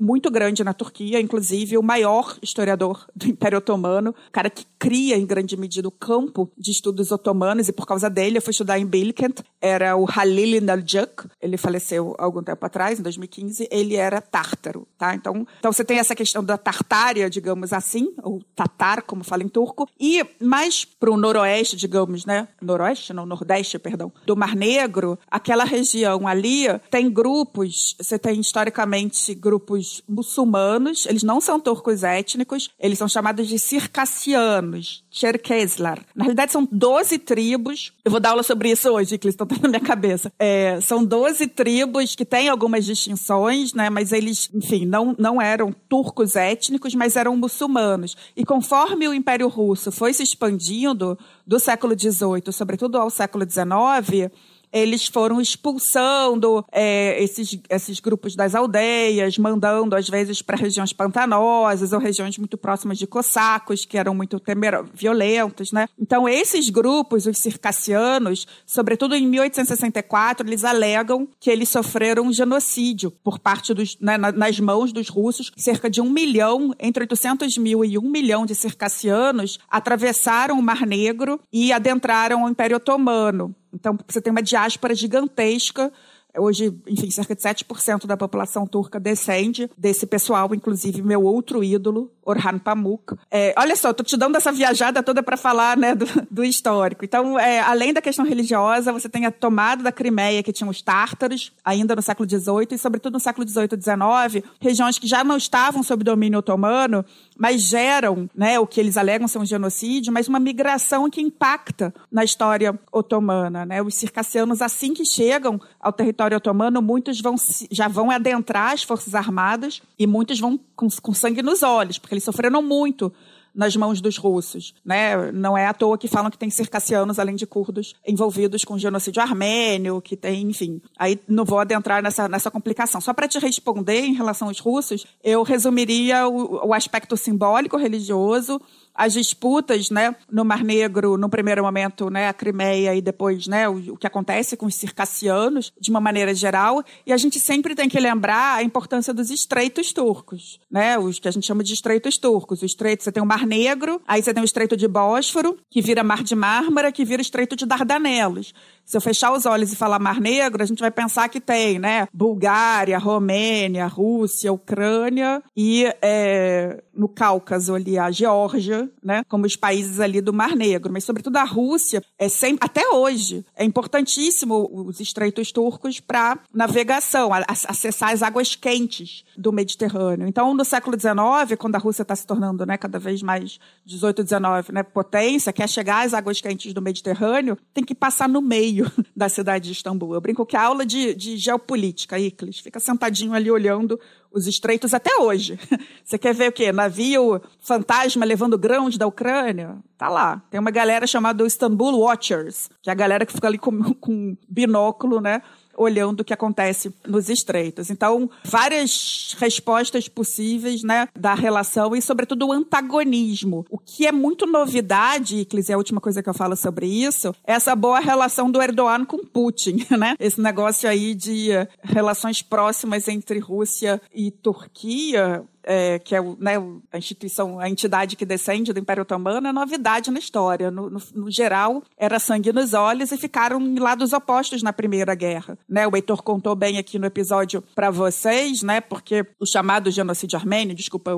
muito 0.00 0.30
grande 0.30 0.64
na 0.64 0.72
Turquia, 0.72 1.20
inclusive 1.20 1.76
o 1.76 1.82
maior 1.82 2.38
historiador 2.42 3.06
do 3.14 3.26
Império 3.26 3.58
Otomano, 3.58 4.14
cara 4.32 4.48
que 4.48 4.64
cria 4.78 5.16
em 5.16 5.26
grande 5.26 5.56
medida 5.56 5.86
o 5.86 5.90
campo 5.90 6.50
de 6.56 6.70
estudos 6.70 7.12
otomanos 7.12 7.68
e 7.68 7.72
por 7.72 7.86
causa 7.86 8.08
dele 8.08 8.38
eu 8.38 8.42
fui 8.42 8.52
estudar 8.52 8.78
em 8.78 8.86
Bilkent, 8.86 9.40
era 9.60 9.94
o 9.94 10.06
Halil 10.08 10.62
Naljuk, 10.62 11.28
ele 11.40 11.58
faleceu 11.58 12.14
algum 12.36 12.44
tempo 12.44 12.64
atrás, 12.64 12.98
em 12.98 13.02
2015, 13.02 13.68
ele 13.70 13.96
era 13.96 14.20
tártaro, 14.20 14.86
tá? 14.98 15.14
Então, 15.14 15.46
então 15.58 15.72
você 15.72 15.84
tem 15.84 15.98
essa 15.98 16.14
questão 16.14 16.44
da 16.44 16.58
Tartária, 16.58 17.30
digamos 17.30 17.72
assim, 17.72 18.12
ou 18.22 18.42
Tatar, 18.54 19.02
como 19.02 19.24
fala 19.24 19.42
em 19.42 19.48
turco, 19.48 19.88
e 19.98 20.24
mais 20.40 20.84
para 20.84 21.10
o 21.10 21.16
noroeste, 21.16 21.76
digamos, 21.76 22.24
né? 22.26 22.48
Noroeste, 22.60 23.12
não, 23.12 23.24
nordeste, 23.24 23.78
perdão, 23.78 24.12
do 24.26 24.36
Mar 24.36 24.54
Negro, 24.54 25.18
aquela 25.30 25.64
região 25.64 26.26
ali 26.26 26.66
tem 26.90 27.10
grupos, 27.10 27.96
você 27.98 28.18
tem 28.18 28.40
historicamente 28.40 29.34
grupos 29.34 30.02
muçulmanos, 30.08 31.06
eles 31.06 31.22
não 31.22 31.40
são 31.40 31.58
turcos 31.58 32.02
étnicos, 32.02 32.70
eles 32.78 32.98
são 32.98 33.08
chamados 33.08 33.46
de 33.48 33.58
circassianos, 33.58 35.04
Cherkeslar. 35.10 36.04
Na 36.14 36.24
realidade, 36.24 36.52
são 36.52 36.68
12 36.70 37.18
tribos. 37.18 37.92
Eu 38.04 38.10
vou 38.10 38.20
dar 38.20 38.30
aula 38.30 38.42
sobre 38.42 38.70
isso 38.70 38.90
hoje, 38.90 39.16
que 39.16 39.28
estão 39.28 39.46
na 39.62 39.68
minha 39.68 39.80
cabeça. 39.80 40.30
É, 40.38 40.78
são 40.80 41.02
12 41.04 41.46
tribos 41.48 42.14
que 42.14 42.24
têm 42.28 42.48
algumas 42.48 42.84
distinções, 42.84 43.72
né? 43.72 43.88
Mas 43.88 44.12
eles, 44.12 44.50
enfim, 44.52 44.84
não, 44.84 45.14
não 45.18 45.40
eram 45.40 45.72
turcos 45.88 46.36
étnicos, 46.36 46.94
mas 46.94 47.16
eram 47.16 47.36
muçulmanos. 47.36 48.16
E 48.36 48.44
conforme 48.44 49.08
o 49.08 49.14
Império 49.14 49.48
Russo 49.48 49.90
foi 49.90 50.12
se 50.12 50.22
expandindo 50.22 51.18
do 51.46 51.58
século 51.58 51.98
XVIII, 51.98 52.52
sobretudo 52.52 52.98
ao 52.98 53.08
século 53.08 53.44
XIX, 53.48 54.30
eles 54.72 55.06
foram 55.06 55.40
expulsando 55.40 56.64
é, 56.72 57.22
esses, 57.22 57.58
esses 57.68 58.00
grupos 58.00 58.34
das 58.34 58.54
aldeias, 58.54 59.38
mandando 59.38 59.96
às 59.96 60.08
vezes 60.08 60.42
para 60.42 60.56
regiões 60.56 60.92
pantanosas 60.92 61.92
ou 61.92 61.98
regiões 61.98 62.38
muito 62.38 62.58
próximas 62.58 62.98
de 62.98 63.06
cossacos, 63.06 63.84
que 63.84 63.98
eram 63.98 64.14
muito 64.14 64.38
temer 64.40 64.84
violentos, 64.94 65.72
né? 65.72 65.88
Então, 65.98 66.28
esses 66.28 66.70
grupos, 66.70 67.26
os 67.26 67.38
circassianos, 67.38 68.46
sobretudo 68.66 69.14
em 69.14 69.26
1864, 69.26 70.46
eles 70.46 70.64
alegam 70.64 71.28
que 71.40 71.50
eles 71.50 71.68
sofreram 71.68 72.24
um 72.24 72.32
genocídio 72.32 73.10
por 73.10 73.38
parte 73.38 73.72
dos, 73.72 73.96
né, 74.00 74.16
nas 74.16 74.60
mãos 74.60 74.92
dos 74.92 75.08
russos. 75.08 75.50
Cerca 75.56 75.88
de 75.88 76.00
um 76.00 76.10
milhão, 76.10 76.74
entre 76.78 77.02
800 77.04 77.56
mil 77.58 77.84
e 77.84 77.98
um 77.98 78.10
milhão 78.10 78.46
de 78.46 78.54
circassianos 78.54 79.58
atravessaram 79.70 80.58
o 80.58 80.62
Mar 80.62 80.86
Negro 80.86 81.40
e 81.52 81.72
adentraram 81.72 82.44
o 82.44 82.48
Império 82.48 82.76
Otomano. 82.76 83.54
Então, 83.76 83.98
você 84.08 84.22
tem 84.22 84.30
uma 84.30 84.42
diáspora 84.42 84.94
gigantesca 84.94 85.92
Hoje, 86.38 86.74
enfim, 86.86 87.10
cerca 87.10 87.34
de 87.34 87.42
7% 87.42 88.06
da 88.06 88.16
população 88.16 88.66
turca 88.66 88.98
descende 88.98 89.70
desse 89.76 90.06
pessoal, 90.06 90.54
inclusive 90.54 91.02
meu 91.02 91.22
outro 91.22 91.62
ídolo, 91.62 92.10
Orhan 92.24 92.58
Pamuk. 92.58 93.14
É, 93.30 93.54
olha 93.56 93.76
só, 93.76 93.92
tô 93.92 94.02
te 94.02 94.16
dando 94.16 94.36
essa 94.36 94.50
viajada 94.50 95.02
toda 95.02 95.22
para 95.22 95.36
falar 95.36 95.76
né, 95.76 95.94
do, 95.94 96.06
do 96.30 96.44
histórico. 96.44 97.04
Então, 97.04 97.38
é, 97.38 97.60
além 97.60 97.92
da 97.92 98.02
questão 98.02 98.24
religiosa, 98.24 98.92
você 98.92 99.08
tem 99.08 99.26
a 99.26 99.30
tomada 99.30 99.82
da 99.84 99.92
Crimeia, 99.92 100.42
que 100.42 100.52
tinha 100.52 100.68
os 100.68 100.82
tártaros, 100.82 101.52
ainda 101.64 101.94
no 101.94 102.02
século 102.02 102.28
XVIII, 102.28 102.68
e 102.72 102.78
sobretudo 102.78 103.14
no 103.14 103.20
século 103.20 103.48
XVIII 103.48 103.68
e 103.72 103.80
XIX, 103.80 104.44
regiões 104.60 104.98
que 104.98 105.06
já 105.06 105.22
não 105.22 105.36
estavam 105.36 105.82
sob 105.82 106.02
domínio 106.02 106.40
otomano, 106.40 107.04
mas 107.38 107.62
geram 107.62 108.28
né, 108.34 108.58
o 108.58 108.66
que 108.66 108.80
eles 108.80 108.96
alegam 108.96 109.28
ser 109.28 109.38
um 109.38 109.46
genocídio, 109.46 110.12
mas 110.12 110.26
uma 110.26 110.40
migração 110.40 111.08
que 111.08 111.20
impacta 111.20 111.94
na 112.10 112.24
história 112.24 112.78
otomana. 112.90 113.64
Né? 113.64 113.82
Os 113.82 113.94
circassianos, 113.94 114.60
assim 114.60 114.94
que 114.94 115.04
chegam 115.04 115.60
ao 115.78 115.92
território 115.92 116.25
território 116.26 116.36
otomano, 116.36 116.82
muitos 116.82 117.20
vão, 117.20 117.36
já 117.70 117.88
vão 117.88 118.10
adentrar 118.10 118.72
as 118.72 118.82
Forças 118.82 119.14
Armadas 119.14 119.80
e 119.98 120.06
muitos 120.06 120.38
vão 120.38 120.58
com, 120.74 120.88
com 121.02 121.14
sangue 121.14 121.42
nos 121.42 121.62
olhos, 121.62 121.98
porque 121.98 122.14
eles 122.14 122.24
sofreram 122.24 122.62
muito 122.62 123.12
nas 123.54 123.74
mãos 123.74 124.02
dos 124.02 124.18
russos, 124.18 124.74
né? 124.84 125.32
Não 125.32 125.56
é 125.56 125.66
à 125.66 125.72
toa 125.72 125.96
que 125.96 126.06
falam 126.06 126.30
que 126.30 126.36
tem 126.36 126.50
circassianos 126.50 127.18
além 127.18 127.34
de 127.34 127.46
curdos 127.46 127.94
envolvidos 128.06 128.64
com 128.64 128.76
genocídio 128.76 129.22
armênio, 129.22 130.02
que 130.02 130.14
tem, 130.14 130.42
enfim. 130.42 130.82
Aí 130.98 131.18
não 131.26 131.42
vou 131.42 131.58
adentrar 131.58 132.02
nessa, 132.02 132.28
nessa 132.28 132.50
complicação. 132.50 133.00
Só 133.00 133.14
para 133.14 133.26
te 133.26 133.38
responder 133.38 134.00
em 134.00 134.12
relação 134.12 134.48
aos 134.48 134.60
russos, 134.60 135.06
eu 135.24 135.42
resumiria 135.42 136.28
o, 136.28 136.68
o 136.68 136.74
aspecto 136.74 137.16
simbólico 137.16 137.78
religioso 137.78 138.60
as 138.96 139.12
disputas, 139.12 139.90
né, 139.90 140.14
no 140.30 140.44
Mar 140.44 140.64
Negro, 140.64 141.16
no 141.16 141.28
primeiro 141.28 141.62
momento, 141.62 142.10
né, 142.10 142.28
a 142.28 142.32
Crimeia 142.32 142.94
e 142.94 143.00
depois, 143.00 143.46
né, 143.46 143.68
o, 143.68 143.94
o, 143.94 143.96
que 143.96 144.06
acontece 144.06 144.56
com 144.56 144.66
os 144.66 144.74
circassianos, 144.74 145.72
de 145.80 145.90
uma 145.90 146.00
maneira 146.00 146.34
geral, 146.34 146.82
e 147.06 147.12
a 147.12 147.16
gente 147.16 147.38
sempre 147.38 147.74
tem 147.74 147.88
que 147.88 148.00
lembrar 148.00 148.56
a 148.56 148.62
importância 148.62 149.12
dos 149.12 149.30
estreitos 149.30 149.92
turcos, 149.92 150.58
né, 150.70 150.98
os 150.98 151.18
que 151.18 151.28
a 151.28 151.30
gente 151.30 151.46
chama 151.46 151.62
de 151.62 151.74
estreitos 151.74 152.16
turcos. 152.16 152.62
O 152.62 152.66
estreito, 152.66 153.04
você 153.04 153.12
tem 153.12 153.22
o 153.22 153.26
Mar 153.26 153.46
Negro, 153.46 154.00
aí 154.06 154.22
você 154.22 154.32
tem 154.32 154.42
o 154.42 154.44
estreito 154.44 154.76
de 154.76 154.88
Bósforo, 154.88 155.58
que 155.70 155.82
vira 155.82 156.02
Mar 156.02 156.22
de 156.22 156.34
Mármara, 156.34 156.90
que 156.90 157.04
vira 157.04 157.20
estreito 157.20 157.54
de 157.54 157.66
Dardanelos. 157.66 158.54
Se 158.86 158.96
eu 158.96 159.00
fechar 159.00 159.32
os 159.32 159.44
olhos 159.46 159.72
e 159.72 159.76
falar 159.76 159.98
Mar 159.98 160.20
Negro, 160.20 160.62
a 160.62 160.66
gente 160.66 160.78
vai 160.78 160.92
pensar 160.92 161.28
que 161.28 161.40
tem, 161.40 161.76
né? 161.76 162.06
Bulgária, 162.14 162.96
Romênia, 162.98 163.88
Rússia, 163.88 164.52
Ucrânia 164.52 165.42
e 165.56 165.92
é, 166.00 166.80
no 166.94 167.08
Cáucaso 167.08 167.74
ali 167.74 167.98
a 167.98 168.12
Geórgia, 168.12 168.88
né? 169.02 169.24
Como 169.28 169.44
os 169.44 169.56
países 169.56 169.98
ali 169.98 170.20
do 170.20 170.32
Mar 170.32 170.54
Negro. 170.54 170.92
Mas 170.92 171.02
sobretudo 171.02 171.36
a 171.36 171.42
Rússia 171.42 172.00
é 172.16 172.28
sempre, 172.28 172.64
até 172.64 172.88
hoje, 172.90 173.44
é 173.56 173.64
importantíssimo 173.64 174.70
os 174.72 175.00
estreitos 175.00 175.50
turcos 175.50 175.98
para 175.98 176.38
navegação, 176.54 177.34
a, 177.34 177.38
a, 177.38 177.52
acessar 177.52 178.12
as 178.12 178.22
águas 178.22 178.54
quentes 178.54 179.24
do 179.36 179.52
Mediterrâneo. 179.52 180.28
Então, 180.28 180.54
no 180.54 180.64
século 180.64 180.96
XIX, 180.96 181.58
quando 181.58 181.74
a 181.74 181.78
Rússia 181.78 182.02
está 182.02 182.14
se 182.14 182.24
tornando, 182.24 182.64
né, 182.64 182.76
cada 182.76 183.00
vez 183.00 183.20
mais 183.20 183.58
18, 183.84 184.22
19, 184.22 184.72
né, 184.72 184.84
potência, 184.84 185.52
quer 185.52 185.68
chegar 185.68 186.06
às 186.06 186.14
águas 186.14 186.40
quentes 186.40 186.72
do 186.72 186.80
Mediterrâneo, 186.80 187.58
tem 187.74 187.82
que 187.82 187.94
passar 187.96 188.28
no 188.28 188.40
meio 188.40 188.75
da 189.14 189.28
cidade 189.28 189.66
de 189.66 189.72
Istambul. 189.72 190.14
Eu 190.14 190.20
brinco 190.20 190.44
que 190.44 190.56
a 190.56 190.62
aula 190.62 190.84
de, 190.84 191.14
de 191.14 191.36
geopolítica, 191.36 192.18
Iclis, 192.18 192.58
fica 192.58 192.80
sentadinho 192.80 193.32
ali 193.32 193.50
olhando 193.50 193.98
os 194.32 194.46
estreitos 194.46 194.92
até 194.92 195.16
hoje. 195.16 195.58
Você 196.04 196.18
quer 196.18 196.34
ver 196.34 196.50
o 196.50 196.52
quê? 196.52 196.72
Navio 196.72 197.40
fantasma 197.60 198.24
levando 198.24 198.58
grãos 198.58 198.98
da 198.98 199.06
Ucrânia? 199.06 199.76
Tá 199.96 200.08
lá. 200.08 200.42
Tem 200.50 200.60
uma 200.60 200.70
galera 200.70 201.06
chamada 201.06 201.46
Istanbul 201.46 202.00
Watchers, 202.00 202.68
que 202.82 202.90
é 202.90 202.92
a 202.92 202.96
galera 202.96 203.24
que 203.24 203.32
fica 203.32 203.46
ali 203.46 203.58
com, 203.58 203.94
com 203.94 204.36
binóculo, 204.48 205.20
né? 205.20 205.40
Olhando 205.76 206.20
o 206.20 206.24
que 206.24 206.32
acontece 206.32 206.94
nos 207.06 207.28
estreitos. 207.28 207.90
Então, 207.90 208.30
várias 208.44 209.36
respostas 209.38 210.08
possíveis, 210.08 210.82
né, 210.82 211.08
da 211.14 211.34
relação 211.34 211.94
e, 211.94 212.02
sobretudo, 212.02 212.46
o 212.46 212.52
antagonismo. 212.52 213.66
O 213.70 213.78
que 213.78 214.06
é 214.06 214.12
muito 214.12 214.46
novidade, 214.46 215.38
Iclis, 215.40 215.70
é 215.70 215.74
a 215.74 215.78
última 215.78 216.00
coisa 216.00 216.22
que 216.22 216.28
eu 216.28 216.34
falo 216.34 216.56
sobre 216.56 216.86
isso, 216.86 217.34
é 217.46 217.52
essa 217.52 217.74
boa 217.74 218.00
relação 218.00 218.50
do 218.50 218.60
Erdogan 218.60 219.04
com 219.04 219.18
Putin, 219.18 219.86
né? 219.98 220.14
Esse 220.20 220.40
negócio 220.40 220.88
aí 220.88 221.14
de 221.14 221.48
relações 221.82 222.42
próximas 222.42 223.08
entre 223.08 223.38
Rússia 223.38 224.00
e 224.14 224.30
Turquia, 224.30 225.42
é, 225.66 225.98
que 225.98 226.14
é 226.14 226.20
o, 226.20 226.36
né, 226.38 226.52
a 226.92 226.96
instituição, 226.96 227.58
a 227.58 227.68
entidade 227.68 228.14
que 228.14 228.24
descende 228.24 228.72
do 228.72 228.78
Império 228.78 229.02
Otomano, 229.02 229.48
é 229.48 229.52
novidade 229.52 230.10
na 230.12 230.20
história. 230.20 230.70
No, 230.70 230.88
no, 230.88 231.02
no, 231.14 231.30
geral, 231.30 231.82
era 231.98 232.20
sangue 232.20 232.52
nos 232.52 232.72
olhos 232.72 233.10
e 233.10 233.16
ficaram 233.16 233.60
em 233.60 233.78
lados 233.78 234.12
opostos 234.12 234.62
na 234.62 234.72
Primeira 234.72 235.14
Guerra. 235.14 235.58
Né? 235.68 235.86
O 235.86 235.96
Heitor 235.96 236.22
contou 236.22 236.54
bem 236.54 236.78
aqui 236.78 236.98
no 236.98 237.06
episódio 237.06 237.62
para 237.74 237.90
vocês, 237.90 238.62
né? 238.62 238.80
porque 238.80 239.26
o 239.40 239.46
chamado 239.46 239.90
genocídio 239.90 240.38
armênio, 240.38 240.74
desculpa, 240.74 241.10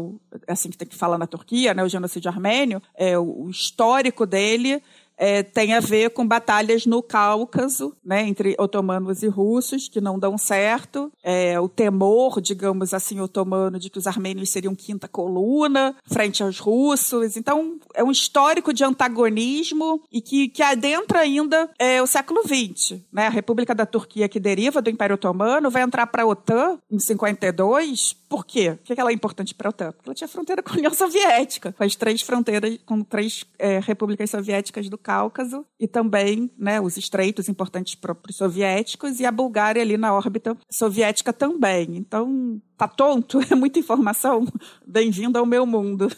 é 0.47 0.53
assim 0.53 0.71
que 0.71 0.79
tem 0.79 0.89
que 0.89 0.97
falar 0.97 1.19
na 1.19 1.27
Turquia, 1.27 1.75
né? 1.75 1.85
o 1.85 1.89
genocídio 1.89 2.31
armênio, 2.31 2.83
é, 2.97 3.19
o 3.19 3.49
histórico 3.51 4.25
dele 4.25 4.83
é, 5.19 5.43
tem 5.43 5.75
a 5.75 5.81
ver 5.81 6.11
com 6.11 6.27
batalhas 6.27 6.87
no 6.87 7.03
Cáucaso, 7.03 7.95
né, 8.05 8.23
entre 8.23 8.55
otomanos 8.59 9.23
e 9.23 9.27
russos, 9.27 9.89
que 9.89 10.01
não 10.01 10.19
dão 10.19 10.39
certo. 10.39 11.13
É, 11.23 11.59
o 11.61 11.69
temor, 11.69 12.41
digamos 12.41 12.95
assim, 12.95 13.21
otomano 13.21 13.79
de 13.79 13.91
que 13.91 13.99
os 13.99 14.07
armênios 14.07 14.51
seriam 14.51 14.75
quinta 14.75 15.09
coluna 15.09 15.97
frente 16.07 16.43
aos 16.43 16.59
russos. 16.59 17.37
Então, 17.37 17.79
é 17.95 18.05
um 18.05 18.11
histórico 18.11 18.73
de 18.73 18.85
antagonismo 18.85 20.03
e 20.13 20.21
que, 20.21 20.49
que 20.49 20.63
adentra 20.63 21.21
ainda 21.21 21.69
é, 21.79 22.01
o 22.01 22.07
século 22.07 22.43
XX. 22.43 23.01
Né? 23.13 23.27
A 23.27 23.31
República 23.31 23.75
da 23.75 23.85
Turquia, 23.85 24.29
que 24.29 24.39
deriva 24.39 24.81
do 24.81 24.91
Império 24.91 25.15
Otomano, 25.15 25.71
vai 25.71 25.83
entrar 25.83 26.07
para 26.07 26.23
a 26.23 26.27
OTAN 26.27 26.79
em 26.91 26.99
52. 26.99 28.17
Por 28.29 28.45
quê? 28.45 28.77
Por 28.77 28.95
que 28.95 29.01
ela 29.01 29.11
é 29.11 29.15
importante 29.15 29.55
para 29.55 29.69
a 29.69 29.71
OTAN? 29.71 29.93
Porque 29.93 30.09
ela 30.09 30.15
tinha 30.15 30.29
fronteira 30.29 30.63
com 30.63 30.71
a 30.71 30.77
União 30.77 30.93
Soviética, 30.93 31.73
com 31.73 31.83
as 31.83 31.97
três 31.97 32.21
fronteiras, 32.21 32.79
com 32.85 33.03
três 33.03 33.45
é, 33.59 33.81
repúblicas 33.81 34.31
soviéticas 34.31 34.89
do 34.89 34.99
Cáucaso 35.09 35.65
e 35.81 35.89
também 35.89 36.51
né, 36.59 36.79
os 36.79 36.99
estreitos 36.99 37.49
importantes 37.49 37.95
para 37.95 38.15
os 38.29 38.37
soviéticos 38.37 39.19
e 39.21 39.25
a 39.25 39.33
Bulgária 39.33 39.81
ali 39.81 39.97
na 39.97 40.13
órbita 40.13 40.55
soviética 40.71 41.33
também. 41.33 41.97
Então, 41.97 42.61
tá 42.77 42.87
tonto? 42.87 43.41
É 43.51 43.55
muita 43.55 43.79
informação? 43.79 44.47
Bem-vindo 44.87 45.39
ao 45.39 45.47
meu 45.47 45.65
mundo. 45.65 46.13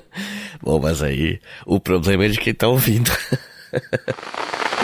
Bom, 0.64 0.80
mas 0.80 1.02
aí 1.02 1.38
o 1.66 1.78
problema 1.78 2.24
é 2.24 2.28
de 2.28 2.38
quem 2.38 2.54
tá 2.54 2.66
ouvindo. 2.68 3.10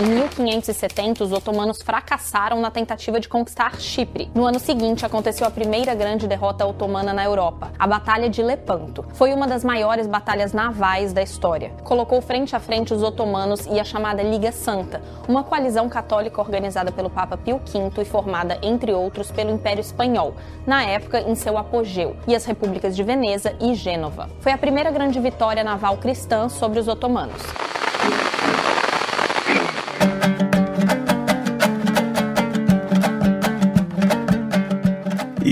Em 0.00 0.06
1570, 0.06 1.22
os 1.22 1.30
otomanos 1.30 1.80
fracassaram 1.80 2.60
na 2.60 2.68
tentativa 2.68 3.20
de 3.20 3.28
conquistar 3.28 3.80
Chipre. 3.80 4.28
No 4.34 4.44
ano 4.44 4.58
seguinte, 4.58 5.06
aconteceu 5.06 5.46
a 5.46 5.50
primeira 5.52 5.94
grande 5.94 6.26
derrota 6.26 6.66
otomana 6.66 7.12
na 7.12 7.22
Europa, 7.22 7.70
a 7.78 7.86
Batalha 7.86 8.28
de 8.28 8.42
Lepanto. 8.42 9.04
Foi 9.14 9.32
uma 9.32 9.46
das 9.46 9.62
maiores 9.62 10.08
batalhas 10.08 10.52
navais 10.52 11.12
da 11.12 11.22
história. 11.22 11.70
Colocou 11.84 12.20
frente 12.20 12.56
a 12.56 12.58
frente 12.58 12.92
os 12.92 13.04
otomanos 13.04 13.66
e 13.66 13.78
a 13.78 13.84
chamada 13.84 14.20
Liga 14.20 14.50
Santa, 14.50 15.00
uma 15.28 15.44
coalizão 15.44 15.88
católica 15.88 16.40
organizada 16.40 16.90
pelo 16.90 17.08
Papa 17.08 17.36
Pio 17.36 17.60
V 17.64 18.02
e 18.02 18.04
formada, 18.04 18.58
entre 18.62 18.92
outros, 18.92 19.30
pelo 19.30 19.52
Império 19.52 19.80
Espanhol, 19.80 20.34
na 20.66 20.82
época 20.82 21.20
em 21.20 21.36
seu 21.36 21.56
apogeu, 21.56 22.16
e 22.26 22.34
as 22.34 22.44
repúblicas 22.44 22.96
de 22.96 23.04
Veneza 23.04 23.54
e 23.60 23.74
Gênova. 23.74 24.28
Foi 24.40 24.50
a 24.50 24.58
primeira 24.58 24.90
grande 24.90 25.20
vitória 25.20 25.62
naval 25.62 25.98
cristã 25.98 26.48
sobre 26.48 26.80
os 26.80 26.88
otomanos. 26.88 27.40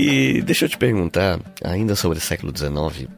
E 0.05 0.43
deixa 0.43 0.65
eu 0.65 0.69
te 0.69 0.77
perguntar, 0.77 1.39
ainda 1.63 1.95
sobre 1.95 2.19
o 2.19 2.21
século 2.21 2.53
XIX, 2.53 3.09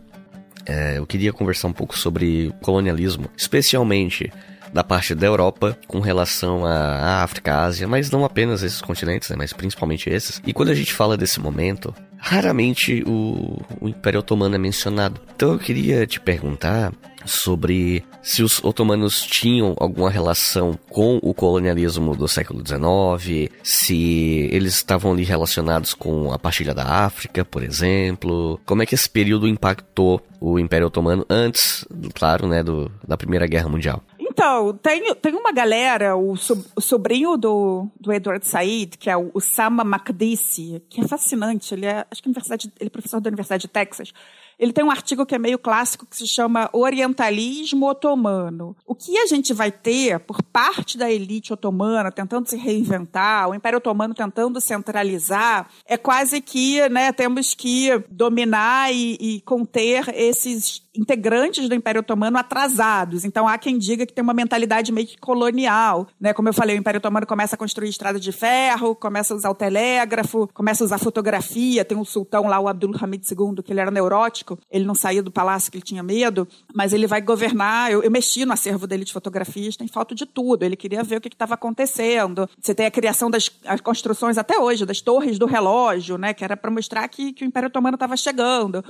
é, 0.66 0.98
eu 0.98 1.06
queria 1.06 1.32
conversar 1.32 1.69
um 1.69 1.73
pouco 1.73 1.97
sobre 1.98 2.52
colonialismo, 2.61 3.31
especialmente 3.35 4.31
da 4.70 4.85
parte 4.85 5.15
da 5.15 5.27
Europa 5.27 5.78
com 5.86 5.98
relação 6.01 6.66
à 6.66 7.23
África, 7.23 7.62
Ásia, 7.62 7.89
mas 7.89 8.11
não 8.11 8.23
apenas 8.23 8.62
esses 8.62 8.82
continentes, 8.82 9.31
né, 9.31 9.36
mas 9.39 9.51
principalmente 9.51 10.11
esses. 10.11 10.43
E 10.47 10.52
quando 10.52 10.69
a 10.69 10.74
gente 10.74 10.93
fala 10.93 11.16
desse 11.16 11.40
momento, 11.40 11.94
raramente 12.24 13.05
o, 13.06 13.60
o 13.78 13.86
Império 13.86 14.20
Otomano 14.20 14.55
é 14.55 14.59
mencionado. 14.59 15.20
Então 15.36 15.52
eu 15.52 15.59
queria 15.59 16.06
te 16.06 16.18
perguntar 16.18 16.90
sobre 17.26 18.02
se 18.22 18.42
os 18.42 18.62
otomanos 18.64 19.20
tinham 19.22 19.74
alguma 19.78 20.10
relação 20.10 20.78
com 20.88 21.18
o 21.22 21.34
colonialismo 21.34 22.16
do 22.16 22.26
século 22.26 22.62
XIX, 22.66 23.51
se 23.62 24.48
eles 24.51 24.74
estavam 24.74 25.12
ali 25.12 25.24
relacionados 25.24 25.92
com 25.92 26.32
a 26.32 26.38
partilha 26.38 26.72
da 26.74 26.84
África, 27.05 27.44
por 27.44 27.62
exemplo. 27.62 28.59
Como 28.64 28.82
é 28.82 28.86
que 28.86 28.94
esse 28.94 29.09
período 29.09 29.46
impactou 29.46 30.22
o 30.40 30.59
Império 30.59 30.86
Otomano 30.86 31.26
antes, 31.28 31.86
claro, 32.14 32.46
né, 32.46 32.62
do, 32.62 32.90
da 33.06 33.18
Primeira 33.18 33.46
Guerra 33.46 33.68
Mundial? 33.68 34.02
Então, 34.35 34.77
tem, 34.82 35.15
tem 35.15 35.32
uma 35.32 35.52
galera, 35.52 36.16
o, 36.16 36.35
so, 36.36 36.66
o 36.74 36.81
sobrinho 36.81 37.36
do, 37.36 37.86
do 38.01 38.12
Edward 38.12 38.44
Said, 38.44 38.98
que 38.98 39.09
é 39.09 39.16
o 39.16 39.31
Osama 39.32 39.85
Makdisi, 39.85 40.82
que 40.90 41.01
é 41.01 41.06
fascinante. 41.06 41.73
Ele 41.73 41.86
é, 41.86 42.05
acho 42.11 42.20
que 42.20 42.28
universidade, 42.28 42.73
ele 42.81 42.89
é 42.89 42.90
professor 42.90 43.20
da 43.20 43.28
Universidade 43.28 43.62
de 43.62 43.69
Texas. 43.69 44.12
Ele 44.59 44.73
tem 44.73 44.85
um 44.85 44.90
artigo 44.90 45.24
que 45.24 45.36
é 45.36 45.39
meio 45.39 45.56
clássico 45.56 46.05
que 46.05 46.16
se 46.16 46.27
chama 46.27 46.69
Orientalismo 46.73 47.89
Otomano. 47.89 48.77
O 48.85 48.94
que 48.94 49.16
a 49.19 49.27
gente 49.27 49.52
vai 49.52 49.70
ter 49.70 50.19
por 50.19 50.43
parte 50.43 50.98
da 50.98 51.09
elite 51.09 51.52
otomana 51.52 52.11
tentando 52.11 52.48
se 52.48 52.56
reinventar, 52.56 53.48
o 53.48 53.55
Império 53.55 53.78
Otomano 53.78 54.15
tentando 54.15 54.61
centralizar, 54.61 55.69
é 55.86 55.97
quase 55.97 56.40
que 56.40 56.89
né, 56.89 57.12
temos 57.12 57.55
que 57.55 57.90
dominar 58.11 58.93
e, 58.93 59.16
e 59.20 59.40
conter 59.43 60.09
esses 60.12 60.84
integrantes 60.96 61.68
do 61.68 61.74
Império 61.74 62.00
Otomano 62.00 62.38
atrasados. 62.38 63.24
Então 63.24 63.48
há 63.48 63.58
quem 63.58 63.78
diga 63.78 64.06
que 64.06 64.12
tem 64.12 64.22
uma 64.22 64.34
mentalidade 64.34 64.92
meio 64.92 65.06
que 65.06 65.16
colonial, 65.18 66.06
né? 66.20 66.32
Como 66.32 66.48
eu 66.48 66.52
falei, 66.52 66.76
o 66.76 66.78
Império 66.78 66.98
Otomano 66.98 67.26
começa 67.26 67.54
a 67.54 67.58
construir 67.58 67.88
estrada 67.88 68.20
de 68.20 68.32
ferro, 68.32 68.94
começa 68.94 69.34
a 69.34 69.36
usar 69.36 69.50
o 69.50 69.54
telégrafo, 69.54 70.48
começa 70.54 70.84
a 70.84 70.86
usar 70.86 70.98
fotografia, 70.98 71.84
tem 71.84 71.96
um 71.96 72.04
sultão 72.04 72.46
lá, 72.46 72.60
o 72.60 72.68
Abdul 72.68 72.94
Hamid 73.00 73.24
II, 73.28 73.62
que 73.62 73.72
ele 73.72 73.80
era 73.80 73.90
neurótico, 73.90 74.58
ele 74.70 74.84
não 74.84 74.94
saía 74.94 75.22
do 75.22 75.30
palácio 75.30 75.70
que 75.70 75.78
ele 75.78 75.84
tinha 75.84 76.02
medo, 76.02 76.46
mas 76.74 76.92
ele 76.92 77.06
vai 77.06 77.20
governar. 77.20 77.90
Eu, 77.90 78.02
eu 78.02 78.10
mexi 78.10 78.44
no 78.44 78.52
acervo 78.52 78.86
dele 78.86 79.04
de 79.04 79.12
fotografias, 79.12 79.76
tem 79.76 79.88
foto 79.88 80.14
de 80.14 80.26
tudo. 80.26 80.62
Ele 80.64 80.76
queria 80.76 81.02
ver 81.02 81.16
o 81.16 81.20
que 81.20 81.28
estava 81.28 81.54
acontecendo. 81.54 82.48
Você 82.60 82.74
tem 82.74 82.86
a 82.86 82.90
criação 82.90 83.30
das 83.30 83.50
as 83.66 83.80
construções 83.80 84.38
até 84.38 84.58
hoje, 84.58 84.84
das 84.84 85.00
torres 85.00 85.38
do 85.38 85.46
relógio, 85.46 86.18
né, 86.18 86.34
que 86.34 86.44
era 86.44 86.56
para 86.56 86.70
mostrar 86.70 87.06
que, 87.08 87.32
que 87.32 87.44
o 87.44 87.46
Império 87.46 87.68
Otomano 87.68 87.94
estava 87.94 88.16
chegando. 88.16 88.84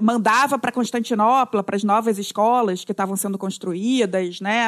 Mandava 0.00 0.58
para 0.58 0.72
Constantinopla, 0.72 1.45
para 1.46 1.76
as 1.76 1.84
novas 1.84 2.18
escolas 2.18 2.84
que 2.84 2.92
estavam 2.92 3.16
sendo 3.16 3.38
construídas, 3.38 4.40
né, 4.40 4.66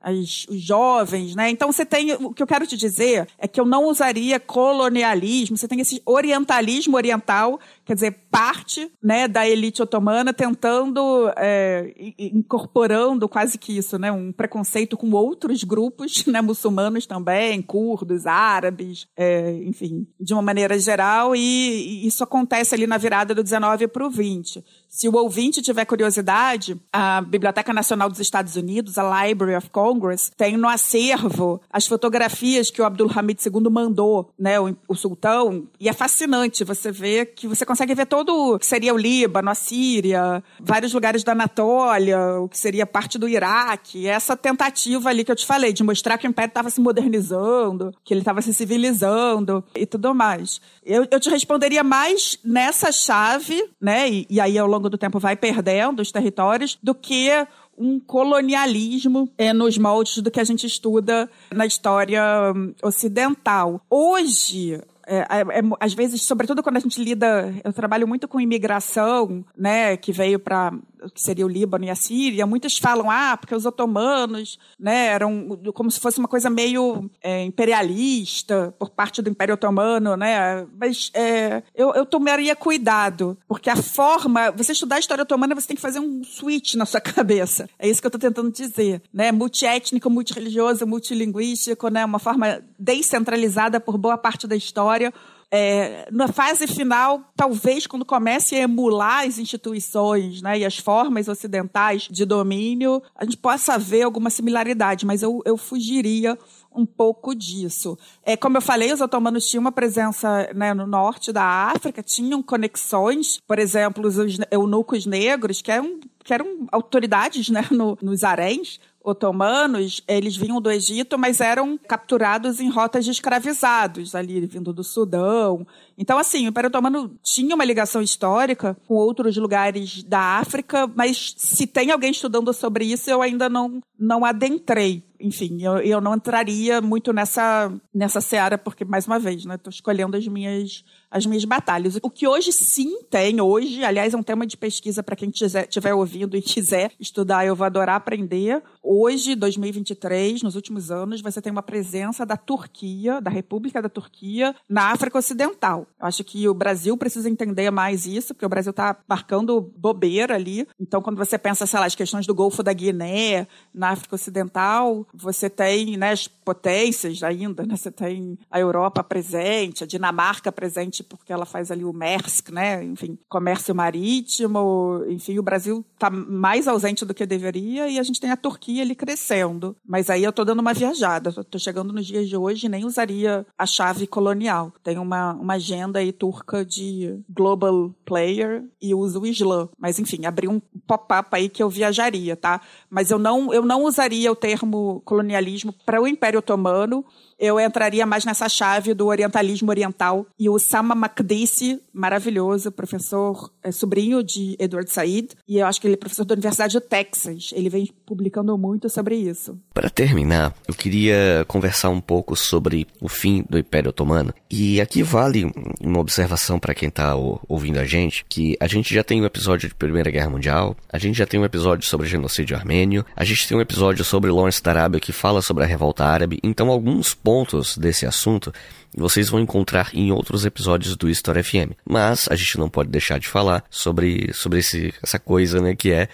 as, 0.00 0.46
os 0.48 0.60
jovens, 0.60 1.34
né. 1.34 1.50
Então 1.50 1.70
você 1.70 1.84
tem 1.84 2.12
o 2.14 2.32
que 2.32 2.42
eu 2.42 2.46
quero 2.46 2.66
te 2.66 2.76
dizer 2.76 3.26
é 3.38 3.46
que 3.46 3.60
eu 3.60 3.64
não 3.64 3.84
usaria 3.84 4.40
colonialismo. 4.40 5.56
Você 5.56 5.68
tem 5.68 5.80
esse 5.80 6.02
orientalismo 6.04 6.96
oriental 6.96 7.60
quer 7.88 7.94
dizer, 7.94 8.10
parte 8.30 8.92
né, 9.02 9.26
da 9.26 9.48
elite 9.48 9.80
otomana 9.80 10.30
tentando, 10.34 11.32
é, 11.38 11.94
incorporando 12.18 13.26
quase 13.26 13.56
que 13.56 13.78
isso, 13.78 13.98
né, 13.98 14.12
um 14.12 14.30
preconceito 14.30 14.94
com 14.94 15.10
outros 15.12 15.64
grupos 15.64 16.24
né, 16.28 16.42
muçulmanos 16.42 17.06
também, 17.06 17.62
curdos, 17.62 18.26
árabes, 18.26 19.06
é, 19.16 19.54
enfim, 19.64 20.06
de 20.20 20.34
uma 20.34 20.42
maneira 20.42 20.78
geral, 20.78 21.34
e, 21.34 21.40
e, 21.40 22.06
isso 22.06 22.22
acontece 22.22 22.74
ali 22.74 22.86
na 22.86 22.98
virada 22.98 23.34
do 23.34 23.42
19 23.42 23.88
para 23.88 24.06
o 24.06 24.10
20. 24.10 24.62
Se 24.86 25.08
o 25.08 25.16
ouvinte 25.16 25.62
tiver 25.62 25.86
curiosidade, 25.86 26.78
a 26.92 27.22
Biblioteca 27.22 27.72
Nacional 27.72 28.10
dos 28.10 28.20
Estados 28.20 28.54
Unidos, 28.54 28.98
a 28.98 29.24
Library 29.24 29.56
of 29.56 29.70
Congress, 29.70 30.30
tem 30.36 30.58
no 30.58 30.68
acervo 30.68 31.58
as 31.70 31.86
fotografias 31.86 32.70
que 32.70 32.82
o 32.82 32.84
Abdul 32.84 33.10
Hamid 33.14 33.40
II 33.42 33.70
mandou, 33.70 34.30
né, 34.38 34.60
o, 34.60 34.76
o 34.86 34.94
sultão, 34.94 35.66
e 35.80 35.88
é 35.88 35.92
fascinante 35.94 36.64
você 36.64 36.92
ver 36.92 37.32
que 37.34 37.48
você 37.48 37.64
consegue 37.64 37.77
consegue 37.78 37.94
ver 37.94 38.06
todo 38.06 38.54
o 38.54 38.58
que 38.58 38.66
seria 38.66 38.92
o 38.92 38.96
Líbano, 38.96 39.50
a 39.50 39.54
Síria, 39.54 40.42
vários 40.58 40.92
lugares 40.92 41.22
da 41.22 41.30
Anatólia, 41.30 42.18
o 42.40 42.48
que 42.48 42.58
seria 42.58 42.84
parte 42.84 43.16
do 43.16 43.28
Iraque. 43.28 44.08
Essa 44.08 44.36
tentativa 44.36 45.08
ali 45.08 45.24
que 45.24 45.30
eu 45.30 45.36
te 45.36 45.46
falei, 45.46 45.72
de 45.72 45.84
mostrar 45.84 46.18
que 46.18 46.26
o 46.26 46.30
Império 46.30 46.48
estava 46.48 46.70
se 46.70 46.80
modernizando, 46.80 47.94
que 48.04 48.12
ele 48.12 48.20
estava 48.20 48.42
se 48.42 48.52
civilizando 48.52 49.64
e 49.76 49.86
tudo 49.86 50.12
mais. 50.12 50.60
Eu, 50.84 51.06
eu 51.08 51.20
te 51.20 51.30
responderia 51.30 51.84
mais 51.84 52.36
nessa 52.44 52.90
chave, 52.90 53.62
né? 53.80 54.10
E, 54.10 54.26
e 54.28 54.40
aí 54.40 54.58
ao 54.58 54.66
longo 54.66 54.90
do 54.90 54.98
tempo 54.98 55.20
vai 55.20 55.36
perdendo 55.36 56.02
os 56.02 56.10
territórios, 56.10 56.76
do 56.82 56.96
que 56.96 57.30
um 57.78 58.00
colonialismo 58.00 59.30
é, 59.38 59.52
nos 59.52 59.78
moldes 59.78 60.18
do 60.18 60.32
que 60.32 60.40
a 60.40 60.44
gente 60.44 60.66
estuda 60.66 61.30
na 61.54 61.64
história 61.64 62.52
hum, 62.54 62.74
ocidental. 62.82 63.80
Hoje, 63.88 64.80
é, 65.08 65.20
é, 65.20 65.40
é, 65.40 65.62
às 65.80 65.94
vezes, 65.94 66.22
sobretudo 66.22 66.62
quando 66.62 66.76
a 66.76 66.80
gente 66.80 67.02
lida, 67.02 67.54
eu 67.64 67.72
trabalho 67.72 68.06
muito 68.06 68.28
com 68.28 68.38
imigração, 68.38 69.42
né, 69.56 69.96
que 69.96 70.12
veio 70.12 70.38
para 70.38 70.72
que 71.14 71.20
seria 71.20 71.44
o 71.44 71.48
Líbano 71.48 71.84
e 71.84 71.90
a 71.90 71.94
Síria, 71.94 72.46
muitos 72.46 72.78
falam, 72.78 73.10
ah, 73.10 73.36
porque 73.36 73.54
os 73.54 73.66
otomanos, 73.66 74.58
né, 74.78 75.06
eram 75.06 75.58
como 75.74 75.90
se 75.90 76.00
fosse 76.00 76.18
uma 76.18 76.28
coisa 76.28 76.50
meio 76.50 77.10
é, 77.22 77.44
imperialista 77.44 78.74
por 78.78 78.90
parte 78.90 79.22
do 79.22 79.30
Império 79.30 79.54
Otomano, 79.54 80.16
né, 80.16 80.66
mas 80.78 81.10
é, 81.14 81.62
eu, 81.74 81.92
eu 81.94 82.04
tomaria 82.04 82.54
cuidado, 82.56 83.36
porque 83.46 83.70
a 83.70 83.76
forma, 83.76 84.50
você 84.50 84.72
estudar 84.72 84.96
a 84.96 85.00
história 85.00 85.22
otomana, 85.22 85.54
você 85.54 85.68
tem 85.68 85.76
que 85.76 85.82
fazer 85.82 86.00
um 86.00 86.22
switch 86.24 86.74
na 86.74 86.86
sua 86.86 87.00
cabeça, 87.02 87.68
é 87.78 87.88
isso 87.88 88.00
que 88.00 88.06
eu 88.06 88.10
estou 88.10 88.20
tentando 88.20 88.50
dizer, 88.50 89.02
né, 89.12 89.32
multiétnico, 89.32 90.10
multireligioso, 90.10 90.86
multilinguístico, 90.86 91.88
né, 91.88 92.04
uma 92.04 92.18
forma 92.18 92.62
descentralizada 92.78 93.80
por 93.80 93.96
boa 93.96 94.18
parte 94.18 94.46
da 94.46 94.56
história, 94.56 95.12
é, 95.50 96.06
na 96.12 96.28
fase 96.28 96.66
final, 96.66 97.22
talvez 97.34 97.86
quando 97.86 98.04
comece 98.04 98.54
a 98.54 98.60
emular 98.60 99.26
as 99.26 99.38
instituições 99.38 100.42
né, 100.42 100.58
e 100.58 100.64
as 100.64 100.76
formas 100.76 101.26
ocidentais 101.26 102.02
de 102.10 102.24
domínio, 102.26 103.02
a 103.16 103.24
gente 103.24 103.38
possa 103.38 103.78
ver 103.78 104.02
alguma 104.02 104.28
similaridade, 104.28 105.06
mas 105.06 105.22
eu, 105.22 105.40
eu 105.46 105.56
fugiria 105.56 106.38
um 106.74 106.84
pouco 106.84 107.34
disso. 107.34 107.98
É, 108.22 108.36
como 108.36 108.58
eu 108.58 108.60
falei, 108.60 108.92
os 108.92 109.00
otomanos 109.00 109.46
tinham 109.46 109.62
uma 109.62 109.72
presença 109.72 110.50
né, 110.54 110.74
no 110.74 110.86
norte 110.86 111.32
da 111.32 111.42
África, 111.42 112.02
tinham 112.02 112.42
conexões, 112.42 113.40
por 113.46 113.58
exemplo, 113.58 114.06
os 114.06 114.16
eunucos 114.50 115.06
negros, 115.06 115.62
que 115.62 115.72
eram, 115.72 115.98
que 116.22 116.34
eram 116.34 116.66
autoridades 116.70 117.48
né, 117.48 117.64
no, 117.70 117.96
nos 118.02 118.22
haréns, 118.22 118.78
otomanos, 119.08 120.02
eles 120.06 120.36
vinham 120.36 120.60
do 120.60 120.70
Egito, 120.70 121.18
mas 121.18 121.40
eram 121.40 121.78
capturados 121.78 122.60
em 122.60 122.68
rotas 122.68 123.04
de 123.04 123.10
escravizados, 123.10 124.14
ali 124.14 124.46
vindo 124.46 124.72
do 124.72 124.84
Sudão. 124.84 125.66
Então, 125.96 126.18
assim, 126.18 126.46
o 126.46 126.50
Império 126.50 126.68
Otomano 126.68 127.18
tinha 127.22 127.54
uma 127.54 127.64
ligação 127.64 128.02
histórica 128.02 128.76
com 128.86 128.94
outros 128.94 129.36
lugares 129.36 130.02
da 130.02 130.38
África, 130.38 130.86
mas 130.94 131.34
se 131.36 131.66
tem 131.66 131.90
alguém 131.90 132.10
estudando 132.10 132.52
sobre 132.52 132.84
isso, 132.84 133.10
eu 133.10 133.22
ainda 133.22 133.48
não, 133.48 133.80
não 133.98 134.24
adentrei 134.24 135.07
enfim, 135.20 135.62
eu, 135.62 135.78
eu 135.78 136.00
não 136.00 136.14
entraria 136.14 136.80
muito 136.80 137.12
nessa, 137.12 137.72
nessa 137.92 138.20
seara, 138.20 138.56
porque, 138.56 138.84
mais 138.84 139.06
uma 139.06 139.18
vez, 139.18 139.44
né, 139.44 139.56
estou 139.56 139.70
escolhendo 139.70 140.16
as 140.16 140.26
minhas 140.26 140.84
as 141.10 141.24
minhas 141.26 141.44
batalhas. 141.44 141.98
O 142.02 142.10
que 142.10 142.26
hoje 142.26 142.52
sim 142.52 143.02
tem, 143.04 143.40
hoje, 143.40 143.82
aliás, 143.84 144.12
é 144.12 144.16
um 144.16 144.22
tema 144.22 144.46
de 144.46 144.56
pesquisa 144.56 145.02
para 145.02 145.16
quem 145.16 145.30
estiver 145.30 145.94
ouvindo 145.94 146.36
e 146.36 146.42
quiser 146.42 146.92
estudar, 147.00 147.46
eu 147.46 147.56
vou 147.56 147.64
adorar 147.64 147.96
aprender. 147.96 148.62
Hoje, 148.82 149.34
2023, 149.34 150.42
nos 150.42 150.54
últimos 150.54 150.90
anos, 150.90 151.20
você 151.20 151.40
tem 151.40 151.50
uma 151.50 151.62
presença 151.62 152.26
da 152.26 152.36
Turquia, 152.36 153.20
da 153.20 153.30
República 153.30 153.80
da 153.80 153.88
Turquia, 153.88 154.54
na 154.68 154.90
África 154.92 155.18
Ocidental. 155.18 155.86
Eu 155.98 156.06
acho 156.06 156.22
que 156.24 156.48
o 156.48 156.54
Brasil 156.54 156.96
precisa 156.96 157.28
entender 157.28 157.70
mais 157.70 158.06
isso, 158.06 158.34
porque 158.34 158.46
o 158.46 158.48
Brasil 158.48 158.70
está 158.70 158.98
marcando 159.08 159.60
bobeira 159.76 160.34
ali. 160.34 160.66
Então, 160.78 161.00
quando 161.00 161.16
você 161.16 161.38
pensa, 161.38 161.66
sei 161.66 161.80
lá, 161.80 161.86
as 161.86 161.94
questões 161.94 162.26
do 162.26 162.34
Golfo 162.34 162.62
da 162.62 162.72
Guiné, 162.72 163.46
na 163.72 163.90
África 163.90 164.14
Ocidental, 164.14 165.06
você 165.12 165.48
tem 165.48 165.96
né, 165.96 166.10
as 166.10 166.28
potências 166.28 167.22
ainda, 167.22 167.64
né? 167.64 167.76
Você 167.76 167.90
tem 167.90 168.38
a 168.50 168.58
Europa 168.58 169.02
presente, 169.02 169.84
a 169.84 169.86
Dinamarca 169.86 170.50
presente 170.50 171.02
porque 171.02 171.32
ela 171.32 171.44
faz 171.44 171.70
ali 171.70 171.84
o 171.84 171.92
Maersk, 171.92 172.50
né? 172.50 172.82
Enfim, 172.84 173.18
comércio 173.28 173.74
marítimo, 173.74 175.04
enfim, 175.08 175.38
o 175.38 175.42
Brasil 175.42 175.84
está 175.94 176.10
mais 176.10 176.66
ausente 176.66 177.04
do 177.04 177.14
que 177.14 177.26
deveria 177.26 177.88
e 177.88 177.98
a 177.98 178.02
gente 178.02 178.20
tem 178.20 178.30
a 178.30 178.36
Turquia 178.36 178.82
ali 178.82 178.94
crescendo. 178.94 179.76
Mas 179.86 180.10
aí 180.10 180.24
eu 180.24 180.30
estou 180.30 180.44
dando 180.44 180.60
uma 180.60 180.72
viajada, 180.74 181.30
estou 181.30 181.60
chegando 181.60 181.92
nos 181.92 182.06
dias 182.06 182.28
de 182.28 182.36
hoje 182.36 182.68
nem 182.68 182.84
usaria 182.84 183.46
a 183.56 183.66
chave 183.66 184.06
colonial. 184.06 184.72
Tem 184.82 184.98
uma, 184.98 185.34
uma 185.34 185.54
agenda 185.54 185.98
aí 185.98 186.12
turca 186.12 186.64
de 186.64 187.18
global 187.28 187.94
player 188.04 188.64
e 188.80 188.94
uso 188.94 189.20
o 189.20 189.26
Islã. 189.26 189.68
Mas 189.78 189.98
enfim, 189.98 190.24
abri 190.26 190.48
um 190.48 190.60
pop-up 190.86 191.28
aí 191.32 191.48
que 191.48 191.62
eu 191.62 191.68
viajaria, 191.68 192.36
tá? 192.36 192.60
Mas 192.88 193.10
eu 193.10 193.18
não, 193.18 193.52
eu 193.52 193.64
não 193.64 193.84
usaria 193.84 194.30
o 194.30 194.36
termo 194.36 194.97
colonialismo 195.00 195.74
para 195.84 196.00
o 196.00 196.06
Império 196.06 196.40
Otomano 196.40 197.04
eu 197.38 197.60
entraria 197.60 198.04
mais 198.04 198.24
nessa 198.24 198.48
chave 198.48 198.94
do 198.94 199.06
orientalismo 199.06 199.70
oriental. 199.70 200.26
E 200.38 200.48
o 200.48 200.58
Sama 200.58 200.94
Makdisi, 200.94 201.80
maravilhoso, 201.92 202.72
professor, 202.72 203.50
é, 203.62 203.70
sobrinho 203.70 204.22
de 204.22 204.56
Edward 204.58 204.90
Said, 204.90 205.30
e 205.46 205.58
eu 205.58 205.66
acho 205.66 205.80
que 205.80 205.86
ele 205.86 205.94
é 205.94 205.96
professor 205.96 206.24
da 206.24 206.34
Universidade 206.34 206.74
do 206.74 206.80
Texas. 206.80 207.50
Ele 207.52 207.68
vem 207.68 207.88
publicando 208.04 208.56
muito 208.58 208.88
sobre 208.88 209.16
isso. 209.16 209.58
Para 209.72 209.88
terminar, 209.88 210.54
eu 210.66 210.74
queria 210.74 211.44
conversar 211.46 211.90
um 211.90 212.00
pouco 212.00 212.34
sobre 212.34 212.86
o 213.00 213.08
fim 213.08 213.44
do 213.48 213.58
Império 213.58 213.90
Otomano. 213.90 214.34
E 214.50 214.80
aqui 214.80 215.02
vale 215.02 215.52
uma 215.80 216.00
observação 216.00 216.58
para 216.58 216.74
quem 216.74 216.88
está 216.88 217.14
ouvindo 217.48 217.78
a 217.78 217.84
gente, 217.84 218.24
que 218.28 218.56
a 218.60 218.66
gente 218.66 218.92
já 218.92 219.04
tem 219.04 219.22
um 219.22 219.26
episódio 219.26 219.68
de 219.68 219.74
Primeira 219.74 220.10
Guerra 220.10 220.30
Mundial, 220.30 220.76
a 220.92 220.98
gente 220.98 221.16
já 221.16 221.26
tem 221.26 221.38
um 221.38 221.44
episódio 221.44 221.86
sobre 221.86 222.06
genocídio 222.08 222.56
armênio, 222.56 223.04
a 223.14 223.24
gente 223.24 223.46
tem 223.46 223.56
um 223.56 223.60
episódio 223.60 224.04
sobre 224.04 224.30
Lawrence 224.30 224.62
da 224.62 224.70
Arábia 224.70 225.00
que 225.00 225.12
fala 225.12 225.42
sobre 225.42 225.64
a 225.64 225.66
revolta 225.66 226.04
árabe, 226.04 226.38
então 226.42 226.70
alguns 226.70 227.14
pontos 227.28 227.76
desse 227.76 228.06
assunto 228.06 228.50
vocês 228.96 229.28
vão 229.28 229.38
encontrar 229.38 229.90
em 229.92 230.10
outros 230.10 230.46
episódios 230.46 230.96
do 230.96 231.10
História 231.10 231.44
FM. 231.44 231.76
Mas 231.84 232.26
a 232.30 232.34
gente 232.34 232.56
não 232.56 232.70
pode 232.70 232.88
deixar 232.88 233.20
de 233.20 233.28
falar 233.28 233.62
sobre, 233.68 234.32
sobre 234.32 234.60
esse, 234.60 234.94
essa 235.02 235.18
coisa, 235.18 235.60
né, 235.60 235.76
que 235.76 235.92
é 235.92 236.08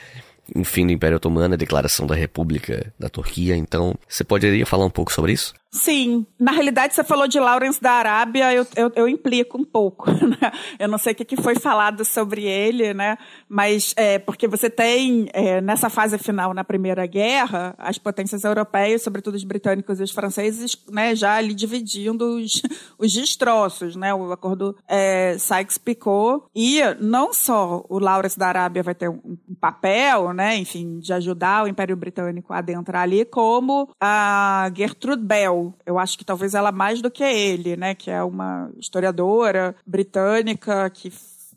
o 0.53 0.65
fim 0.65 0.85
do 0.85 0.93
Império 0.93 1.19
Otomano, 1.19 1.55
a 1.55 1.57
declaração 1.57 2.05
da 2.05 2.17
República 2.17 2.93
da 2.99 3.09
Turquia. 3.09 3.57
Então, 3.57 3.95
você 4.09 4.25
poderia 4.25 4.67
falar 4.67 4.87
um 4.87 4.91
pouco 4.91 5.13
sobre 5.13 5.33
isso? 5.33 5.55
Sim. 5.75 6.25
Na 6.39 6.53
realidade, 6.53 6.95
você 6.95 7.03
falou 7.03 7.27
de 7.27 7.41
Lawrence 7.41 7.83
da 7.83 7.91
Arábia, 7.91 8.55
eu, 8.55 8.65
eu, 8.77 8.93
eu 8.95 9.09
implico 9.09 9.59
um 9.59 9.65
pouco. 9.65 10.07
Né? 10.25 10.53
Eu 10.79 10.89
não 10.89 10.97
sei 10.97 11.13
o 11.13 11.17
que 11.17 11.37
foi 11.37 11.57
falado 11.57 12.03
sobre 12.03 12.45
ele, 12.45 12.95
né? 12.95 13.19
Mas 13.47 13.93
é, 13.95 14.19
porque 14.19 14.49
você 14.49 14.71
tem, 14.71 15.29
é, 15.35 15.61
nessa 15.61 15.91
fase 15.91 16.17
final, 16.17 16.55
na 16.55 16.65
Primeira 16.65 17.05
Guerra, 17.05 17.75
as 17.77 17.99
potências 17.99 18.43
europeias, 18.43 19.03
sobretudo 19.03 19.35
os 19.35 19.45
britânicos 19.45 20.01
e 20.01 20.03
os 20.03 20.11
franceses, 20.11 20.77
né, 20.91 21.15
já 21.15 21.35
ali 21.35 21.55
dividindo 21.55 22.37
os, 22.37 22.63
os 22.99 23.13
destroços, 23.13 23.97
né? 23.97 24.15
O 24.15 24.33
acordo 24.33 24.75
é, 24.89 25.37
Sykes-Picot. 25.39 26.45
E 26.55 26.81
não 27.01 27.35
só 27.35 27.85
o 27.89 27.99
Lawrence 27.99 28.39
da 28.39 28.47
Arábia 28.49 28.83
vai 28.83 28.95
ter 28.95 29.11
um, 29.11 29.37
um 29.49 29.55
papel, 29.55 30.33
né? 30.33 30.57
Enfim, 30.57 31.01
de 31.01 31.13
ajudar 31.13 31.65
o 31.65 31.69
Império 31.69 31.97
Britânico 31.97 32.53
a 32.53 32.59
adentrar 32.59 33.03
ali, 33.03 33.27
como 33.27 33.91
a 34.01 34.71
Gertrude 34.75 35.23
Bell, 35.23 35.64
eu 35.87 35.99
acho 35.99 36.19
que 36.19 36.25
talvez 36.25 36.55
ela 36.55 36.73
mais 36.73 37.01
do 37.01 37.11
que 37.11 37.23
ele, 37.23 37.77
né? 37.77 37.95
Que 37.95 38.11
é 38.11 38.23
uma 38.23 38.71
historiadora 38.79 39.75
britânica 39.87 40.89
que 40.91 41.11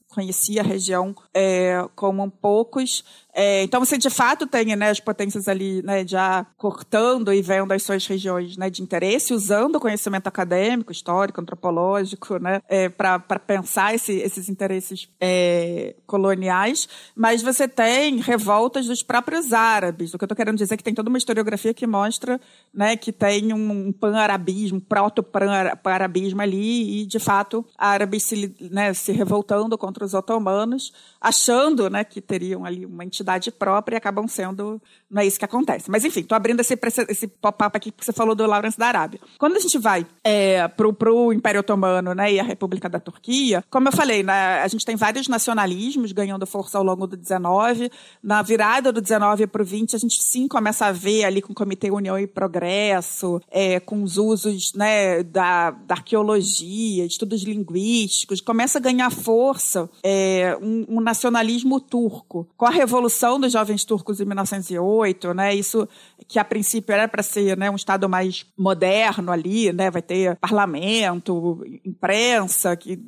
conhecia 0.09 0.61
a 0.61 0.63
região 0.63 1.15
é, 1.33 1.85
como 1.95 2.29
poucos. 2.29 3.03
É, 3.39 3.61
então 3.61 3.79
você 3.79 3.99
de 3.99 4.09
fato 4.09 4.47
tem 4.47 4.75
né, 4.75 4.89
as 4.89 4.99
potências 4.99 5.47
ali 5.47 5.83
né, 5.83 6.07
já 6.07 6.43
cortando 6.57 7.31
e 7.31 7.39
vendo 7.39 7.71
as 7.71 7.83
suas 7.83 8.07
regiões 8.07 8.57
né, 8.57 8.67
de 8.67 8.81
interesse, 8.81 9.31
usando 9.31 9.75
o 9.75 9.79
conhecimento 9.79 10.25
acadêmico, 10.25 10.91
histórico, 10.91 11.39
antropológico, 11.39 12.39
né, 12.39 12.63
é, 12.67 12.89
para 12.89 13.19
pensar 13.19 13.93
esse, 13.93 14.13
esses 14.13 14.49
interesses 14.49 15.07
é, 15.21 15.93
coloniais, 16.07 16.89
mas 17.15 17.43
você 17.43 17.67
tem 17.67 18.17
revoltas 18.17 18.87
dos 18.87 19.03
próprios 19.03 19.53
árabes. 19.53 20.15
O 20.15 20.17
que 20.17 20.23
eu 20.23 20.25
estou 20.25 20.35
querendo 20.35 20.57
dizer 20.57 20.73
é 20.73 20.77
que 20.77 20.83
tem 20.83 20.95
toda 20.95 21.09
uma 21.09 21.19
historiografia 21.19 21.75
que 21.75 21.85
mostra 21.85 22.41
né, 22.73 22.97
que 22.97 23.11
tem 23.11 23.53
um 23.53 23.91
pan-arabismo, 23.91 24.81
proto-pan-arabismo 24.81 26.41
ali, 26.41 27.01
e 27.01 27.05
de 27.05 27.19
fato 27.19 27.63
árabes 27.77 28.23
se, 28.23 28.55
né, 28.71 28.95
se 28.95 29.11
revoltando 29.11 29.77
contra 29.77 30.06
os 30.07 30.13
otomanos, 30.13 30.91
achando 31.21 31.89
né, 31.89 32.03
que 32.03 32.21
teriam 32.21 32.65
ali 32.65 32.85
uma 32.85 33.03
entidade 33.03 33.51
própria 33.51 33.95
e 33.95 33.97
acabam 33.97 34.27
sendo. 34.27 34.81
Não 35.09 35.21
é 35.21 35.25
isso 35.25 35.39
que 35.39 35.45
acontece. 35.45 35.89
Mas, 35.89 36.03
enfim, 36.03 36.21
estou 36.21 36.35
abrindo 36.35 36.59
esse, 36.59 36.77
esse 37.09 37.27
pop-up 37.27 37.75
aqui 37.75 37.91
que 37.91 38.05
você 38.05 38.11
falou 38.11 38.35
do 38.35 38.45
Lawrence 38.45 38.77
da 38.77 38.87
Arábia. 38.87 39.19
Quando 39.37 39.55
a 39.55 39.59
gente 39.59 39.77
vai 39.77 40.05
é, 40.23 40.67
para 40.67 41.11
o 41.11 41.31
Império 41.31 41.59
Otomano 41.59 42.13
né, 42.13 42.33
e 42.33 42.39
a 42.39 42.43
República 42.43 42.89
da 42.89 42.99
Turquia, 42.99 43.63
como 43.69 43.87
eu 43.87 43.91
falei, 43.91 44.23
né, 44.23 44.61
a 44.61 44.67
gente 44.67 44.85
tem 44.85 44.95
vários 44.95 45.27
nacionalismos 45.27 46.11
ganhando 46.11 46.45
força 46.45 46.77
ao 46.77 46.83
longo 46.83 47.07
do 47.07 47.15
19. 47.15 47.91
Na 48.21 48.41
virada 48.41 48.91
do 48.91 49.01
19 49.01 49.47
para 49.47 49.61
o 49.61 49.65
20, 49.65 49.95
a 49.95 49.99
gente 49.99 50.23
sim 50.23 50.47
começa 50.47 50.85
a 50.85 50.91
ver 50.91 51.25
ali 51.25 51.41
com 51.41 51.51
o 51.51 51.55
Comitê 51.55 51.91
União 51.91 52.17
e 52.17 52.27
Progresso, 52.27 53.41
é, 53.49 53.79
com 53.79 54.03
os 54.03 54.17
usos 54.17 54.73
né, 54.73 55.23
da, 55.23 55.71
da 55.71 55.95
arqueologia, 55.95 57.05
estudos 57.05 57.43
linguísticos, 57.43 58.41
começa 58.41 58.77
a 58.77 58.81
ganhar 58.81 59.09
força 59.09 59.86
é, 60.03 60.57
um, 60.61 60.85
um 60.97 61.01
nacionalismo 61.01 61.79
turco. 61.79 62.47
Com 62.57 62.65
a 62.65 62.69
Revolução 62.69 63.39
dos 63.39 63.51
Jovens 63.51 63.83
Turcos 63.85 64.19
em 64.19 64.25
1908, 64.25 65.33
né, 65.33 65.55
isso 65.55 65.87
que 66.27 66.39
a 66.39 66.45
princípio 66.45 66.93
era 66.93 67.07
para 67.07 67.23
ser 67.23 67.57
né, 67.57 67.69
um 67.69 67.75
Estado 67.75 68.09
mais 68.09 68.45
moderno 68.57 69.31
ali, 69.31 69.71
né, 69.71 69.89
vai 69.89 70.01
ter 70.01 70.35
parlamento, 70.37 71.63
imprensa, 71.85 72.75
que 72.75 72.99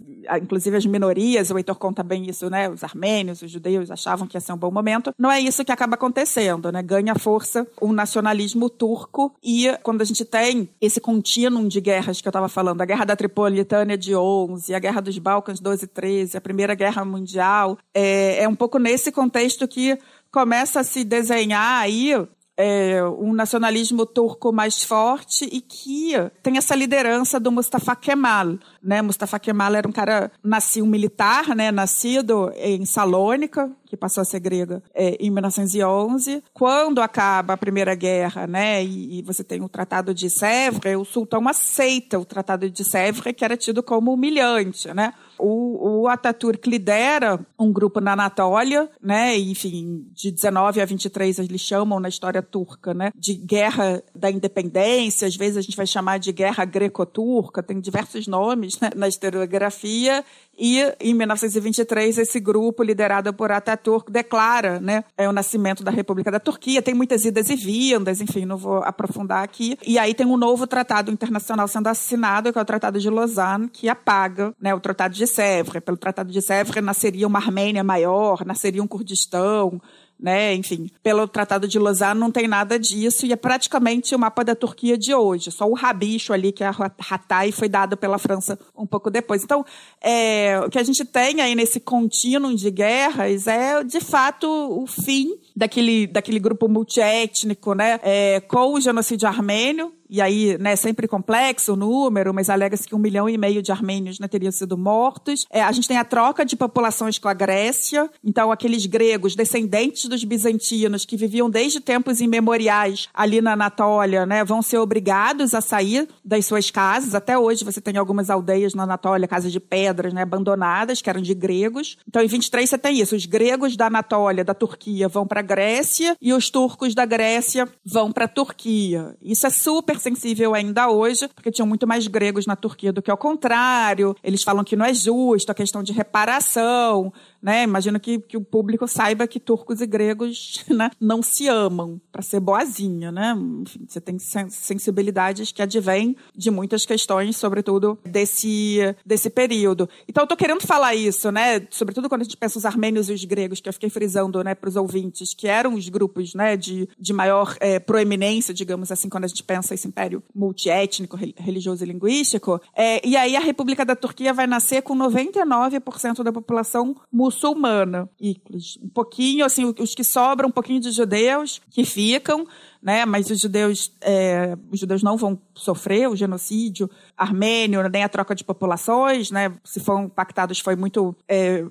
inclusive 0.41 0.77
as 0.77 0.85
minorias, 0.85 1.49
o 1.49 1.57
Heitor 1.57 1.75
conta 1.75 2.03
bem 2.03 2.29
isso, 2.29 2.49
né, 2.49 2.69
os 2.69 2.83
armênios, 2.83 3.41
os 3.41 3.51
judeus 3.51 3.91
achavam 3.91 4.27
que 4.27 4.37
ia 4.37 4.41
ser 4.41 4.53
um 4.53 4.57
bom 4.57 4.71
momento. 4.71 5.13
Não 5.17 5.31
é 5.31 5.39
isso 5.39 5.65
que 5.65 5.71
acaba 5.71 5.95
acontecendo, 5.95 6.71
né, 6.71 6.81
ganha 6.81 7.15
força 7.15 7.67
o 7.81 7.91
nacionalismo 7.91 8.69
turco 8.69 9.33
e 9.43 9.67
quando 9.83 10.01
a 10.01 10.05
gente 10.05 10.23
tem 10.23 10.69
esse 10.79 10.99
contínuo 10.99 11.67
de 11.67 11.81
guerras 11.81 12.21
que 12.21 12.27
eu 12.27 12.31
estava 12.31 12.47
falando, 12.47 12.81
a 12.81 12.85
Guerra 12.85 13.05
da 13.05 13.15
Tripolitânia 13.15 13.97
de 13.97 14.15
11, 14.15 14.73
a 14.73 14.79
Guerra 14.79 15.01
dos 15.01 15.17
Balcãs 15.17 15.59
12 15.59 15.85
e 15.85 15.87
13, 15.87 16.37
a 16.37 16.41
Primeira 16.41 16.68
Guerra 16.75 17.05
Mundial, 17.05 17.77
é, 17.93 18.43
é 18.43 18.47
um 18.47 18.55
pouco 18.55 18.79
nesse 18.79 19.11
contexto 19.11 19.67
que 19.67 19.97
começa 20.31 20.79
a 20.81 20.83
se 20.83 21.03
desenhar 21.03 21.81
aí 21.81 22.13
é, 22.59 23.01
um 23.05 23.31
nacionalismo 23.33 24.05
turco 24.05 24.51
mais 24.51 24.83
forte 24.83 25.47
e 25.49 25.61
que 25.61 26.11
tem 26.43 26.57
essa 26.57 26.75
liderança 26.75 27.39
do 27.39 27.53
Mustafa 27.53 27.95
Kemal. 27.95 28.57
Né? 28.83 29.01
Mustafa 29.01 29.39
Kemal 29.39 29.75
era 29.75 29.87
um 29.87 29.93
cara, 29.93 30.29
nascido 30.43 30.83
um 30.83 30.89
militar, 30.89 31.55
né? 31.55 31.71
nascido 31.71 32.51
em 32.57 32.85
Salônica, 32.85 33.71
que 33.85 33.95
passou 33.95 34.21
a 34.21 34.25
ser 34.25 34.41
grega, 34.41 34.83
é, 34.93 35.15
em 35.21 35.31
1911. 35.31 36.43
Quando 36.53 37.01
acaba 37.01 37.53
a 37.53 37.57
Primeira 37.57 37.95
Guerra, 37.95 38.45
né, 38.45 38.83
e, 38.83 39.19
e, 39.19 39.21
você 39.21 39.41
tem 39.43 39.61
o 39.61 39.69
Tratado 39.69 40.13
de 40.13 40.29
Sèvres, 40.29 40.97
o 40.97 41.05
sultão 41.05 41.47
aceita 41.47 42.19
o 42.19 42.25
Tratado 42.25 42.69
de 42.69 42.83
Sèvres, 42.83 43.33
que 43.35 43.45
era 43.45 43.55
tido 43.55 43.81
como 43.81 44.13
humilhante, 44.13 44.93
né? 44.93 45.13
O, 45.39 46.01
o 46.01 46.07
Ataturk 46.07 46.69
lidera 46.69 47.39
um 47.57 47.71
grupo 47.71 47.99
na 47.99 48.13
Anatólia, 48.13 48.89
né? 49.01 49.37
Enfim, 49.37 50.05
de 50.11 50.31
19 50.31 50.81
a 50.81 50.85
23 50.85 51.39
eles 51.39 51.61
chamam 51.61 51.99
na 51.99 52.09
história 52.09 52.41
turca, 52.41 52.93
né? 52.93 53.11
De 53.15 53.33
guerra 53.33 54.03
da 54.13 54.29
independência, 54.29 55.27
às 55.27 55.35
vezes 55.35 55.57
a 55.57 55.61
gente 55.61 55.77
vai 55.77 55.87
chamar 55.87 56.19
de 56.19 56.31
guerra 56.31 56.65
greco-turca, 56.65 57.63
tem 57.63 57.79
diversos 57.79 58.27
nomes 58.27 58.79
né? 58.79 58.89
na 58.95 59.07
historiografia. 59.07 60.23
E 60.57 60.81
em 60.99 61.13
1923 61.13 62.17
esse 62.17 62.37
grupo 62.39 62.83
liderado 62.83 63.33
por 63.33 63.49
Ataturk 63.49 64.11
declara, 64.11 64.79
né, 64.81 65.05
é 65.17 65.27
o 65.29 65.31
nascimento 65.31 65.85
da 65.85 65.91
República 65.91 66.29
da 66.29 66.39
Turquia. 66.39 66.81
Tem 66.81 66.93
muitas 66.93 67.23
idas 67.23 67.49
e 67.49 67.55
vindas, 67.55 68.19
enfim, 68.19 68.45
não 68.45 68.57
vou 68.57 68.83
aprofundar 68.83 69.41
aqui. 69.41 69.77
E 69.87 69.97
aí 69.97 70.13
tem 70.13 70.27
um 70.27 70.35
novo 70.35 70.67
tratado 70.67 71.11
internacional 71.11 71.65
sendo 71.67 71.87
assinado, 71.87 72.51
que 72.51 72.59
é 72.59 72.61
o 72.61 72.65
Tratado 72.65 72.99
de 72.99 73.09
Lausanne, 73.09 73.69
que 73.69 73.87
apaga, 73.87 74.53
né, 74.59 74.75
o 74.75 74.81
Tratado 74.81 75.13
de 75.13 75.25
Sèvres. 75.29 75.83
Pelo 75.83 75.97
Tratado 75.97 76.31
de 76.31 76.41
Sèvres 76.41 76.83
nasceria 76.83 77.27
uma 77.27 77.39
Armênia 77.39 77.83
maior, 77.83 78.45
nasceria 78.45 78.83
um 78.83 78.87
Kurdistão, 78.87 79.81
né? 80.19 80.53
Enfim, 80.53 80.89
pelo 81.01 81.27
Tratado 81.27 81.67
de 81.67 81.79
Lausanne 81.79 82.19
não 82.19 82.29
tem 82.29 82.47
nada 82.47 82.77
disso 82.77 83.25
e 83.25 83.31
é 83.31 83.35
praticamente 83.37 84.13
o 84.13 84.19
mapa 84.19 84.43
da 84.43 84.53
Turquia 84.53 84.97
de 84.97 85.13
hoje. 85.15 85.49
Só 85.49 85.65
o 85.65 85.73
rabicho 85.73 86.33
ali, 86.33 86.51
que 86.51 86.63
é 86.63 86.67
a 86.67 86.75
Hatay, 87.09 87.53
foi 87.53 87.69
dado 87.69 87.95
pela 87.95 88.17
França 88.17 88.59
um 88.77 88.85
pouco 88.85 89.09
depois. 89.09 89.43
Então, 89.43 89.65
é, 90.01 90.59
o 90.59 90.69
que 90.69 90.77
a 90.77 90.83
gente 90.83 91.05
tem 91.05 91.39
aí 91.39 91.55
nesse 91.55 91.79
contínuo 91.79 92.53
de 92.53 92.69
guerras 92.69 93.47
é, 93.47 93.81
de 93.83 94.01
fato, 94.01 94.47
o 94.47 94.85
fim 94.85 95.37
daquele, 95.55 96.05
daquele 96.05 96.39
grupo 96.39 96.67
multiétnico, 96.67 97.73
né? 97.73 97.99
É, 98.03 98.41
com 98.41 98.73
o 98.73 98.81
genocídio 98.81 99.27
armênio, 99.27 99.93
e 100.09 100.21
aí, 100.21 100.57
né, 100.57 100.75
sempre 100.75 101.07
complexo 101.07 101.73
o 101.73 101.75
número, 101.75 102.33
mas 102.33 102.49
alega-se 102.49 102.87
que 102.87 102.95
um 102.95 102.99
milhão 102.99 103.29
e 103.29 103.37
meio 103.37 103.61
de 103.61 103.71
armênios 103.71 104.19
né, 104.19 104.27
teriam 104.27 104.51
sido 104.51 104.75
mortos. 104.77 105.45
É, 105.51 105.61
a 105.61 105.71
gente 105.71 105.87
tem 105.87 105.97
a 105.97 106.03
troca 106.03 106.43
de 106.43 106.55
populações 106.55 107.19
com 107.19 107.27
a 107.27 107.33
Grécia, 107.33 108.09
então 108.23 108.51
aqueles 108.51 108.85
gregos, 108.87 109.35
descendentes 109.35 110.05
dos 110.05 110.23
bizantinos, 110.23 111.05
que 111.05 111.15
viviam 111.15 111.49
desde 111.49 111.79
tempos 111.79 112.21
imemoriais 112.21 113.07
ali 113.13 113.39
na 113.39 113.53
Anatólia, 113.53 114.25
né, 114.25 114.43
vão 114.43 114.61
ser 114.61 114.79
obrigados 114.79 115.53
a 115.53 115.61
sair 115.61 116.07
das 116.25 116.45
suas 116.45 116.71
casas. 116.71 117.13
Até 117.13 117.37
hoje 117.37 117.63
você 117.63 117.79
tem 117.79 117.97
algumas 117.97 118.31
aldeias 118.31 118.73
na 118.73 118.83
Anatólia, 118.83 119.27
casas 119.27 119.51
de 119.51 119.59
pedras, 119.59 120.11
né, 120.11 120.23
abandonadas, 120.23 121.01
que 121.01 121.09
eram 121.09 121.21
de 121.21 121.35
gregos. 121.35 121.97
Então, 122.07 122.23
em 122.23 122.27
23 122.27 122.67
você 122.67 122.77
tem 122.77 122.99
isso, 122.99 123.15
os 123.15 123.25
gregos 123.25 123.77
da 123.77 123.87
Anatólia, 123.87 124.43
da 124.43 124.55
Turquia, 124.55 125.07
vão 125.07 125.27
para 125.27 125.41
a 125.41 125.43
Grécia 125.43 126.15
e 126.19 126.33
os 126.33 126.49
turcos 126.49 126.95
da 126.95 127.05
Grécia 127.05 127.67
vão 127.85 128.11
para 128.11 128.25
a 128.25 128.27
Turquia. 128.27 129.15
Isso 129.21 129.45
é 129.45 129.49
super 129.49 129.98
sensível 129.99 130.55
ainda 130.55 130.89
hoje, 130.89 131.27
porque 131.35 131.51
tinham 131.51 131.67
muito 131.67 131.85
mais 131.85 132.07
gregos 132.07 132.45
na 132.45 132.55
Turquia 132.55 132.91
do 132.91 133.01
que 133.01 133.11
ao 133.11 133.17
contrário. 133.17 134.15
Eles 134.23 134.43
falam 134.43 134.63
que 134.63 134.75
não 134.75 134.85
é 134.85 134.93
justo 134.93 135.51
a 135.51 135.55
questão 135.55 135.83
de 135.83 135.91
reparação, 135.91 137.13
né? 137.41 137.63
Imagino 137.63 137.99
que, 137.99 138.19
que 138.19 138.37
o 138.37 138.41
público 138.41 138.87
saiba 138.87 139.27
que 139.27 139.39
turcos 139.39 139.81
e 139.81 139.87
gregos 139.87 140.63
né, 140.69 140.91
não 140.99 141.21
se 141.23 141.47
amam, 141.47 141.99
para 142.11 142.21
ser 142.21 142.39
boazinha, 142.39 143.11
né? 143.11 143.35
Enfim, 143.61 143.85
você 143.87 144.01
tem 144.01 144.17
sensibilidades 144.19 145.51
que 145.51 145.61
advêm 145.61 146.15
de 146.35 146.51
muitas 146.51 146.85
questões, 146.85 147.37
sobretudo 147.37 147.97
desse, 148.03 148.95
desse 149.05 149.29
período. 149.29 149.89
Então, 150.07 150.25
eu 150.29 150.37
querendo 150.37 150.61
falar 150.61 150.95
isso, 150.95 151.31
né? 151.31 151.65
Sobretudo 151.69 152.09
quando 152.09 152.21
a 152.21 152.23
gente 152.23 152.37
pensa 152.37 152.57
os 152.57 152.65
armênios 152.65 153.09
e 153.09 153.13
os 153.13 153.23
gregos, 153.25 153.59
que 153.59 153.69
eu 153.69 153.73
fiquei 153.73 153.89
frisando 153.89 154.43
né, 154.43 154.53
para 154.53 154.69
os 154.69 154.75
ouvintes, 154.75 155.33
que 155.33 155.47
eram 155.47 155.73
os 155.73 155.87
grupos 155.89 156.33
né, 156.33 156.55
de, 156.55 156.87
de 156.99 157.13
maior 157.13 157.55
é, 157.59 157.79
proeminência, 157.79 158.53
digamos 158.53 158.91
assim, 158.91 159.09
quando 159.09 159.25
a 159.25 159.27
gente 159.27 159.43
pensa 159.43 159.73
esse 159.73 159.87
império 159.87 160.23
multiétnico, 160.33 161.17
religioso 161.37 161.83
e 161.83 161.87
linguístico. 161.87 162.61
É, 162.75 163.05
e 163.07 163.15
aí 163.15 163.35
a 163.35 163.39
República 163.39 163.85
da 163.85 163.95
Turquia 163.95 164.33
vai 164.33 164.47
nascer 164.47 164.81
com 164.81 164.95
99% 164.95 166.23
da 166.23 166.31
população 166.31 166.95
muçulmana 167.11 167.28
muçulmana. 167.29 168.09
E 168.19 168.35
um 168.81 168.89
pouquinho, 168.89 169.45
assim, 169.45 169.73
os 169.79 169.93
que 169.93 170.03
sobram, 170.03 170.49
um 170.49 170.51
pouquinho 170.51 170.81
de 170.81 170.91
judeus 170.91 171.61
que 171.69 171.85
ficam, 171.85 172.45
né? 172.81 173.05
Mas 173.05 173.29
os 173.29 173.39
judeus, 173.39 173.91
é, 174.01 174.57
os 174.71 174.79
judeus 174.79 175.03
não 175.03 175.17
vão 175.17 175.39
sofrer 175.53 176.07
o 176.07 176.15
genocídio 176.15 176.89
armênio, 177.17 177.87
nem 177.89 178.03
a 178.03 178.09
troca 178.09 178.33
de 178.33 178.43
populações, 178.43 179.29
né? 179.29 179.51
Se 179.63 179.79
foram 179.79 180.05
impactados 180.05 180.59
foi 180.59 180.75
muito 180.75 181.15
é, 181.27 181.65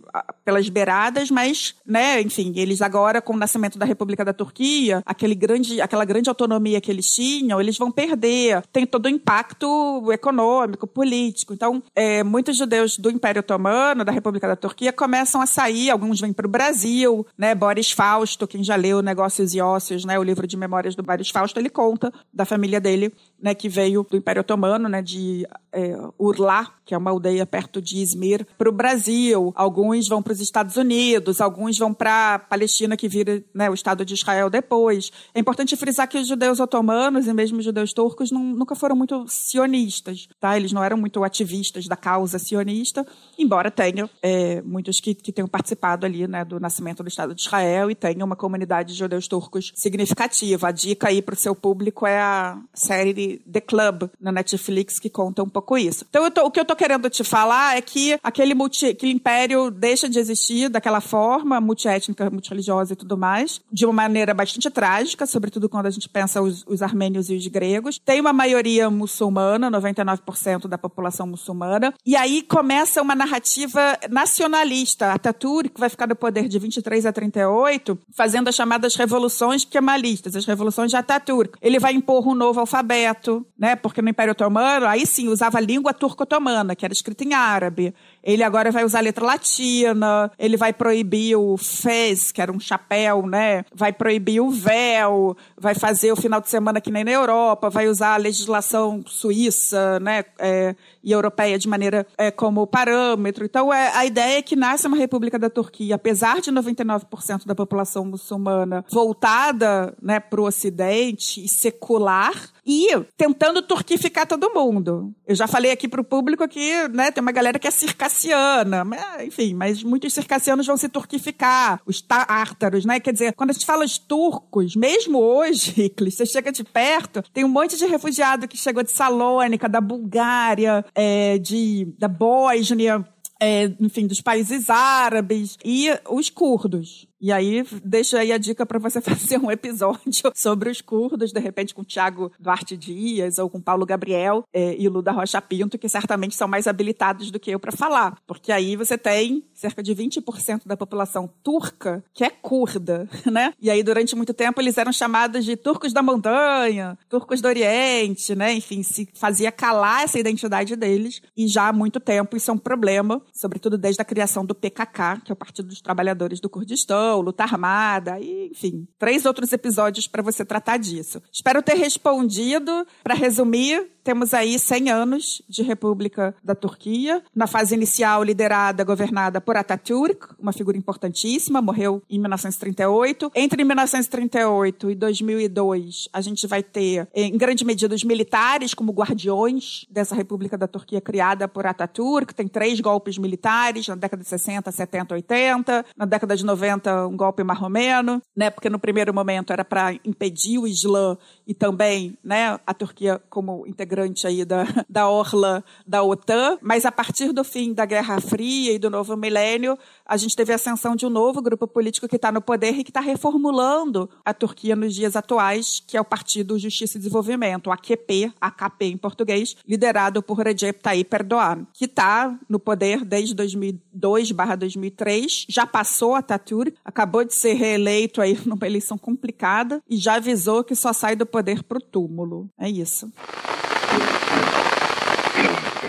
pelas 0.44 0.68
beiradas, 0.68 1.30
mas, 1.30 1.74
né? 1.86 2.20
Enfim, 2.20 2.52
eles 2.56 2.82
agora 2.82 3.22
com 3.22 3.32
o 3.32 3.36
nascimento 3.36 3.78
da 3.78 3.86
República 3.86 4.24
da 4.24 4.32
Turquia, 4.32 5.02
aquele 5.06 5.34
grande, 5.34 5.80
aquela 5.80 6.04
grande 6.04 6.28
autonomia 6.28 6.80
que 6.80 6.90
eles 6.90 7.10
tinham, 7.12 7.60
eles 7.60 7.78
vão 7.78 7.90
perder. 7.90 8.62
Tem 8.72 8.86
todo 8.86 9.06
o 9.06 9.08
impacto 9.08 10.12
econômico, 10.12 10.86
político. 10.86 11.54
Então, 11.54 11.82
é, 11.94 12.22
muitos 12.22 12.56
judeus 12.56 12.98
do 12.98 13.10
Império 13.10 13.40
Otomano, 13.40 14.04
da 14.04 14.12
República 14.12 14.46
da 14.46 14.56
Turquia, 14.56 14.92
começam 14.92 15.40
a 15.40 15.46
sair. 15.46 15.90
Alguns 15.90 16.20
vêm 16.20 16.32
para 16.32 16.46
o 16.46 16.50
Brasil, 16.50 17.26
né? 17.36 17.54
Boris 17.54 17.90
Fausto, 17.90 18.46
quem 18.46 18.62
já 18.62 18.76
leu 18.76 19.00
Negócios 19.00 19.54
e 19.54 19.60
Ócios, 19.60 20.04
né? 20.04 20.18
O 20.18 20.22
livro 20.22 20.46
de 20.46 20.56
memórias 20.56 20.94
do 20.98 21.06
Baris 21.06 21.30
Fausto, 21.30 21.58
ele 21.58 21.70
conta 21.70 22.12
da 22.32 22.44
família 22.44 22.80
dele, 22.80 23.12
né, 23.40 23.54
que 23.54 23.68
veio 23.68 24.06
do 24.08 24.16
Império 24.16 24.40
Otomano, 24.40 24.88
né, 24.88 25.00
de 25.00 25.46
é, 25.72 25.96
Urlá, 26.18 26.74
que 26.84 26.94
é 26.94 26.98
uma 26.98 27.10
aldeia 27.10 27.46
perto 27.46 27.80
de 27.80 27.98
Izmir, 27.98 28.46
para 28.56 28.68
o 28.68 28.72
Brasil. 28.72 29.52
Alguns 29.54 30.08
vão 30.08 30.22
para 30.22 30.32
os 30.32 30.40
Estados 30.40 30.76
Unidos, 30.76 31.40
alguns 31.40 31.78
vão 31.78 31.94
para 31.94 32.38
Palestina, 32.38 32.96
que 32.96 33.08
vira 33.08 33.42
né, 33.54 33.70
o 33.70 33.74
Estado 33.74 34.04
de 34.04 34.14
Israel 34.14 34.50
depois. 34.50 35.12
É 35.34 35.40
importante 35.40 35.76
frisar 35.76 36.08
que 36.08 36.18
os 36.18 36.26
judeus 36.26 36.58
otomanos 36.60 37.26
e 37.26 37.32
mesmo 37.32 37.58
os 37.58 37.64
judeus 37.64 37.92
turcos 37.92 38.30
não, 38.30 38.42
nunca 38.42 38.74
foram 38.74 38.96
muito 38.96 39.24
sionistas, 39.28 40.28
tá? 40.40 40.56
Eles 40.56 40.72
não 40.72 40.82
eram 40.82 40.96
muito 40.96 41.22
ativistas 41.22 41.86
da 41.86 41.96
causa 41.96 42.38
sionista, 42.38 43.06
embora 43.38 43.70
tenham 43.70 44.08
é, 44.22 44.60
muitos 44.62 44.98
que, 45.00 45.14
que 45.14 45.32
tenham 45.32 45.48
participado 45.48 46.06
ali 46.06 46.26
né, 46.26 46.44
do 46.44 46.58
nascimento 46.58 47.02
do 47.02 47.08
Estado 47.08 47.34
de 47.34 47.42
Israel 47.42 47.90
e 47.90 47.94
tenham 47.94 48.26
uma 48.26 48.36
comunidade 48.36 48.92
de 48.92 48.98
judeus 48.98 49.28
turcos 49.28 49.72
significativa. 49.74 50.68
A 50.68 50.72
dica 50.88 51.08
aí 51.08 51.20
para 51.20 51.34
o 51.34 51.38
seu 51.38 51.54
público 51.54 52.06
é 52.06 52.18
a 52.18 52.58
série 52.72 53.42
The 53.50 53.60
Club 53.60 54.08
na 54.20 54.32
Netflix, 54.32 54.98
que 54.98 55.10
conta 55.10 55.42
um 55.42 55.48
pouco 55.48 55.76
isso. 55.76 56.06
Então, 56.08 56.30
tô, 56.30 56.46
o 56.46 56.50
que 56.50 56.58
eu 56.58 56.64
tô 56.64 56.74
querendo 56.74 57.10
te 57.10 57.22
falar 57.22 57.76
é 57.76 57.82
que 57.82 58.18
aquele, 58.22 58.54
multi, 58.54 58.86
aquele 58.86 59.12
império 59.12 59.70
deixa 59.70 60.08
de 60.08 60.18
existir 60.18 60.68
daquela 60.68 61.00
forma, 61.00 61.60
multiétnica, 61.60 62.30
multireligiosa 62.30 62.94
e 62.94 62.96
tudo 62.96 63.18
mais, 63.18 63.60
de 63.70 63.84
uma 63.84 63.92
maneira 63.92 64.32
bastante 64.32 64.70
trágica, 64.70 65.26
sobretudo 65.26 65.68
quando 65.68 65.86
a 65.86 65.90
gente 65.90 66.08
pensa 66.08 66.40
os, 66.40 66.64
os 66.66 66.82
armênios 66.82 67.28
e 67.28 67.36
os 67.36 67.46
gregos. 67.48 67.98
Tem 67.98 68.20
uma 68.20 68.32
maioria 68.32 68.88
muçulmana, 68.88 69.70
99% 69.70 70.68
da 70.68 70.78
população 70.78 71.26
muçulmana, 71.26 71.92
e 72.06 72.16
aí 72.16 72.42
começa 72.42 73.02
uma 73.02 73.14
narrativa 73.14 73.98
nacionalista. 74.10 75.12
Ataturk 75.12 75.78
vai 75.78 75.88
ficar 75.88 76.06
no 76.06 76.16
poder 76.16 76.48
de 76.48 76.58
23 76.58 77.04
a 77.04 77.12
38, 77.12 77.98
fazendo 78.14 78.48
as 78.48 78.54
chamadas 78.54 78.94
revoluções 78.94 79.64
kemalistas, 79.64 80.34
as 80.34 80.46
revoluções 80.46 80.77
de 80.86 80.96
Ataturk. 80.96 81.58
Ele 81.60 81.78
vai 81.78 81.92
impor 81.92 82.26
um 82.26 82.34
novo 82.34 82.60
alfabeto, 82.60 83.46
né? 83.58 83.76
Porque 83.76 84.02
no 84.02 84.08
Império 84.08 84.32
Otomano, 84.32 84.86
aí 84.86 85.06
sim, 85.06 85.28
usava 85.28 85.58
a 85.58 85.60
língua 85.60 85.92
turco-otomana, 85.92 86.74
que 86.76 86.84
era 86.84 86.92
escrita 86.92 87.24
em 87.24 87.34
árabe. 87.34 87.94
Ele 88.22 88.42
agora 88.42 88.70
vai 88.70 88.84
usar 88.84 89.00
letra 89.00 89.24
latina, 89.24 90.30
ele 90.38 90.56
vai 90.56 90.72
proibir 90.72 91.36
o 91.36 91.56
fez, 91.56 92.30
que 92.30 92.42
era 92.42 92.52
um 92.52 92.60
chapéu, 92.60 93.26
né? 93.26 93.64
Vai 93.74 93.92
proibir 93.92 94.40
o 94.40 94.50
véu, 94.50 95.36
vai 95.56 95.74
fazer 95.74 96.12
o 96.12 96.16
final 96.16 96.40
de 96.40 96.48
semana 96.48 96.80
que 96.80 96.90
nem 96.90 97.04
na 97.04 97.10
Europa, 97.10 97.70
vai 97.70 97.88
usar 97.88 98.14
a 98.14 98.16
legislação 98.16 99.02
suíça, 99.06 99.98
né? 100.00 100.24
É, 100.38 100.74
e 101.02 101.12
europeia 101.12 101.58
de 101.58 101.68
maneira 101.68 102.06
é, 102.16 102.30
como 102.30 102.66
parâmetro. 102.66 103.44
Então, 103.44 103.72
é, 103.72 103.92
a 103.94 104.04
ideia 104.04 104.38
é 104.38 104.42
que 104.42 104.56
nasce 104.56 104.86
uma 104.86 104.96
República 104.96 105.38
da 105.38 105.50
Turquia, 105.50 105.94
apesar 105.94 106.40
de 106.40 106.50
99% 106.50 107.46
da 107.46 107.54
população 107.54 108.04
muçulmana 108.04 108.84
voltada 108.90 109.94
né, 110.00 110.20
para 110.20 110.40
o 110.40 110.44
Ocidente 110.44 111.44
e 111.44 111.48
secular, 111.48 112.34
e 112.68 112.88
tentando 113.16 113.62
turquificar 113.62 114.26
todo 114.26 114.52
mundo. 114.52 115.14
Eu 115.26 115.34
já 115.34 115.46
falei 115.46 115.70
aqui 115.70 115.88
para 115.88 116.02
o 116.02 116.04
público 116.04 116.46
que 116.46 116.86
né, 116.88 117.10
tem 117.10 117.22
uma 117.22 117.32
galera 117.32 117.58
que 117.58 117.66
é 117.66 117.70
circassiana, 117.70 118.86
enfim, 119.24 119.54
mas 119.54 119.82
muitos 119.82 120.12
circassianos 120.12 120.66
vão 120.66 120.76
se 120.76 120.86
turquificar, 120.86 121.80
os 121.86 122.02
tártaros, 122.02 122.84
né? 122.84 123.00
Quer 123.00 123.14
dizer, 123.14 123.32
quando 123.32 123.50
a 123.50 123.52
gente 123.54 123.64
fala 123.64 123.86
os 123.86 123.96
turcos, 123.96 124.76
mesmo 124.76 125.18
hoje, 125.18 125.90
você 125.98 126.26
chega 126.26 126.52
de 126.52 126.62
perto, 126.62 127.22
tem 127.32 127.42
um 127.42 127.48
monte 127.48 127.74
de 127.74 127.86
refugiado 127.86 128.46
que 128.46 128.58
chegou 128.58 128.82
de 128.82 128.92
Salônica, 128.92 129.66
da 129.66 129.80
Bulgária, 129.80 130.84
é, 130.94 131.38
de, 131.38 131.94
da 131.98 132.08
Bósnia, 132.08 133.04
é, 133.40 133.70
enfim, 133.80 134.06
dos 134.06 134.20
países 134.20 134.68
árabes 134.68 135.56
e 135.64 135.88
os 136.10 136.28
curdos. 136.28 137.06
E 137.20 137.32
aí, 137.32 137.64
deixa 137.84 138.18
aí 138.20 138.32
a 138.32 138.38
dica 138.38 138.64
para 138.64 138.78
você 138.78 139.00
fazer 139.02 139.38
um 139.38 139.50
episódio 139.50 140.30
sobre 140.34 140.70
os 140.70 140.80
curdos, 140.80 141.32
de 141.32 141.40
repente 141.40 141.74
com 141.74 141.82
Tiago 141.82 142.30
Duarte 142.38 142.76
Dias 142.76 143.38
ou 143.38 143.50
com 143.50 143.60
Paulo 143.60 143.84
Gabriel 143.84 144.44
é, 144.52 144.76
e 144.78 144.88
Luda 144.88 145.10
Rocha 145.10 145.40
Pinto, 145.42 145.78
que 145.78 145.88
certamente 145.88 146.36
são 146.36 146.46
mais 146.46 146.66
habilitados 146.66 147.30
do 147.30 147.40
que 147.40 147.50
eu 147.50 147.58
para 147.58 147.72
falar. 147.72 148.18
Porque 148.26 148.52
aí 148.52 148.76
você 148.76 148.96
tem 148.96 149.44
cerca 149.52 149.82
de 149.82 149.94
20% 149.94 150.62
da 150.66 150.76
população 150.76 151.28
turca 151.42 152.04
que 152.14 152.22
é 152.22 152.30
curda, 152.30 153.08
né? 153.30 153.52
E 153.60 153.68
aí, 153.68 153.82
durante 153.82 154.14
muito 154.14 154.32
tempo, 154.32 154.60
eles 154.60 154.78
eram 154.78 154.92
chamados 154.92 155.44
de 155.44 155.56
turcos 155.56 155.92
da 155.92 156.02
montanha, 156.02 156.96
turcos 157.08 157.40
do 157.40 157.48
Oriente, 157.48 158.34
né? 158.36 158.52
Enfim, 158.54 158.82
se 158.82 159.08
fazia 159.14 159.50
calar 159.50 160.04
essa 160.04 160.18
identidade 160.18 160.76
deles. 160.76 161.20
E 161.36 161.48
já 161.48 161.68
há 161.68 161.72
muito 161.72 161.98
tempo 161.98 162.36
isso 162.36 162.50
é 162.50 162.54
um 162.54 162.58
problema, 162.58 163.20
sobretudo 163.32 163.76
desde 163.76 164.00
a 164.00 164.04
criação 164.04 164.46
do 164.46 164.54
PKK, 164.54 165.22
que 165.24 165.32
é 165.32 165.34
o 165.34 165.36
Partido 165.36 165.68
dos 165.68 165.80
Trabalhadores 165.80 166.40
do 166.40 166.48
Kurdistão 166.48 167.07
luta 167.16 167.44
armada, 167.44 168.18
e, 168.20 168.48
enfim, 168.50 168.86
três 168.98 169.24
outros 169.24 169.52
episódios 169.52 170.06
para 170.06 170.22
você 170.22 170.44
tratar 170.44 170.76
disso. 170.78 171.22
Espero 171.32 171.62
ter 171.62 171.74
respondido. 171.74 172.86
Para 173.02 173.14
resumir, 173.14 173.90
temos 174.08 174.32
aí 174.32 174.58
100 174.58 174.90
anos 174.90 175.42
de 175.46 175.62
República 175.62 176.34
da 176.42 176.54
Turquia, 176.54 177.22
na 177.36 177.46
fase 177.46 177.74
inicial 177.74 178.24
liderada, 178.24 178.82
governada 178.82 179.38
por 179.38 179.54
Atatürk, 179.54 180.28
uma 180.38 180.50
figura 180.50 180.78
importantíssima, 180.78 181.60
morreu 181.60 182.02
em 182.08 182.18
1938. 182.18 183.30
Entre 183.34 183.62
1938 183.62 184.92
e 184.92 184.94
2002, 184.94 186.08
a 186.10 186.22
gente 186.22 186.46
vai 186.46 186.62
ter, 186.62 187.06
em 187.14 187.36
grande 187.36 187.66
medida, 187.66 187.94
os 187.94 188.02
militares 188.02 188.72
como 188.72 188.92
guardiões 188.92 189.84
dessa 189.90 190.14
República 190.14 190.56
da 190.56 190.66
Turquia 190.66 191.02
criada 191.02 191.46
por 191.46 191.66
Atatürk. 191.66 192.34
Tem 192.34 192.48
três 192.48 192.80
golpes 192.80 193.18
militares 193.18 193.88
na 193.88 193.94
década 193.94 194.22
de 194.22 194.28
60, 194.30 194.72
70, 194.72 195.14
80. 195.16 195.84
Na 195.94 196.06
década 196.06 196.34
de 196.34 196.46
90, 196.46 197.08
um 197.08 197.16
golpe 197.16 197.44
marromeno, 197.44 198.22
né? 198.34 198.48
Porque 198.48 198.70
no 198.70 198.78
primeiro 198.78 199.12
momento 199.12 199.52
era 199.52 199.66
para 199.66 199.92
impedir 200.02 200.58
o 200.58 200.66
Islã 200.66 201.18
e 201.46 201.52
também, 201.52 202.16
né, 202.24 202.58
a 202.66 202.72
Turquia 202.72 203.20
como 203.28 203.66
integrante 203.66 203.97
aí 204.26 204.44
da, 204.44 204.64
da 204.88 205.08
orla 205.08 205.64
da 205.86 206.02
OTAN, 206.02 206.58
mas 206.62 206.84
a 206.84 206.92
partir 206.92 207.32
do 207.32 207.44
fim 207.44 207.72
da 207.72 207.86
Guerra 207.86 208.20
Fria 208.20 208.72
e 208.72 208.78
do 208.78 208.90
novo 208.90 209.16
milênio, 209.16 209.78
a 210.06 210.16
gente 210.16 210.36
teve 210.36 210.52
a 210.52 210.56
ascensão 210.56 210.96
de 210.96 211.06
um 211.06 211.10
novo 211.10 211.42
grupo 211.42 211.66
político 211.66 212.08
que 212.08 212.16
está 212.16 212.32
no 212.32 212.40
poder 212.40 212.78
e 212.78 212.84
que 212.84 212.90
está 212.90 213.00
reformulando 213.00 214.08
a 214.24 214.32
Turquia 214.32 214.74
nos 214.74 214.94
dias 214.94 215.16
atuais, 215.16 215.82
que 215.86 215.96
é 215.96 216.00
o 216.00 216.04
Partido 216.04 216.58
Justiça 216.58 216.96
e 216.96 217.00
Desenvolvimento, 217.00 217.68
o 217.68 217.72
AKP, 217.72 218.32
AKP 218.40 218.86
em 218.86 218.96
português, 218.96 219.56
liderado 219.66 220.22
por 220.22 220.38
Recep 220.38 220.80
Tayyip 220.80 221.14
Erdogan, 221.14 221.66
que 221.72 221.84
está 221.84 222.38
no 222.48 222.58
poder 222.58 223.04
desde 223.04 223.34
2002/2003, 223.34 225.44
já 225.48 225.66
passou 225.66 226.14
a 226.14 226.18
Ataturk, 226.18 226.74
acabou 226.84 227.24
de 227.24 227.34
ser 227.34 227.54
reeleito 227.54 228.20
aí 228.20 228.38
numa 228.46 228.66
eleição 228.66 228.96
complicada 228.96 229.82
e 229.88 229.96
já 229.96 230.14
avisou 230.14 230.62
que 230.62 230.74
só 230.74 230.92
sai 230.92 231.16
do 231.16 231.26
poder 231.26 231.62
pro 231.62 231.80
túmulo. 231.80 232.48
É 232.58 232.68
isso. 232.68 233.10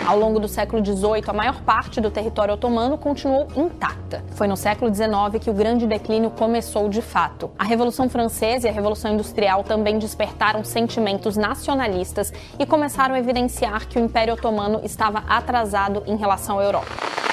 Ao 0.06 0.18
longo 0.18 0.40
do 0.40 0.48
século 0.48 0.84
XVIII, 0.84 1.24
a 1.26 1.32
maior 1.32 1.60
parte 1.60 2.00
do 2.00 2.10
território 2.10 2.54
otomano 2.54 2.98
continuou 2.98 3.46
intacta. 3.54 4.24
Foi 4.32 4.48
no 4.48 4.56
século 4.56 4.92
XIX 4.92 5.10
que 5.40 5.50
o 5.50 5.54
grande 5.54 5.86
declínio 5.86 6.30
começou 6.30 6.88
de 6.88 7.02
fato. 7.02 7.50
A 7.58 7.64
Revolução 7.64 8.08
Francesa 8.08 8.66
e 8.66 8.70
a 8.70 8.72
Revolução 8.72 9.12
Industrial 9.12 9.62
também 9.62 9.98
despertaram 9.98 10.64
sentimentos 10.64 11.36
nacionalistas 11.36 12.32
e 12.58 12.66
começaram 12.66 13.14
a 13.14 13.18
evidenciar 13.18 13.86
que 13.86 13.98
o 13.98 14.02
Império 14.02 14.34
Otomano 14.34 14.80
estava 14.82 15.22
atrasado 15.28 16.02
em 16.06 16.16
relação 16.16 16.58
à 16.58 16.64
Europa. 16.64 17.29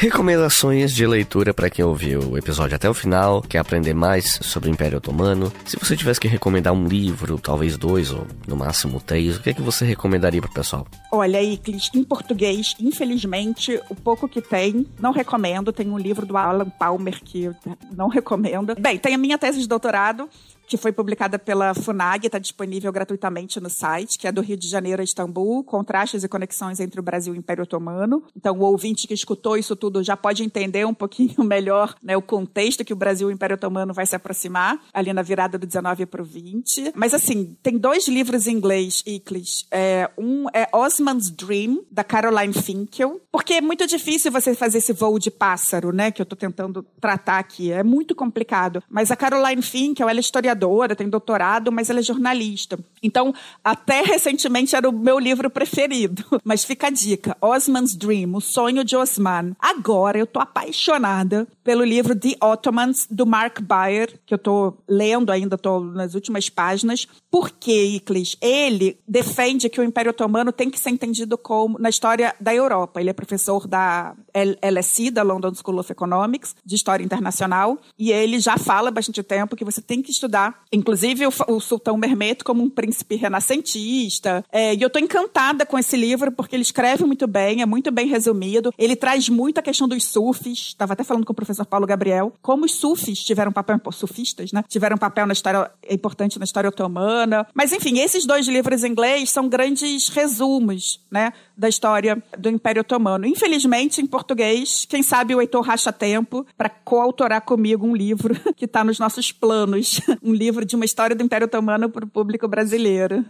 Recomendações 0.00 0.94
de 0.94 1.06
leitura 1.06 1.52
para 1.52 1.68
quem 1.68 1.84
ouviu 1.84 2.20
o 2.20 2.38
episódio 2.38 2.74
até 2.74 2.88
o 2.88 2.94
final, 2.94 3.42
quer 3.42 3.58
aprender 3.58 3.92
mais 3.92 4.38
sobre 4.40 4.70
o 4.70 4.72
Império 4.72 4.96
Otomano. 4.96 5.52
Se 5.66 5.76
você 5.76 5.94
tivesse 5.94 6.18
que 6.18 6.26
recomendar 6.26 6.72
um 6.72 6.88
livro, 6.88 7.38
talvez 7.38 7.76
dois 7.76 8.10
ou 8.10 8.26
no 8.48 8.56
máximo 8.56 8.98
três, 8.98 9.36
o 9.36 9.42
que 9.42 9.50
é 9.50 9.52
que 9.52 9.60
você 9.60 9.84
recomendaria 9.84 10.40
para 10.40 10.50
o 10.50 10.54
pessoal? 10.54 10.86
Olha, 11.12 11.42
Iclis, 11.42 11.90
em 11.94 12.02
português, 12.02 12.74
infelizmente, 12.80 13.78
o 13.90 13.94
pouco 13.94 14.26
que 14.26 14.40
tem, 14.40 14.86
não 14.98 15.12
recomendo. 15.12 15.70
Tem 15.70 15.90
um 15.90 15.98
livro 15.98 16.24
do 16.24 16.34
Alan 16.34 16.70
Palmer 16.70 17.20
que 17.22 17.50
não 17.94 18.08
recomendo. 18.08 18.74
Bem, 18.80 18.96
tem 18.96 19.14
a 19.14 19.18
minha 19.18 19.36
tese 19.36 19.60
de 19.60 19.68
doutorado, 19.68 20.30
que 20.70 20.76
foi 20.76 20.92
publicada 20.92 21.36
pela 21.36 21.74
FUNAG, 21.74 22.26
está 22.26 22.38
disponível 22.38 22.92
gratuitamente 22.92 23.58
no 23.58 23.68
site, 23.68 24.16
que 24.16 24.28
é 24.28 24.30
do 24.30 24.40
Rio 24.40 24.56
de 24.56 24.68
Janeiro 24.68 25.02
a 25.02 25.04
Istambul, 25.04 25.64
Contrastes 25.64 26.22
e 26.22 26.28
Conexões 26.28 26.78
entre 26.78 27.00
o 27.00 27.02
Brasil 27.02 27.34
e 27.34 27.36
o 27.36 27.40
Império 27.40 27.64
Otomano. 27.64 28.22
Então, 28.36 28.56
o 28.56 28.62
ouvinte 28.62 29.08
que 29.08 29.12
escutou 29.12 29.56
isso 29.56 29.74
tudo 29.74 30.00
já 30.00 30.16
pode 30.16 30.44
entender 30.44 30.86
um 30.86 30.94
pouquinho 30.94 31.34
melhor 31.42 31.96
né, 32.00 32.16
o 32.16 32.22
contexto 32.22 32.84
que 32.84 32.92
o 32.92 32.96
Brasil 32.96 33.28
e 33.28 33.32
o 33.32 33.34
Império 33.34 33.56
Otomano 33.56 33.92
vai 33.92 34.06
se 34.06 34.14
aproximar, 34.14 34.80
ali 34.94 35.12
na 35.12 35.22
virada 35.22 35.58
do 35.58 35.66
19 35.66 36.06
para 36.06 36.22
o 36.22 36.24
20. 36.24 36.92
Mas, 36.94 37.14
assim, 37.14 37.56
tem 37.64 37.76
dois 37.76 38.06
livros 38.06 38.46
em 38.46 38.52
inglês, 38.52 39.02
Iclis. 39.04 39.66
É, 39.72 40.08
um 40.16 40.46
é 40.54 40.68
Osman's 40.72 41.30
Dream, 41.30 41.82
da 41.90 42.04
Caroline 42.04 42.54
Finkel, 42.54 43.20
porque 43.32 43.54
é 43.54 43.60
muito 43.60 43.88
difícil 43.88 44.30
você 44.30 44.54
fazer 44.54 44.78
esse 44.78 44.92
voo 44.92 45.18
de 45.18 45.32
pássaro, 45.32 45.90
né, 45.90 46.12
que 46.12 46.22
eu 46.22 46.24
estou 46.24 46.38
tentando 46.38 46.86
tratar 47.00 47.40
aqui. 47.40 47.72
É 47.72 47.82
muito 47.82 48.14
complicado. 48.14 48.80
Mas 48.88 49.10
a 49.10 49.16
Caroline 49.16 49.62
Finkel, 49.62 50.08
ela 50.08 50.20
é 50.20 50.20
historiadora 50.20 50.59
tem 50.96 51.08
doutorado, 51.08 51.70
mas 51.72 51.90
ela 51.90 52.00
é 52.00 52.02
jornalista. 52.02 52.78
Então, 53.02 53.34
até 53.64 54.02
recentemente 54.02 54.76
era 54.76 54.88
o 54.88 54.92
meu 54.92 55.18
livro 55.18 55.50
preferido. 55.50 56.24
Mas 56.44 56.64
fica 56.64 56.88
a 56.88 56.90
dica: 56.90 57.36
Osman's 57.40 57.94
Dream, 57.94 58.34
O 58.34 58.40
Sonho 58.40 58.84
de 58.84 58.96
Osman. 58.96 59.54
Agora 59.58 60.18
eu 60.18 60.26
tô 60.26 60.40
apaixonada 60.40 61.46
pelo 61.62 61.84
livro 61.84 62.18
The 62.18 62.36
Ottomans, 62.42 63.06
do 63.10 63.26
Mark 63.26 63.60
Bayer, 63.60 64.18
que 64.26 64.34
eu 64.34 64.38
tô 64.38 64.74
lendo 64.88 65.30
ainda, 65.30 65.56
tô 65.56 65.80
nas 65.80 66.14
últimas 66.14 66.48
páginas. 66.48 67.06
Porque, 67.30 67.72
Iclis, 67.72 68.36
ele 68.40 68.98
defende 69.06 69.68
que 69.68 69.80
o 69.80 69.84
Império 69.84 70.10
Otomano 70.10 70.50
tem 70.50 70.68
que 70.68 70.80
ser 70.80 70.90
entendido 70.90 71.38
como 71.38 71.78
na 71.78 71.88
história 71.88 72.34
da 72.40 72.54
Europa. 72.54 73.00
Ele 73.00 73.10
é 73.10 73.12
professor 73.12 73.66
da 73.66 74.14
LSE, 74.34 75.10
da 75.10 75.22
London 75.22 75.52
School 75.54 75.78
of 75.78 75.92
Economics, 75.92 76.56
de 76.64 76.74
História 76.74 77.04
Internacional, 77.04 77.78
e 77.98 78.10
ele 78.10 78.40
já 78.40 78.58
fala 78.58 78.88
há 78.88 78.92
bastante 78.92 79.22
tempo 79.22 79.56
que 79.56 79.64
você 79.64 79.80
tem 79.80 80.02
que 80.02 80.10
estudar, 80.10 80.49
inclusive 80.72 81.26
o, 81.26 81.32
o 81.48 81.60
Sultão 81.60 81.96
Mermeto 81.96 82.44
como 82.44 82.62
um 82.62 82.70
príncipe 82.70 83.16
renascentista. 83.16 84.44
É, 84.52 84.74
e 84.74 84.82
eu 84.82 84.90
tô 84.90 84.98
encantada 84.98 85.66
com 85.66 85.78
esse 85.78 85.96
livro 85.96 86.30
porque 86.32 86.54
ele 86.54 86.62
escreve 86.62 87.04
muito 87.04 87.26
bem, 87.26 87.62
é 87.62 87.66
muito 87.66 87.90
bem 87.90 88.06
resumido. 88.06 88.72
Ele 88.78 88.94
traz 88.94 89.28
muito 89.28 89.58
a 89.58 89.62
questão 89.62 89.88
dos 89.88 90.04
sufis. 90.04 90.68
Estava 90.68 90.92
até 90.92 91.04
falando 91.04 91.24
com 91.24 91.32
o 91.32 91.36
professor 91.36 91.66
Paulo 91.66 91.86
Gabriel, 91.86 92.32
como 92.42 92.64
os 92.64 92.74
sufis 92.74 93.18
tiveram 93.20 93.52
papel, 93.52 93.80
sufistas, 93.92 94.52
né? 94.52 94.62
Tiveram 94.68 94.96
papel 94.96 95.26
na 95.26 95.32
história 95.32 95.70
importante 95.88 96.38
na 96.38 96.44
história 96.44 96.68
otomana. 96.68 97.46
Mas 97.54 97.72
enfim, 97.72 97.98
esses 97.98 98.26
dois 98.26 98.46
livros 98.46 98.84
em 98.84 98.90
inglês 98.90 99.30
são 99.30 99.48
grandes 99.48 100.08
resumos, 100.08 101.00
né, 101.10 101.32
da 101.60 101.68
história 101.68 102.22
do 102.38 102.48
Império 102.48 102.80
Otomano. 102.80 103.26
Infelizmente, 103.26 104.00
em 104.00 104.06
português, 104.06 104.86
quem 104.88 105.02
sabe 105.02 105.34
o 105.34 105.42
Heitor 105.42 105.60
racha 105.60 105.92
tempo 105.92 106.46
para 106.56 106.70
coautorar 106.70 107.42
comigo 107.42 107.86
um 107.86 107.94
livro 107.94 108.34
que 108.56 108.64
está 108.64 108.82
nos 108.82 108.98
nossos 108.98 109.30
planos, 109.30 110.00
um 110.24 110.32
livro 110.32 110.64
de 110.64 110.74
uma 110.74 110.86
história 110.86 111.14
do 111.14 111.22
Império 111.22 111.44
Otomano 111.44 111.90
para 111.90 112.06
o 112.06 112.08
público 112.08 112.48
brasileiro. 112.48 113.26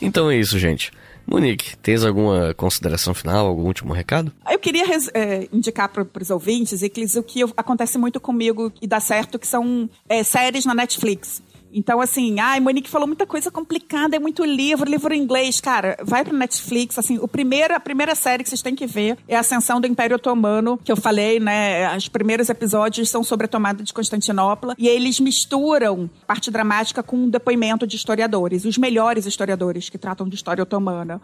Então 0.00 0.30
é 0.30 0.36
isso, 0.36 0.58
gente. 0.58 0.92
Monique, 1.26 1.76
tens 1.78 2.04
alguma 2.04 2.54
consideração 2.54 3.12
final, 3.12 3.46
algum 3.46 3.64
último 3.64 3.92
recado? 3.92 4.32
Eu 4.50 4.58
queria 4.58 4.84
é, 5.12 5.46
indicar 5.52 5.90
para 5.90 6.22
os 6.22 6.30
ouvintes, 6.30 6.82
Eclis, 6.82 7.16
o 7.16 7.22
que 7.22 7.42
acontece 7.54 7.98
muito 7.98 8.18
comigo 8.18 8.72
e 8.80 8.86
dá 8.86 8.98
certo, 8.98 9.38
que 9.38 9.46
são 9.46 9.90
é, 10.08 10.22
séries 10.22 10.64
na 10.64 10.74
Netflix. 10.74 11.42
Então, 11.72 12.00
assim, 12.00 12.40
ai, 12.40 12.60
Monique 12.60 12.88
falou 12.88 13.06
muita 13.06 13.26
coisa 13.26 13.50
complicada, 13.50 14.16
é 14.16 14.18
muito 14.18 14.44
livro, 14.44 14.88
livro 14.88 15.12
em 15.12 15.20
inglês. 15.22 15.60
Cara, 15.60 15.96
vai 16.02 16.24
pro 16.24 16.36
Netflix, 16.36 16.98
assim, 16.98 17.18
o 17.18 17.28
primeiro, 17.28 17.74
a 17.74 17.80
primeira 17.80 18.14
série 18.14 18.42
que 18.42 18.48
vocês 18.48 18.62
têm 18.62 18.74
que 18.74 18.86
ver 18.86 19.18
é 19.28 19.36
a 19.36 19.40
Ascensão 19.40 19.80
do 19.80 19.86
Império 19.86 20.16
Otomano, 20.16 20.78
que 20.82 20.90
eu 20.90 20.96
falei, 20.96 21.38
né? 21.38 21.94
Os 21.96 22.08
primeiros 22.08 22.48
episódios 22.48 23.08
são 23.08 23.22
sobre 23.22 23.44
a 23.46 23.48
tomada 23.48 23.82
de 23.82 23.92
Constantinopla, 23.92 24.74
e 24.78 24.88
eles 24.88 25.20
misturam 25.20 26.08
parte 26.26 26.50
dramática 26.50 27.02
com 27.02 27.16
um 27.16 27.28
depoimento 27.28 27.86
de 27.86 27.96
historiadores, 27.96 28.64
os 28.64 28.78
melhores 28.78 29.26
historiadores 29.26 29.88
que 29.88 29.98
tratam 29.98 30.28
de 30.28 30.34
história 30.34 30.62
otomana. 30.62 31.20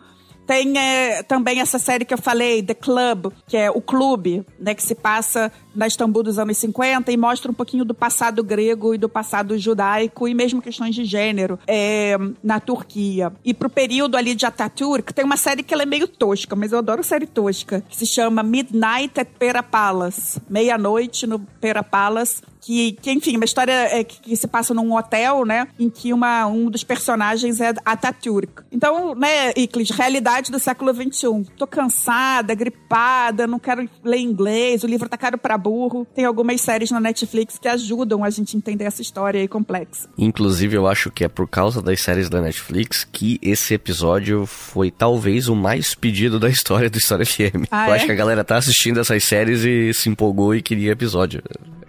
Tem 0.47 0.77
é, 0.77 1.23
também 1.23 1.61
essa 1.61 1.79
série 1.79 2.05
que 2.05 2.13
eu 2.13 2.19
falei, 2.19 2.63
The 2.63 2.75
Club, 2.75 3.33
que 3.47 3.57
é 3.57 3.71
o 3.71 3.81
clube, 3.81 4.45
né, 4.59 4.75
que 4.75 4.83
se 4.83 4.95
passa 4.95 5.51
na 5.75 5.87
Istambul 5.87 6.23
dos 6.23 6.39
anos 6.39 6.57
50 6.59 7.11
e 7.11 7.17
mostra 7.17 7.51
um 7.51 7.55
pouquinho 7.55 7.85
do 7.85 7.95
passado 7.95 8.43
grego 8.43 8.95
e 8.95 8.99
do 8.99 9.09
passado 9.09 9.59
judaico 9.59 10.29
e 10.29 10.35
mesmo 10.35 10.63
questões 10.63 10.95
de 10.95 11.05
gênero 11.05 11.59
é, 11.67 12.17
na 12.43 12.61
Turquia. 12.61 13.33
E 13.45 13.53
pro 13.53 13.69
período 13.69 14.17
ali 14.17 14.35
de 14.35 14.47
Ataturk, 14.47 15.13
tem 15.13 15.25
uma 15.25 15.37
série 15.37 15.63
que 15.63 15.75
ela 15.75 15.83
é 15.83 15.87
meio 15.87 16.07
tosca, 16.07 16.55
mas 16.57 16.73
eu 16.73 16.79
adoro 16.79 17.03
série 17.03 17.27
tosca, 17.27 17.83
que 17.89 17.97
se 17.97 18.07
chama 18.07 18.43
Midnight 18.43 19.21
at 19.21 19.29
Pera 19.39 19.63
Palace, 19.63 20.41
Meia-Noite 20.49 21.27
no 21.27 21.39
Pera 21.39 21.83
Palace, 21.83 22.43
que, 22.65 22.93
que, 22.93 23.13
enfim, 23.13 23.37
uma 23.37 23.45
história 23.45 23.73
é, 23.73 24.03
que, 24.03 24.21
que, 24.21 24.37
se 24.37 24.47
passa 24.49 24.73
num 24.73 24.97
hotel, 24.97 25.45
né, 25.45 25.69
em 25.79 25.91
que 25.91 26.13
uma, 26.13 26.47
um 26.47 26.71
dos 26.71 26.83
personagens 26.83 27.61
é 27.61 27.75
Ataturk. 27.85 28.63
Então, 28.73 29.15
né, 29.15 29.53
Iclis, 29.55 29.91
realidade 29.91 30.51
do 30.51 30.59
século 30.59 30.93
XXI. 30.95 31.45
Tô 31.59 31.67
cansada, 31.67 32.55
gripada, 32.55 33.47
não 33.47 33.59
quero 33.59 33.89
ler 34.03 34.19
inglês, 34.19 34.83
o 34.83 34.87
livro 34.87 35.09
tá 35.09 35.19
caro 35.19 35.37
pra 35.37 35.59
burro. 35.65 36.07
Tem 36.15 36.27
algumas 36.27 36.61
séries 36.61 36.91
na 36.91 37.01
Netflix 37.01 37.59
que 37.59 37.67
ajudam 37.67 38.23
a 38.23 38.29
gente 38.29 38.55
a 38.55 38.59
entender 38.59 38.85
essa 38.85 39.01
história 39.01 39.41
aí 39.41 39.49
complexa. 39.49 40.09
Inclusive, 40.19 40.77
eu 40.77 40.87
acho 40.87 41.11
que 41.11 41.25
é 41.25 41.29
por 41.29 41.49
causa 41.49 41.81
das 41.81 42.01
séries 42.01 42.29
da 42.29 42.43
Netflix 42.43 43.07
que 43.11 43.39
esse 43.41 43.73
episódio 43.73 44.45
foi 44.45 44.91
talvez 44.91 45.49
o 45.49 45.57
mais 45.57 45.95
pedido 45.95 46.39
da 46.39 46.51
história 46.51 46.91
do 46.91 46.99
História 46.99 47.25
FM. 47.25 47.67
Ah, 47.71 47.89
eu 47.89 47.95
é? 47.95 47.97
acho 47.97 48.07
que 48.07 48.13
a 48.13 48.17
galera 48.17 48.45
tá 48.45 48.57
assistindo 48.57 49.01
essas 49.01 49.25
séries 49.25 49.65
e 49.65 49.95
se 49.95 50.09
empolgou 50.09 50.55
e 50.55 50.61
queria 50.61 50.93
episódio. 50.93 51.43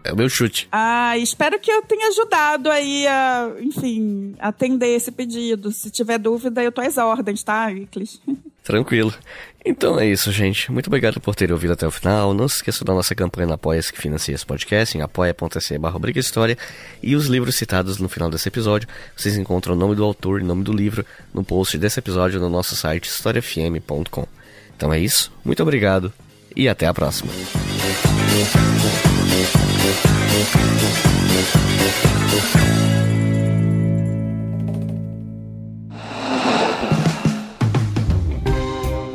É 0.06 0.14
o 0.14 0.15
meu 0.15 0.30
chute. 0.30 0.68
Ah, 0.72 1.18
espero 1.18 1.60
que 1.60 1.72
eu 1.72 1.81
tenha 1.81 2.07
ajudado 2.10 2.69
aí 2.69 3.07
a, 3.07 3.52
enfim, 3.60 4.35
atender 4.39 4.95
esse 4.95 5.11
pedido. 5.11 5.72
Se 5.72 5.89
tiver 5.89 6.19
dúvida, 6.19 6.64
eu 6.64 6.72
tô 6.72 6.80
às 6.80 6.97
ordens, 6.97 7.43
tá, 7.43 7.72
Iclis? 7.72 8.22
Tranquilo. 8.64 9.14
Então 9.66 10.00
é 10.00 10.06
isso, 10.06 10.32
gente. 10.32 10.72
Muito 10.72 10.88
obrigado 10.88 11.20
por 11.20 11.34
terem 11.34 11.52
ouvido 11.52 11.74
até 11.74 11.88
o 11.88 11.92
final. 11.92 12.36
Não 12.36 12.48
se 12.48 12.58
esqueça 12.58 12.86
da 12.86 12.94
nossa 12.94 13.16
campanha 13.16 13.48
na 13.48 13.56
Apoia-se 13.56 13.92
que 13.92 14.00
financia 14.00 14.36
esse 14.36 14.46
podcast 14.46 14.96
em 14.96 15.02
apoia.se 15.02 15.76
História. 16.18 16.56
E 17.02 17.16
os 17.16 17.26
livros 17.26 17.56
citados 17.56 17.98
no 17.98 18.08
final 18.08 18.30
desse 18.30 18.48
episódio, 18.48 18.88
vocês 19.18 19.36
encontram 19.36 19.74
o 19.74 19.78
nome 19.78 19.96
do 19.96 20.04
autor 20.04 20.40
e 20.40 20.44
o 20.44 20.46
nome 20.46 20.64
do 20.64 20.72
livro 20.72 21.04
no 21.34 21.44
post 21.44 21.80
desse 21.80 21.98
episódio 21.98 22.40
no 22.40 22.48
nosso 22.48 22.76
site 22.76 23.06
historiafm.com. 23.06 24.28
Então 24.78 24.94
é 24.94 25.00
isso. 25.00 25.32
Muito 25.44 25.64
obrigado 25.64 26.14
e 26.56 26.70
até 26.70 26.86
a 26.86 26.94
próxima. 26.94 27.32